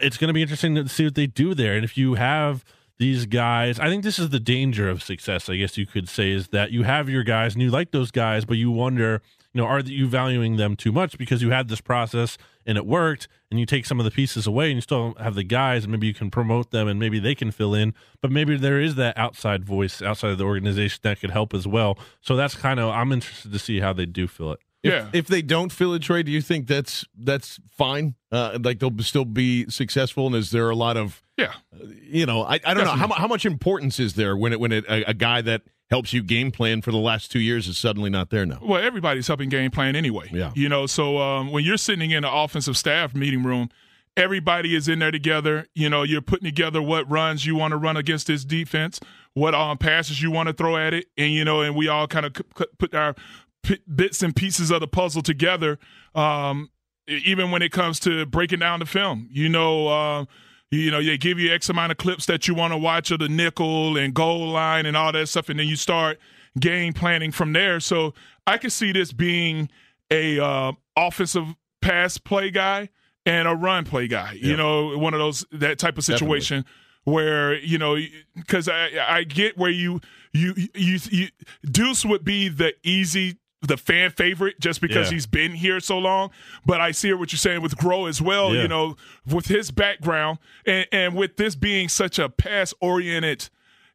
it's 0.00 0.18
going 0.18 0.28
to 0.28 0.34
be 0.34 0.42
interesting 0.42 0.74
to 0.74 0.88
see 0.88 1.04
what 1.04 1.14
they 1.14 1.26
do 1.26 1.54
there. 1.54 1.74
And 1.74 1.84
if 1.84 1.96
you 1.96 2.14
have 2.14 2.64
these 2.98 3.26
guys, 3.26 3.80
I 3.80 3.88
think 3.88 4.04
this 4.04 4.18
is 4.18 4.28
the 4.28 4.40
danger 4.40 4.88
of 4.88 5.02
success. 5.02 5.48
I 5.48 5.56
guess 5.56 5.78
you 5.78 5.86
could 5.86 6.08
say 6.08 6.30
is 6.30 6.48
that 6.48 6.70
you 6.70 6.82
have 6.82 7.08
your 7.08 7.24
guys 7.24 7.54
and 7.54 7.62
you 7.62 7.70
like 7.70 7.90
those 7.90 8.10
guys, 8.10 8.44
but 8.44 8.56
you 8.58 8.70
wonder, 8.70 9.22
you 9.52 9.60
know, 9.60 9.66
are 9.66 9.80
you 9.80 10.06
valuing 10.06 10.56
them 10.56 10.76
too 10.76 10.92
much 10.92 11.16
because 11.16 11.42
you 11.42 11.50
had 11.50 11.68
this 11.68 11.80
process 11.80 12.36
and 12.66 12.76
it 12.76 12.86
worked, 12.86 13.28
and 13.50 13.60
you 13.60 13.66
take 13.66 13.86
some 13.86 14.00
of 14.00 14.04
the 14.04 14.10
pieces 14.10 14.46
away 14.46 14.66
and 14.66 14.76
you 14.76 14.80
still 14.80 15.14
have 15.20 15.34
the 15.34 15.44
guys, 15.44 15.84
and 15.84 15.92
maybe 15.92 16.06
you 16.06 16.14
can 16.14 16.30
promote 16.30 16.70
them 16.70 16.88
and 16.88 16.98
maybe 16.98 17.18
they 17.18 17.34
can 17.34 17.50
fill 17.50 17.74
in, 17.74 17.94
but 18.20 18.30
maybe 18.30 18.56
there 18.56 18.80
is 18.80 18.96
that 18.96 19.16
outside 19.16 19.64
voice 19.64 20.02
outside 20.02 20.30
of 20.30 20.38
the 20.38 20.44
organization 20.44 20.98
that 21.02 21.20
could 21.20 21.30
help 21.30 21.54
as 21.54 21.66
well. 21.66 21.98
So 22.20 22.36
that's 22.36 22.54
kind 22.54 22.80
of 22.80 22.90
I'm 22.90 23.12
interested 23.12 23.52
to 23.52 23.58
see 23.58 23.80
how 23.80 23.92
they 23.92 24.06
do 24.06 24.26
fill 24.26 24.52
it. 24.52 24.60
If, 24.82 25.14
if 25.14 25.26
they 25.26 25.42
don't 25.42 25.72
fill 25.72 25.94
a 25.94 25.98
trade, 25.98 26.26
do 26.26 26.32
you 26.32 26.42
think 26.42 26.66
that's 26.66 27.04
that's 27.18 27.58
fine? 27.68 28.14
Uh, 28.30 28.58
like 28.62 28.78
they'll 28.78 28.96
still 28.98 29.24
be 29.24 29.68
successful, 29.68 30.26
and 30.26 30.36
is 30.36 30.50
there 30.50 30.70
a 30.70 30.76
lot 30.76 30.96
of 30.96 31.22
yeah? 31.36 31.54
You 32.02 32.26
know, 32.26 32.42
I, 32.42 32.60
I 32.64 32.74
don't 32.74 32.84
know 32.84 32.92
how, 32.92 33.08
how 33.08 33.26
much 33.26 33.44
importance 33.44 33.98
is 33.98 34.14
there 34.14 34.36
when 34.36 34.52
it 34.52 34.60
when 34.60 34.72
it, 34.72 34.84
a, 34.88 35.10
a 35.10 35.14
guy 35.14 35.40
that 35.42 35.62
helps 35.90 36.12
you 36.12 36.22
game 36.22 36.50
plan 36.50 36.82
for 36.82 36.90
the 36.90 36.98
last 36.98 37.30
two 37.30 37.38
years 37.38 37.68
is 37.68 37.78
suddenly 37.78 38.10
not 38.10 38.30
there 38.30 38.44
now. 38.44 38.58
Well, 38.62 38.82
everybody's 38.82 39.26
helping 39.26 39.48
game 39.48 39.70
plan 39.70 39.94
anyway. 39.94 40.28
Yeah. 40.32 40.52
You 40.54 40.68
know, 40.68 40.86
so 40.86 41.18
um, 41.18 41.52
when 41.52 41.64
you're 41.64 41.76
sitting 41.76 42.10
in 42.10 42.22
the 42.22 42.32
offensive 42.32 42.76
staff 42.76 43.14
meeting 43.14 43.42
room, 43.42 43.70
everybody 44.16 44.74
is 44.74 44.88
in 44.88 44.98
there 44.98 45.10
together. 45.10 45.66
You 45.74 45.88
know, 45.88 46.02
you're 46.02 46.22
putting 46.22 46.44
together 46.44 46.82
what 46.82 47.08
runs 47.08 47.46
you 47.46 47.54
want 47.54 47.72
to 47.72 47.76
run 47.76 47.96
against 47.96 48.26
this 48.26 48.44
defense, 48.44 48.98
what 49.34 49.54
um, 49.54 49.78
passes 49.78 50.20
you 50.20 50.30
want 50.30 50.48
to 50.48 50.52
throw 50.52 50.76
at 50.76 50.92
it, 50.94 51.06
and 51.16 51.32
you 51.32 51.44
know, 51.44 51.60
and 51.60 51.76
we 51.76 51.88
all 51.88 52.06
kind 52.06 52.26
of 52.26 52.32
put 52.78 52.94
our 52.94 53.14
p- 53.62 53.80
bits 53.94 54.22
and 54.22 54.34
pieces 54.34 54.70
of 54.70 54.80
the 54.80 54.88
puzzle 54.88 55.22
together. 55.22 55.78
Um, 56.14 56.70
even 57.08 57.52
when 57.52 57.62
it 57.62 57.70
comes 57.70 58.00
to 58.00 58.26
breaking 58.26 58.58
down 58.58 58.80
the 58.80 58.86
film, 58.86 59.28
you 59.30 59.48
know. 59.48 59.88
Um, 59.88 60.28
you 60.76 60.90
know, 60.90 61.02
they 61.02 61.18
give 61.18 61.38
you 61.38 61.52
X 61.52 61.68
amount 61.68 61.92
of 61.92 61.98
clips 61.98 62.26
that 62.26 62.48
you 62.48 62.54
want 62.54 62.72
to 62.72 62.78
watch 62.78 63.10
of 63.10 63.18
the 63.18 63.28
nickel 63.28 63.96
and 63.96 64.14
goal 64.14 64.48
line 64.48 64.86
and 64.86 64.96
all 64.96 65.12
that 65.12 65.28
stuff, 65.28 65.48
and 65.48 65.58
then 65.58 65.66
you 65.66 65.76
start 65.76 66.18
game 66.58 66.92
planning 66.92 67.32
from 67.32 67.52
there. 67.52 67.80
So 67.80 68.14
I 68.46 68.58
could 68.58 68.72
see 68.72 68.92
this 68.92 69.12
being 69.12 69.68
a 70.10 70.38
uh, 70.38 70.72
offensive 70.96 71.54
pass 71.80 72.18
play 72.18 72.50
guy 72.50 72.88
and 73.24 73.48
a 73.48 73.54
run 73.54 73.84
play 73.84 74.08
guy. 74.08 74.32
You 74.34 74.56
know, 74.56 74.96
one 74.98 75.14
of 75.14 75.20
those 75.20 75.44
that 75.52 75.78
type 75.78 75.98
of 75.98 76.04
situation 76.04 76.64
where 77.04 77.54
you 77.54 77.78
know 77.78 77.96
because 78.34 78.68
I 78.68 78.90
I 79.08 79.24
get 79.24 79.56
where 79.56 79.70
you 79.70 80.00
you 80.32 80.54
you 80.74 80.98
you 81.10 81.28
Deuce 81.64 82.04
would 82.04 82.24
be 82.24 82.48
the 82.48 82.74
easy 82.82 83.38
the 83.66 83.76
fan 83.76 84.10
favorite 84.10 84.58
just 84.60 84.80
because 84.80 85.08
Yeah. 85.08 85.14
he's 85.14 85.26
been 85.26 85.52
here 85.52 85.80
so 85.80 85.98
long. 85.98 86.30
But 86.64 86.80
I 86.80 86.90
see 86.92 87.12
what 87.12 87.32
you're 87.32 87.38
saying 87.38 87.62
with 87.62 87.76
Groh 87.76 88.08
as 88.08 88.20
well. 88.22 88.54
Yeah. 88.54 88.62
You 88.62 88.68
know, 88.68 88.96
with 89.26 89.46
his 89.46 89.70
background 89.70 90.38
and 90.66 90.86
and 90.92 91.14
with 91.14 91.36
this 91.36 91.54
being 91.54 91.88
such 91.88 92.18
a 92.18 92.28
pass 92.28 92.72
oriented 92.80 93.48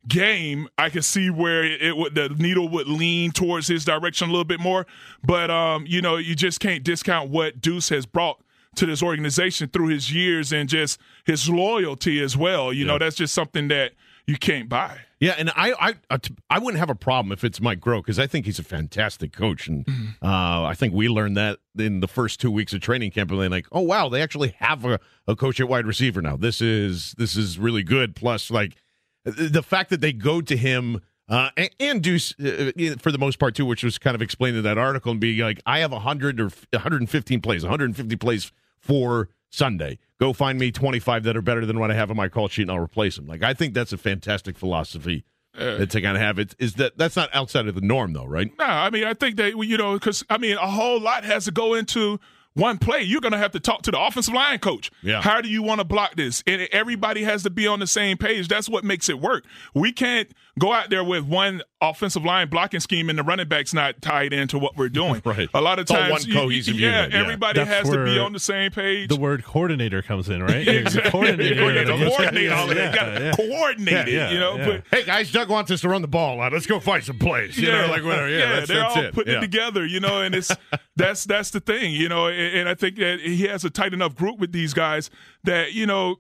game, 0.08 0.68
I 0.78 0.90
can 0.90 1.02
see 1.04 1.30
where 1.30 1.64
it 1.64 1.96
would 1.96 2.16
the 2.16 2.30
needle 2.30 2.68
would 2.70 2.88
lean 2.88 3.32
towards 3.32 3.68
his 3.68 3.86
direction 3.86 4.30
a 4.30 4.32
little 4.32 4.46
bit 4.46 4.60
more. 4.60 4.88
But 5.24 5.52
um, 5.52 5.86
you 5.88 6.02
know, 6.02 6.18
you 6.18 6.36
just 6.36 6.60
can't 6.60 6.84
discount 6.84 7.30
what 7.30 7.62
Deuce 7.62 7.90
has 7.90 8.06
brought 8.06 8.42
to 8.76 8.86
this 8.86 9.04
organization 9.04 9.68
through 9.68 9.88
his 9.88 10.14
years 10.14 10.52
and 10.54 10.70
just 10.70 11.00
his 11.26 11.50
loyalty 11.50 12.22
as 12.22 12.38
well. 12.38 12.72
You 12.72 12.86
know, 12.86 12.98
that's 12.98 13.16
just 13.18 13.34
something 13.36 13.68
that 13.68 13.92
you 14.26 14.38
can't 14.38 14.70
buy. 14.70 15.00
Yeah, 15.22 15.36
and 15.38 15.52
I 15.52 15.74
I 15.80 15.96
uh, 16.10 16.18
I 16.50 16.58
wouldn't 16.58 16.80
have 16.80 16.90
a 16.90 16.96
problem 16.96 17.32
if 17.32 17.44
it's 17.44 17.62
Mike 17.62 17.80
Groh 17.80 18.00
because 18.00 18.18
I 18.18 18.26
think 18.26 18.48
he's 18.48 18.58
a 18.58 18.64
fantastic 18.64 19.32
coach, 19.32 19.68
and 19.68 19.88
uh, 20.20 20.64
I 20.64 20.74
think 20.74 20.96
we 20.96 21.08
learned 21.08 21.38
that 21.38 21.60
in 21.78 22.00
the 22.00 22.08
first 22.08 22.42
two 22.42 22.50
weeks 22.50 22.74
of 22.74 22.82
training 22.82 23.12
camp. 23.12 23.30
And 23.30 23.40
they're 23.40 23.48
like, 23.48 23.68
oh 23.72 23.82
wow, 23.82 24.10
they 24.10 24.24
actually 24.24 24.56
have 24.58 24.84
a, 24.84 25.00
a 25.28 25.36
coach 25.36 25.60
at 25.60 25.70
wide 25.70 25.86
receiver 25.86 26.24
now. 26.24 26.38
This 26.38 26.60
is 26.60 27.14
this 27.20 27.38
is 27.38 27.60
really 27.60 27.84
good. 27.84 28.16
Plus, 28.16 28.50
like 28.50 28.76
the 29.24 29.62
fact 29.62 29.92
that 29.92 30.02
they 30.02 30.12
go 30.12 30.42
to 30.42 30.58
him. 30.58 31.02
Uh, 31.30 31.50
and, 31.56 31.70
and 31.80 32.04
Deuce, 32.04 32.34
uh, 32.44 32.72
uh, 32.78 32.96
for 33.00 33.10
the 33.10 33.18
most 33.18 33.40
part, 33.40 33.56
too, 33.56 33.66
which 33.66 33.86
was 33.86 33.98
kind 33.98 34.16
of 34.16 34.22
explained 34.22 34.58
in 34.58 34.64
that 34.64 34.78
article, 34.78 35.12
and 35.12 35.22
be 35.22 35.42
like, 35.42 35.62
I 35.66 35.80
have 35.80 35.94
100 35.94 36.42
or 36.42 36.50
115 36.74 37.40
plays, 37.40 37.64
150 37.64 38.18
plays 38.18 38.52
for 38.80 39.30
Sunday. 39.52 40.00
Go 40.20 40.34
find 40.34 40.58
me 40.58 40.72
25 40.72 41.24
that 41.24 41.38
are 41.38 41.42
better 41.42 41.66
than 41.66 41.78
what 41.80 41.92
I 41.92 41.94
have 41.94 42.10
on 42.10 42.18
my 42.18 42.28
call 42.30 42.48
sheet, 42.48 42.64
and 42.64 42.72
I'll 42.72 42.80
replace 42.80 43.16
them. 43.16 43.28
Like, 43.28 43.44
I 43.44 43.54
think 43.54 43.74
that's 43.74 43.94
a 43.94 43.98
fantastic 43.98 44.58
philosophy 44.58 45.24
Uh, 45.58 45.86
to 45.86 46.02
kind 46.02 46.16
of 46.16 46.22
have. 46.24 46.40
It 46.40 46.56
is 46.60 46.76
that 46.76 46.98
that's 46.98 47.16
not 47.18 47.30
outside 47.34 47.68
of 47.68 47.76
the 47.76 47.82
norm, 47.82 48.14
though, 48.14 48.26
right? 48.26 48.50
No, 48.58 48.66
I 48.66 48.90
mean, 48.90 49.04
I 49.04 49.14
think 49.14 49.36
that 49.36 49.56
you 49.58 49.78
know, 49.78 49.94
because 49.94 50.24
I 50.30 50.38
mean, 50.38 50.56
a 50.58 50.68
whole 50.68 51.00
lot 51.00 51.26
has 51.26 51.46
to 51.46 51.52
go 51.52 51.74
into 51.74 52.20
one 52.54 52.78
play. 52.78 53.02
You're 53.02 53.22
going 53.22 53.32
to 53.34 53.38
have 53.38 53.52
to 53.52 53.60
talk 53.60 53.82
to 53.84 53.92
the 53.92 54.00
offensive 54.00 54.34
line 54.34 54.60
coach. 54.60 54.92
Yeah. 55.02 55.22
How 55.22 55.40
do 55.42 55.50
you 55.50 55.62
want 55.64 55.80
to 55.80 55.86
block 55.86 56.16
this? 56.16 56.44
And 56.48 56.68
everybody 56.72 57.24
has 57.24 57.44
to 57.44 57.50
be 57.50 57.66
on 57.68 57.80
the 57.80 57.88
same 57.88 58.18
page. 58.18 58.48
That's 58.50 58.68
what 58.70 58.84
makes 58.84 59.08
it 59.10 59.20
work. 59.20 59.46
We 59.74 59.92
can't 59.94 60.30
go 60.60 60.74
out 60.74 60.90
there 60.90 61.04
with 61.04 61.24
one 61.26 61.62
offensive 61.82 62.24
line 62.24 62.50
blocking 62.50 62.80
scheme 62.80 63.10
and 63.10 63.18
the 63.18 63.24
running 63.24 63.48
back's 63.48 63.74
not 63.74 64.02
tied 64.02 64.34
into 64.34 64.58
what 64.58 64.78
we're 64.78 64.90
doing. 64.90 65.22
Right. 65.32 65.48
A 65.54 65.62
lot 65.62 65.80
of 65.80 65.90
oh, 65.90 65.96
times, 65.96 66.12
one 66.12 66.22
you- 66.24 66.34
cohesive 66.34 66.80
yeah, 66.80 67.04
unit, 67.04 67.14
yeah. 67.14 67.22
everybody 67.22 67.60
That's 67.60 67.88
has 67.88 67.90
to 67.90 68.04
be 68.04 68.20
on 68.20 68.34
the 68.34 68.40
same 68.40 68.72
page. 68.72 69.08
The 69.08 69.16
word 69.16 69.46
coordinator 69.46 70.02
comes 70.02 70.28
in, 70.30 70.44
right? 70.44 70.68
Exactly. 70.82 71.12
Coordinator. 71.12 71.72
You 71.72 71.86
gotta 71.86 72.10
coordinate 72.10 72.52
all 72.52 72.70
of 72.70 72.76
that. 72.76 72.94
Yeah, 72.94 72.96
gotta 72.96 73.24
yeah. 73.24 73.32
coordinate 73.34 74.08
it, 74.08 74.14
Yeah, 74.14 74.32
you 74.32 74.40
know. 74.40 74.58
yeah. 74.58 74.66
But 74.66 74.84
Hey 74.92 75.06
guys, 75.06 75.32
Doug 75.32 75.50
wants 75.50 75.72
us 75.72 75.82
to 75.82 75.90
run 75.90 76.02
the 76.02 76.08
ball 76.08 76.42
out. 76.42 76.52
Let's 76.52 76.66
go 76.66 76.80
find 76.80 77.04
some 77.04 77.20
plays. 77.20 77.58
You 77.58 77.72
know, 77.72 77.88
like 77.88 78.04
whatever. 78.04 78.28
Yeah, 78.30 78.56
that's, 78.56 78.68
they're 78.68 78.80
that's 78.80 78.98
all 78.98 79.04
it. 79.04 79.14
putting 79.14 79.34
yeah. 79.34 79.38
it 79.38 79.42
together, 79.42 79.86
you 79.86 80.00
know, 80.00 80.22
and 80.22 80.36
it's 80.36 80.52
that's 80.96 81.24
that's 81.26 81.52
the 81.52 81.60
thing, 81.60 81.94
you 81.94 82.10
know, 82.10 82.28
and, 82.28 82.58
and 82.60 82.70
I 82.70 82.74
think 82.74 82.98
that 82.98 83.20
he 83.22 83.44
has 83.44 83.64
a 83.64 83.70
tight 83.70 83.94
enough 83.94 84.16
group 84.16 84.40
with 84.40 84.52
these 84.52 84.74
guys 84.74 85.10
that 85.44 85.74
you 85.74 85.86
know. 85.86 86.18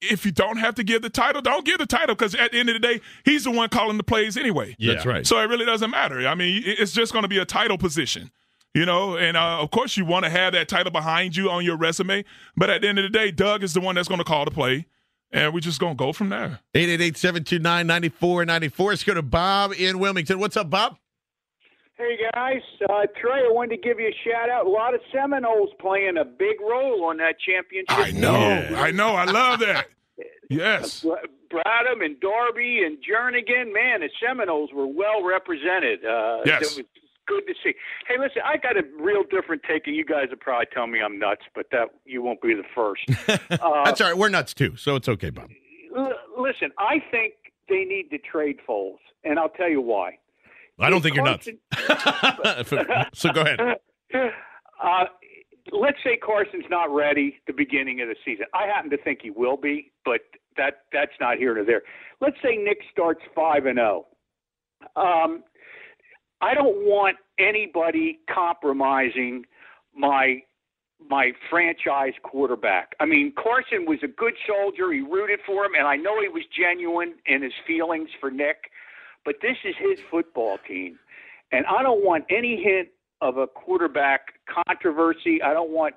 If 0.00 0.24
you 0.24 0.30
don't 0.30 0.58
have 0.58 0.76
to 0.76 0.84
give 0.84 1.02
the 1.02 1.10
title, 1.10 1.42
don't 1.42 1.64
give 1.64 1.78
the 1.78 1.86
title 1.86 2.14
because 2.14 2.32
at 2.34 2.52
the 2.52 2.60
end 2.60 2.68
of 2.68 2.74
the 2.74 2.80
day, 2.80 3.00
he's 3.24 3.44
the 3.44 3.50
one 3.50 3.68
calling 3.68 3.96
the 3.96 4.04
plays 4.04 4.36
anyway. 4.36 4.76
That's 4.94 5.06
right. 5.06 5.26
So 5.26 5.38
it 5.40 5.48
really 5.48 5.66
doesn't 5.66 5.90
matter. 5.90 6.26
I 6.26 6.34
mean, 6.36 6.62
it's 6.64 6.92
just 6.92 7.12
going 7.12 7.24
to 7.24 7.28
be 7.28 7.38
a 7.38 7.44
title 7.44 7.78
position, 7.78 8.30
you 8.74 8.86
know. 8.86 9.16
And 9.16 9.36
uh, 9.36 9.58
of 9.60 9.72
course, 9.72 9.96
you 9.96 10.04
want 10.04 10.24
to 10.24 10.30
have 10.30 10.52
that 10.52 10.68
title 10.68 10.92
behind 10.92 11.34
you 11.34 11.50
on 11.50 11.64
your 11.64 11.76
resume. 11.76 12.24
But 12.56 12.70
at 12.70 12.82
the 12.82 12.88
end 12.88 13.00
of 13.00 13.10
the 13.10 13.18
day, 13.18 13.32
Doug 13.32 13.64
is 13.64 13.74
the 13.74 13.80
one 13.80 13.96
that's 13.96 14.08
going 14.08 14.18
to 14.18 14.24
call 14.24 14.44
the 14.44 14.52
play, 14.52 14.86
and 15.32 15.52
we're 15.52 15.60
just 15.60 15.80
going 15.80 15.96
to 15.96 15.98
go 15.98 16.12
from 16.12 16.28
there. 16.28 16.60
888-729-9494. 16.74 18.88
Let's 18.88 19.02
go 19.04 19.14
to 19.14 19.22
Bob 19.22 19.72
in 19.76 19.98
Wilmington. 19.98 20.38
What's 20.38 20.56
up, 20.56 20.70
Bob? 20.70 20.96
Hey 21.98 22.16
guys, 22.32 22.62
uh, 22.88 23.06
Trey, 23.20 23.40
I 23.40 23.50
wanted 23.50 23.76
to 23.76 23.82
give 23.82 23.98
you 23.98 24.06
a 24.06 24.14
shout 24.24 24.48
out. 24.48 24.66
A 24.66 24.70
lot 24.70 24.94
of 24.94 25.00
Seminoles 25.12 25.70
playing 25.80 26.16
a 26.16 26.24
big 26.24 26.60
role 26.60 27.04
on 27.06 27.16
that 27.16 27.34
championship. 27.40 27.88
I 27.90 28.12
know, 28.12 28.38
I 28.76 28.92
know, 28.92 29.14
I 29.14 29.24
love 29.24 29.60
that. 29.60 29.86
Yes. 30.50 31.04
Bradham 31.52 32.02
and 32.02 32.18
Darby 32.20 32.80
and 32.82 32.96
Jernigan, 33.04 33.70
man, 33.74 34.00
the 34.00 34.08
Seminoles 34.18 34.70
were 34.72 34.86
well 34.86 35.22
represented. 35.22 36.02
Uh, 36.06 36.38
Yes. 36.46 36.62
It 36.62 36.76
was 36.78 36.86
good 37.26 37.42
to 37.46 37.52
see. 37.62 37.74
Hey, 38.08 38.14
listen, 38.18 38.40
I 38.46 38.56
got 38.56 38.78
a 38.78 38.82
real 38.98 39.24
different 39.30 39.60
take, 39.68 39.86
and 39.86 39.94
you 39.94 40.06
guys 40.06 40.28
will 40.30 40.38
probably 40.38 40.64
tell 40.72 40.86
me 40.86 41.00
I'm 41.04 41.18
nuts, 41.18 41.42
but 41.54 41.66
that 41.72 41.88
you 42.06 42.22
won't 42.22 42.40
be 42.40 42.54
the 42.54 42.62
first. 42.74 43.02
Uh, 43.60 43.84
That's 43.84 44.00
all 44.00 44.08
right. 44.08 44.16
We're 44.16 44.30
nuts 44.30 44.54
too, 44.54 44.74
so 44.76 44.96
it's 44.96 45.08
okay, 45.08 45.28
Bob. 45.28 45.50
L- 45.94 46.12
listen, 46.38 46.70
I 46.78 47.02
think 47.10 47.34
they 47.68 47.84
need 47.84 48.08
to 48.10 48.18
trade 48.18 48.56
Foles, 48.66 48.96
and 49.24 49.38
I'll 49.38 49.50
tell 49.50 49.68
you 49.68 49.82
why. 49.82 50.16
I 50.78 50.90
don't 50.90 51.02
think 51.02 51.16
you're 51.16 51.24
nuts. 51.24 51.48
So 53.14 53.32
go 53.32 53.42
ahead. 53.42 53.58
Uh, 54.80 55.06
let's 55.72 55.98
say 56.04 56.16
Carson's 56.16 56.64
not 56.70 56.94
ready 56.94 57.40
the 57.48 57.52
beginning 57.52 58.00
of 58.00 58.06
the 58.06 58.14
season. 58.24 58.46
I 58.54 58.66
happen 58.66 58.90
to 58.90 58.96
think 58.96 59.18
he 59.22 59.30
will 59.30 59.56
be, 59.56 59.90
but 60.04 60.20
that 60.56 60.82
that's 60.92 61.12
not 61.20 61.36
here 61.36 61.52
nor 61.54 61.64
there. 61.64 61.82
Let's 62.20 62.36
say 62.40 62.56
Nick 62.56 62.78
starts 62.92 63.20
five 63.34 63.66
and 63.66 63.76
zero. 63.76 64.06
Um, 64.94 65.42
I 66.40 66.54
don't 66.54 66.86
want 66.86 67.16
anybody 67.38 68.20
compromising 68.32 69.44
my 69.96 70.42
my 71.08 71.32
franchise 71.48 72.14
quarterback. 72.22 72.94
I 73.00 73.06
mean, 73.06 73.32
Carson 73.36 73.86
was 73.86 73.98
a 74.02 74.08
good 74.08 74.34
soldier. 74.46 74.92
He 74.92 75.00
rooted 75.00 75.40
for 75.46 75.64
him, 75.64 75.72
and 75.78 75.86
I 75.86 75.96
know 75.96 76.20
he 76.20 76.28
was 76.28 76.42
genuine 76.56 77.14
in 77.26 77.42
his 77.42 77.52
feelings 77.66 78.08
for 78.20 78.30
Nick. 78.30 78.70
But 79.24 79.36
this 79.42 79.56
is 79.64 79.74
his 79.78 79.98
football 80.10 80.58
team, 80.66 80.98
and 81.52 81.66
I 81.66 81.82
don't 81.82 82.04
want 82.04 82.24
any 82.30 82.62
hint 82.62 82.88
of 83.20 83.36
a 83.36 83.46
quarterback 83.46 84.34
controversy. 84.48 85.42
I 85.42 85.52
don't 85.52 85.70
want 85.70 85.94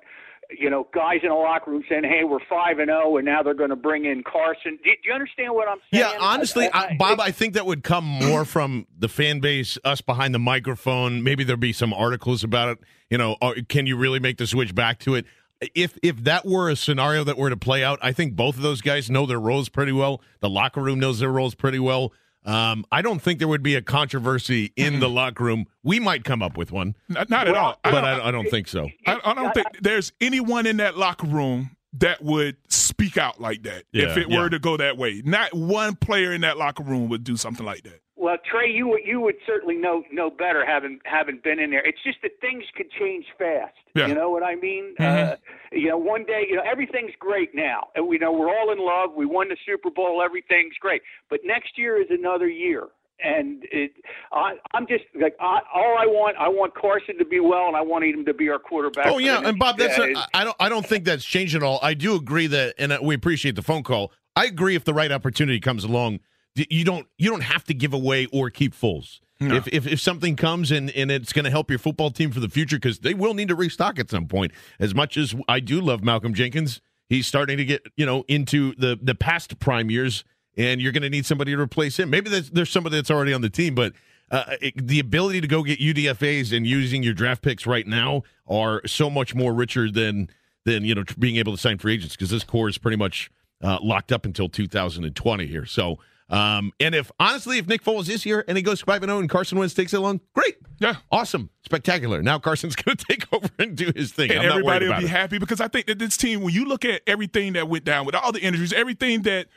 you 0.58 0.68
know 0.68 0.86
guys 0.94 1.20
in 1.22 1.28
the 1.28 1.34
locker 1.34 1.70
room 1.70 1.84
saying, 1.88 2.04
"Hey, 2.04 2.24
we're 2.24 2.44
five 2.48 2.78
and 2.78 2.88
zero, 2.88 3.16
and 3.16 3.24
now 3.24 3.42
they're 3.42 3.54
going 3.54 3.70
to 3.70 3.76
bring 3.76 4.04
in 4.04 4.22
Carson." 4.22 4.78
Do, 4.84 4.90
do 4.90 4.96
you 5.04 5.12
understand 5.12 5.54
what 5.54 5.68
I'm 5.68 5.78
saying? 5.92 6.04
Yeah, 6.04 6.18
honestly, 6.20 6.68
I, 6.72 6.96
Bob, 6.98 7.20
I 7.20 7.30
think 7.30 7.54
that 7.54 7.66
would 7.66 7.82
come 7.82 8.04
more 8.04 8.44
from 8.44 8.86
the 8.98 9.08
fan 9.08 9.40
base, 9.40 9.78
us 9.84 10.00
behind 10.00 10.34
the 10.34 10.38
microphone. 10.38 11.22
Maybe 11.22 11.44
there'd 11.44 11.60
be 11.60 11.72
some 11.72 11.92
articles 11.92 12.44
about 12.44 12.70
it. 12.70 12.78
You 13.10 13.18
know, 13.18 13.36
uh, 13.40 13.54
can 13.68 13.86
you 13.86 13.96
really 13.96 14.20
make 14.20 14.38
the 14.38 14.46
switch 14.46 14.74
back 14.74 14.98
to 15.00 15.14
it? 15.14 15.26
If 15.74 15.96
if 16.02 16.24
that 16.24 16.44
were 16.44 16.70
a 16.70 16.76
scenario 16.76 17.24
that 17.24 17.38
were 17.38 17.50
to 17.50 17.56
play 17.56 17.84
out, 17.84 17.98
I 18.02 18.12
think 18.12 18.34
both 18.34 18.56
of 18.56 18.62
those 18.62 18.80
guys 18.80 19.10
know 19.10 19.26
their 19.26 19.40
roles 19.40 19.68
pretty 19.68 19.92
well. 19.92 20.20
The 20.40 20.50
locker 20.50 20.80
room 20.82 20.98
knows 20.98 21.20
their 21.20 21.30
roles 21.30 21.54
pretty 21.54 21.78
well. 21.78 22.12
Um, 22.44 22.84
I 22.90 23.02
don't 23.02 23.22
think 23.22 23.38
there 23.38 23.48
would 23.48 23.62
be 23.62 23.76
a 23.76 23.82
controversy 23.82 24.72
in 24.76 25.00
the 25.00 25.08
locker 25.08 25.44
room. 25.44 25.66
We 25.84 26.00
might 26.00 26.24
come 26.24 26.42
up 26.42 26.56
with 26.56 26.72
one, 26.72 26.96
Not, 27.08 27.30
not 27.30 27.46
at 27.48 27.54
all. 27.54 27.78
but 27.84 28.04
I, 28.04 28.28
I 28.28 28.30
don't 28.32 28.50
think 28.50 28.66
so. 28.68 28.88
I, 29.06 29.20
I 29.24 29.34
don't 29.34 29.54
think 29.54 29.68
there's 29.80 30.12
anyone 30.20 30.66
in 30.66 30.78
that 30.78 30.96
locker 30.98 31.26
room 31.26 31.76
that 31.94 32.22
would 32.22 32.56
speak 32.68 33.16
out 33.16 33.40
like 33.40 33.62
that 33.64 33.84
if 33.92 34.16
Yeah, 34.16 34.22
it 34.22 34.28
yeah. 34.30 34.38
were 34.40 34.48
to 34.50 34.58
go 34.58 34.76
that 34.76 34.96
way. 34.98 35.22
Not 35.24 35.54
one 35.54 35.94
player 35.94 36.32
in 36.32 36.40
that 36.40 36.58
locker 36.58 36.82
room 36.82 37.08
would 37.10 37.22
do 37.22 37.36
something 37.36 37.64
like 37.66 37.82
that. 37.84 38.00
Well, 38.22 38.36
Trey, 38.48 38.70
you 38.70 38.86
would 38.86 39.00
you 39.04 39.20
would 39.20 39.34
certainly 39.44 39.74
know 39.74 40.04
know 40.12 40.30
better 40.30 40.64
having 40.64 41.00
having 41.04 41.40
been 41.42 41.58
in 41.58 41.70
there. 41.70 41.84
It's 41.84 41.98
just 42.04 42.18
that 42.22 42.30
things 42.40 42.62
could 42.76 42.86
change 42.92 43.24
fast. 43.36 43.74
Yeah. 43.96 44.06
You 44.06 44.14
know 44.14 44.30
what 44.30 44.44
I 44.44 44.54
mean? 44.54 44.94
Mhm. 44.96 45.32
Uh, 45.32 45.36
you 45.72 45.88
know, 45.88 45.98
one 45.98 46.24
day, 46.24 46.46
you 46.48 46.54
know, 46.54 46.62
everything's 46.62 47.14
great 47.18 47.52
now, 47.52 47.88
and 47.96 48.06
we 48.06 48.18
know 48.18 48.30
we're 48.30 48.48
all 48.48 48.70
in 48.70 48.78
love. 48.78 49.16
We 49.16 49.26
won 49.26 49.48
the 49.48 49.56
Super 49.66 49.90
Bowl. 49.90 50.22
Everything's 50.24 50.76
great, 50.78 51.02
but 51.30 51.40
next 51.44 51.76
year 51.76 52.00
is 52.00 52.06
another 52.10 52.48
year. 52.48 52.84
And 53.24 53.64
it, 53.72 53.92
I, 54.32 54.54
I'm 54.72 54.86
just 54.86 55.04
like 55.20 55.34
I, 55.40 55.58
all 55.74 55.96
I 55.98 56.06
want. 56.06 56.36
I 56.38 56.46
want 56.46 56.76
Carson 56.76 57.18
to 57.18 57.24
be 57.24 57.40
well, 57.40 57.66
and 57.66 57.76
I 57.76 57.80
want 57.82 58.04
him 58.04 58.24
to 58.24 58.34
be 58.34 58.48
our 58.50 58.60
quarterback. 58.60 59.06
Oh 59.08 59.18
yeah, 59.18 59.40
and 59.44 59.58
Bob, 59.58 59.78
that's 59.78 59.98
uh, 59.98 60.06
a, 60.14 60.28
I 60.32 60.44
don't 60.44 60.56
I 60.60 60.68
don't 60.68 60.86
think 60.86 61.04
that's 61.04 61.24
changed 61.24 61.56
at 61.56 61.64
all. 61.64 61.80
I 61.82 61.94
do 61.94 62.14
agree 62.14 62.46
that, 62.46 62.76
and 62.78 62.92
uh, 62.92 63.00
we 63.02 63.16
appreciate 63.16 63.56
the 63.56 63.62
phone 63.62 63.82
call. 63.82 64.12
I 64.36 64.44
agree 64.44 64.76
if 64.76 64.84
the 64.84 64.94
right 64.94 65.10
opportunity 65.10 65.58
comes 65.58 65.82
along, 65.82 66.20
you 66.54 66.84
don't 66.84 67.06
you 67.18 67.30
don't 67.30 67.42
have 67.42 67.64
to 67.64 67.74
give 67.74 67.92
away 67.92 68.26
or 68.26 68.50
keep 68.50 68.74
Foles. 68.74 69.20
No. 69.40 69.56
If, 69.56 69.68
if 69.68 69.86
if 69.86 70.00
something 70.00 70.36
comes 70.36 70.70
and 70.70 70.90
and 70.90 71.10
it's 71.10 71.32
going 71.32 71.44
to 71.44 71.50
help 71.50 71.70
your 71.70 71.78
football 71.78 72.10
team 72.10 72.30
for 72.30 72.40
the 72.40 72.48
future 72.48 72.76
because 72.76 73.00
they 73.00 73.14
will 73.14 73.34
need 73.34 73.48
to 73.48 73.54
restock 73.54 73.98
at 73.98 74.10
some 74.10 74.26
point. 74.26 74.52
As 74.78 74.94
much 74.94 75.16
as 75.16 75.34
I 75.48 75.60
do 75.60 75.80
love 75.80 76.04
Malcolm 76.04 76.34
Jenkins, 76.34 76.80
he's 77.08 77.26
starting 77.26 77.56
to 77.56 77.64
get 77.64 77.86
you 77.96 78.06
know 78.06 78.24
into 78.28 78.74
the 78.76 78.98
the 79.00 79.14
past 79.14 79.58
prime 79.58 79.90
years, 79.90 80.24
and 80.56 80.80
you're 80.80 80.92
going 80.92 81.02
to 81.02 81.10
need 81.10 81.26
somebody 81.26 81.52
to 81.52 81.60
replace 81.60 81.98
him. 81.98 82.10
Maybe 82.10 82.30
there's, 82.30 82.50
there's 82.50 82.70
somebody 82.70 82.96
that's 82.96 83.10
already 83.10 83.32
on 83.32 83.40
the 83.40 83.50
team, 83.50 83.74
but 83.74 83.92
uh, 84.30 84.56
it, 84.60 84.86
the 84.86 85.00
ability 85.00 85.40
to 85.40 85.48
go 85.48 85.62
get 85.62 85.80
UDFA's 85.80 86.52
and 86.52 86.66
using 86.66 87.02
your 87.02 87.14
draft 87.14 87.42
picks 87.42 87.66
right 87.66 87.86
now 87.86 88.22
are 88.46 88.86
so 88.86 89.10
much 89.10 89.34
more 89.34 89.52
richer 89.52 89.90
than 89.90 90.30
than 90.64 90.84
you 90.84 90.94
know 90.94 91.04
being 91.18 91.36
able 91.36 91.52
to 91.52 91.58
sign 91.58 91.78
free 91.78 91.94
agents 91.94 92.14
because 92.14 92.30
this 92.30 92.44
core 92.44 92.68
is 92.68 92.78
pretty 92.78 92.96
much 92.96 93.30
uh, 93.62 93.78
locked 93.82 94.12
up 94.12 94.24
until 94.24 94.48
2020 94.48 95.46
here. 95.46 95.66
So. 95.66 95.98
Um, 96.32 96.72
and 96.80 96.94
if 96.94 97.10
honestly, 97.20 97.58
if 97.58 97.68
Nick 97.68 97.84
Foles 97.84 98.08
is 98.08 98.22
here 98.22 98.42
and 98.48 98.56
he 98.56 98.62
goes 98.62 98.80
five 98.80 99.02
and 99.02 99.10
zero 99.10 99.20
and 99.20 99.28
Carson 99.28 99.58
Wentz 99.58 99.74
takes 99.74 99.92
it 99.92 99.98
along, 99.98 100.20
great, 100.34 100.56
yeah, 100.78 100.96
awesome, 101.10 101.50
spectacular. 101.64 102.22
Now 102.22 102.38
Carson's 102.38 102.74
going 102.82 102.96
to 102.96 103.04
take 103.04 103.30
over 103.32 103.48
and 103.58 103.76
do 103.76 103.92
his 103.94 104.12
thing. 104.12 104.30
and 104.30 104.40
I'm 104.40 104.46
not 104.46 104.52
everybody 104.56 104.88
will 104.88 104.98
be 104.98 105.04
it. 105.04 105.10
happy 105.10 105.38
because 105.38 105.60
I 105.60 105.68
think 105.68 105.86
that 105.88 105.98
this 105.98 106.16
team, 106.16 106.40
when 106.40 106.54
you 106.54 106.64
look 106.64 106.86
at 106.86 107.02
everything 107.06 107.52
that 107.52 107.68
went 107.68 107.84
down 107.84 108.06
with 108.06 108.14
all 108.14 108.32
the 108.32 108.40
injuries, 108.40 108.72
everything 108.72 109.22
that 109.22 109.48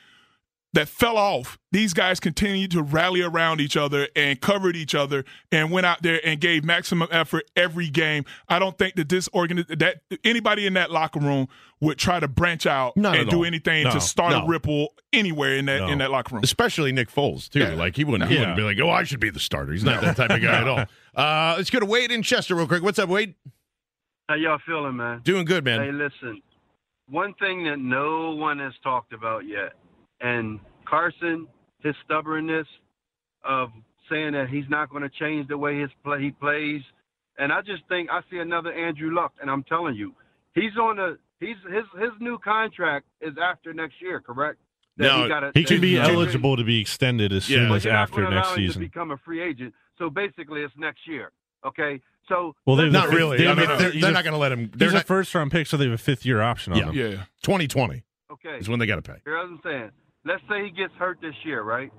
that 0.75 0.87
fell 0.87 1.17
off, 1.17 1.57
these 1.71 1.93
guys 1.93 2.19
continued 2.19 2.71
to 2.71 2.83
rally 2.83 3.21
around 3.21 3.59
each 3.59 3.75
other 3.75 4.07
and 4.15 4.39
covered 4.39 4.75
each 4.75 4.93
other 4.93 5.25
and 5.51 5.71
went 5.71 5.85
out 5.85 6.01
there 6.03 6.21
and 6.25 6.39
gave 6.39 6.63
maximum 6.63 7.07
effort 7.11 7.43
every 7.55 7.89
game. 7.89 8.23
I 8.47 8.59
don't 8.59 8.77
think 8.77 8.95
that 8.95 9.09
this 9.09 9.27
organ 9.33 9.65
that 9.69 10.01
anybody 10.23 10.67
in 10.67 10.73
that 10.75 10.91
locker 10.91 11.19
room 11.19 11.47
would 11.81 11.97
try 11.97 12.19
to 12.19 12.27
branch 12.27 12.65
out 12.65 12.95
Not 12.95 13.17
and 13.17 13.29
do 13.29 13.37
all. 13.37 13.45
anything 13.45 13.83
No, 13.85 13.91
to 13.91 13.99
start 13.99 14.31
no. 14.31 14.43
a 14.43 14.47
ripple 14.47 14.93
anywhere 15.11 15.55
in 15.55 15.65
that 15.65 15.89
in 15.89 15.97
that 15.97 16.11
locker 16.11 16.35
room. 16.35 16.43
especially 16.43 16.91
Nick 16.91 17.09
Foles 17.11 17.49
too. 17.49 17.59
Yeah. 17.59 17.73
Like 17.73 17.95
he 17.95 18.03
wouldn't, 18.03 18.29
he 18.29 18.35
Yeah. 18.35 18.41
wouldn't 18.41 18.57
be 18.57 18.63
like, 18.63 18.79
"Oh, 18.79 18.89
I 18.91 19.03
should 19.03 19.19
be 19.19 19.29
the 19.29 19.39
starter." 19.39 19.71
He's 19.73 19.83
not 19.83 20.01
that 20.01 20.15
type 20.15 20.29
of 20.29 20.41
guy 20.41 20.61
at 20.61 20.67
all. 20.67 20.85
Uh, 21.15 21.55
let's 21.57 21.69
go 21.69 21.79
to 21.79 21.85
Wade 21.85 22.11
in 22.11 22.21
Chester 22.21 22.53
real 22.55 22.67
quick. 22.67 22.83
What's 22.83 22.99
up, 22.99 23.09
Wade? 23.09 23.33
How 24.29 24.35
y'all 24.35 24.59
feeling, 24.65 24.95
man? 24.97 25.21
Doing 25.23 25.45
good, 25.45 25.63
man. 25.63 25.81
Hey, 25.81 25.91
listen. 25.91 26.41
One 27.07 27.33
thing 27.35 27.63
that 27.65 27.77
no 27.79 28.31
one 28.31 28.57
has 28.59 28.73
talked 28.83 29.13
about 29.13 29.45
yet, 29.47 29.73
and 30.21 30.59
Carson, 30.87 31.47
his 31.83 31.95
stubbornness 32.05 32.67
of 33.43 33.69
saying 34.09 34.33
that 34.33 34.49
he's 34.49 34.65
not 34.69 34.89
going 34.89 35.03
to 35.03 35.09
change 35.09 35.47
the 35.47 35.57
way 35.57 35.79
his 35.79 35.89
play 36.03 36.21
he 36.21 36.31
plays, 36.31 36.81
and 37.37 37.51
I 37.51 37.61
just 37.61 37.83
think 37.89 38.09
I 38.11 38.21
see 38.31 38.37
another 38.37 38.71
Andrew 38.71 39.13
Luck, 39.13 39.33
and 39.41 39.49
I'm 39.49 39.63
telling 39.63 39.95
you, 39.95 40.13
he's 40.53 40.75
on 40.79 40.97
the 40.97 41.17
he's 41.39 41.57
his 41.71 41.83
his 42.01 42.11
new 42.19 42.37
contract 42.39 43.05
is 43.21 43.33
after 43.41 43.73
next 43.73 43.95
year, 44.01 44.19
correct? 44.21 44.59
That 44.97 45.07
No, 45.07 45.27
gotta- 45.27 45.51
he 45.53 45.63
could 45.65 45.81
be 45.81 45.97
eligible 45.99 46.55
to 46.55 46.63
be 46.63 46.79
extended 46.79 47.33
as 47.33 47.45
soon 47.45 47.67
But 47.67 47.75
as 47.75 47.83
you're 47.85 47.93
not 47.93 48.03
after 48.09 48.29
next 48.29 48.55
season. 48.55 48.81
To 48.81 48.87
become 48.87 49.11
a 49.11 49.17
free 49.17 49.41
agent, 49.41 49.73
so 49.97 50.09
basically 50.09 50.61
it's 50.61 50.73
next 50.77 51.05
year. 51.07 51.31
Okay, 51.65 51.99
so 52.29 52.55
Well, 52.65 52.75
they've 52.77 52.91
Not 52.91 53.09
really. 53.09 53.39
They, 53.39 53.47
I 53.47 53.55
mean, 53.55 53.67
they're, 53.67 53.91
they're 53.91 54.09
a- 54.11 54.13
not 54.13 54.23
gonna 54.23 54.37
let 54.37 54.51
him- 54.53 54.71
they're 54.73 54.91
He's 54.91 55.01
a 55.01 55.03
first 55.03 55.33
round 55.35 55.51
pick, 55.51 55.67
so 55.67 55.75
they 55.77 55.85
have 55.85 55.93
a 55.93 55.97
fifth 55.97 56.25
year 56.25 56.41
option 56.41 56.71
on 56.73 56.79
Yeah. 56.79 56.85
him. 56.85 56.93
Yeah, 56.95 57.23
2020 57.43 58.03
okay. 58.31 58.57
is 58.59 58.69
when 58.69 58.79
they 58.79 58.85
got 58.85 58.95
to 58.95 59.01
pay. 59.01 59.17
Here's 59.25 59.49
what 59.49 59.57
I'm 59.57 59.59
saying. 59.63 59.91
Let's 60.25 60.41
say 60.49 60.63
he 60.65 60.71
gets 60.71 60.93
hurt 60.95 61.19
this 61.21 61.35
year, 61.43 61.61
right? 61.61 61.91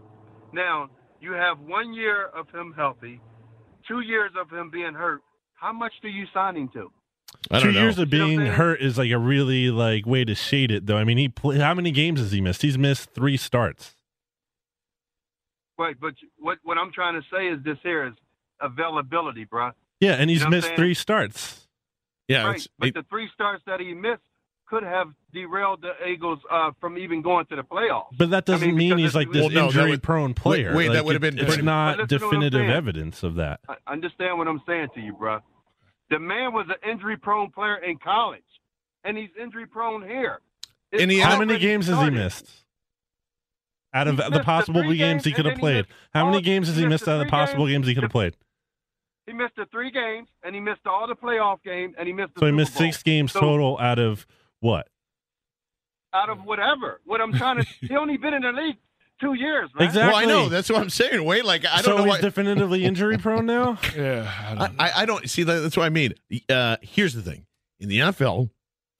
Now, 0.53 0.91
you 1.20 1.33
have 1.33 1.61
one 1.61 1.95
year 1.95 2.27
of 2.27 2.49
him 2.51 2.74
healthy, 2.77 3.20
two 3.87 4.01
years 4.01 4.33
of 4.41 4.51
him 4.51 4.70
being 4.70 4.95
hurt. 4.95 5.22
How 5.55 5.72
much 5.72 5.93
do 6.03 6.09
you 6.09 6.27
sign 6.35 6.57
him 6.57 6.68
to? 6.74 6.91
I 7.51 7.59
Two 7.59 7.66
don't 7.66 7.74
know. 7.74 7.81
years 7.83 7.99
of 7.99 8.11
being 8.11 8.41
hurt 8.41 8.81
is 8.81 8.99
like 8.99 9.11
a 9.11 9.18
really 9.18 9.70
like 9.70 10.07
way 10.07 10.24
to 10.24 10.35
shade 10.35 10.70
it, 10.70 10.87
though. 10.87 10.97
I 10.97 11.05
mean, 11.05 11.18
he 11.18 11.29
play, 11.29 11.59
how 11.59 11.74
many 11.74 11.91
games 11.93 12.20
has 12.20 12.33
he 12.33 12.41
missed? 12.41 12.62
He's 12.62 12.77
missed 12.79 13.11
three 13.11 13.37
starts. 13.37 13.95
Right, 15.79 15.97
but 16.01 16.14
what 16.39 16.59
what 16.64 16.79
I'm 16.79 16.91
trying 16.93 17.14
to 17.20 17.27
say 17.33 17.49
is 17.49 17.62
this 17.62 17.77
here 17.83 18.07
is 18.07 18.14
availability, 18.61 19.45
bro. 19.45 19.70
Yeah, 20.01 20.12
and 20.14 20.31
he's 20.31 20.41
You 20.41 20.47
know 20.47 20.51
missed 20.51 20.74
three 20.74 20.95
starts. 20.95 21.68
Yeah, 22.29 22.47
right, 22.47 22.66
but 22.79 22.95
the 22.95 23.05
three 23.09 23.29
starts 23.35 23.62
that 23.66 23.79
he 23.81 23.93
missed 23.95 24.22
could 24.69 24.83
have 24.83 25.09
derailed 25.33 25.83
the 25.83 25.93
Eagles 26.09 26.39
uh, 26.51 26.71
from 26.81 26.99
even 26.99 27.23
going 27.23 27.47
to 27.47 27.57
the 27.57 27.62
playoffs. 27.62 28.07
But 28.19 28.31
that 28.31 28.45
doesn't 28.47 28.69
I 28.69 28.73
mean, 28.73 28.91
mean 28.91 28.99
he's 28.99 29.14
like 29.14 29.29
you- 29.29 29.33
this 29.35 29.43
Well, 29.43 29.51
no, 29.51 29.67
injury 29.67 29.91
would- 29.91 30.03
prone 30.03 30.35
player. 30.35 30.75
wait, 30.75 30.89
that 30.89 30.95
Like, 30.97 31.05
would 31.05 31.14
have 31.14 31.25
it- 31.25 31.35
been 31.37 31.39
It's 31.45 31.55
pretty- 31.55 31.62
not 31.67 31.97
But 31.99 32.11
listen 32.11 32.19
to 32.19 32.25
what 32.27 32.31
definitive 32.41 32.71
evidence 32.71 33.23
of 33.23 33.35
that. 33.37 33.61
I 33.69 33.77
understand 33.87 34.39
what 34.39 34.49
I'm 34.49 34.61
saying 34.67 34.89
to 34.95 35.01
you, 35.01 35.12
bro. 35.12 35.41
The 36.11 36.19
man 36.19 36.53
was 36.53 36.67
an 36.69 36.89
injury 36.91 37.17
prone 37.17 37.51
player 37.51 37.77
in 37.77 37.99
college, 37.99 38.43
and 39.05 39.17
he's 39.17 39.31
injury 39.41 39.67
prone 39.67 40.03
here. 40.03 40.41
It's 40.93 41.03
And 41.03 41.11
he 41.11 41.19
how 41.19 41.39
many 41.39 41.51
already 41.53 41.59
games 41.67 41.87
has 41.89 42.01
he 42.03 42.11
missed? 42.11 42.64
Out 43.95 44.09
of 44.09 44.17
the 44.17 44.23
missed 44.25 44.33
the 44.35 44.43
possible 44.45 44.83
games 44.93 45.25
he 45.25 45.33
could 45.33 45.47
have 45.47 45.55
and 45.55 45.57
then 45.57 45.57
he 45.57 45.61
played, 45.61 45.77
missed 45.89 45.93
how 46.12 46.27
many 46.31 46.43
games 46.43 46.67
has 46.69 46.77
he 46.77 46.83
he 46.83 46.89
missed 46.89 47.03
missed 47.03 47.09
out 47.09 47.21
of 47.21 47.27
the 47.27 47.31
possible 47.31 47.67
games. 47.67 47.73
games 47.75 47.87
he 47.89 47.95
could 47.95 48.03
have 48.03 48.12
played? 48.12 48.37
He 49.27 49.33
missed 49.33 49.57
the 49.57 49.67
three 49.67 49.91
games, 49.91 50.29
and 50.45 50.55
he 50.55 50.61
missed 50.61 50.87
all 50.87 51.07
the 51.09 51.17
playoff 51.17 51.62
games, 51.64 51.95
and 51.99 52.07
he 52.07 52.12
missed 52.12 52.35
the 52.35 52.41
So 52.41 52.47
he 52.47 52.53
missed 52.53 52.75
Bowl. 52.75 52.83
six 52.83 53.03
games 53.03 53.33
So, 53.33 53.41
total 53.41 53.79
out 53.81 53.99
of 53.99 54.27
what? 54.61 54.88
out 56.16 56.30
of 56.30 56.44
whatever. 56.44 57.00
What 57.04 57.20
I'm 57.20 57.32
trying 57.32 57.59
to, 57.59 57.66
he 57.80 57.94
only 57.96 58.16
been 58.16 58.34
in 58.34 58.42
the 58.42 58.52
league 58.52 58.76
two 59.20 59.34
years, 59.34 59.70
man. 59.74 59.86
Exactly. 59.86 60.12
Well, 60.12 60.22
I 60.22 60.24
know 60.24 60.48
that's 60.48 60.70
what 60.70 60.80
I'm 60.80 60.90
saying. 60.90 61.24
Wait, 61.24 61.44
like 61.44 61.64
I 61.66 61.82
don't 61.82 61.84
know. 61.84 61.90
so 61.90 61.96
know 61.96 62.04
he's 62.04 62.11
why. 62.11 62.20
definitively 62.20 62.84
injury 62.84 63.18
prone 63.18 63.46
now. 63.46 63.78
Yeah, 63.96 64.30
I, 64.59 64.70
I, 64.78 64.92
I 65.02 65.07
don't 65.07 65.28
see 65.28 65.42
that. 65.42 65.61
That's 65.61 65.76
what 65.76 65.86
I 65.86 65.90
mean. 65.90 66.14
Uh, 66.48 66.76
here's 66.82 67.14
the 67.14 67.22
thing: 67.22 67.46
in 67.80 67.88
the 67.88 67.98
NFL, 67.98 68.50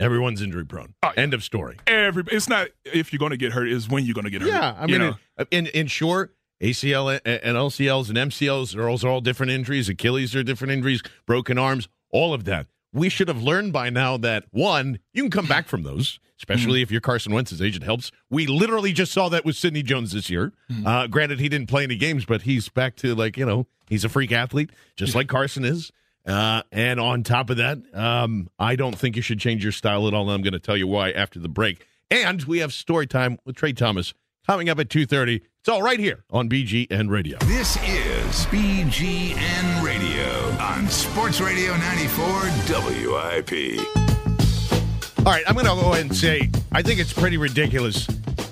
everyone's 0.01 0.43
injury 0.43 0.65
prone. 0.65 0.95
End 1.17 1.35
of 1.35 1.43
story. 1.43 1.77
Every 1.87 2.25
it's 2.31 2.49
not 2.49 2.69
if 2.85 3.13
you're 3.13 3.19
going 3.19 3.31
to 3.31 3.37
get 3.37 3.53
hurt, 3.53 3.69
is 3.69 3.89
when 3.89 4.05
you're 4.05 4.15
going 4.15 4.25
to 4.25 4.31
get 4.31 4.43
hurt. 4.43 4.51
Yeah, 4.51 4.75
I 4.79 4.87
mean, 4.87 4.99
know? 4.99 5.17
in, 5.39 5.47
in 5.51 5.67
in 5.67 5.87
short, 5.87 6.35
ACL 6.63 7.21
and 7.25 7.43
and 7.43 7.57
LCLs 7.57 8.09
and 8.09 8.19
MCLs 8.19 8.77
are 8.77 9.09
all 9.09 9.21
different 9.21 9.53
injuries. 9.53 9.89
Achilles 9.89 10.35
are 10.35 10.43
different 10.43 10.73
injuries. 10.73 11.03
Broken 11.27 11.59
arms, 11.59 11.89
all 12.11 12.33
of 12.33 12.45
that. 12.45 12.67
We 12.97 13.09
should 13.09 13.29
have 13.29 13.43
learned 13.43 13.73
by 13.73 13.91
now 13.91 14.17
that 14.19 14.45
one, 14.51 14.99
you 15.13 15.23
can 15.23 15.31
come 15.31 15.47
back 15.47 15.69
from 15.69 15.83
those, 15.83 16.19
especially 16.39 16.79
Mm-hmm. 16.79 16.83
if 16.85 16.91
you're 16.91 17.01
Carson 17.01 17.33
Wentz's 17.33 17.63
agent 17.63 17.85
helps. 17.85 18.11
We 18.31 18.47
literally 18.47 18.93
just 18.93 19.13
saw 19.13 19.29
that 19.29 19.45
with 19.45 19.57
Sidney 19.57 19.83
Jones 19.83 20.13
this 20.13 20.29
year. 20.31 20.53
Mm-hmm. 20.71 20.87
Uh, 20.87 21.07
granted, 21.07 21.39
he 21.41 21.49
didn't 21.49 21.69
play 21.69 21.85
any 21.85 21.97
games, 21.97 22.25
but 22.25 22.43
he's 22.43 22.69
back 22.69 22.97
to 22.97 23.15
like 23.15 23.37
you 23.37 23.47
know 23.47 23.67
he's 23.89 24.05
a 24.05 24.09
freak 24.09 24.33
athlete, 24.33 24.71
just 24.97 25.15
like 25.15 25.29
Carson 25.29 25.65
is. 25.65 25.93
Uh, 26.27 26.63
and 26.73 26.99
on 26.99 27.23
top 27.23 27.51
of 27.51 27.57
that, 27.59 27.79
um, 27.95 28.49
I 28.59 28.75
don't 28.75 28.99
think 28.99 29.15
you 29.15 29.23
should 29.23 29.39
change 29.39 29.63
your 29.63 29.71
style 29.73 30.09
at 30.09 30.15
all. 30.15 30.23
And 30.23 30.33
I'm 30.33 30.43
going 30.43 30.55
to 30.55 30.59
tell 30.59 30.77
you 30.77 30.89
why 30.89 31.13
after 31.13 31.39
the 31.39 31.49
break. 31.49 31.87
And 32.11 32.43
we 32.45 32.59
have 32.59 32.73
story 32.73 33.07
time 33.07 33.39
with 33.45 33.55
Trey 33.57 33.73
Thomas 33.73 34.13
coming 34.47 34.69
up 34.69 34.79
at 34.79 34.89
2:30. 34.89 35.43
It's 35.61 35.69
all 35.69 35.83
right 35.83 35.99
here 35.99 36.25
on 36.31 36.49
BGN 36.49 37.11
Radio. 37.11 37.39
This 37.41 37.77
is 37.79 38.47
BGN 38.47 39.85
Radio 39.85 40.51
on 40.61 40.89
Sports 40.89 41.41
Radio 41.41 41.77
94 41.77 42.27
WIP. 42.69 43.79
All 45.19 45.33
right, 45.33 45.43
I'm 45.49 45.55
going 45.55 45.67
to 45.67 45.75
go 45.75 45.93
ahead 45.93 46.07
and 46.07 46.17
say 46.17 46.49
I 46.71 46.83
think 46.83 47.01
it's 47.01 47.13
pretty 47.13 47.37
ridiculous 47.37 48.07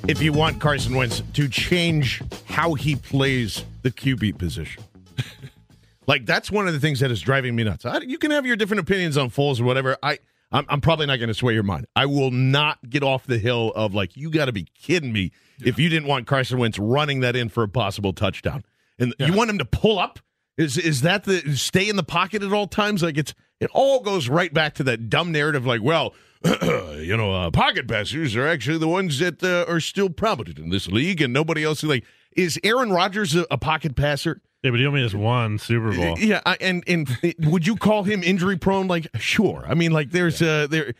if 0.08 0.20
you 0.20 0.32
want 0.32 0.60
Carson 0.60 0.96
Wentz 0.96 1.22
to 1.34 1.48
change 1.48 2.20
how 2.46 2.74
he 2.74 2.96
plays 2.96 3.64
the 3.82 3.92
QB 3.92 4.38
position. 4.38 4.82
like 6.08 6.26
that's 6.26 6.50
one 6.50 6.66
of 6.66 6.74
the 6.74 6.80
things 6.80 6.98
that 7.00 7.12
is 7.12 7.20
driving 7.20 7.54
me 7.54 7.62
nuts. 7.62 7.84
I, 7.84 7.98
you 7.98 8.18
can 8.18 8.32
have 8.32 8.44
your 8.44 8.56
different 8.56 8.80
opinions 8.80 9.16
on 9.16 9.30
Foles 9.30 9.60
or 9.60 9.64
whatever. 9.64 9.96
I 10.02 10.18
I'm, 10.50 10.66
I'm 10.68 10.80
probably 10.80 11.06
not 11.06 11.18
going 11.18 11.28
to 11.28 11.34
sway 11.34 11.54
your 11.54 11.62
mind. 11.62 11.86
I 11.94 12.06
will 12.06 12.32
not 12.32 12.78
get 12.90 13.04
off 13.04 13.26
the 13.26 13.38
hill 13.38 13.72
of 13.76 13.94
like 13.94 14.16
you 14.16 14.30
got 14.30 14.46
to 14.46 14.52
be 14.52 14.66
kidding 14.76 15.12
me 15.12 15.30
if 15.62 15.78
you 15.78 15.88
didn't 15.88 16.08
want 16.08 16.26
Carson 16.26 16.58
Wentz 16.58 16.78
running 16.78 17.20
that 17.20 17.36
in 17.36 17.48
for 17.48 17.62
a 17.62 17.68
possible 17.68 18.12
touchdown, 18.12 18.64
and 18.98 19.14
you 19.18 19.32
want 19.32 19.50
him 19.50 19.58
to 19.58 19.64
pull 19.64 19.98
up. 19.98 20.18
Is 20.56 20.78
is 20.78 21.00
that 21.02 21.24
the 21.24 21.56
stay 21.56 21.88
in 21.88 21.96
the 21.96 22.04
pocket 22.04 22.42
at 22.42 22.52
all 22.52 22.66
times? 22.68 23.02
Like 23.02 23.18
it's 23.18 23.34
it 23.60 23.70
all 23.74 24.00
goes 24.00 24.28
right 24.28 24.52
back 24.54 24.74
to 24.74 24.84
that 24.84 25.08
dumb 25.10 25.32
narrative. 25.32 25.66
Like, 25.66 25.82
well, 25.82 26.14
you 26.44 27.16
know, 27.16 27.32
uh, 27.32 27.50
pocket 27.50 27.88
passers 27.88 28.36
are 28.36 28.46
actually 28.46 28.78
the 28.78 28.86
ones 28.88 29.18
that 29.18 29.42
uh, 29.42 29.64
are 29.70 29.80
still 29.80 30.10
prominent 30.10 30.58
in 30.58 30.70
this 30.70 30.86
league, 30.86 31.20
and 31.20 31.32
nobody 31.32 31.64
else 31.64 31.82
is 31.82 31.88
like. 31.88 32.04
Is 32.36 32.58
Aaron 32.64 32.90
Rodgers 32.90 33.36
a, 33.36 33.46
a 33.50 33.56
pocket 33.58 33.94
passer? 33.94 34.40
Yeah, 34.64 34.70
but 34.72 34.80
he 34.80 34.86
only 34.86 35.02
has 35.02 35.14
one 35.14 35.58
Super 35.58 35.92
Bowl. 35.94 36.18
Yeah, 36.18 36.40
I- 36.44 36.56
and 36.60 36.82
and 36.88 37.08
would 37.40 37.64
you 37.66 37.76
call 37.76 38.02
him 38.04 38.22
injury 38.24 38.56
prone? 38.56 38.88
Like, 38.88 39.06
sure. 39.18 39.64
I 39.68 39.74
mean, 39.74 39.92
like, 39.92 40.10
there's 40.10 40.40
uh 40.42 40.66
there 40.68 40.94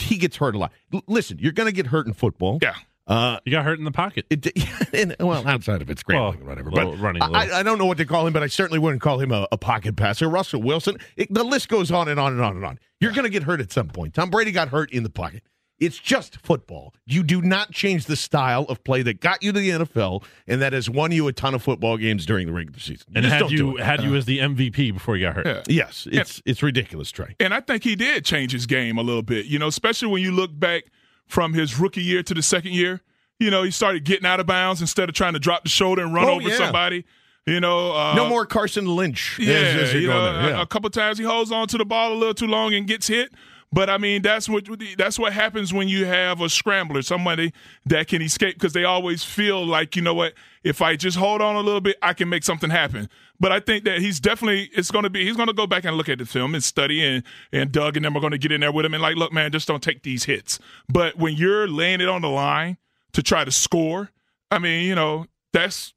he 0.00 0.16
gets 0.18 0.36
hurt 0.36 0.54
a 0.54 0.58
lot. 0.58 0.72
L- 0.92 1.02
listen, 1.06 1.38
you're 1.38 1.52
going 1.52 1.68
to 1.68 1.72
get 1.72 1.86
hurt 1.86 2.06
in 2.06 2.12
football. 2.12 2.58
Yeah. 2.62 2.74
Uh, 3.06 3.38
he 3.44 3.50
got 3.52 3.64
hurt 3.64 3.78
in 3.78 3.84
the 3.84 3.92
pocket. 3.92 4.26
It, 4.30 4.46
and, 4.92 5.14
well, 5.20 5.46
outside 5.46 5.80
of 5.82 5.88
it, 5.90 5.98
scrambling 5.98 6.42
or 6.42 6.46
whatever. 6.46 6.70
little- 6.70 6.92
But 6.92 7.00
running 7.00 7.22
a 7.22 7.26
I, 7.26 7.28
little. 7.44 7.54
I 7.56 7.62
don't 7.62 7.78
know 7.78 7.86
what 7.86 7.98
to 7.98 8.04
call 8.04 8.26
him, 8.26 8.32
but 8.32 8.42
I 8.42 8.48
certainly 8.48 8.78
wouldn't 8.80 9.00
call 9.02 9.20
him 9.20 9.30
a, 9.32 9.46
a 9.52 9.58
pocket 9.58 9.96
passer. 9.96 10.28
Russell 10.28 10.62
Wilson. 10.62 10.96
It, 11.16 11.32
the 11.32 11.44
list 11.44 11.68
goes 11.68 11.90
on 11.92 12.08
and 12.08 12.18
on 12.18 12.32
and 12.32 12.42
on 12.42 12.56
and 12.56 12.64
on. 12.64 12.78
You're 13.00 13.12
going 13.12 13.24
to 13.24 13.30
get 13.30 13.44
hurt 13.44 13.60
at 13.60 13.70
some 13.70 13.88
point. 13.88 14.14
Tom 14.14 14.30
Brady 14.30 14.50
got 14.52 14.68
hurt 14.70 14.90
in 14.92 15.02
the 15.04 15.10
pocket. 15.10 15.42
It's 15.78 15.98
just 15.98 16.38
football. 16.38 16.94
You 17.04 17.22
do 17.22 17.42
not 17.42 17.70
change 17.70 18.06
the 18.06 18.16
style 18.16 18.62
of 18.70 18.82
play 18.82 19.02
that 19.02 19.20
got 19.20 19.42
you 19.42 19.52
to 19.52 19.60
the 19.60 19.68
NFL 19.70 20.24
and 20.46 20.62
that 20.62 20.72
has 20.72 20.88
won 20.88 21.12
you 21.12 21.28
a 21.28 21.34
ton 21.34 21.54
of 21.54 21.62
football 21.62 21.98
games 21.98 22.24
during 22.24 22.46
the 22.46 22.52
regular 22.54 22.78
season. 22.80 23.12
and 23.14 23.26
had 23.26 23.50
you 23.50 23.76
had 23.76 24.02
you 24.02 24.16
as 24.16 24.24
the 24.24 24.38
MVP 24.38 24.94
before 24.94 25.18
you 25.18 25.26
got 25.26 25.34
hurt. 25.36 25.46
Yeah. 25.46 25.62
Yes, 25.68 26.08
it's 26.10 26.40
it's 26.46 26.62
ridiculous, 26.62 27.10
Trey. 27.10 27.36
And 27.38 27.52
I 27.52 27.60
think 27.60 27.84
he 27.84 27.94
did 27.94 28.24
change 28.24 28.52
his 28.52 28.64
game 28.64 28.96
a 28.96 29.02
little 29.02 29.20
bit, 29.22 29.44
you 29.44 29.58
know, 29.58 29.66
especially 29.68 30.08
when 30.08 30.22
you 30.22 30.32
look 30.32 30.58
back 30.58 30.84
from 31.26 31.52
his 31.54 31.78
rookie 31.78 32.02
year 32.02 32.22
to 32.22 32.34
the 32.34 32.42
second 32.42 32.72
year. 32.72 33.02
You 33.38 33.50
know, 33.50 33.62
he 33.62 33.70
started 33.70 34.04
getting 34.04 34.26
out 34.26 34.40
of 34.40 34.46
bounds 34.46 34.80
instead 34.80 35.08
of 35.08 35.14
trying 35.14 35.34
to 35.34 35.38
drop 35.38 35.62
the 35.64 35.68
shoulder 35.68 36.02
and 36.02 36.14
run 36.14 36.24
Oh, 36.26 36.32
over 36.36 36.48
yeah. 36.48 36.56
somebody. 36.56 37.04
You 37.46 37.60
know, 37.60 37.92
uh, 37.92 38.14
no 38.16 38.28
more 38.28 38.44
Carson 38.46 38.86
Lynch. 38.86 39.38
Yeah, 39.38 39.54
as- 39.54 39.82
as 39.90 39.94
you 39.94 40.08
know, 40.08 40.42
there. 40.42 40.54
a- 40.54 40.62
a 40.62 40.66
couple 40.66 40.90
times 40.90 41.18
he 41.18 41.24
holds 41.24 41.52
on 41.52 41.68
to 41.68 41.78
the 41.78 41.84
ball 41.84 42.12
a 42.12 42.14
little 42.16 42.34
too 42.34 42.46
long 42.48 42.74
and 42.74 42.86
gets 42.88 43.06
hit. 43.06 43.32
But 43.72 43.90
I 43.90 43.98
mean, 43.98 44.22
that's 44.22 44.48
what 44.48 44.66
that's 44.96 45.18
what 45.18 45.32
happens 45.32 45.72
when 45.72 45.88
you 45.88 46.06
have 46.06 46.40
a 46.40 46.48
scrambler, 46.48 47.02
somebody 47.02 47.52
that 47.84 48.06
can 48.08 48.22
escape 48.22 48.54
because 48.54 48.72
they 48.72 48.84
always 48.84 49.22
feel 49.22 49.64
like 49.66 49.96
you 49.96 50.02
know 50.02 50.14
what, 50.14 50.34
if 50.64 50.80
I 50.80 50.96
just 50.96 51.18
hold 51.18 51.42
on 51.42 51.56
a 51.56 51.60
little 51.60 51.80
bit, 51.80 51.96
I 52.00 52.14
can 52.14 52.28
make 52.28 52.42
something 52.44 52.70
happen. 52.70 53.08
But 53.38 53.52
I 53.52 53.60
think 53.60 53.84
that 53.84 54.00
he's 54.00 54.18
definitely 54.20 54.70
it's 54.74 54.90
going 54.90 55.02
to 55.04 55.10
be 55.10 55.24
he's 55.24 55.36
going 55.36 55.48
to 55.48 55.52
go 55.54 55.66
back 55.66 55.84
and 55.84 55.96
look 55.96 56.08
at 56.08 56.18
the 56.18 56.26
film 56.26 56.54
and 56.54 56.64
study 56.64 57.04
and 57.04 57.22
and 57.52 57.70
Doug 57.70 57.96
and 57.96 58.04
them 58.04 58.16
are 58.16 58.20
going 58.20 58.30
to 58.32 58.38
get 58.38 58.52
in 58.52 58.60
there 58.62 58.72
with 58.72 58.84
him 58.86 58.94
and 58.94 59.02
like, 59.02 59.16
look, 59.16 59.32
man, 59.32 59.52
just 59.52 59.68
don't 59.68 59.82
take 59.82 60.02
these 60.02 60.24
hits. 60.24 60.58
But 60.88 61.16
when 61.16 61.34
you're 61.34 61.68
laying 61.68 62.00
it 62.00 62.08
on 62.08 62.22
the 62.22 62.28
line 62.30 62.78
to 63.12 63.22
try 63.22 63.44
to 63.44 63.50
score, 63.52 64.10
I 64.50 64.58
mean, 64.58 64.86
you 64.86 64.94
know, 64.94 65.26
that's 65.52 65.92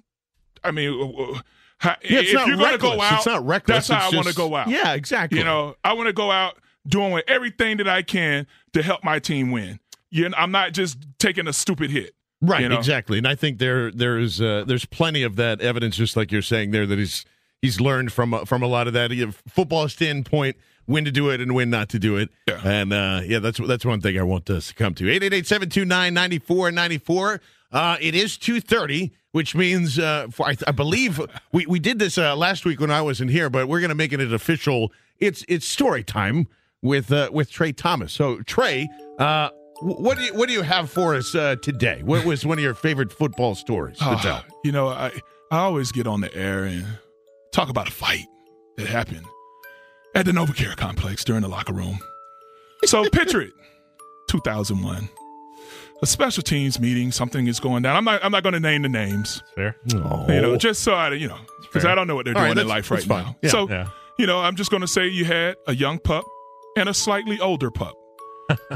I 0.64 0.72
mean. 0.72 0.94
how- 1.78 1.96
Yeah, 2.04 2.20
if 2.20 2.32
you're 2.34 2.58
going 2.58 2.72
to 2.74 2.78
go 2.78 3.00
out, 3.02 3.14
It's 3.18 3.26
not 3.26 3.46
reckless. 3.48 3.88
That's 3.88 3.88
how 3.88 4.08
It's 4.08 4.14
I 4.14 4.18
want 4.18 4.28
to 4.28 4.36
go 4.36 4.56
out. 4.56 4.68
Yeah, 4.68 4.94
exactly. 4.94 5.40
You 5.40 5.46
know, 5.46 5.76
I 5.84 5.94
want 5.94 6.08
to 6.08 6.14
go 6.14 6.30
out 6.32 6.58
doing 6.86 7.22
everything 7.28 7.78
that 7.78 7.88
I 7.88 8.02
can 8.02 8.48
to 8.74 8.82
help 8.84 9.04
my 9.04 9.20
team 9.20 9.52
win. 9.52 9.80
You 10.10 10.28
know, 10.28 10.36
I'm 10.38 10.52
not 10.52 10.74
just 10.74 10.98
taking 11.20 11.48
a 11.48 11.54
stupid 11.54 11.90
hit. 11.92 12.16
Right, 12.42 12.62
you 12.62 12.70
know? 12.70 12.78
exactly. 12.78 13.18
And 13.18 13.28
I 13.28 13.36
think 13.36 13.58
there 13.58 13.92
there's 13.92 14.40
uh, 14.40 14.64
there's 14.66 14.86
plenty 14.86 15.24
of 15.24 15.36
that 15.36 15.60
evidence, 15.62 15.98
just 15.98 16.16
like 16.16 16.32
you're 16.32 16.42
saying 16.42 16.72
there, 16.72 16.86
that 16.86 16.98
he's 16.98 17.26
he's 17.62 17.82
learned 17.82 18.14
from 18.14 18.34
uh, 18.34 18.46
from 18.46 18.64
a 18.64 18.68
lot 18.68 18.88
of 18.88 18.94
that 18.94 19.12
football 19.48 19.90
standpoint, 19.90 20.56
when 20.86 21.04
to 21.06 21.12
do 21.12 21.30
it 21.30 21.42
and 21.42 21.54
when 21.54 21.70
not 21.70 21.90
to 21.90 22.00
do 22.00 22.16
it. 22.18 22.30
Yeah. 22.48 22.62
And 22.64 22.94
uh, 22.94 23.22
yeah, 23.26 23.40
that's 23.40 23.60
that's 23.68 23.86
one 23.86 24.00
thing 24.02 24.18
I 24.18 24.24
want 24.24 24.46
to 24.48 24.64
come 24.76 24.96
to. 24.96 25.04
888-729-9494. 25.04 27.40
Uh, 27.72 27.98
it 28.02 28.16
is 28.16 28.36
two 28.38 28.60
thirty, 28.60 29.12
which 29.32 29.54
means 29.54 30.00
uh, 30.00 30.26
for, 30.32 30.48
I, 30.48 30.56
I 30.66 30.72
believe 30.72 31.22
we, 31.52 31.68
we 31.68 31.78
did 31.80 32.00
this 32.00 32.18
uh, 32.18 32.36
last 32.36 32.66
week 32.66 32.80
when 32.80 32.90
I 32.90 33.02
wasn't 33.02 33.30
here, 33.32 33.48
but 33.50 33.68
we're 33.68 33.82
going 33.82 33.90
to 33.90 33.96
make 33.96 34.14
it 34.14 34.20
an 34.20 34.34
official. 34.34 34.92
It's 35.20 35.46
it's 35.48 35.66
story 35.66 36.04
time 36.04 36.48
with 36.82 37.12
uh, 37.12 37.30
with 37.32 37.52
Trey 37.52 37.72
Thomas. 37.72 38.14
So 38.14 38.42
Trey, 38.42 38.90
uh, 39.20 39.50
what 39.82 40.18
do 40.18 40.24
you 40.24 40.34
what 40.34 40.48
do 40.48 40.54
you 40.54 40.62
have 40.62 40.90
for 40.90 41.16
us 41.16 41.34
uh, 41.36 41.56
today? 41.62 42.02
What 42.04 42.26
was 42.26 42.46
one 42.46 42.58
of 42.58 42.64
your 42.64 42.74
favorite 42.74 43.12
football 43.12 43.56
stories 43.56 43.98
to 44.00 44.04
Ah, 44.06 44.22
tell? 44.22 44.44
you 44.64 44.72
know, 44.72 44.88
I 44.90 45.12
I 45.52 45.60
always 45.60 45.92
get 45.92 46.08
on 46.08 46.22
the 46.22 46.34
air 46.36 46.64
and 46.66 46.86
talk 47.52 47.70
about 47.70 47.88
a 47.88 47.92
fight 47.92 48.26
that 48.78 48.88
happened 48.88 49.26
at 50.16 50.26
the 50.26 50.32
NovaCare 50.32 50.76
complex 50.76 51.24
during 51.24 51.42
the 51.42 51.48
locker 51.48 51.74
room. 51.74 52.00
So 52.86 53.10
picture 53.12 53.42
it, 53.42 53.52
2001, 54.30 55.10
a 56.02 56.06
special 56.06 56.44
teams 56.44 56.80
meeting. 56.80 57.12
Something 57.12 57.48
is 57.48 57.60
going 57.60 57.84
down. 57.84 57.96
I'm 57.96 58.04
not 58.04 58.24
I'm 58.24 58.32
not 58.32 58.44
going 58.44 58.54
to 58.54 58.60
name 58.60 58.82
the 58.84 58.90
names. 58.90 59.42
Fair. 59.56 59.76
You 59.86 60.00
know, 60.00 60.58
just 60.58 60.82
so 60.84 60.94
I 60.94 61.14
you 61.14 61.28
know 61.28 61.40
because. 61.62 61.86
I 61.86 61.96
don't 61.96 62.08
know 62.08 62.16
what 62.16 62.26
they're 62.26 62.36
All 62.38 62.44
doing 62.44 62.58
right, 62.58 62.62
in 62.64 62.68
life 62.68 62.92
right 62.92 63.08
now. 63.08 63.36
Yeah. 63.42 63.50
so 63.50 63.70
Yeah. 63.70 63.88
you 64.18 64.26
know, 64.28 64.40
I'm 64.40 64.56
just 64.56 64.72
going 64.72 64.82
to 64.82 64.88
say 64.88 65.08
you 65.08 65.26
had 65.26 65.56
a 65.68 65.76
young 65.76 66.00
pup 66.00 66.26
and 66.78 66.90
a 66.90 66.94
slightly 66.94 67.40
older 67.40 67.72
pup. 67.72 67.96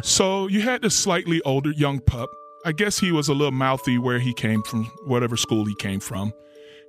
So 0.03 0.47
you 0.47 0.61
had 0.61 0.81
this 0.81 0.95
slightly 0.95 1.41
older 1.43 1.71
young 1.71 1.99
pup. 1.99 2.29
I 2.65 2.71
guess 2.71 2.99
he 2.99 3.11
was 3.11 3.27
a 3.27 3.33
little 3.33 3.51
mouthy 3.51 3.97
where 3.97 4.19
he 4.19 4.33
came 4.33 4.63
from, 4.63 4.85
whatever 5.05 5.35
school 5.35 5.65
he 5.65 5.75
came 5.75 5.99
from. 5.99 6.33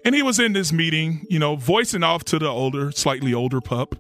And 0.05 0.15
he 0.15 0.23
was 0.23 0.39
in 0.39 0.53
this 0.53 0.73
meeting, 0.73 1.27
you 1.29 1.39
know, 1.39 1.57
voicing 1.57 2.03
off 2.03 2.25
to 2.25 2.39
the 2.39 2.47
older, 2.47 2.93
slightly 2.93 3.33
older 3.33 3.61
pup. 3.61 3.97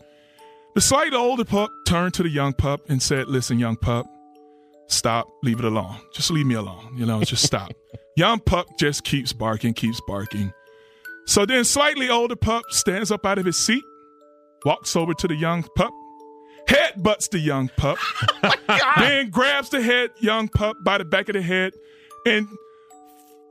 The 0.74 0.80
slightly 0.80 1.16
older 1.16 1.44
pup 1.44 1.70
turned 1.86 2.14
to 2.14 2.22
the 2.22 2.28
young 2.28 2.52
pup 2.52 2.80
and 2.88 3.02
said, 3.02 3.28
Listen, 3.28 3.58
young 3.58 3.76
pup, 3.76 4.06
stop, 4.88 5.26
leave 5.42 5.58
it 5.58 5.64
alone. 5.64 5.96
Just 6.12 6.30
leave 6.30 6.46
me 6.46 6.54
alone. 6.54 6.94
You 6.96 7.06
know, 7.06 7.22
just 7.22 7.44
stop. 7.44 7.72
young 8.16 8.40
pup 8.40 8.66
just 8.78 9.04
keeps 9.04 9.32
barking, 9.32 9.74
keeps 9.74 10.00
barking. 10.06 10.52
So 11.26 11.46
then, 11.46 11.64
slightly 11.64 12.10
older 12.10 12.36
pup 12.36 12.64
stands 12.68 13.10
up 13.10 13.24
out 13.24 13.38
of 13.38 13.46
his 13.46 13.56
seat, 13.56 13.82
walks 14.64 14.94
over 14.94 15.14
to 15.14 15.28
the 15.28 15.34
young 15.34 15.64
pup, 15.74 15.92
headbutts 16.66 17.28
the 17.30 17.38
young 17.38 17.68
pup, 17.76 17.98
oh 18.42 18.92
then 18.98 19.30
grabs 19.30 19.70
the 19.70 19.80
head 19.82 20.10
young 20.20 20.48
pup 20.48 20.76
by 20.82 20.98
the 20.98 21.04
back 21.04 21.28
of 21.28 21.34
the 21.34 21.42
head, 21.42 21.72
and 22.26 22.48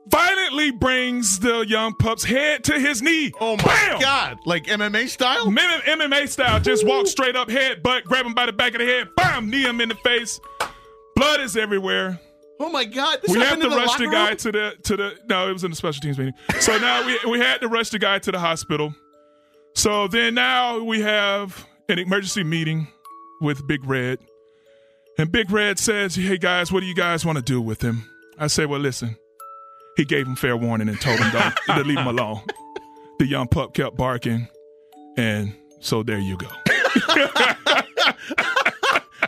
violently 0.07 0.72
brings 0.72 1.39
the 1.39 1.66
young 1.68 1.93
pup's 1.95 2.24
head 2.24 2.64
to 2.66 2.80
his 2.80 3.01
knee. 3.01 3.32
Oh 3.39 3.57
my 3.57 3.64
Bam! 3.64 4.01
God! 4.01 4.38
Like 4.46 4.66
MMA 4.66 5.08
style? 5.09 5.47
M- 5.47 5.55
MMA 5.55 6.28
style, 6.28 6.59
just 6.59 6.86
walk 6.86 7.08
straight 7.08 7.36
up, 7.36 7.50
head 7.50 7.83
butt, 7.83 8.04
grab 8.04 8.25
him 8.25 8.33
by 8.33 8.46
the 8.46 8.54
back 8.54 8.74
of 8.74 8.79
the 8.79 8.86
head, 8.86 9.08
bam, 9.16 9.50
knee 9.50 9.63
him 9.63 9.82
in 9.82 9.89
the 9.89 9.96
face. 9.96 10.39
Blood 11.16 11.42
is 11.42 11.55
everywhere. 11.55 12.20
Oh 12.59 12.70
my 12.70 12.86
God! 12.86 13.20
This 13.21 13.32
we 13.32 13.39
had 13.39 13.46
happened 13.46 13.63
to 13.63 13.70
the 13.70 13.75
rush 13.75 13.97
the 13.97 14.08
guy 14.08 14.29
room? 14.29 14.38
to 14.38 14.51
the 14.51 14.75
to 14.83 14.97
the 14.97 15.17
no, 15.28 15.50
it 15.50 15.54
was 15.54 15.63
in 15.63 15.71
the 15.71 15.75
special 15.75 16.01
teams 16.01 16.17
meeting. 16.17 16.33
So 16.59 16.78
now 16.78 17.05
we 17.05 17.20
we 17.29 17.39
had 17.39 17.62
to 17.62 17.67
rush 17.67 17.89
the 17.89 18.00
guy 18.00 18.20
to 18.20 18.32
the 18.32 18.39
hospital. 18.39 18.93
So 19.75 20.08
then 20.08 20.36
now 20.36 20.82
we 20.82 21.01
have 21.01 21.66
an 21.89 22.00
emergency 22.00 22.43
meeting 22.43 22.88
with 23.43 23.67
Big 23.67 23.86
Red. 23.86 24.20
And 25.20 25.32
Big 25.32 25.51
Red 25.51 25.78
says, 25.78 26.15
Hey 26.15 26.37
guys, 26.37 26.71
what 26.71 26.79
do 26.79 26.87
you 26.87 26.95
guys 26.95 27.25
want 27.25 27.37
to 27.37 27.43
do 27.43 27.61
with 27.61 27.82
him? 27.83 28.09
I 28.39 28.47
said, 28.47 28.70
Well, 28.70 28.79
listen. 28.79 29.17
He 29.95 30.05
gave 30.05 30.25
him 30.25 30.36
fair 30.36 30.57
warning 30.57 30.89
and 30.89 30.99
told 30.99 31.20
him 31.20 31.32
don't, 31.32 31.55
to 31.78 31.83
leave 31.83 31.99
him 31.99 32.07
alone. 32.07 32.41
The 33.20 33.28
young 33.28 33.47
pup 33.47 33.75
kept 33.75 33.95
barking, 33.95 34.47
and 35.17 35.53
so 35.82 36.01
there 36.01 36.17
you 36.17 36.36
go. 36.37 36.47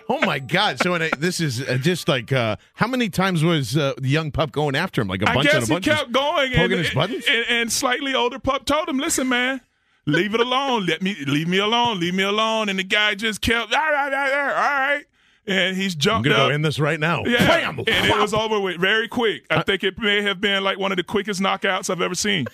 Oh 0.08 0.20
my 0.20 0.38
God! 0.38 0.80
So 0.80 0.94
a, 0.94 1.10
this 1.18 1.40
is 1.40 1.62
uh, 1.62 1.78
just 1.82 2.08
like 2.08 2.32
uh, 2.32 2.58
how 2.76 2.86
many 2.88 3.10
times 3.10 3.44
was 3.44 3.76
uh, 3.76 3.94
the 3.98 4.08
young 4.08 4.32
pup 4.32 4.52
going 4.52 4.76
after 4.76 5.02
him? 5.02 5.08
Like 5.08 5.24
a 5.24 5.30
I 5.30 5.34
bunch 5.34 5.48
guess 5.48 5.68
and 5.68 5.72
a 5.72 5.76
he 5.76 5.80
kept 5.82 6.12
going, 6.12 6.54
and, 6.54 6.72
his 6.72 6.94
buttons? 6.94 7.26
and, 7.28 7.46
and 7.50 7.72
slightly 7.72 8.14
older 8.14 8.38
pup 8.38 8.66
told 8.66 8.88
him, 8.88 9.00
"Listen, 9.00 9.28
man, 9.30 9.62
leave 10.06 10.34
it 10.34 10.40
alone. 10.40 10.86
Let 10.86 11.02
me 11.02 11.16
leave 11.26 11.48
me 11.48 11.58
alone. 11.58 12.00
Leave 12.00 12.14
me 12.14 12.24
alone. 12.24 12.70
And 12.70 12.80
the 12.80 12.84
guy 12.84 13.16
just 13.16 13.42
kept, 13.42 13.74
all 13.74 13.80
right, 13.80 14.06
all 14.06 14.10
right, 14.12 14.34
all 14.34 14.48
right. 14.48 15.06
And 15.48 15.78
he's 15.78 15.94
I'm 15.94 16.00
jumped 16.00 16.28
gonna 16.30 16.42
up. 16.42 16.50
go 16.50 16.56
in 16.56 16.64
this 16.64 16.80
right 16.80 17.00
now. 17.00 17.24
Yeah, 17.24 17.46
Bam! 17.46 17.78
and 17.80 17.88
it 17.88 18.18
was 18.18 18.34
over 18.34 18.60
with 18.60 18.80
very 18.80 19.08
quick. 19.08 19.46
I 19.52 19.62
think 19.62 19.84
it 19.84 19.98
may 20.00 20.24
have 20.24 20.42
been 20.42 20.64
like 20.64 20.80
one 20.80 20.92
of 20.92 20.98
the 20.98 21.04
quickest 21.04 21.40
knockouts 21.40 21.90
I've 21.92 22.02
ever 22.02 22.16
seen. 22.16 22.48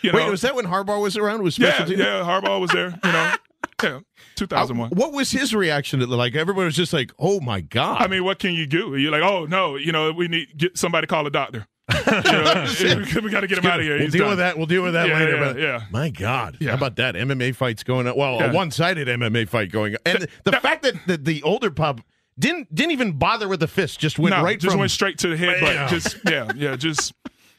You 0.00 0.10
know, 0.10 0.18
Wait, 0.18 0.28
was 0.30 0.40
that 0.40 0.54
when 0.56 0.66
Harbaugh 0.66 1.00
was 1.00 1.16
around? 1.16 1.42
Was 1.42 1.56
yeah, 1.56 1.76
special 1.76 1.96
yeah. 1.98 2.22
Harbaugh 2.24 2.60
was 2.60 2.70
there. 2.72 2.98
You 3.04 3.12
know, 3.12 3.34
yeah, 3.82 4.00
2001. 4.34 4.86
Uh, 4.86 4.94
what 4.96 5.12
was 5.12 5.30
his 5.30 5.54
reaction 5.54 6.00
to 6.00 6.06
like 6.06 6.34
everybody 6.34 6.64
was 6.64 6.74
just 6.74 6.92
like, 6.92 7.12
"Oh 7.16 7.40
my 7.40 7.60
god!" 7.60 8.02
I 8.02 8.08
mean, 8.08 8.24
what 8.24 8.40
can 8.40 8.54
you 8.54 8.66
do? 8.66 8.96
You're 8.96 9.12
like, 9.12 9.22
oh 9.22 9.44
no, 9.44 9.76
you 9.76 9.92
know, 9.92 10.10
we 10.10 10.26
need 10.26 10.48
get 10.56 10.76
somebody 10.76 11.06
call 11.06 11.24
a 11.26 11.30
doctor. 11.30 11.68
We 11.92 13.30
got 13.30 13.40
to 13.40 13.46
get 13.46 13.58
him 13.58 13.66
out 13.66 13.80
of 13.80 13.84
here. 13.84 13.94
We'll 13.94 14.02
He's 14.04 14.12
deal 14.12 14.20
done. 14.22 14.28
with 14.30 14.38
that. 14.38 14.56
We'll 14.56 14.66
deal 14.66 14.82
with 14.82 14.92
that 14.94 15.08
Yeah, 15.08 15.18
later. 15.18 15.36
yeah, 15.36 15.40
but 15.52 15.58
yeah. 15.58 15.82
my 15.90 16.10
God, 16.10 16.56
Yeah. 16.60 16.70
how 16.70 16.76
about 16.76 16.96
that 16.96 17.14
MMA 17.14 17.54
fights 17.54 17.82
going 17.82 18.06
on? 18.06 18.16
Well, 18.16 18.40
a 18.40 18.52
one-sided 18.52 19.08
MMA 19.08 19.48
fight 19.48 19.70
going 19.72 19.94
on, 19.94 20.00
and 20.06 20.28
the 20.44 20.52
fact 20.52 20.82
that 20.84 20.94
the, 21.06 21.16
the 21.16 21.42
older 21.42 21.70
pup 21.70 22.00
didn't 22.38 22.74
didn't 22.74 22.92
even 22.92 23.12
bother 23.12 23.48
with 23.48 23.60
the 23.60 23.68
fist, 23.68 23.98
just 24.00 24.18
went 24.18 24.34
no, 24.34 24.42
right 24.42 24.58
just 24.58 24.72
from 24.72 24.80
went 24.80 24.90
straight 24.92 25.18
to 25.18 25.28
the 25.28 25.36
head. 25.36 25.58
But 25.60 25.88
just 25.88 26.16
yeah, 26.28 26.50
yeah, 26.56 26.76
just 26.76 27.12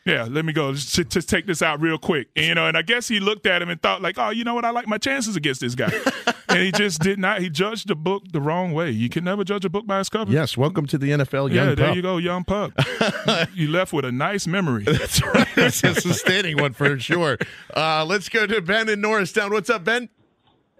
yeah. 0.06 0.28
Let 0.30 0.46
me 0.46 0.54
go. 0.54 0.74
Just, 0.74 1.12
just 1.12 1.30
take 1.30 1.46
this 1.46 1.62
out 1.62 1.80
real 1.82 1.98
quick. 1.98 2.30
And, 2.36 2.46
you 2.46 2.56
know, 2.56 2.68
and 2.68 2.76
I 2.78 2.82
guess 2.82 3.08
he 3.08 3.20
looked 3.20 3.46
at 3.46 3.62
him 3.62 3.70
and 3.70 3.82
thought 3.82 4.02
like, 4.02 4.18
oh, 4.18 4.32
you 4.32 4.44
know 4.44 4.54
what? 4.56 4.66
I 4.66 4.72
like 4.72 4.88
my 4.88 4.98
chances 4.98 5.36
against 5.36 5.62
this 5.62 5.76
guy. 5.76 5.92
and 6.54 6.64
he 6.64 6.72
just 6.72 7.02
did 7.02 7.20
not. 7.20 7.42
He 7.42 7.50
judged 7.50 7.88
the 7.88 7.96
book 7.96 8.24
the 8.32 8.42
wrong 8.42 8.74
way. 8.74 8.92
You 8.92 9.10
can 9.10 9.24
never 9.24 9.44
judge 9.44 9.66
a 9.66 9.70
book 9.70 9.86
by 9.86 10.00
its 10.00 10.10
cover. 10.10 10.32
Yes, 10.32 10.56
welcome 10.58 10.86
to 10.88 10.98
the 10.98 11.12
NFL, 11.12 11.52
young 11.52 11.70
yeah, 11.70 11.76
there 11.76 11.88
pup. 11.88 11.96
you 11.96 12.02
go, 12.02 12.18
young 12.18 12.44
pup. 12.44 12.74
you 13.54 13.70
left 13.70 13.94
with 13.94 14.06
a 14.06 14.12
nice 14.12 14.48
memory. 14.48 14.84
That's 14.84 15.24
right. 15.24 15.48
That's 15.56 15.84
a 15.84 15.96
sustaining 15.96 16.58
one 16.62 16.74
for 16.74 16.98
sure. 17.00 17.38
Uh, 17.76 18.06
let's 18.06 18.30
go 18.30 18.46
to 18.46 18.62
Ben 18.62 18.90
in 18.90 19.02
Norristown. 19.02 19.52
What's 19.52 19.70
up, 19.70 19.84
Ben? 19.84 20.10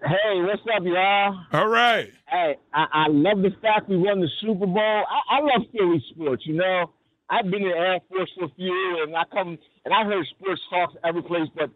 Hey, 0.00 0.42
what's 0.42 0.62
up, 0.76 0.82
y'all? 0.84 1.40
All 1.52 1.68
right. 1.68 2.12
Hey, 2.28 2.56
I, 2.74 2.86
I 2.92 3.06
love 3.08 3.38
the 3.38 3.50
fact 3.62 3.88
we 3.88 3.96
won 3.96 4.20
the 4.20 4.28
Super 4.40 4.66
Bowl. 4.66 4.78
I, 4.78 5.36
I 5.36 5.40
love 5.40 5.66
Philly 5.72 6.04
sports. 6.10 6.42
You 6.46 6.56
know, 6.56 6.90
I've 7.30 7.50
been 7.50 7.62
in 7.62 7.68
Air 7.68 8.00
Force 8.08 8.30
for 8.38 8.44
a 8.44 8.48
few, 8.54 8.66
years, 8.66 8.98
and 9.06 9.16
I 9.16 9.22
come 9.32 9.58
and 9.84 9.94
I 9.94 10.04
heard 10.04 10.26
sports 10.38 10.60
talks 10.68 10.94
every 11.04 11.22
place, 11.22 11.48
but 11.56 11.70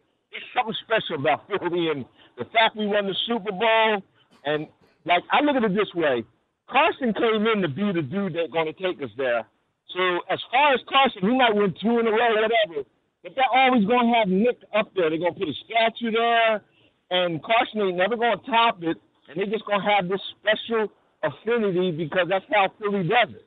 something 0.55 0.75
special 0.85 1.21
about 1.21 1.47
Philly 1.49 1.89
and 1.89 2.05
the 2.37 2.45
fact 2.53 2.77
we 2.77 2.87
won 2.87 3.07
the 3.07 3.17
Super 3.27 3.53
Bowl. 3.53 4.03
And 4.45 4.67
like, 5.05 5.23
I 5.31 5.41
look 5.43 5.57
at 5.57 5.65
it 5.65 5.75
this 5.75 5.93
way: 5.95 6.25
Carson 6.71 7.15
came 7.15 7.47
in 7.47 7.63
to 7.63 7.69
be 7.69 7.93
the 7.93 8.03
dude 8.03 8.35
that's 8.35 8.53
going 8.53 8.67
to 8.67 8.77
take 8.77 9.03
us 9.03 9.11
there. 9.17 9.47
So 9.95 10.03
as 10.31 10.39
far 10.53 10.75
as 10.75 10.81
Carson, 10.89 11.23
he 11.23 11.37
might 11.37 11.55
win 11.55 11.75
two 11.81 11.99
in 11.99 12.07
a 12.07 12.13
row, 12.13 12.35
whatever. 12.35 12.85
But 13.23 13.33
they're 13.35 13.53
always 13.53 13.85
going 13.85 14.13
to 14.13 14.15
have 14.19 14.29
Nick 14.29 14.61
up 14.75 14.93
there. 14.95 15.11
They're 15.11 15.19
going 15.19 15.35
to 15.35 15.41
put 15.41 15.49
a 15.49 15.57
statue 15.65 16.13
there, 16.13 16.63
and 17.11 17.43
Carson 17.43 17.81
ain't 17.81 17.97
never 17.97 18.17
going 18.17 18.39
to 18.39 18.47
top 18.47 18.83
it. 18.83 18.97
And 19.29 19.37
they're 19.37 19.51
just 19.51 19.67
going 19.67 19.81
to 19.81 19.89
have 19.89 20.09
this 20.09 20.21
special 20.39 20.89
affinity 21.23 21.91
because 21.91 22.29
that's 22.29 22.45
how 22.53 22.69
Philly 22.79 23.03
does 23.09 23.35
it. 23.35 23.47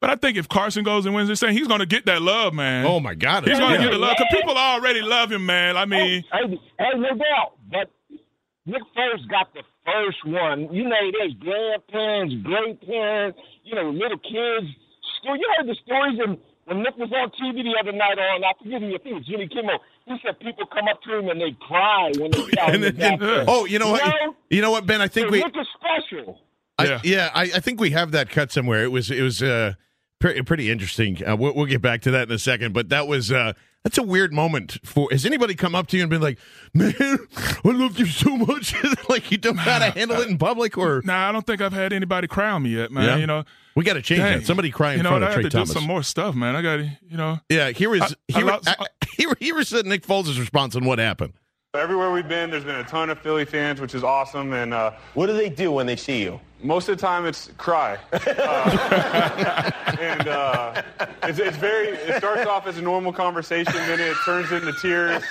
But 0.00 0.10
I 0.10 0.16
think 0.16 0.36
if 0.36 0.48
Carson 0.48 0.84
goes 0.84 1.06
and 1.06 1.14
wins 1.14 1.28
this 1.28 1.40
thing, 1.40 1.56
he's 1.56 1.66
going 1.68 1.80
to 1.80 1.86
get 1.86 2.04
that 2.06 2.20
love, 2.22 2.52
man. 2.52 2.84
Oh 2.86 3.00
my 3.00 3.14
God, 3.14 3.46
He's 3.48 3.58
going 3.58 3.72
to 3.72 3.78
Yeah. 3.78 3.84
get 3.84 3.92
the 3.92 3.98
love 3.98 4.16
because 4.18 4.32
people 4.40 4.56
already 4.56 5.00
love 5.00 5.32
him, 5.32 5.46
man. 5.46 5.76
I 5.76 5.86
mean, 5.86 6.22
Hey, 6.32 6.60
hey, 6.78 6.90
no 6.98 7.08
doubt. 7.10 7.52
But 7.70 7.90
Nick 8.66 8.82
Foles 8.96 9.26
got 9.28 9.52
the 9.54 9.62
first 9.86 10.24
one. 10.26 10.72
You 10.72 10.84
know, 10.88 10.96
there's 11.18 11.32
grandparents, 11.34 12.34
great 12.42 12.86
parents, 12.86 13.38
you 13.64 13.74
know, 13.74 13.90
little 13.90 14.18
kids. 14.18 14.66
Still, 15.20 15.36
you 15.36 15.48
heard 15.56 15.66
the 15.68 15.76
stories 15.84 16.18
and 16.24 16.36
when 16.66 16.82
Nick 16.82 16.96
was 16.98 17.10
on 17.12 17.30
TV 17.40 17.62
the 17.62 17.76
other 17.80 17.92
night 17.92 18.18
on, 18.18 18.42
I 18.44 18.52
forget 18.62 18.82
who, 18.82 18.88
I 18.88 18.98
think 18.98 19.06
it 19.06 19.14
was 19.14 19.26
Jimmy 19.26 19.48
Kimmel. 19.48 19.78
He 20.06 20.16
said 20.24 20.38
people 20.40 20.66
come 20.66 20.88
up 20.88 21.00
to 21.02 21.16
him 21.18 21.28
and 21.28 21.40
they 21.40 21.52
cry 21.60 22.10
when 22.18 22.32
they 22.32 22.50
saw 22.54 22.70
him. 22.72 22.80
The 22.82 22.90
then- 22.90 23.18
oh, 23.48 23.64
you 23.66 23.78
know 23.78 23.92
what? 23.92 24.04
know? 24.04 24.34
You 24.50 24.62
know 24.62 24.72
what, 24.72 24.84
Ben? 24.84 25.00
I 25.00 25.08
think 25.08 25.28
So 25.28 25.32
we. 25.32 25.38
Nick 25.42 25.56
is 25.56 25.66
special. 25.80 26.40
I, 26.78 27.00
yeah, 27.04 27.30
I, 27.34 27.42
I 27.44 27.60
think 27.60 27.80
we 27.80 27.90
have 27.92 28.10
that 28.12 28.28
cut 28.28 28.52
somewhere. 28.52 28.82
It 28.84 28.90
was 28.92 29.10
it 29.10 29.22
was 29.22 29.42
uh, 29.42 29.74
pretty, 30.18 30.42
pretty 30.42 30.70
interesting. 30.70 31.26
Uh, 31.26 31.36
we'll, 31.36 31.54
we'll 31.54 31.66
get 31.66 31.82
back 31.82 32.02
to 32.02 32.10
that 32.12 32.28
in 32.28 32.34
a 32.34 32.38
second. 32.38 32.72
But 32.74 32.88
that 32.90 33.06
was 33.06 33.30
uh, 33.32 33.52
that's 33.84 33.98
a 33.98 34.02
weird 34.02 34.32
moment 34.32 34.78
for. 34.84 35.08
Has 35.10 35.24
anybody 35.24 35.54
come 35.54 35.74
up 35.74 35.86
to 35.88 35.96
you 35.96 36.02
and 36.02 36.10
been 36.10 36.20
like, 36.22 36.38
"Man, 36.74 36.94
I 36.98 37.58
love 37.64 37.98
you 37.98 38.06
so 38.06 38.36
much," 38.36 38.74
like 39.08 39.30
you 39.30 39.38
don't 39.38 39.56
know 39.56 39.62
how 39.62 39.78
to 39.78 39.90
handle 39.90 40.20
it 40.20 40.28
in 40.28 40.38
public, 40.38 40.76
or 40.76 41.02
nah, 41.04 41.28
I 41.28 41.32
don't 41.32 41.46
think 41.46 41.60
I've 41.60 41.72
had 41.72 41.92
anybody 41.92 42.26
cry 42.28 42.50
on 42.50 42.62
me 42.62 42.70
yet, 42.70 42.90
man. 42.90 43.04
Yeah. 43.04 43.16
You 43.16 43.26
know, 43.26 43.44
we 43.74 43.84
got 43.84 43.94
to 43.94 44.02
change 44.02 44.20
Dang. 44.20 44.38
that. 44.40 44.46
Somebody 44.46 44.70
cry 44.70 44.92
in 44.92 44.98
you 44.98 45.02
know, 45.04 45.10
front 45.10 45.24
I 45.24 45.26
of 45.28 45.32
have 45.34 45.40
Trey 45.42 45.50
to 45.50 45.56
Thomas. 45.56 45.68
do 45.70 45.74
some 45.74 45.84
more 45.84 46.02
stuff, 46.02 46.34
man. 46.34 46.56
I 46.56 46.62
got 46.62 46.76
to, 46.78 46.98
you 47.08 47.16
know. 47.16 47.38
Yeah, 47.48 47.70
here 47.70 47.94
is 47.94 48.02
I- 48.02 48.14
here, 48.38 48.48
I- 48.50 48.86
here 49.16 49.32
here 49.38 49.58
is 49.58 49.72
Nick 49.72 50.06
Foles' 50.06 50.38
response 50.38 50.74
on 50.76 50.84
what 50.84 50.98
happened. 50.98 51.34
Everywhere 51.76 52.10
we've 52.10 52.28
been, 52.28 52.50
there's 52.50 52.64
been 52.64 52.76
a 52.76 52.84
ton 52.84 53.10
of 53.10 53.18
Philly 53.20 53.44
fans, 53.44 53.80
which 53.80 53.94
is 53.94 54.02
awesome. 54.04 54.52
And 54.52 54.72
uh, 54.74 54.92
What 55.14 55.26
do 55.26 55.32
they 55.34 55.48
do 55.48 55.70
when 55.72 55.86
they 55.86 55.96
see 55.96 56.22
you? 56.22 56.40
most 56.62 56.88
of 56.88 56.96
the 56.96 57.00
time, 57.00 57.26
it's 57.26 57.50
cry. 57.58 57.98
Uh, 58.12 59.70
and 60.00 60.28
uh, 60.28 60.82
it's, 61.22 61.38
it's 61.38 61.56
very. 61.56 61.88
It 61.88 62.16
starts 62.18 62.46
off 62.46 62.66
as 62.66 62.76
a 62.78 62.82
normal 62.82 63.12
conversation, 63.12 63.72
then 63.74 64.00
it 64.00 64.14
turns 64.24 64.50
into 64.52 64.72
tears. 64.74 65.22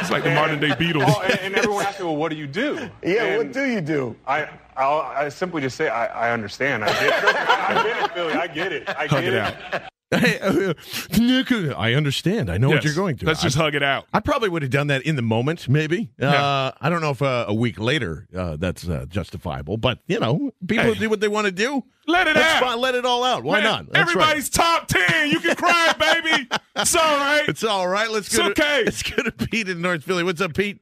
It's 0.00 0.10
like 0.10 0.22
the 0.24 0.30
modern 0.34 0.60
day 0.60 0.70
Beatles. 0.70 1.04
Oh, 1.08 1.20
and, 1.22 1.38
and 1.40 1.54
everyone 1.54 1.84
asks 1.84 2.00
me, 2.00 2.06
"Well, 2.06 2.16
what 2.16 2.30
do 2.30 2.36
you 2.36 2.46
do?" 2.46 2.88
Yeah, 3.02 3.24
And 3.24 3.38
what 3.38 3.52
do 3.52 3.64
you 3.64 3.80
do? 3.80 4.16
I 4.26 4.48
I'll, 4.76 5.00
I 5.00 5.28
simply 5.28 5.60
just 5.62 5.76
say 5.76 5.88
I, 5.88 6.28
I 6.28 6.32
understand. 6.32 6.84
I 6.84 6.88
get. 6.88 7.20
Trust 7.20 7.34
me, 7.34 7.40
I, 7.40 7.66
I've 7.76 7.84
been 7.84 8.04
in 8.04 8.10
Philly. 8.10 8.32
I 8.34 8.46
get 8.46 8.72
it. 8.72 8.88
I 8.88 9.06
Hug 9.06 9.22
get 9.22 9.24
it 9.34 9.56
it. 9.72 9.82
Out. 10.14 10.20
Hey, 10.20 10.38
uh, 10.40 10.74
Nick, 11.18 11.52
I 11.76 11.94
understand. 11.94 12.50
I 12.50 12.58
know 12.58 12.68
what 12.70 12.84
you're 12.84 12.94
going 12.94 13.16
through. 13.16 13.26
Let's 13.28 13.42
just 13.42 13.56
I, 13.56 13.60
hug 13.62 13.74
it 13.74 13.82
out. 13.82 14.06
I 14.12 14.20
probably 14.20 14.48
would 14.48 14.62
have 14.62 14.70
done 14.70 14.86
that 14.88 15.02
in 15.02 15.16
the 15.16 15.22
moment, 15.22 15.68
maybe. 15.68 16.10
Yeah. 16.18 16.30
Uh, 16.32 16.72
I 16.80 16.88
don't 16.90 17.00
know 17.00 17.10
if 17.10 17.22
uh, 17.22 17.46
a 17.48 17.54
week 17.54 17.78
later 17.78 18.26
uh, 18.36 18.56
that's 18.56 18.88
uh, 18.88 19.06
justifiable, 19.08 19.76
but 19.76 19.98
you 20.06 20.18
know, 20.20 20.52
people 20.66 20.84
Hey. 20.94 21.00
do 21.00 21.10
what 21.10 21.20
they 21.20 21.28
want 21.28 21.46
to 21.46 21.52
do. 21.52 21.82
Let 22.06 22.26
it 22.26 22.34
That's 22.34 22.56
out. 22.56 22.62
fine. 22.62 22.80
Let 22.80 22.94
it 22.94 23.06
all 23.06 23.24
out. 23.24 23.44
Why 23.44 23.60
Man, 23.60 23.64
not? 23.64 23.86
That's 23.92 23.98
everybody's 24.10 24.50
top 24.50 24.88
ten. 24.88 25.30
You 25.30 25.40
can 25.40 25.56
cry, 25.56 25.94
baby. 25.98 26.48
It's 26.76 26.94
all 26.94 27.02
right. 27.02 27.40
right. 27.40 27.48
It's 27.48 27.64
all 27.64 27.88
right. 27.88 28.10
Let's 28.10 28.26
It's 28.28 28.36
go. 28.36 28.48
okay. 28.48 28.80
To, 28.80 28.84
let's 28.84 29.02
go 29.02 29.22
to 29.22 29.32
Pete 29.32 29.68
in 29.70 29.80
North 29.80 30.04
Philly. 30.04 30.22
What's 30.22 30.40
up, 30.42 30.54
Pete? 30.54 30.80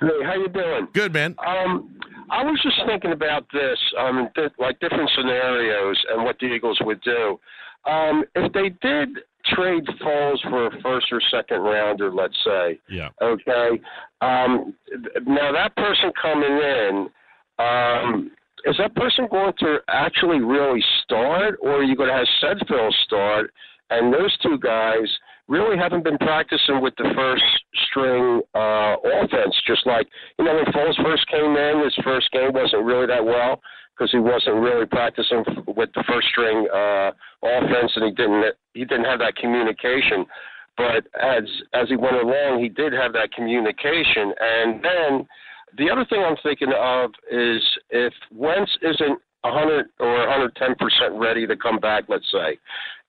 Hey, 0.00 0.06
how 0.24 0.34
you 0.34 0.48
doing? 0.48 0.88
Good, 0.94 1.12
man. 1.12 1.34
Um, 1.46 1.94
I 2.30 2.42
was 2.44 2.58
just 2.62 2.76
thinking 2.86 3.12
about 3.12 3.44
this, 3.52 3.76
um, 3.98 4.28
th- 4.34 4.52
like 4.58 4.80
different 4.80 5.10
scenarios 5.14 5.98
and 6.10 6.24
what 6.24 6.38
the 6.40 6.46
Eagles 6.46 6.78
would 6.80 7.02
do. 7.02 7.38
Um, 7.84 8.24
if 8.34 8.52
they 8.52 8.70
did 8.86 9.08
trade 9.46 9.84
Foles 10.02 10.40
for 10.48 10.66
a 10.66 10.82
first 10.82 11.06
or 11.12 11.20
second 11.30 11.60
rounder, 11.60 12.12
let's 12.12 12.36
say, 12.44 12.78
Yeah. 12.88 13.08
okay, 13.22 13.80
um, 14.20 14.74
now 15.26 15.52
that 15.52 15.74
person 15.76 16.12
coming 16.20 16.58
in, 16.58 17.10
um, 17.58 18.30
is 18.64 18.76
that 18.76 18.94
person 18.94 19.26
going 19.30 19.54
to 19.60 19.78
actually 19.88 20.40
really 20.40 20.84
start, 21.02 21.58
or 21.62 21.76
are 21.76 21.82
you 21.82 21.96
going 21.96 22.10
to 22.10 22.14
have 22.14 22.28
Sudfeld 22.42 22.92
start, 23.04 23.52
and 23.88 24.12
those 24.12 24.36
two 24.38 24.58
guys 24.58 25.08
really 25.48 25.76
haven't 25.76 26.04
been 26.04 26.18
practicing 26.18 26.80
with 26.80 26.94
the 26.96 27.10
first 27.16 27.42
string 27.88 28.40
uh, 28.54 28.94
offense. 29.20 29.54
Just 29.66 29.84
like 29.84 30.06
you 30.38 30.44
know, 30.44 30.54
when 30.54 30.64
Foles 30.66 31.02
first 31.02 31.26
came 31.26 31.56
in, 31.56 31.82
his 31.82 31.94
first 32.04 32.30
game 32.30 32.52
wasn't 32.52 32.84
really 32.84 33.06
that 33.06 33.24
well 33.24 33.60
because 34.00 34.12
he 34.12 34.18
wasn't 34.18 34.56
really 34.56 34.86
practicing 34.86 35.44
with 35.66 35.90
the 35.94 36.02
first 36.08 36.28
string 36.28 36.66
uh, 36.72 37.10
offense, 37.42 37.92
and 37.96 38.06
he 38.06 38.10
didn't 38.10 38.54
he 38.72 38.84
didn't 38.84 39.04
have 39.04 39.18
that 39.18 39.36
communication. 39.36 40.24
But 40.76 41.04
as 41.20 41.44
as 41.74 41.88
he 41.88 41.96
went 41.96 42.16
along, 42.16 42.60
he 42.62 42.70
did 42.70 42.94
have 42.94 43.12
that 43.12 43.32
communication, 43.32 44.32
and 44.40 44.82
then 44.82 45.28
the 45.76 45.90
other 45.90 46.06
thing 46.08 46.24
I'm 46.26 46.36
thinking 46.42 46.72
of 46.76 47.10
is 47.30 47.62
if 47.90 48.14
Wentz 48.32 48.70
isn't 48.80 49.20
100 49.42 49.86
or 50.00 50.18
110 50.20 50.74
percent 50.76 51.20
ready 51.20 51.46
to 51.46 51.56
come 51.56 51.78
back, 51.78 52.04
let's 52.08 52.30
say, 52.32 52.58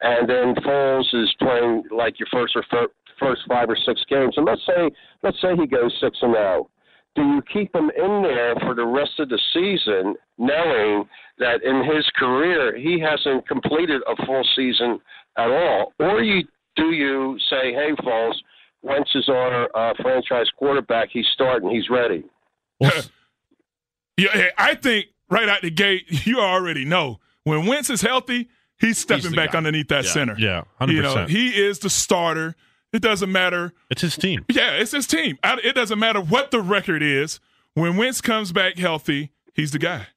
and 0.01 0.27
then 0.27 0.55
Foles 0.55 1.07
is 1.13 1.34
playing 1.39 1.84
like 1.89 2.19
your 2.19 2.27
first 2.34 2.53
or 2.57 2.65
fir- 2.69 2.91
first 3.18 3.43
five 3.47 3.69
or 3.69 3.77
six 3.85 4.03
games, 4.09 4.34
and 4.35 4.45
let's 4.45 4.65
say 4.68 4.91
let's 5.23 5.39
say 5.39 5.55
he 5.55 5.68
goes 5.68 5.95
six 6.01 6.18
and 6.22 6.34
zero. 6.34 6.69
Do 7.15 7.21
you 7.23 7.41
keep 7.51 7.75
him 7.75 7.91
in 7.97 8.21
there 8.23 8.55
for 8.61 8.73
the 8.73 8.85
rest 8.85 9.19
of 9.19 9.27
the 9.29 9.39
season, 9.53 10.15
knowing 10.38 11.07
that 11.39 11.61
in 11.63 11.83
his 11.83 12.05
career 12.15 12.77
he 12.77 12.99
hasn't 12.99 13.47
completed 13.47 14.01
a 14.07 14.25
full 14.25 14.43
season 14.55 14.99
at 15.38 15.49
all, 15.51 15.93
or 15.99 16.21
you 16.21 16.43
do 16.77 16.91
you 16.91 17.38
say, 17.49 17.73
"Hey, 17.73 17.91
Foles, 18.01 18.35
Wentz 18.81 19.09
is 19.13 19.27
our 19.27 19.69
uh, 19.75 19.93
franchise 20.01 20.47
quarterback. 20.57 21.09
He's 21.11 21.27
starting. 21.33 21.69
He's 21.69 21.89
ready." 21.89 22.23
Yeah, 24.17 24.49
I 24.57 24.75
think 24.75 25.07
right 25.29 25.49
out 25.49 25.61
the 25.61 25.71
gate, 25.71 26.05
you 26.27 26.39
already 26.39 26.85
know 26.85 27.19
when 27.43 27.65
Wentz 27.65 27.89
is 27.89 28.01
healthy, 28.01 28.49
he's 28.79 28.97
stepping 28.99 29.31
the 29.31 29.35
back 29.35 29.53
guy. 29.53 29.57
underneath 29.57 29.88
that 29.88 30.03
Yeah. 30.05 30.11
center. 30.11 30.35
Yeah, 30.38 30.63
You 30.88 31.01
know, 31.01 31.25
he 31.25 31.49
is 31.49 31.79
the 31.79 31.89
starter. 31.89 32.55
It 32.93 33.01
doesn't 33.01 33.31
matter. 33.31 33.73
It's 33.89 34.01
his 34.01 34.18
team. 34.18 34.45
Yeah, 34.49 34.72
it's 34.72 34.91
his 34.91 35.07
team. 35.07 35.38
I- 35.43 35.59
It 35.63 35.76
doesn't 35.76 35.99
matter 35.99 36.19
what 36.19 36.51
the 36.51 36.61
record 36.61 37.01
is. 37.01 37.39
When 37.73 37.95
Wentz 37.95 38.19
comes 38.22 38.51
back 38.51 38.77
healthy, 38.77 39.31
he's 39.53 39.72
the 39.72 39.80
guy. 39.80 40.07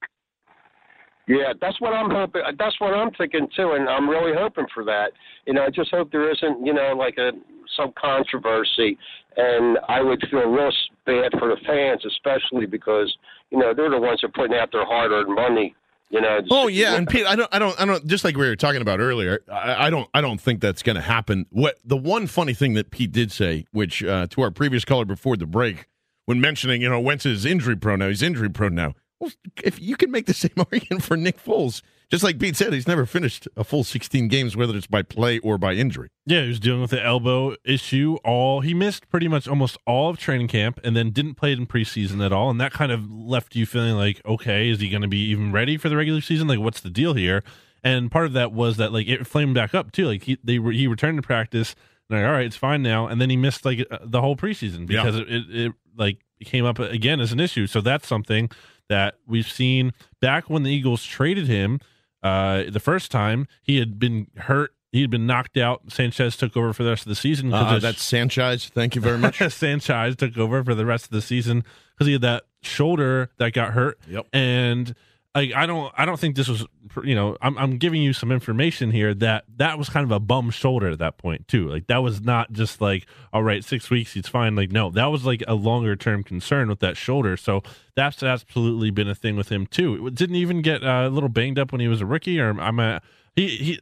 Yeah, 1.27 1.53
that's 1.59 1.79
what 1.81 1.93
I'm 1.93 2.11
hoping. 2.11 2.43
That's 2.59 2.79
what 2.79 2.93
I'm 2.93 3.09
thinking 3.11 3.47
too, 3.55 3.71
and 3.71 3.89
I'm 3.89 4.07
really 4.09 4.33
hoping 4.37 4.65
for 4.73 4.83
that. 4.85 5.11
You 5.47 5.53
know, 5.53 5.63
I 5.63 5.69
just 5.69 5.89
hope 5.89 6.11
there 6.11 6.29
isn't, 6.31 6.65
you 6.65 6.73
know, 6.73 6.93
like 6.95 7.17
a 7.17 7.31
some 7.75 7.91
controversy, 7.99 8.95
and 9.37 9.79
I 9.89 10.01
would 10.01 10.21
feel 10.29 10.47
real 10.47 10.67
s- 10.67 10.89
bad 11.05 11.31
for 11.39 11.47
the 11.49 11.57
fans, 11.65 12.05
especially 12.05 12.67
because 12.67 13.11
you 13.49 13.57
know 13.57 13.73
they're 13.73 13.89
the 13.89 13.99
ones 13.99 14.21
that 14.21 14.27
are 14.27 14.31
putting 14.33 14.55
out 14.55 14.71
their 14.71 14.85
hard-earned 14.85 15.33
money. 15.33 15.75
You 16.09 16.21
know. 16.21 16.39
Oh 16.51 16.67
yeah, 16.67 16.95
and 16.95 17.07
Pete, 17.07 17.25
I 17.25 17.35
don't, 17.35 17.49
I 17.53 17.59
don't, 17.59 17.79
I 17.81 17.85
don't. 17.85 18.05
Just 18.05 18.23
like 18.23 18.37
we 18.37 18.47
were 18.47 18.55
talking 18.55 18.81
about 18.81 18.99
earlier, 18.99 19.39
I, 19.51 19.87
I 19.87 19.89
don't, 19.89 20.07
I 20.13 20.21
don't 20.21 20.39
think 20.39 20.61
that's 20.61 20.83
going 20.83 20.95
to 20.95 21.01
happen. 21.01 21.45
What 21.49 21.79
the 21.83 21.97
one 21.97 22.27
funny 22.27 22.53
thing 22.53 22.75
that 22.75 22.91
Pete 22.91 23.11
did 23.11 23.31
say, 23.31 23.65
which 23.71 24.03
uh, 24.03 24.27
to 24.29 24.41
our 24.41 24.51
previous 24.51 24.85
caller 24.85 25.05
before 25.05 25.35
the 25.35 25.47
break, 25.47 25.87
when 26.25 26.39
mentioning, 26.39 26.81
you 26.81 26.89
know, 26.89 26.99
Wentz 26.99 27.25
is 27.25 27.43
injury 27.45 27.75
prone 27.75 27.99
now, 27.99 28.09
he's 28.09 28.21
injury 28.21 28.49
prone 28.49 28.75
now. 28.75 28.93
Well, 29.19 29.31
if 29.63 29.81
you 29.81 29.95
can 29.95 30.11
make 30.11 30.25
the 30.27 30.33
same 30.33 30.51
argument 30.71 31.03
for 31.03 31.17
Nick 31.17 31.43
Foles, 31.43 31.81
just 32.11 32.23
like 32.23 32.39
Pete 32.39 32.55
said, 32.55 32.71
he's 32.73 32.87
never 32.87 33.05
finished 33.05 33.47
a 33.57 33.63
full 33.63 33.83
16 33.83 34.27
games, 34.27 34.55
whether 34.55 34.75
it's 34.75 34.87
by 34.87 35.01
play 35.01 35.39
or 35.39 35.57
by 35.57 35.73
injury. 35.73 36.09
Yeah, 36.25 36.41
he 36.43 36.47
was 36.49 36.59
dealing 36.59 36.81
with 36.81 36.91
the 36.91 37.03
elbow 37.03 37.55
issue. 37.65 38.17
All 38.23 38.61
he 38.61 38.73
missed 38.73 39.09
pretty 39.09 39.27
much 39.27 39.47
almost 39.47 39.77
all 39.87 40.09
of 40.09 40.17
training 40.17 40.47
camp, 40.47 40.79
and 40.83 40.95
then 40.95 41.11
didn't 41.11 41.35
play 41.35 41.51
it 41.53 41.57
in 41.59 41.65
preseason 41.67 42.23
at 42.25 42.31
all. 42.31 42.49
And 42.49 42.59
that 42.61 42.71
kind 42.73 42.91
of 42.91 43.09
left 43.11 43.55
you 43.55 43.65
feeling 43.65 43.95
like, 43.95 44.21
okay, 44.25 44.69
is 44.69 44.79
he 44.79 44.89
going 44.89 45.01
to 45.01 45.07
be 45.07 45.19
even 45.29 45.51
ready 45.51 45.77
for 45.77 45.89
the 45.89 45.95
regular 45.97 46.21
season? 46.21 46.47
Like, 46.47 46.59
what's 46.59 46.79
the 46.81 46.89
deal 46.89 47.13
here? 47.13 47.43
And 47.83 48.09
part 48.11 48.25
of 48.25 48.33
that 48.33 48.51
was 48.51 48.77
that 48.77 48.91
like 48.91 49.07
it 49.07 49.27
flamed 49.27 49.53
back 49.55 49.75
up 49.75 49.91
too. 49.91 50.07
Like 50.07 50.23
he 50.23 50.37
they 50.43 50.53
he 50.57 50.87
returned 50.87 51.17
to 51.17 51.21
practice. 51.21 51.75
And 52.09 52.19
like, 52.19 52.27
all 52.27 52.33
right, 52.33 52.45
it's 52.45 52.55
fine 52.55 52.81
now. 52.81 53.07
And 53.07 53.21
then 53.21 53.29
he 53.29 53.37
missed 53.37 53.63
like 53.65 53.85
uh, 53.91 53.99
the 54.03 54.21
whole 54.21 54.35
preseason 54.35 54.87
because 54.87 55.15
Yeah. 55.15 55.21
it, 55.21 55.29
it, 55.29 55.55
it 55.67 55.71
like 55.97 56.17
came 56.43 56.65
up 56.65 56.79
again 56.79 57.19
as 57.19 57.31
an 57.31 57.39
issue. 57.39 57.67
So 57.67 57.81
that's 57.81 58.07
something 58.07 58.49
that 58.89 59.15
we've 59.27 59.47
seen 59.47 59.91
back 60.19 60.49
when 60.49 60.63
the 60.63 60.71
Eagles 60.71 61.03
traded 61.03 61.47
him 61.47 61.79
uh, 62.25 62.63
the 62.69 62.79
first 62.79 63.11
time. 63.11 63.47
He 63.61 63.77
had 63.77 63.99
been 63.99 64.27
hurt. 64.35 64.73
He 64.91 65.01
had 65.01 65.09
been 65.09 65.27
knocked 65.27 65.57
out. 65.57 65.91
Sanchez 65.91 66.37
took 66.37 66.55
over 66.57 66.73
for 66.73 66.83
the 66.83 66.89
rest 66.89 67.03
of 67.03 67.09
the 67.09 67.15
season. 67.15 67.53
Uh, 67.53 67.75
of- 67.75 67.81
that's 67.81 68.01
Sanchez. 68.01 68.69
Thank 68.69 68.95
you 68.95 69.01
very 69.01 69.17
much. 69.17 69.37
Sanchez 69.49 70.15
took 70.15 70.37
over 70.37 70.63
for 70.63 70.73
the 70.73 70.85
rest 70.85 71.05
of 71.05 71.11
the 71.11 71.21
season 71.21 71.63
because 71.93 72.07
he 72.07 72.13
had 72.13 72.21
that 72.21 72.43
shoulder 72.61 73.29
that 73.37 73.53
got 73.53 73.73
hurt. 73.73 73.99
Yep. 74.09 74.27
And 74.33 74.95
I, 75.35 75.51
I 75.53 75.65
don't, 75.65 75.93
I 75.97 76.05
don't 76.05 76.17
think 76.17 76.37
this 76.37 76.47
was, 76.47 76.65
you 77.03 77.13
know, 77.13 77.35
I'm, 77.41 77.57
I'm 77.57 77.77
giving 77.77 78.01
you 78.01 78.13
some 78.13 78.31
information 78.31 78.89
here 78.89 79.13
that 79.15 79.43
that 79.57 79.77
was 79.77 79.89
kind 79.89 80.05
of 80.05 80.11
a 80.11 80.19
bum 80.19 80.49
shoulder 80.49 80.89
at 80.89 80.99
that 80.99 81.17
point 81.17 81.47
too. 81.49 81.67
Like 81.67 81.87
that 81.87 81.97
was 81.97 82.21
not 82.21 82.53
just 82.53 82.79
like, 82.79 83.05
all 83.33 83.43
right, 83.43 83.63
six 83.63 83.89
weeks, 83.89 84.13
he's 84.13 84.29
fine. 84.29 84.55
Like 84.55 84.71
no, 84.71 84.89
that 84.91 85.07
was 85.07 85.25
like 85.25 85.43
a 85.45 85.53
longer 85.53 85.97
term 85.97 86.23
concern 86.23 86.69
with 86.69 86.79
that 86.79 86.95
shoulder. 86.95 87.35
So 87.35 87.63
that's 87.95 88.23
absolutely 88.23 88.91
been 88.91 89.09
a 89.09 89.15
thing 89.15 89.35
with 89.35 89.49
him 89.49 89.67
too. 89.67 90.07
It 90.07 90.15
didn't 90.15 90.37
even 90.37 90.61
get 90.61 90.83
uh, 90.83 91.03
a 91.05 91.09
little 91.09 91.29
banged 91.29 91.59
up 91.59 91.73
when 91.73 91.81
he 91.81 91.89
was 91.89 91.99
a 91.99 92.05
rookie, 92.05 92.39
or 92.39 92.57
I'm 92.59 92.79
a 92.79 93.01
he 93.35 93.47
he. 93.57 93.79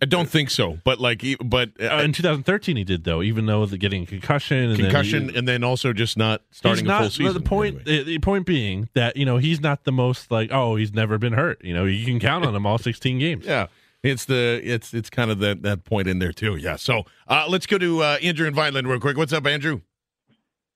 I 0.00 0.06
don't 0.06 0.28
think 0.28 0.50
so, 0.50 0.78
but 0.84 1.00
like, 1.00 1.24
but 1.44 1.70
Uh, 1.80 2.02
in 2.04 2.12
2013, 2.12 2.76
he 2.76 2.84
did 2.84 3.04
though, 3.04 3.22
even 3.22 3.46
though 3.46 3.66
the 3.66 3.76
getting 3.76 4.04
a 4.04 4.06
concussion, 4.06 4.58
and 4.58 4.70
then 4.70 4.76
he- 4.76 4.82
concussion, 4.84 5.34
and 5.34 5.48
then 5.48 5.64
also 5.64 5.92
just 5.92 6.16
not 6.16 6.42
starting 6.52 6.86
not, 6.86 7.00
a 7.00 7.04
full 7.04 7.10
season. 7.10 7.34
The 7.34 7.40
point, 7.40 7.84
the 7.84 8.02
the 8.04 8.18
point 8.20 8.46
being 8.46 8.88
that 8.94 9.16
you 9.16 9.24
know 9.24 9.38
he's 9.38 9.60
not 9.60 9.84
the 9.84 9.92
most 9.92 10.30
like 10.30 10.50
oh 10.52 10.76
he's 10.76 10.92
never 10.92 11.18
been 11.18 11.32
hurt. 11.32 11.64
You 11.64 11.74
know 11.74 11.84
you 11.84 12.04
can 12.04 12.20
count 12.20 12.44
on 12.46 12.54
him 12.54 12.66
all 12.66 12.78
16 12.78 13.18
games. 13.18 13.46
Yeah, 13.54 13.66
it's 14.04 14.26
the 14.26 14.60
it's 14.62 14.94
it's 14.94 15.10
kind 15.10 15.30
of 15.30 15.40
that 15.40 15.62
that 15.62 15.84
point 15.84 16.06
in 16.06 16.18
there 16.20 16.32
too. 16.32 16.54
Yeah. 16.56 16.76
So 16.76 17.02
uh, 17.26 17.46
let's 17.48 17.66
go 17.66 17.78
to 17.78 18.02
uh, 18.02 18.18
Andrew 18.22 18.46
and 18.46 18.54
Vineland 18.54 18.86
real 18.86 19.00
quick. 19.00 19.16
What's 19.16 19.32
up, 19.32 19.46
Andrew? 19.46 19.80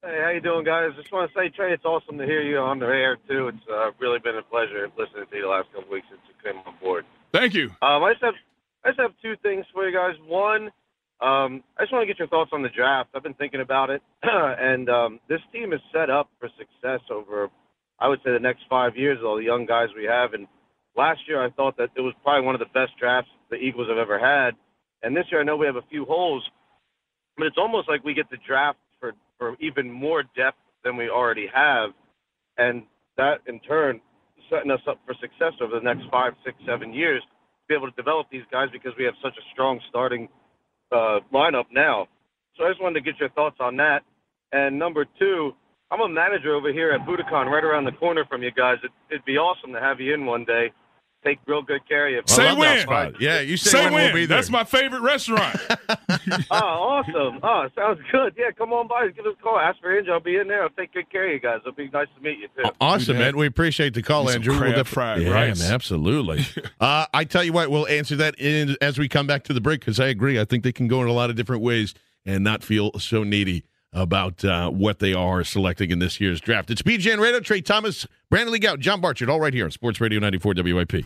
Hey, 0.02 0.20
how 0.22 0.30
you 0.30 0.40
doing, 0.40 0.64
guys? 0.64 0.90
Just 0.96 1.12
want 1.12 1.30
to 1.30 1.38
say, 1.38 1.48
Trey, 1.50 1.72
it's 1.72 1.84
awesome 1.84 2.18
to 2.18 2.24
hear 2.24 2.40
you 2.40 2.58
on 2.58 2.78
the 2.78 2.86
air 2.86 3.16
too. 3.28 3.48
It's 3.48 3.58
uh, 3.72 3.90
really 3.98 4.18
been 4.20 4.36
a 4.36 4.42
pleasure 4.42 4.88
listening 4.96 5.26
to 5.30 5.36
you 5.36 5.42
the 5.42 5.48
last 5.48 5.72
couple 5.74 5.90
weeks 5.92 6.06
since 6.08 6.20
you 6.28 6.34
came 6.52 6.60
on 6.66 6.74
board. 6.80 7.04
Thank 7.32 7.54
you. 7.54 7.70
Um, 7.82 8.02
I 8.04 8.12
just 8.12 8.24
have 8.24 8.34
I 8.84 8.90
just 8.90 9.00
have 9.00 9.12
two 9.22 9.34
things 9.42 9.64
for 9.72 9.88
you 9.88 9.96
guys. 9.96 10.14
One, 10.26 10.70
um, 11.20 11.64
I 11.76 11.82
just 11.82 11.92
want 11.92 12.02
to 12.02 12.06
get 12.06 12.18
your 12.18 12.28
thoughts 12.28 12.50
on 12.52 12.62
the 12.62 12.68
draft. 12.68 13.10
I've 13.14 13.22
been 13.22 13.34
thinking 13.34 13.60
about 13.60 13.90
it, 13.90 14.02
and 14.22 14.88
um, 14.88 15.20
this 15.28 15.40
team 15.52 15.72
is 15.72 15.80
set 15.92 16.10
up 16.10 16.30
for 16.38 16.48
success 16.56 17.00
over, 17.10 17.48
I 17.98 18.08
would 18.08 18.20
say, 18.24 18.32
the 18.32 18.38
next 18.38 18.62
five 18.70 18.96
years. 18.96 19.18
All 19.24 19.36
the 19.36 19.42
young 19.42 19.66
guys 19.66 19.88
we 19.96 20.04
have, 20.04 20.32
and 20.32 20.46
last 20.96 21.20
year 21.26 21.44
I 21.44 21.50
thought 21.50 21.76
that 21.78 21.90
it 21.96 22.00
was 22.00 22.14
probably 22.22 22.46
one 22.46 22.54
of 22.54 22.60
the 22.60 22.72
best 22.72 22.92
drafts 22.98 23.30
the 23.50 23.56
Eagles 23.56 23.88
have 23.88 23.98
ever 23.98 24.18
had. 24.18 24.54
And 25.02 25.16
this 25.16 25.24
year 25.30 25.40
I 25.40 25.44
know 25.44 25.56
we 25.56 25.66
have 25.66 25.76
a 25.76 25.86
few 25.90 26.04
holes, 26.04 26.44
but 27.36 27.46
it's 27.46 27.58
almost 27.58 27.88
like 27.88 28.04
we 28.04 28.14
get 28.14 28.30
the 28.30 28.38
draft 28.46 28.78
for 29.00 29.12
for 29.38 29.56
even 29.60 29.90
more 29.90 30.22
depth 30.36 30.58
than 30.84 30.96
we 30.96 31.08
already 31.08 31.48
have, 31.52 31.90
and 32.58 32.84
that 33.16 33.40
in 33.46 33.58
turn 33.60 34.00
setting 34.50 34.70
us 34.70 34.80
up 34.88 34.98
for 35.04 35.14
success 35.20 35.52
over 35.60 35.74
the 35.74 35.84
next 35.84 36.08
five, 36.10 36.32
six, 36.44 36.56
seven 36.66 36.94
years 36.94 37.22
be 37.68 37.74
able 37.74 37.90
to 37.90 37.96
develop 37.96 38.26
these 38.30 38.44
guys 38.50 38.68
because 38.72 38.92
we 38.98 39.04
have 39.04 39.14
such 39.22 39.34
a 39.36 39.44
strong 39.52 39.80
starting 39.88 40.28
uh, 40.90 41.20
lineup 41.32 41.66
now. 41.72 42.08
So 42.56 42.64
I 42.64 42.70
just 42.70 42.80
wanted 42.80 42.94
to 42.94 43.00
get 43.00 43.20
your 43.20 43.30
thoughts 43.30 43.56
on 43.60 43.76
that. 43.76 44.02
And 44.52 44.78
number 44.78 45.06
two, 45.18 45.52
I'm 45.90 46.00
a 46.00 46.08
manager 46.08 46.54
over 46.54 46.72
here 46.72 46.90
at 46.92 47.00
Buddakan, 47.06 47.46
right 47.46 47.64
around 47.64 47.84
the 47.84 47.92
corner 47.92 48.24
from 48.28 48.42
you 48.42 48.50
guys. 48.50 48.76
It, 48.82 48.90
it'd 49.10 49.24
be 49.24 49.36
awesome 49.36 49.72
to 49.72 49.80
have 49.80 50.00
you 50.00 50.14
in 50.14 50.26
one 50.26 50.44
day. 50.44 50.72
Take 51.24 51.40
real 51.46 51.62
good 51.62 51.86
care 51.88 52.06
of 52.06 52.12
you. 52.12 52.22
Say 52.26 52.54
when. 52.54 53.14
Yeah, 53.18 53.40
you 53.40 53.56
say, 53.56 53.70
Say 53.70 53.84
when, 53.84 53.92
when. 53.92 54.04
we'll 54.04 54.14
be 54.14 54.26
there. 54.26 54.36
That's 54.38 54.50
my 54.50 54.62
favorite 54.62 55.02
restaurant. 55.02 55.58
oh, 56.50 56.56
awesome. 56.56 57.40
Oh, 57.42 57.66
sounds 57.74 57.98
good. 58.12 58.34
Yeah, 58.38 58.52
come 58.56 58.72
on 58.72 58.86
by. 58.86 59.08
Give 59.08 59.26
us 59.26 59.34
a 59.38 59.42
call. 59.42 59.58
Ask 59.58 59.80
for 59.80 59.96
Andrew. 59.96 60.12
I'll 60.12 60.20
be 60.20 60.36
in 60.36 60.46
there. 60.46 60.62
I'll 60.62 60.70
take 60.70 60.94
good 60.94 61.10
care 61.10 61.26
of 61.26 61.32
you 61.32 61.40
guys. 61.40 61.58
It'll 61.62 61.72
be 61.72 61.88
nice 61.90 62.06
to 62.16 62.22
meet 62.22 62.38
you, 62.38 62.48
too. 62.56 62.70
Awesome, 62.80 63.18
man. 63.18 63.36
We 63.36 63.46
appreciate 63.46 63.94
the 63.94 64.02
call, 64.02 64.24
Need 64.24 64.30
some 64.30 64.42
Andrew. 64.42 64.58
crab 64.58 64.74
def- 64.76 64.88
fried 64.88 65.22
yeah, 65.22 65.30
rice. 65.30 65.60
man, 65.60 65.72
absolutely. 65.72 66.46
uh, 66.80 67.06
I 67.12 67.24
tell 67.24 67.42
you 67.42 67.52
what, 67.52 67.68
we'll 67.70 67.88
answer 67.88 68.14
that 68.16 68.38
in, 68.38 68.76
as 68.80 68.96
we 68.96 69.08
come 69.08 69.26
back 69.26 69.42
to 69.44 69.52
the 69.52 69.60
break 69.60 69.80
because 69.80 69.98
I 69.98 70.06
agree. 70.06 70.38
I 70.38 70.44
think 70.44 70.62
they 70.62 70.72
can 70.72 70.86
go 70.86 71.02
in 71.02 71.08
a 71.08 71.12
lot 71.12 71.30
of 71.30 71.36
different 71.36 71.62
ways 71.62 71.94
and 72.24 72.44
not 72.44 72.62
feel 72.62 72.92
so 73.00 73.24
needy 73.24 73.64
about 73.92 74.44
uh, 74.44 74.70
what 74.70 74.98
they 74.98 75.14
are 75.14 75.44
selecting 75.44 75.90
in 75.90 75.98
this 75.98 76.20
year's 76.20 76.40
draft. 76.40 76.70
It's 76.70 76.82
BGN 76.82 77.20
Radio, 77.20 77.40
Trey 77.40 77.60
Thomas, 77.60 78.06
Brandon 78.30 78.52
Lee 78.52 78.60
Gowton, 78.60 78.80
John 78.80 79.00
Barchard, 79.00 79.30
all 79.30 79.40
right 79.40 79.54
here 79.54 79.64
on 79.64 79.70
Sports 79.70 80.00
Radio 80.00 80.20
94 80.20 80.54
WIP. 80.56 81.04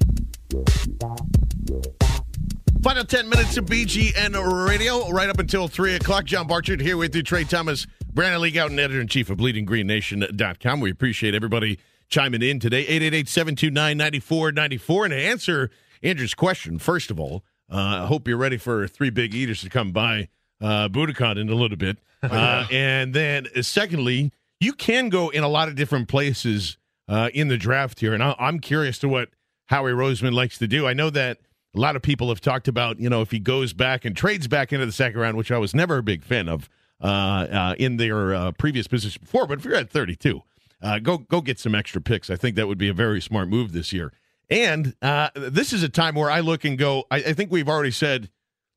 Final 2.83 3.05
10 3.05 3.29
minutes 3.29 3.57
of 3.57 3.67
BGN 3.67 4.69
Radio, 4.69 5.09
right 5.11 5.29
up 5.29 5.39
until 5.39 5.69
3 5.69 5.95
o'clock. 5.95 6.25
John 6.25 6.49
Barchard 6.49 6.81
here 6.81 6.97
with 6.97 7.15
you, 7.15 7.23
Trey 7.23 7.45
Thomas, 7.45 7.87
Brandon 8.13 8.41
Lee 8.41 8.51
Gowton, 8.51 8.71
and 8.71 8.81
editor-in-chief 8.81 9.31
of 9.31 9.39
BleedingGreenNation.com. 9.39 10.81
We 10.81 10.91
appreciate 10.91 11.35
everybody 11.35 11.79
chiming 12.09 12.43
in 12.43 12.59
today. 12.59 12.85
888-729-9494. 12.87 15.05
And 15.05 15.13
to 15.13 15.17
answer 15.17 15.71
Andrew's 16.03 16.35
question, 16.35 16.81
first 16.81 17.13
of 17.13 17.21
all, 17.21 17.45
uh, 17.71 18.03
I 18.03 18.07
hope 18.07 18.27
you're 18.27 18.37
ready 18.37 18.59
for 18.59 18.89
three 18.89 19.11
big 19.11 19.33
eaters 19.33 19.61
to 19.63 19.71
come 19.71 19.93
by 19.93 20.29
uh, 20.63 20.89
Buddakan 20.89 21.39
in 21.39 21.49
a 21.51 21.55
little 21.55 21.77
bit. 21.77 21.99
Uh, 22.23 22.65
and 22.71 23.13
then, 23.15 23.49
uh, 23.57 23.63
secondly, 23.63 24.31
you 24.61 24.73
can 24.75 25.09
go 25.09 25.29
in 25.31 25.43
a 25.43 25.49
lot 25.49 25.67
of 25.67 25.75
different 25.75 26.07
places 26.07 26.77
uh, 27.09 27.29
in 27.35 27.49
the 27.49 27.57
draft 27.59 27.99
here. 27.99 28.15
And 28.15 28.23
I- 28.23 28.37
I'm 28.39 28.61
curious 28.61 28.97
to 29.01 29.09
what 29.09 29.31
Howie 29.67 29.91
Roseman 29.91 30.33
likes 30.33 30.57
to 30.59 30.69
do. 30.69 30.87
I 30.87 30.93
know 30.93 31.11
that 31.11 31.39
a 31.75 31.81
lot 31.81 31.97
of 31.97 32.03
people 32.03 32.29
have 32.29 32.41
talked 32.41 32.69
about, 32.69 33.01
you 33.01 33.11
know, 33.11 33.23
if 33.23 33.33
he 33.33 33.41
goes 33.41 33.73
back 33.73 34.05
and 34.05 34.17
trades 34.17 34.47
back 34.47 34.73
into 34.73 34.87
the 34.87 34.93
second 34.93 35.19
round, 35.19 35.37
which 35.37 35.51
I 35.51 35.59
was 35.59 35.75
never 35.75 35.99
a 35.99 36.03
big 36.05 36.23
fan 36.23 36.49
of 36.49 36.69
uh, 37.03 37.07
uh, 37.07 37.75
in 37.77 37.97
their 37.97 38.33
uh, 38.35 38.53
previous 38.53 38.87
position 38.87 39.21
before. 39.21 39.49
But 39.49 39.59
if 39.59 39.65
you're 39.65 39.75
at 39.75 39.91
32, 39.91 40.43
uh, 40.81 41.01
go 41.01 41.19
go 41.19 41.41
get 41.41 41.59
some 41.59 41.75
extra 41.75 42.01
picks. 42.01 42.31
I 42.31 42.37
think 42.37 42.55
that 42.55 42.69
would 42.69 42.79
be 42.79 42.89
a 42.89 42.95
very 42.95 43.21
smart 43.21 43.49
move 43.49 43.73
this 43.73 43.93
year. 43.93 44.13
And 44.49 44.95
uh, 45.03 45.31
this 45.35 45.73
is 45.73 45.83
a 45.83 45.89
time 45.89 46.15
where 46.15 46.31
I 46.31 46.39
look 46.39 46.65
and 46.65 46.79
go. 46.79 47.03
I, 47.11 47.17
I 47.17 47.33
think 47.33 47.51
we've 47.51 47.69
already 47.69 47.91
said 47.91 48.31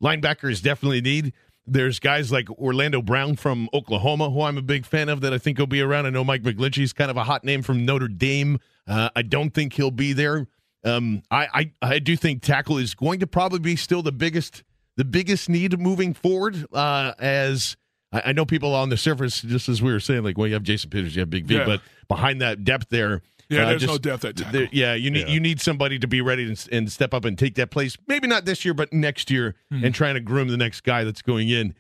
linebackers 0.04 0.62
definitely 0.64 1.02
need. 1.02 1.34
There's 1.68 2.00
guys 2.00 2.32
like 2.32 2.50
Orlando 2.52 3.02
Brown 3.02 3.36
from 3.36 3.70
Oklahoma, 3.74 4.30
who 4.30 4.42
I'm 4.44 4.58
a 4.58 4.62
big 4.62 4.86
fan 4.86 5.10
of, 5.10 5.22
that 5.22 5.34
I 5.34 5.38
think 5.40 5.58
will 5.58 5.66
be 5.68 5.82
around. 5.82 6.06
I 6.06 6.12
know 6.12 6.24
Mike 6.24 6.44
McGlinchey's 6.44 6.94
kind 6.94 7.10
of 7.10 7.18
a 7.18 7.24
hot 7.24 7.44
name 7.44 7.64
from 7.64 7.86
Notre 7.86 8.08
Dame. 8.08 8.60
Uh, 8.88 9.10
I 9.16 9.24
don't 9.24 9.52
think 9.52 9.74
he'll 9.74 9.90
be 9.92 10.14
there. 10.14 10.48
Um, 10.84 11.24
I, 11.32 11.48
I 11.82 11.90
I 11.96 12.00
do 12.00 12.16
think 12.16 12.44
tackle 12.44 12.78
is 12.78 12.94
going 12.94 13.20
to 13.22 13.28
probably 13.28 13.58
be 13.58 13.76
still 13.76 14.04
the 14.04 14.12
biggest 14.12 14.64
the 14.98 15.04
biggest 15.06 15.50
need 15.50 15.80
moving 15.80 16.14
forward. 16.14 16.68
Uh, 16.72 17.14
as 17.18 17.76
I, 18.12 18.22
I 18.28 18.32
know 18.34 18.46
people 18.46 18.76
on 18.76 18.90
the 18.90 18.98
surface, 18.98 19.42
just 19.42 19.68
as 19.68 19.82
we 19.82 19.92
were 19.92 20.00
saying, 20.00 20.24
like, 20.24 20.38
well, 20.38 20.48
you 20.48 20.54
have 20.54 20.62
Jason 20.62 20.92
Peters, 20.92 21.16
you 21.16 21.22
have 21.22 21.32
Big 21.32 21.46
V, 21.46 21.56
Yeah. 21.56 21.66
but 21.66 21.82
behind 22.08 22.40
that 22.42 22.64
depth 22.64 22.90
there, 22.90 23.24
Yeah, 23.50 23.64
uh, 23.64 23.70
there's 23.70 23.82
just- 23.84 23.92
no 23.94 23.98
depth 23.98 24.26
at 24.26 24.36
tackle. 24.38 24.52
there- 24.60 24.70
yeah, 24.72 24.94
you 24.96 25.12
need 25.12 25.28
Yeah. 25.28 25.34
you 25.34 25.40
need 25.40 25.62
somebody 25.62 26.00
to 26.00 26.08
be 26.08 26.22
ready 26.22 26.44
and, 26.46 26.68
and 26.72 26.92
step 26.92 27.14
up 27.14 27.26
and 27.26 27.38
take 27.38 27.56
that 27.56 27.70
place. 27.72 27.98
Maybe 28.08 28.28
not 28.28 28.46
this 28.46 28.66
year, 28.66 28.74
but 28.74 28.92
next 28.94 29.30
year, 29.32 29.56
Hmm. 29.72 29.84
and 29.86 29.94
trying 29.96 30.16
to 30.16 30.20
groom 30.22 30.48
the 30.48 30.58
next 30.58 30.82
guy 30.84 31.04
that's 31.04 31.22
going 31.22 31.50
in. 31.50 31.76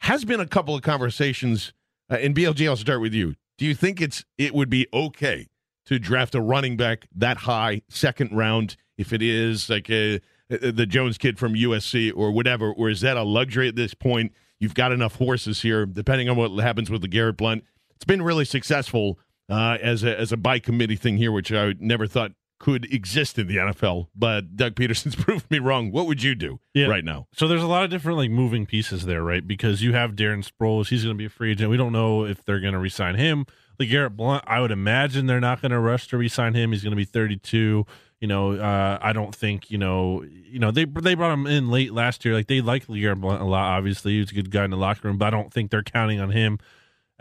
Has 0.00 0.24
been 0.24 0.40
a 0.40 0.46
couple 0.46 0.74
of 0.74 0.82
conversations. 0.82 1.72
Uh, 2.10 2.16
and 2.16 2.34
BLG, 2.34 2.66
I'll 2.68 2.76
start 2.76 3.00
with 3.00 3.14
you. 3.14 3.34
Do 3.56 3.64
you 3.64 3.74
think 3.74 4.00
it's 4.00 4.24
it 4.36 4.54
would 4.54 4.68
be 4.68 4.86
okay 4.92 5.46
to 5.86 5.98
draft 5.98 6.34
a 6.34 6.40
running 6.40 6.76
back 6.76 7.06
that 7.14 7.38
high, 7.38 7.82
second 7.88 8.32
round, 8.36 8.76
if 8.98 9.12
it 9.12 9.22
is 9.22 9.70
like 9.70 9.88
a, 9.90 10.20
the 10.50 10.86
Jones 10.86 11.16
kid 11.18 11.38
from 11.38 11.54
USC 11.54 12.12
or 12.14 12.30
whatever, 12.32 12.70
or 12.72 12.90
is 12.90 13.00
that 13.00 13.16
a 13.16 13.22
luxury 13.22 13.68
at 13.68 13.76
this 13.76 13.94
point? 13.94 14.32
You've 14.60 14.74
got 14.74 14.92
enough 14.92 15.16
horses 15.16 15.62
here, 15.62 15.84
depending 15.86 16.28
on 16.28 16.36
what 16.36 16.50
happens 16.62 16.90
with 16.90 17.02
Legarrette 17.02 17.36
Blunt. 17.36 17.64
It's 17.96 18.04
been 18.04 18.22
really 18.22 18.44
successful 18.44 19.18
uh, 19.48 19.78
as 19.82 20.02
a 20.04 20.18
as 20.18 20.32
a 20.32 20.36
by 20.36 20.58
committee 20.58 20.96
thing 20.96 21.16
here, 21.16 21.32
which 21.32 21.52
I 21.52 21.74
never 21.78 22.06
thought 22.06 22.32
could 22.60 22.90
exist 22.92 23.38
in 23.38 23.46
the 23.46 23.56
NFL, 23.56 24.06
but 24.14 24.56
Doug 24.56 24.74
Pederson's 24.74 25.14
proved 25.16 25.50
me 25.50 25.58
wrong. 25.58 25.90
What 25.92 26.06
would 26.06 26.22
you 26.22 26.34
do 26.34 26.60
Yeah. 26.72 26.86
right 26.86 27.04
now? 27.04 27.26
So 27.34 27.46
there's 27.46 27.62
a 27.62 27.66
lot 27.66 27.84
of 27.84 27.90
different 27.90 28.16
like 28.16 28.30
moving 28.30 28.64
pieces 28.64 29.04
there, 29.04 29.22
right? 29.22 29.46
Because 29.46 29.82
you 29.82 29.92
have 29.92 30.12
Darren 30.12 30.48
Sproles, 30.48 30.88
he's 30.88 31.02
going 31.04 31.14
to 31.14 31.18
be 31.18 31.26
a 31.26 31.30
free 31.30 31.50
agent. 31.50 31.68
We 31.70 31.76
don't 31.76 31.92
know 31.92 32.24
if 32.24 32.42
they're 32.44 32.60
going 32.60 32.72
to 32.72 32.78
resign 32.78 33.16
him. 33.16 33.44
Like 33.78 33.90
Garrett 33.90 34.16
Blunt, 34.16 34.44
I 34.46 34.60
would 34.60 34.70
imagine 34.70 35.26
they're 35.26 35.40
not 35.40 35.60
going 35.60 35.72
to 35.72 35.80
rush 35.80 36.06
to 36.08 36.16
resign 36.16 36.54
him. 36.54 36.70
He's 36.72 36.82
going 36.82 36.92
to 36.92 36.96
be 36.96 37.04
32. 37.04 37.84
You 38.20 38.28
know, 38.28 38.52
uh, 38.52 38.98
I 39.02 39.12
don't 39.12 39.34
think 39.34 39.70
you 39.70 39.76
know. 39.76 40.22
You 40.22 40.60
know, 40.60 40.70
they 40.70 40.84
they 40.86 41.14
brought 41.14 41.32
him 41.34 41.46
in 41.46 41.68
late 41.70 41.92
last 41.92 42.24
year. 42.24 42.32
Like 42.32 42.46
they 42.46 42.60
like 42.62 42.86
Garrett 42.86 43.20
Blunt 43.20 43.42
a 43.42 43.44
lot. 43.44 43.76
Obviously, 43.76 44.12
he 44.12 44.20
was 44.20 44.30
a 44.30 44.34
good 44.34 44.50
guy 44.50 44.64
in 44.64 44.70
the 44.70 44.76
locker 44.78 45.08
room, 45.08 45.18
but 45.18 45.26
I 45.26 45.30
don't 45.30 45.52
think 45.52 45.70
they're 45.70 45.82
counting 45.82 46.20
on 46.20 46.30
him 46.30 46.58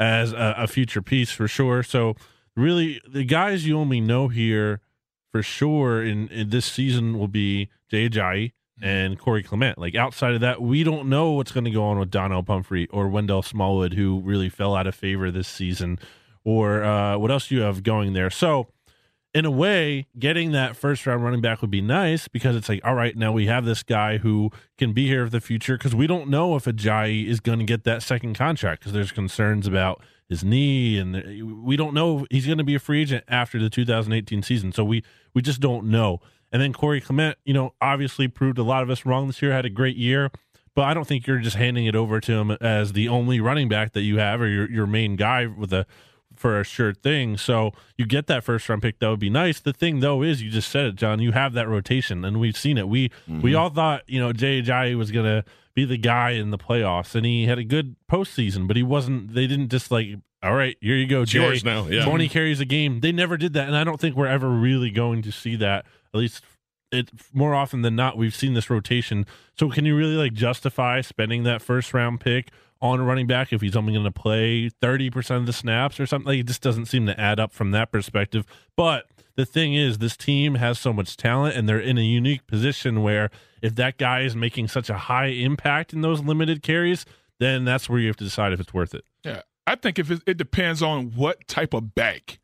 as 0.03 0.34
a, 0.34 0.55
a 0.57 0.67
future 0.67 1.01
piece 1.01 1.31
for 1.31 1.47
sure. 1.47 1.81
So 1.81 2.15
really, 2.55 3.01
the 3.07 3.23
guys 3.23 3.65
you 3.65 3.77
only 3.77 4.01
know 4.01 4.27
here 4.27 4.81
for 5.31 5.41
sure 5.41 6.03
in, 6.03 6.27
in 6.27 6.49
this 6.49 6.65
season 6.65 7.17
will 7.17 7.30
be 7.30 7.69
Jay 7.89 8.09
Ajayi 8.09 8.51
and 8.81 9.17
Corey 9.17 9.43
Clement. 9.43 9.77
Like 9.77 9.95
outside 9.95 10.34
of 10.34 10.41
that, 10.41 10.61
we 10.61 10.84
don't 10.84 11.07
know 11.07 11.31
what's 11.31 11.51
going 11.53 11.63
to 11.63 11.71
go 11.71 11.85
on 11.85 11.99
with 11.99 12.11
Donnell 12.11 12.43
Pumphrey 12.43 12.88
or 12.88 13.07
Wendell 13.07 13.43
Smallwood, 13.43 13.93
who 13.93 14.19
really 14.19 14.49
fell 14.49 14.75
out 14.75 14.88
of 14.88 14.95
favor 14.95 15.31
this 15.31 15.47
season, 15.47 15.99
or 16.43 16.84
uh, 16.84 17.17
what 17.17 17.31
else 17.31 17.49
you 17.49 17.61
have 17.61 17.81
going 17.84 18.13
there. 18.13 18.30
So, 18.30 18.67
in 19.34 19.45
a 19.45 19.51
way, 19.51 20.05
getting 20.19 20.51
that 20.51 20.76
first 20.76 21.05
round 21.07 21.23
running 21.23 21.41
back 21.41 21.61
would 21.61 21.72
be 21.72 21.81
nice 21.81 22.27
because 22.27 22.55
it's 22.55 22.69
like, 22.69 22.81
all 22.84 22.93
right, 22.93 23.18
now 23.18 23.31
we 23.31 23.47
have 23.47 23.65
this 23.65 23.81
guy 23.81 24.18
who 24.19 24.51
can 24.77 24.93
be 24.93 25.07
here 25.07 25.26
for 25.26 25.31
the 25.31 25.41
future 25.41 25.76
because 25.76 25.95
we 25.95 26.05
don't 26.05 26.30
know 26.30 26.55
if 26.55 26.65
Ajayi 26.65 27.27
is 27.27 27.39
going 27.39 27.60
to 27.60 27.65
get 27.65 27.84
that 27.84 28.03
second 28.03 28.35
contract 28.35 28.81
because 28.81 28.93
there's 28.93 29.11
concerns 29.11 29.65
about 29.65 30.01
his 30.30 30.43
knee 30.43 30.97
and 30.99 31.64
we 31.64 31.76
don't 31.76 31.93
know 31.93 32.26
he's 32.30 32.45
going 32.45 32.57
to 32.60 32.64
be 32.64 32.76
a 32.76 32.80
free 32.80 33.01
agent 33.01 33.23
after 33.27 33.60
the 33.60 33.69
2018 33.69 34.43
season. 34.43 34.72
So 34.72 34.84
we 34.84 35.03
we 35.34 35.41
just 35.41 35.60
don't 35.60 35.88
know. 35.88 36.19
And 36.51 36.61
then 36.61 36.72
Corey 36.72 37.01
Clement, 37.01 37.38
you 37.43 37.53
know, 37.53 37.73
obviously 37.81 38.27
proved 38.27 38.60
a 38.60 38.64
lot 38.64 38.84
of 38.84 38.89
us 38.91 39.05
wrong 39.05 39.26
this 39.26 39.41
year, 39.41 39.51
had 39.51 39.65
a 39.65 39.69
great 39.72 39.97
year, 39.97 40.30
but 40.76 40.84
I 40.84 40.93
don't 40.93 41.07
think 41.07 41.26
you're 41.26 41.39
just 41.39 41.55
handing 41.55 41.88
it 41.88 41.95
over 41.95 42.19
to 42.19 42.31
him 42.34 42.51
as 42.51 42.93
the 42.93 43.10
only 43.10 43.39
running 43.39 43.68
back 43.68 43.93
that 43.93 44.01
you 44.01 44.19
have 44.19 44.41
or 44.41 44.47
your 44.47 44.69
your 44.69 44.85
main 44.85 45.15
guy 45.15 45.47
with 45.47 45.73
a 45.73 45.88
for 46.44 46.60
a 46.60 46.65
sure 46.65 46.94
thing. 46.94 47.38
So 47.38 47.72
you 47.98 48.06
get 48.06 48.28
that 48.28 48.44
first 48.44 48.68
round 48.68 48.82
pick. 48.82 48.99
That 48.99 49.07
would 49.10 49.20
be 49.22 49.30
nice. 49.30 49.61
The 49.61 49.72
thing 49.72 50.02
though 50.02 50.22
is 50.22 50.41
you 50.44 50.49
just 50.52 50.70
said 50.70 50.86
it, 50.88 50.95
John. 50.98 51.22
You 51.22 51.32
have 51.32 51.53
that 51.53 51.70
rotation, 51.70 52.26
and 52.26 52.38
we've 52.41 52.57
seen 52.57 52.78
it. 52.78 52.90
We 52.90 53.11
we 53.30 53.53
Mhm. 53.53 53.57
all 53.60 53.70
thought 53.70 54.02
you 54.07 54.20
know 54.20 54.34
Jay 54.34 54.61
Ajayi 54.61 54.98
was 54.98 55.10
gonna 55.11 55.45
be 55.74 55.86
the 55.86 55.98
guy 55.98 56.32
in 56.32 56.49
the 56.52 56.57
playoffs, 56.57 57.15
and 57.15 57.26
he 57.26 57.45
had 57.45 57.57
a 57.60 57.64
good 57.64 57.95
postseason, 58.11 58.68
but 58.68 58.76
he 58.76 58.84
wasn't. 58.84 59.34
They 59.34 59.48
didn't 59.48 59.70
just 59.70 59.90
like. 59.90 60.07
All 60.44 60.53
right, 60.56 60.76
here 60.82 60.98
you 60.98 61.07
go, 61.07 61.24
Jay. 61.24 61.40
yours 61.40 61.64
now, 61.64 61.88
yeah. 61.88 62.03
Twenty 62.03 62.28
carries 62.28 62.60
a 62.60 62.65
game. 62.65 62.99
They 62.99 63.14
never 63.14 63.38
did 63.38 63.53
that, 63.53 63.65
and 63.70 63.78
I 63.78 63.86
don't 63.86 63.98
think 63.98 64.18
we're 64.18 64.28
ever 64.28 64.49
really 64.49 64.90
going 64.91 65.22
to 65.22 65.32
see 65.32 65.56
that. 65.56 65.86
At 66.14 66.20
least 66.20 66.44
it 66.94 67.10
more 67.34 67.56
often 67.56 67.82
than 67.82 67.95
not 67.95 68.18
we've 68.18 68.36
seen 68.36 68.53
this 68.53 68.70
rotation. 68.70 69.26
So 69.57 69.70
can 69.70 69.86
you 69.86 69.95
really 69.95 70.15
like 70.15 70.34
justify 70.34 71.02
spending 71.02 71.44
that 71.44 71.61
first 71.61 71.94
round 71.94 72.20
pick 72.20 72.52
on 72.82 72.99
a 72.99 73.03
running 73.03 73.28
back 73.28 73.52
if 73.52 73.61
he's 73.61 73.76
only 73.76 73.94
going 73.94 74.06
to 74.06 74.11
play 74.11 74.70
30% 74.82 75.38
of 75.38 75.45
the 75.45 75.53
snaps 75.53 75.99
or 75.99 76.06
something? 76.06 76.28
Like, 76.28 76.40
it 76.40 76.48
just 76.48 76.61
doesn't 76.61 76.86
seem 76.86 77.06
to 77.07 77.20
add 77.20 77.40
up 77.40 77.52
from 77.52 77.72
that 77.72 77.91
perspective. 77.91 78.45
But 78.78 79.07
the 79.36 79.45
thing 79.45 79.74
is, 79.74 79.98
this 79.98 80.15
team 80.15 80.56
has 80.56 80.80
so 80.80 80.94
much 80.94 81.18
talent 81.18 81.56
and 81.56 81.68
they're 81.68 81.80
in 81.80 81.98
a 81.98 82.02
unique 82.02 82.45
position 82.48 83.02
where 83.02 83.30
if 83.61 83.76
that 83.76 83.98
guy 83.98 84.22
is 84.22 84.36
making 84.36 84.68
such 84.68 84.90
a 84.90 84.98
high 84.98 85.28
impact 85.28 85.94
in 85.94 86.02
those 86.02 86.22
limited 86.22 86.61
carries, 86.61 87.06
then 87.40 87.65
that's 87.65 87.90
where 87.90 87.99
you 87.99 88.07
have 88.07 88.18
to 88.18 88.24
decide 88.24 88.53
if 88.53 88.60
it's 88.60 88.74
worth 88.74 88.94
it. 88.94 89.06
Yeah, 89.24 89.41
I 89.65 89.76
think 89.76 89.98
if 89.98 90.11
it, 90.11 90.22
it 90.28 90.38
depends 90.38 90.84
on 90.84 91.11
what 91.11 91.48
type 91.48 91.74
of 91.74 91.95
back 91.95 92.40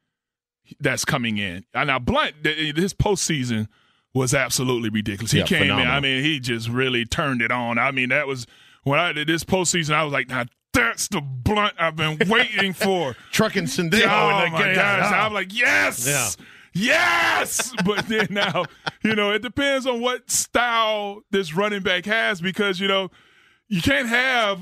that's 0.80 1.06
coming 1.06 1.38
in. 1.38 1.66
Now 1.74 2.00
Blunt, 2.00 2.36
his 2.44 2.94
postseason 2.94 3.68
was 4.14 4.34
absolutely 4.34 4.90
ridiculous. 4.90 5.32
He 5.32 5.40
Yeah, 5.40 5.46
came 5.46 5.64
in. 5.72 5.88
I 5.88 6.00
mean, 6.00 6.24
he 6.24 6.40
just 6.40 6.68
really 6.70 7.06
turned 7.06 7.42
it 7.42 7.52
on. 7.52 7.78
I 7.78 7.92
mean, 7.92 8.10
that 8.10 8.28
was 8.28 8.48
when 8.84 9.00
I 9.00 9.14
did 9.14 9.28
this 9.28 9.44
postseason. 9.44 9.94
I 9.94 10.04
was 10.04 10.12
like, 10.14 10.30
now 10.30 10.46
that's 10.74 11.08
the 11.08 11.22
Blunt 11.22 11.74
I've 11.80 11.96
been 11.96 12.18
waiting 12.28 12.74
for. 12.74 13.16
Trucking 13.32 13.66
Sendejo. 13.66 14.06
Oh 14.08 14.46
in 14.46 14.52
that 14.52 14.52
my 14.52 14.74
gosh! 14.74 15.12
I'm 15.14 15.34
like, 15.34 15.54
yes, 15.56 16.08
Yeah. 16.08 16.30
yes. 16.74 17.74
but 17.86 18.08
then 18.08 18.28
now, 18.30 18.66
you 19.04 19.16
know, 19.16 19.32
it 19.32 19.42
depends 19.42 19.86
on 19.86 20.02
what 20.02 20.30
style 20.30 21.22
this 21.32 21.54
running 21.56 21.82
back 21.82 22.06
has 22.06 22.42
because 22.42 22.80
you 22.80 22.88
know 22.88 23.10
you 23.68 23.82
can't 23.82 24.08
have 24.08 24.60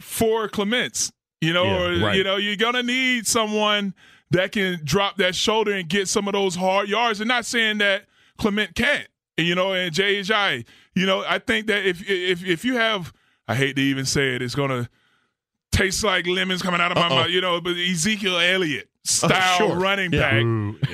four 0.00 0.48
Clements. 0.48 1.12
You 1.40 1.52
know, 1.52 1.64
Yeah, 1.64 1.78
or 2.00 2.04
right. 2.06 2.16
you 2.16 2.24
know, 2.24 2.36
you're 2.36 2.56
gonna 2.56 2.82
need 2.82 3.26
someone 3.26 3.94
that 4.30 4.52
can 4.52 4.80
drop 4.84 5.16
that 5.18 5.34
shoulder 5.34 5.72
and 5.72 5.88
get 5.88 6.08
some 6.08 6.26
of 6.28 6.32
those 6.32 6.56
hard 6.56 6.88
yards. 6.88 7.20
And 7.20 7.28
not 7.28 7.44
saying 7.44 7.78
that 7.78 8.06
Clement 8.36 8.74
can't. 8.74 9.06
You 9.38 9.54
know, 9.54 9.72
and 9.74 9.92
Ajayi. 9.94 10.64
You 10.94 11.04
know, 11.06 11.22
I 11.28 11.38
think 11.38 11.66
that 11.66 11.84
if 11.86 12.08
if 12.08 12.44
if 12.44 12.64
you 12.64 12.76
have, 12.76 13.12
I 13.46 13.54
hate 13.54 13.76
to 13.76 13.82
even 13.82 14.06
say 14.06 14.34
it, 14.34 14.42
it's 14.42 14.54
gonna 14.54 14.88
taste 15.72 16.02
like 16.04 16.26
lemons 16.26 16.62
coming 16.62 16.80
out 16.80 16.90
of 16.92 16.96
my 16.96 17.06
Uh-oh. 17.08 17.14
mouth. 17.16 17.28
You 17.30 17.40
know, 17.42 17.60
but 17.60 17.76
Ezekiel 17.76 18.38
Elliott 18.38 18.88
uh, 18.88 19.08
style 19.08 19.58
sure. 19.58 19.76
running 19.76 20.10
Yeah. 20.12 20.20
back. 20.40 20.42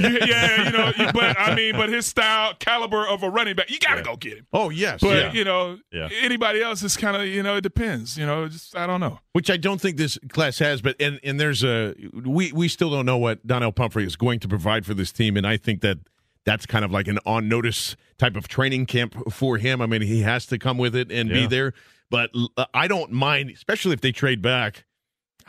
Yeah, 0.01 0.25
yeah, 0.27 0.65
you 0.65 0.71
know, 0.73 0.93
but 1.15 1.39
I 1.39 1.55
mean, 1.55 1.77
but 1.77 1.89
his 1.89 2.07
style, 2.07 2.55
caliber 2.59 3.07
of 3.07 3.23
a 3.23 3.31
running 3.31 3.55
back, 3.55 3.71
you 3.71 3.79
got 3.79 3.95
to 3.97 4.03
go 4.03 4.17
get 4.17 4.39
him. 4.39 4.47
Oh 4.53 4.71
yes, 4.71 5.01
But 5.01 5.17
yeah. 5.17 5.33
you 5.33 5.45
know, 5.45 5.79
Yeah. 5.93 6.09
anybody 6.21 6.61
else 6.63 6.83
is 6.83 6.97
kind 6.97 7.17
of, 7.17 7.27
you 7.29 7.43
know, 7.45 7.57
it 7.57 7.61
depends. 7.61 8.19
You 8.19 8.27
know, 8.27 8.49
just 8.49 8.77
I 8.77 8.89
don't 8.89 9.01
know. 9.01 9.21
which 9.35 9.51
I 9.51 9.57
don't 9.57 9.81
think 9.81 9.99
this 9.99 10.19
class 10.31 10.59
has. 10.59 10.83
But 10.83 10.97
and 11.01 11.21
and 11.23 11.39
there's 11.39 11.63
a 11.63 11.95
we 12.13 12.51
we 12.51 12.67
still 12.67 12.91
don't 12.91 13.07
know 13.07 13.19
what 13.19 13.47
Donnell 13.47 13.71
Pumphrey 13.73 14.05
is 14.05 14.17
going 14.17 14.41
to 14.41 14.49
provide 14.49 14.85
for 14.85 14.95
this 14.95 15.13
team, 15.13 15.37
and 15.37 15.47
I 15.47 15.57
think 15.57 15.81
that 15.83 15.99
that's 16.45 16.67
kind 16.67 16.85
of 16.85 16.91
like 16.91 17.09
an 17.09 17.19
on 17.27 17.49
notice 17.49 17.97
type 18.19 18.37
of 18.37 18.49
training 18.49 18.87
camp 18.87 19.33
for 19.33 19.59
him. 19.59 19.81
I 19.81 19.87
mean, 19.87 20.03
he 20.03 20.23
has 20.23 20.47
to 20.47 20.59
come 20.59 20.79
with 20.79 20.95
it 20.97 21.11
and 21.13 21.29
be 21.29 21.47
there. 21.47 21.73
But 22.11 22.31
uh, 22.57 22.67
I 22.75 22.89
don't 22.89 23.13
mind, 23.13 23.51
especially 23.51 23.93
if 23.93 24.01
they 24.01 24.13
trade 24.13 24.43
back. 24.43 24.85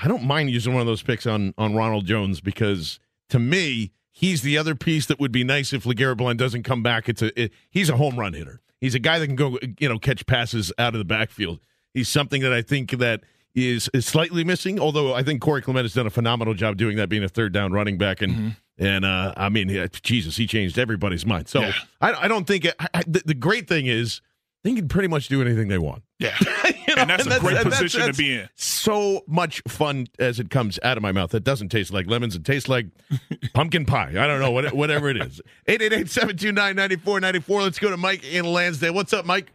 I 0.02 0.08
don't 0.08 0.24
mind 0.24 0.50
using 0.50 0.74
one 0.74 0.82
of 0.82 0.88
those 0.88 1.02
picks 1.04 1.26
on 1.28 1.54
on 1.58 1.76
Ronald 1.76 2.06
Jones 2.06 2.42
because 2.42 3.00
to 3.30 3.40
me. 3.40 3.92
He's 4.16 4.44
the 4.44 4.60
other 4.60 4.76
piece 4.76 5.08
that 5.08 5.20
would 5.20 5.32
be 5.32 5.44
nice 5.44 5.74
if 5.74 5.86
Legarrette 5.86 6.18
Blunt 6.18 6.38
doesn't 6.38 6.62
come 6.62 6.84
back. 6.84 7.10
It's 7.10 7.24
a 7.24 7.42
it, 7.42 7.52
he's 7.72 7.90
a 7.90 7.98
home 7.98 8.20
run 8.20 8.34
hitter. 8.34 8.62
He's 8.80 8.94
a 8.94 9.00
guy 9.00 9.18
that 9.18 9.26
can 9.26 9.36
go 9.36 9.58
you 9.80 9.90
know 9.90 9.98
catch 9.98 10.28
passes 10.28 10.72
out 10.78 10.94
of 10.94 11.00
the 11.00 11.04
backfield. 11.04 11.60
He's 11.96 12.10
something 12.10 12.44
that 12.44 12.54
I 12.54 12.62
think 12.62 12.92
that 13.00 13.22
is 13.56 13.90
is 13.92 14.06
slightly 14.06 14.44
missing. 14.44 14.80
Although 14.80 15.16
I 15.16 15.24
think 15.24 15.42
Corey 15.42 15.64
Clement 15.64 15.86
has 15.86 15.96
done 15.96 16.06
a 16.06 16.12
phenomenal 16.12 16.54
job 16.54 16.78
doing 16.78 16.96
that, 16.98 17.10
being 17.10 17.24
a 17.24 17.28
third 17.28 17.54
down 17.54 17.72
running 17.72 17.98
back, 17.98 18.22
and 18.22 18.56
and 18.78 19.06
uh, 19.06 19.34
I 19.38 19.50
mean, 19.50 19.88
Jesus, 20.02 20.36
he 20.38 20.48
changed 20.48 20.78
everybody's 20.80 21.26
mind. 21.26 21.48
So 21.48 21.62
Yeah. 21.62 21.74
I, 22.02 22.14
I 22.26 22.28
don't 22.28 22.46
think 22.46 22.68
I, 22.80 22.88
I, 22.94 23.04
the, 23.08 23.22
the 23.26 23.34
great 23.34 23.68
thing 23.68 23.86
is 23.88 24.22
they 24.64 24.74
can 24.74 24.88
pretty 24.88 25.10
much 25.10 25.28
do 25.28 25.42
anything 25.42 25.68
they 25.68 25.78
want. 25.78 26.04
Yeah, 26.20 26.36
You 26.88 26.96
know, 26.96 27.02
and 27.02 27.10
that's 27.10 27.26
a 27.26 27.40
great 27.42 27.58
and 27.58 27.70
position 27.70 28.00
that's 28.02 28.18
to 28.18 28.24
be 28.24 28.34
in. 28.36 28.50
So 28.56 29.24
much 29.28 29.62
fun 29.68 30.08
as 30.20 30.40
it 30.40 30.50
comes 30.50 30.80
out 30.84 30.96
of 30.96 31.04
my 31.04 31.12
mouth. 31.12 31.32
That 31.32 31.44
doesn't 31.44 31.68
taste 31.70 31.92
like 31.92 32.08
lemons. 32.08 32.34
It 32.36 32.46
tastes 32.46 32.70
like 32.70 32.86
pumpkin 33.54 33.86
pie. 33.86 34.12
I 34.12 34.26
don't 34.28 34.40
know, 34.40 34.52
what, 34.52 34.72
whatever 34.74 35.10
it 35.10 35.18
is. 35.18 35.42
888-729-9494. 35.68 37.62
Let's 37.62 37.80
go 37.80 37.90
to 37.90 37.98
Mike 37.98 38.24
in 38.24 38.46
Lansdale. 38.46 38.94
What's 38.94 39.12
up, 39.12 39.26
Mike? 39.26 39.52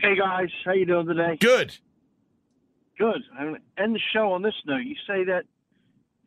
Hey 0.00 0.16
guys, 0.16 0.48
how 0.64 0.72
you 0.72 0.86
doing 0.86 1.06
today? 1.06 1.36
Good. 1.40 1.76
Good. 2.98 3.22
I'm 3.38 3.46
gonna 3.46 3.58
end 3.78 3.94
the 3.94 4.00
show 4.12 4.32
on 4.32 4.42
this 4.42 4.54
note. 4.66 4.84
You 4.84 4.96
say 5.06 5.24
that 5.24 5.44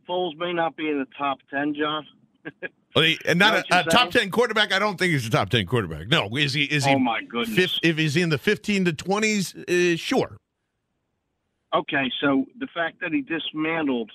Foles 0.08 0.38
may 0.38 0.54
not 0.54 0.76
be 0.76 0.90
in 0.90 1.00
the 1.00 1.08
top 1.18 1.38
ten, 1.50 1.74
John. 1.76 2.06
Well, 2.96 3.04
he- 3.06 3.20
and 3.28 3.38
not 3.38 3.54
a, 3.72 3.80
a 3.82 3.84
top 3.84 4.10
ten 4.10 4.32
quarterback. 4.32 4.72
I 4.74 4.80
don't 4.80 4.98
think 4.98 5.12
he's 5.12 5.28
a 5.28 5.30
top 5.30 5.50
ten 5.50 5.68
quarterback. 5.68 6.08
No, 6.08 6.36
is 6.36 6.54
he? 6.54 6.64
Is 6.64 6.84
he? 6.84 6.94
Oh, 6.96 6.98
my 6.98 7.22
goodness. 7.22 7.56
fif- 7.56 7.80
if 7.84 7.98
he's 7.98 8.16
in 8.16 8.30
the 8.30 8.40
fifteen 8.40 8.86
to 8.86 8.94
twenties, 8.94 9.54
uh, 9.54 9.96
sure. 9.98 10.38
Okay, 11.76 12.10
so 12.22 12.46
the 12.60 12.68
fact 12.74 13.02
that 13.02 13.12
he 13.12 13.22
dismantled 13.22 14.10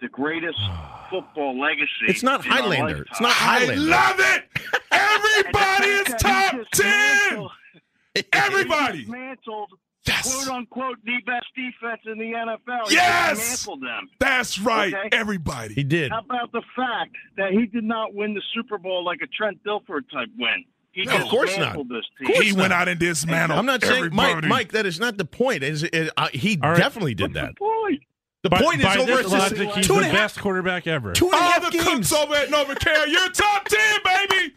the 0.00 0.08
greatest 0.08 0.58
football 1.10 1.58
legacy. 1.58 1.88
It's 2.06 2.22
not 2.22 2.44
in 2.44 2.52
Highlander. 2.52 3.02
It's 3.10 3.20
lifetime. 3.20 3.22
not 3.22 3.32
Highlander. 3.32 3.82
love 3.82 4.16
it. 4.20 4.44
Everybody 4.92 5.88
is 5.88 5.98
And 6.06 6.14
the 6.14 6.18
fact 6.18 6.56
top 6.56 6.66
ten. 6.72 8.22
Everybody. 8.32 8.98
dismantled 9.00 9.70
Yes. 10.08 10.34
quote 10.44 10.56
unquote 10.56 10.98
the 11.04 11.18
best 11.26 11.46
defense 11.54 12.00
in 12.06 12.18
the 12.18 12.32
NFL. 12.32 12.90
Yes! 12.90 13.28
He 13.28 13.34
dismantled 13.50 13.82
them. 13.82 14.08
That's 14.18 14.58
right. 14.58 14.94
Okay. 14.94 15.08
Everybody. 15.12 15.74
He 15.74 15.84
did. 15.84 16.10
How 16.10 16.20
about 16.20 16.50
the 16.52 16.62
fact 16.74 17.14
that 17.36 17.52
he 17.52 17.66
did 17.66 17.84
not 17.84 18.14
win 18.14 18.34
the 18.34 18.42
Super 18.54 18.78
Bowl 18.78 19.04
like 19.04 19.20
a 19.22 19.26
Trent 19.26 19.62
Dilfer 19.64 20.00
type 20.10 20.28
win? 20.38 20.64
He 20.92 21.04
No, 21.04 21.16
of 21.16 21.28
course 21.28 21.56
not. 21.58 21.74
this 21.88 21.98
Of 21.98 22.18
team. 22.18 22.26
course 22.26 22.40
He 22.46 22.50
not. 22.52 22.60
went 22.60 22.72
out 22.72 22.88
and 22.88 22.98
dismantled. 22.98 23.58
I'm 23.58 23.66
not 23.66 23.84
saying, 23.84 24.08
Mike. 24.12 24.28
everybody. 24.30 24.48
Mike, 24.48 24.72
that 24.72 24.86
is 24.86 24.98
not 24.98 25.16
the 25.18 25.24
point. 25.24 25.62
Is 25.62 25.82
it, 25.84 26.10
uh, 26.16 26.28
he 26.32 26.58
All 26.62 26.70
right. 26.70 26.78
definitely 26.78 27.14
did 27.14 27.34
that. 27.34 27.50
The 27.50 27.54
Point. 27.54 28.02
The 28.44 28.50
By, 28.50 28.62
point 28.62 28.82
by 28.82 28.92
is 28.94 28.96
over 29.02 29.06
this 29.16 29.20
it's 29.22 29.30
logic, 29.32 29.68
he's 29.72 29.86
two 29.86 29.94
the 29.94 29.98
and 29.98 30.06
a 30.06 30.08
half- 30.10 30.14
best 30.34 30.40
quarterback 30.40 30.86
ever. 30.86 31.12
two 31.12 31.26
and 31.26 31.34
a 31.34 31.36
All 31.36 31.60
the 31.60 31.70
games. 31.70 31.84
cooks 31.84 32.12
over 32.12 32.34
at 32.36 32.48
Novacare, 32.48 33.06
you're 33.08 33.28
top 33.30 33.64
ten, 33.68 33.98
baby. 34.04 34.54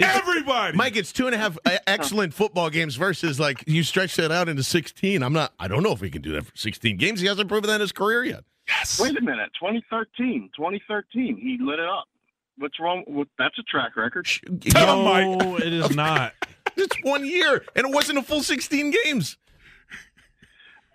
Everybody. 0.00 0.76
Mike, 0.76 0.96
it's 0.96 1.12
two 1.12 1.26
and 1.26 1.34
a 1.34 1.38
half 1.38 1.58
uh, 1.64 1.78
excellent 1.86 2.34
football 2.34 2.70
games 2.70 2.96
versus 2.96 3.38
like 3.40 3.64
you 3.66 3.82
stretch 3.82 4.16
that 4.16 4.30
out 4.32 4.48
into 4.48 4.62
16. 4.62 5.22
I'm 5.22 5.32
not. 5.32 5.52
I 5.58 5.68
don't 5.68 5.82
know 5.82 5.92
if 5.92 6.00
he 6.00 6.10
can 6.10 6.22
do 6.22 6.32
that 6.32 6.46
for 6.46 6.56
16 6.56 6.96
games. 6.96 7.20
He 7.20 7.26
hasn't 7.26 7.48
proven 7.48 7.68
that 7.68 7.76
in 7.76 7.80
his 7.80 7.92
career 7.92 8.24
yet. 8.24 8.44
Yes. 8.68 9.00
Wait 9.00 9.16
a 9.16 9.20
minute. 9.20 9.50
2013. 9.60 10.50
2013. 10.56 11.36
He 11.36 11.58
lit 11.64 11.78
it 11.78 11.88
up. 11.88 12.04
What's 12.58 12.80
wrong? 12.80 13.04
With, 13.06 13.28
that's 13.38 13.58
a 13.58 13.62
track 13.62 13.96
record. 13.96 14.26
No, 14.74 15.56
it 15.58 15.72
is 15.72 15.90
not. 15.96 16.32
it's 16.76 16.96
one 17.02 17.24
year, 17.24 17.64
and 17.76 17.86
it 17.86 17.92
wasn't 17.92 18.18
a 18.18 18.22
full 18.22 18.42
16 18.42 18.94
games. 19.04 19.36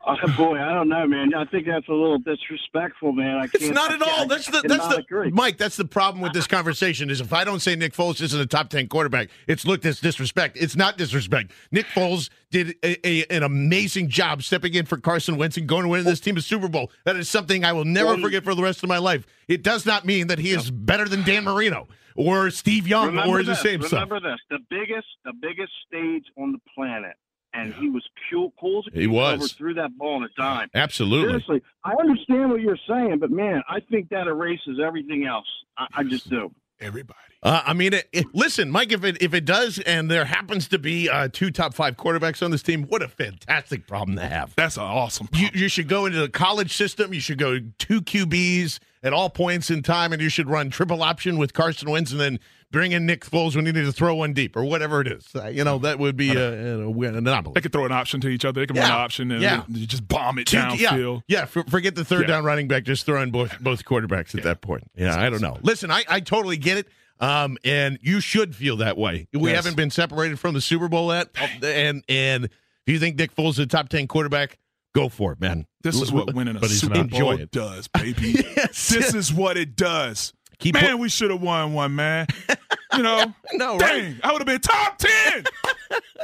Oh, 0.03 0.15
boy, 0.35 0.57
I 0.59 0.73
don't 0.73 0.89
know, 0.89 1.05
man. 1.05 1.33
I 1.35 1.45
think 1.45 1.67
that's 1.67 1.87
a 1.87 1.91
little 1.93 2.17
disrespectful, 2.17 3.11
man. 3.13 3.35
I 3.37 3.41
can't, 3.47 3.61
It's 3.61 3.69
not 3.71 3.91
at 3.93 4.01
all. 4.01 4.23
I 4.23 4.25
That's 4.25 4.47
the 4.47 4.63
that's 4.67 4.87
the 4.87 4.97
agree. 4.97 5.29
Mike. 5.29 5.57
That's 5.59 5.75
the 5.75 5.85
problem 5.85 6.21
with 6.23 6.33
this 6.33 6.47
conversation. 6.47 7.11
Is 7.11 7.21
if 7.21 7.31
I 7.33 7.43
don't 7.43 7.59
say 7.59 7.75
Nick 7.75 7.93
Foles 7.93 8.19
isn't 8.19 8.39
a 8.39 8.47
top 8.47 8.69
ten 8.69 8.87
quarterback, 8.87 9.29
it's 9.47 9.63
looked 9.65 9.85
as 9.85 9.99
disrespect. 9.99 10.57
It's 10.59 10.75
not 10.75 10.97
disrespect. 10.97 11.51
Nick 11.71 11.85
Foles 11.85 12.29
did 12.49 12.75
a, 12.83 13.07
a- 13.07 13.25
an 13.35 13.43
amazing 13.43 14.09
job 14.09 14.41
stepping 14.41 14.73
in 14.73 14.87
for 14.87 14.97
Carson 14.97 15.37
Wentz 15.37 15.57
and 15.57 15.67
going 15.67 15.83
to 15.83 15.89
win 15.89 16.03
this 16.03 16.19
team 16.19 16.35
a 16.35 16.41
Super 16.41 16.67
Bowl. 16.67 16.91
That 17.05 17.15
is 17.15 17.29
something 17.29 17.63
I 17.63 17.73
will 17.73 17.85
never 17.85 18.17
forget 18.17 18.43
for 18.43 18.55
the 18.55 18.63
rest 18.63 18.81
of 18.81 18.89
my 18.89 18.97
life. 18.97 19.27
It 19.47 19.61
does 19.61 19.85
not 19.85 20.03
mean 20.05 20.27
that 20.27 20.39
he 20.39 20.49
is 20.49 20.71
better 20.71 21.07
than 21.07 21.23
Dan 21.23 21.43
Marino 21.43 21.87
or 22.15 22.49
Steve 22.49 22.87
Young 22.87 23.07
Remember 23.07 23.29
or 23.29 23.43
the 23.43 23.51
this, 23.51 23.61
same 23.61 23.81
stuff. 23.83 24.09
Remember 24.09 24.19
this: 24.19 24.39
the 24.49 24.59
biggest, 24.69 25.07
the 25.25 25.33
biggest 25.39 25.71
stage 25.87 26.25
on 26.37 26.53
the 26.53 26.59
planet, 26.75 27.15
and 27.53 27.73
he 27.73 27.89
was 27.89 28.03
cool, 28.31 28.53
cool 28.59 28.83
as 28.87 28.93
a 28.93 28.99
He 28.99 29.07
was. 29.07 29.33
cucumber, 29.33 29.47
threw 29.57 29.73
that 29.75 29.97
ball 29.97 30.15
on 30.15 30.23
a 30.23 30.29
dime. 30.37 30.69
Absolutely. 30.73 31.29
Seriously, 31.29 31.61
I 31.83 31.93
understand 31.99 32.49
what 32.51 32.61
you're 32.61 32.77
saying, 32.87 33.19
but 33.19 33.31
man, 33.31 33.61
I 33.69 33.79
think 33.79 34.09
that 34.09 34.27
erases 34.27 34.79
everything 34.83 35.25
else. 35.25 35.47
I, 35.77 35.87
I 35.95 36.03
just 36.03 36.29
do. 36.29 36.51
Everybody. 36.79 37.17
Uh, 37.43 37.61
I 37.65 37.73
mean, 37.73 37.93
it, 37.93 38.07
it- 38.11 38.25
listen, 38.33 38.69
Mike. 38.71 38.91
If 38.91 39.03
it 39.03 39.21
if 39.21 39.33
it 39.33 39.45
does, 39.45 39.79
and 39.79 40.09
there 40.09 40.25
happens 40.25 40.67
to 40.69 40.79
be 40.79 41.09
uh, 41.09 41.27
two 41.31 41.49
top 41.51 41.73
five 41.73 41.95
quarterbacks 41.97 42.43
on 42.43 42.51
this 42.51 42.61
team, 42.63 42.83
what 42.83 43.01
a 43.01 43.07
fantastic 43.07 43.87
problem 43.87 44.15
to 44.17 44.25
have. 44.27 44.53
That's 44.55 44.77
an 44.77 44.83
awesome. 44.83 45.27
You, 45.33 45.49
you 45.53 45.67
should 45.67 45.87
go 45.87 46.05
into 46.05 46.19
the 46.19 46.29
college 46.29 46.75
system. 46.75 47.13
You 47.13 47.19
should 47.19 47.37
go 47.39 47.59
two 47.79 48.01
QBs 48.01 48.79
at 49.03 49.13
all 49.13 49.29
points 49.29 49.69
in 49.71 49.81
time, 49.81 50.13
and 50.13 50.21
you 50.21 50.29
should 50.29 50.49
run 50.49 50.69
triple 50.69 51.01
option 51.03 51.37
with 51.37 51.53
Carson 51.53 51.89
Wentz, 51.89 52.11
and 52.11 52.19
then 52.21 52.39
bring 52.71 52.91
in 52.93 53.05
Nick 53.05 53.25
Foles 53.25 53.55
when 53.55 53.65
you 53.65 53.73
need 53.73 53.83
to 53.85 53.91
throw 53.91 54.15
one 54.15 54.33
deep 54.33 54.55
or 54.55 54.63
whatever 54.63 55.01
it 55.01 55.07
is. 55.07 55.27
Uh, 55.35 55.47
you 55.47 55.63
know, 55.63 55.77
that 55.79 55.99
would 55.99 56.15
be 56.17 56.29
a, 56.35 56.75
an 56.75 57.15
anomaly. 57.15 57.53
They 57.53 57.61
could 57.61 57.71
throw 57.73 57.85
an 57.85 57.91
option 57.91 58.21
to 58.21 58.27
each 58.29 58.45
other. 58.45 58.61
They 58.61 58.67
can 58.67 58.75
run 58.77 58.85
an 58.85 58.91
option 58.91 59.31
and 59.31 59.41
Yeah. 59.41 59.63
just 59.69 60.07
bomb 60.07 60.39
it 60.39 60.47
downfield. 60.47 61.23
Yeah, 61.27 61.39
yeah. 61.39 61.45
For, 61.45 61.63
forget 61.65 61.95
the 61.95 62.05
third 62.05 62.21
Yeah. 62.21 62.27
down 62.35 62.43
running 62.45 62.67
back. 62.67 62.83
Just 62.83 63.05
throwing 63.05 63.31
both 63.31 63.59
both 63.59 63.83
quarterbacks 63.85 64.35
at 64.35 64.43
that 64.43 64.61
point. 64.61 64.83
Yeah, 64.95 65.19
I 65.19 65.29
don't 65.29 65.41
know. 65.41 65.57
Listen, 65.61 65.91
I, 65.91 66.03
I 66.09 66.19
totally 66.21 66.57
get 66.57 66.77
it. 66.77 66.87
Um, 67.19 67.57
and 67.63 67.99
you 68.01 68.19
should 68.19 68.55
feel 68.55 68.77
that 68.77 68.97
way. 68.97 69.27
We 69.31 69.49
Yes. 69.51 69.57
haven't 69.57 69.75
been 69.77 69.91
separated 69.91 70.39
from 70.39 70.55
the 70.55 70.61
Super 70.61 70.87
Bowl 70.87 71.13
yet. 71.13 71.29
And 71.61 72.03
and 72.09 72.45
if 72.45 72.51
you 72.87 72.97
think 72.97 73.17
Nick 73.17 73.35
Foles 73.35 73.51
is 73.51 73.59
a 73.59 73.67
top 73.67 73.89
ten 73.89 74.07
quarterback, 74.07 74.57
go 74.95 75.07
for 75.07 75.31
it, 75.33 75.39
man. 75.39 75.67
This 75.83 76.01
is 76.01 76.11
what 76.11 76.33
winning 76.33 76.55
a 76.55 76.67
Super. 76.67 77.03
Bowl 77.03 77.31
it. 77.33 77.51
does, 77.51 77.87
baby. 77.87 78.33
This 78.55 79.13
is 79.13 79.31
what 79.33 79.55
it 79.57 79.75
does. 79.75 80.33
Keep 80.59 80.75
man, 80.75 80.91
put- 80.91 80.99
we 80.99 81.09
should 81.09 81.31
have 81.31 81.41
won 81.41 81.73
one, 81.73 81.95
man. 81.95 82.27
You 82.95 83.03
know, 83.03 83.33
no, 83.53 83.77
dang, 83.79 84.17
I 84.23 84.31
would 84.31 84.39
have 84.41 84.47
been 84.47 84.59
top 84.61 84.97
ten, 84.97 85.43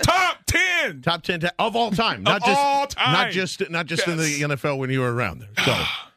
top 0.04 0.38
ten. 0.46 1.02
top 1.02 1.24
ten 1.24 1.40
ta- 1.40 1.50
of 1.60 1.76
all 1.76 1.92
time, 1.92 2.24
not 2.24 2.42
Of 2.42 2.48
just 2.48 2.60
all 2.60 2.88
time. 2.88 3.14
not 3.14 3.32
just 3.32 3.70
not 3.70 3.86
just 3.86 4.08
in 4.08 4.18
the 4.18 4.42
NFL 4.42 4.78
when 4.78 4.90
you 4.90 5.00
were 5.02 5.14
around 5.14 5.40
there. 5.40 5.50
So 5.66 5.76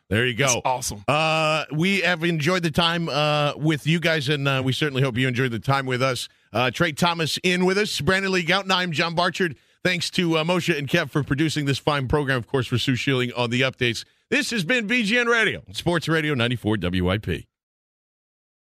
there 0.09 0.27
you 0.27 0.35
go. 0.35 0.47
That's 0.47 0.61
awesome. 0.65 1.05
Uh, 1.07 1.65
we 1.73 2.01
have 2.01 2.25
enjoyed 2.25 2.63
the 2.65 2.71
time 2.71 3.09
uh, 3.09 3.53
with 3.57 3.87
you 3.87 4.01
guys, 4.01 4.29
and 4.29 4.49
uh, 4.49 4.61
we 4.65 4.73
certainly 4.73 5.03
hope 5.03 5.17
you 5.17 5.29
enjoyed 5.29 5.53
the 5.53 5.59
time 5.61 5.87
with 5.87 6.03
us. 6.03 6.29
Uh, 6.53 6.71
Trey 6.71 6.93
Thomas 6.93 7.39
in 7.45 7.65
with 7.65 7.79
us, 7.79 8.01
Brandon 8.01 8.33
Lee 8.33 8.45
Gowton. 8.45 8.73
I'm 8.73 8.91
John 8.93 9.15
Barchard. 9.15 9.57
Thanks 9.85 10.11
to 10.11 10.37
uh, 10.37 10.45
Moshe 10.45 10.77
and 10.77 10.89
Kev 10.89 11.11
for 11.11 11.23
producing 11.23 11.65
this 11.65 11.79
fine 11.79 12.07
program. 12.09 12.37
Of 12.39 12.47
course, 12.49 12.67
for 12.67 12.77
Sue 12.77 12.97
Shielding 12.97 13.33
on 13.35 13.51
the 13.51 13.61
updates. 13.63 14.05
This 14.31 14.51
has 14.51 14.65
been 14.65 14.87
BGN 14.87 15.27
Radio, 15.27 15.63
Sports 15.73 16.07
Radio 16.09 16.35
94 16.35 16.77
WIP. 16.83 17.45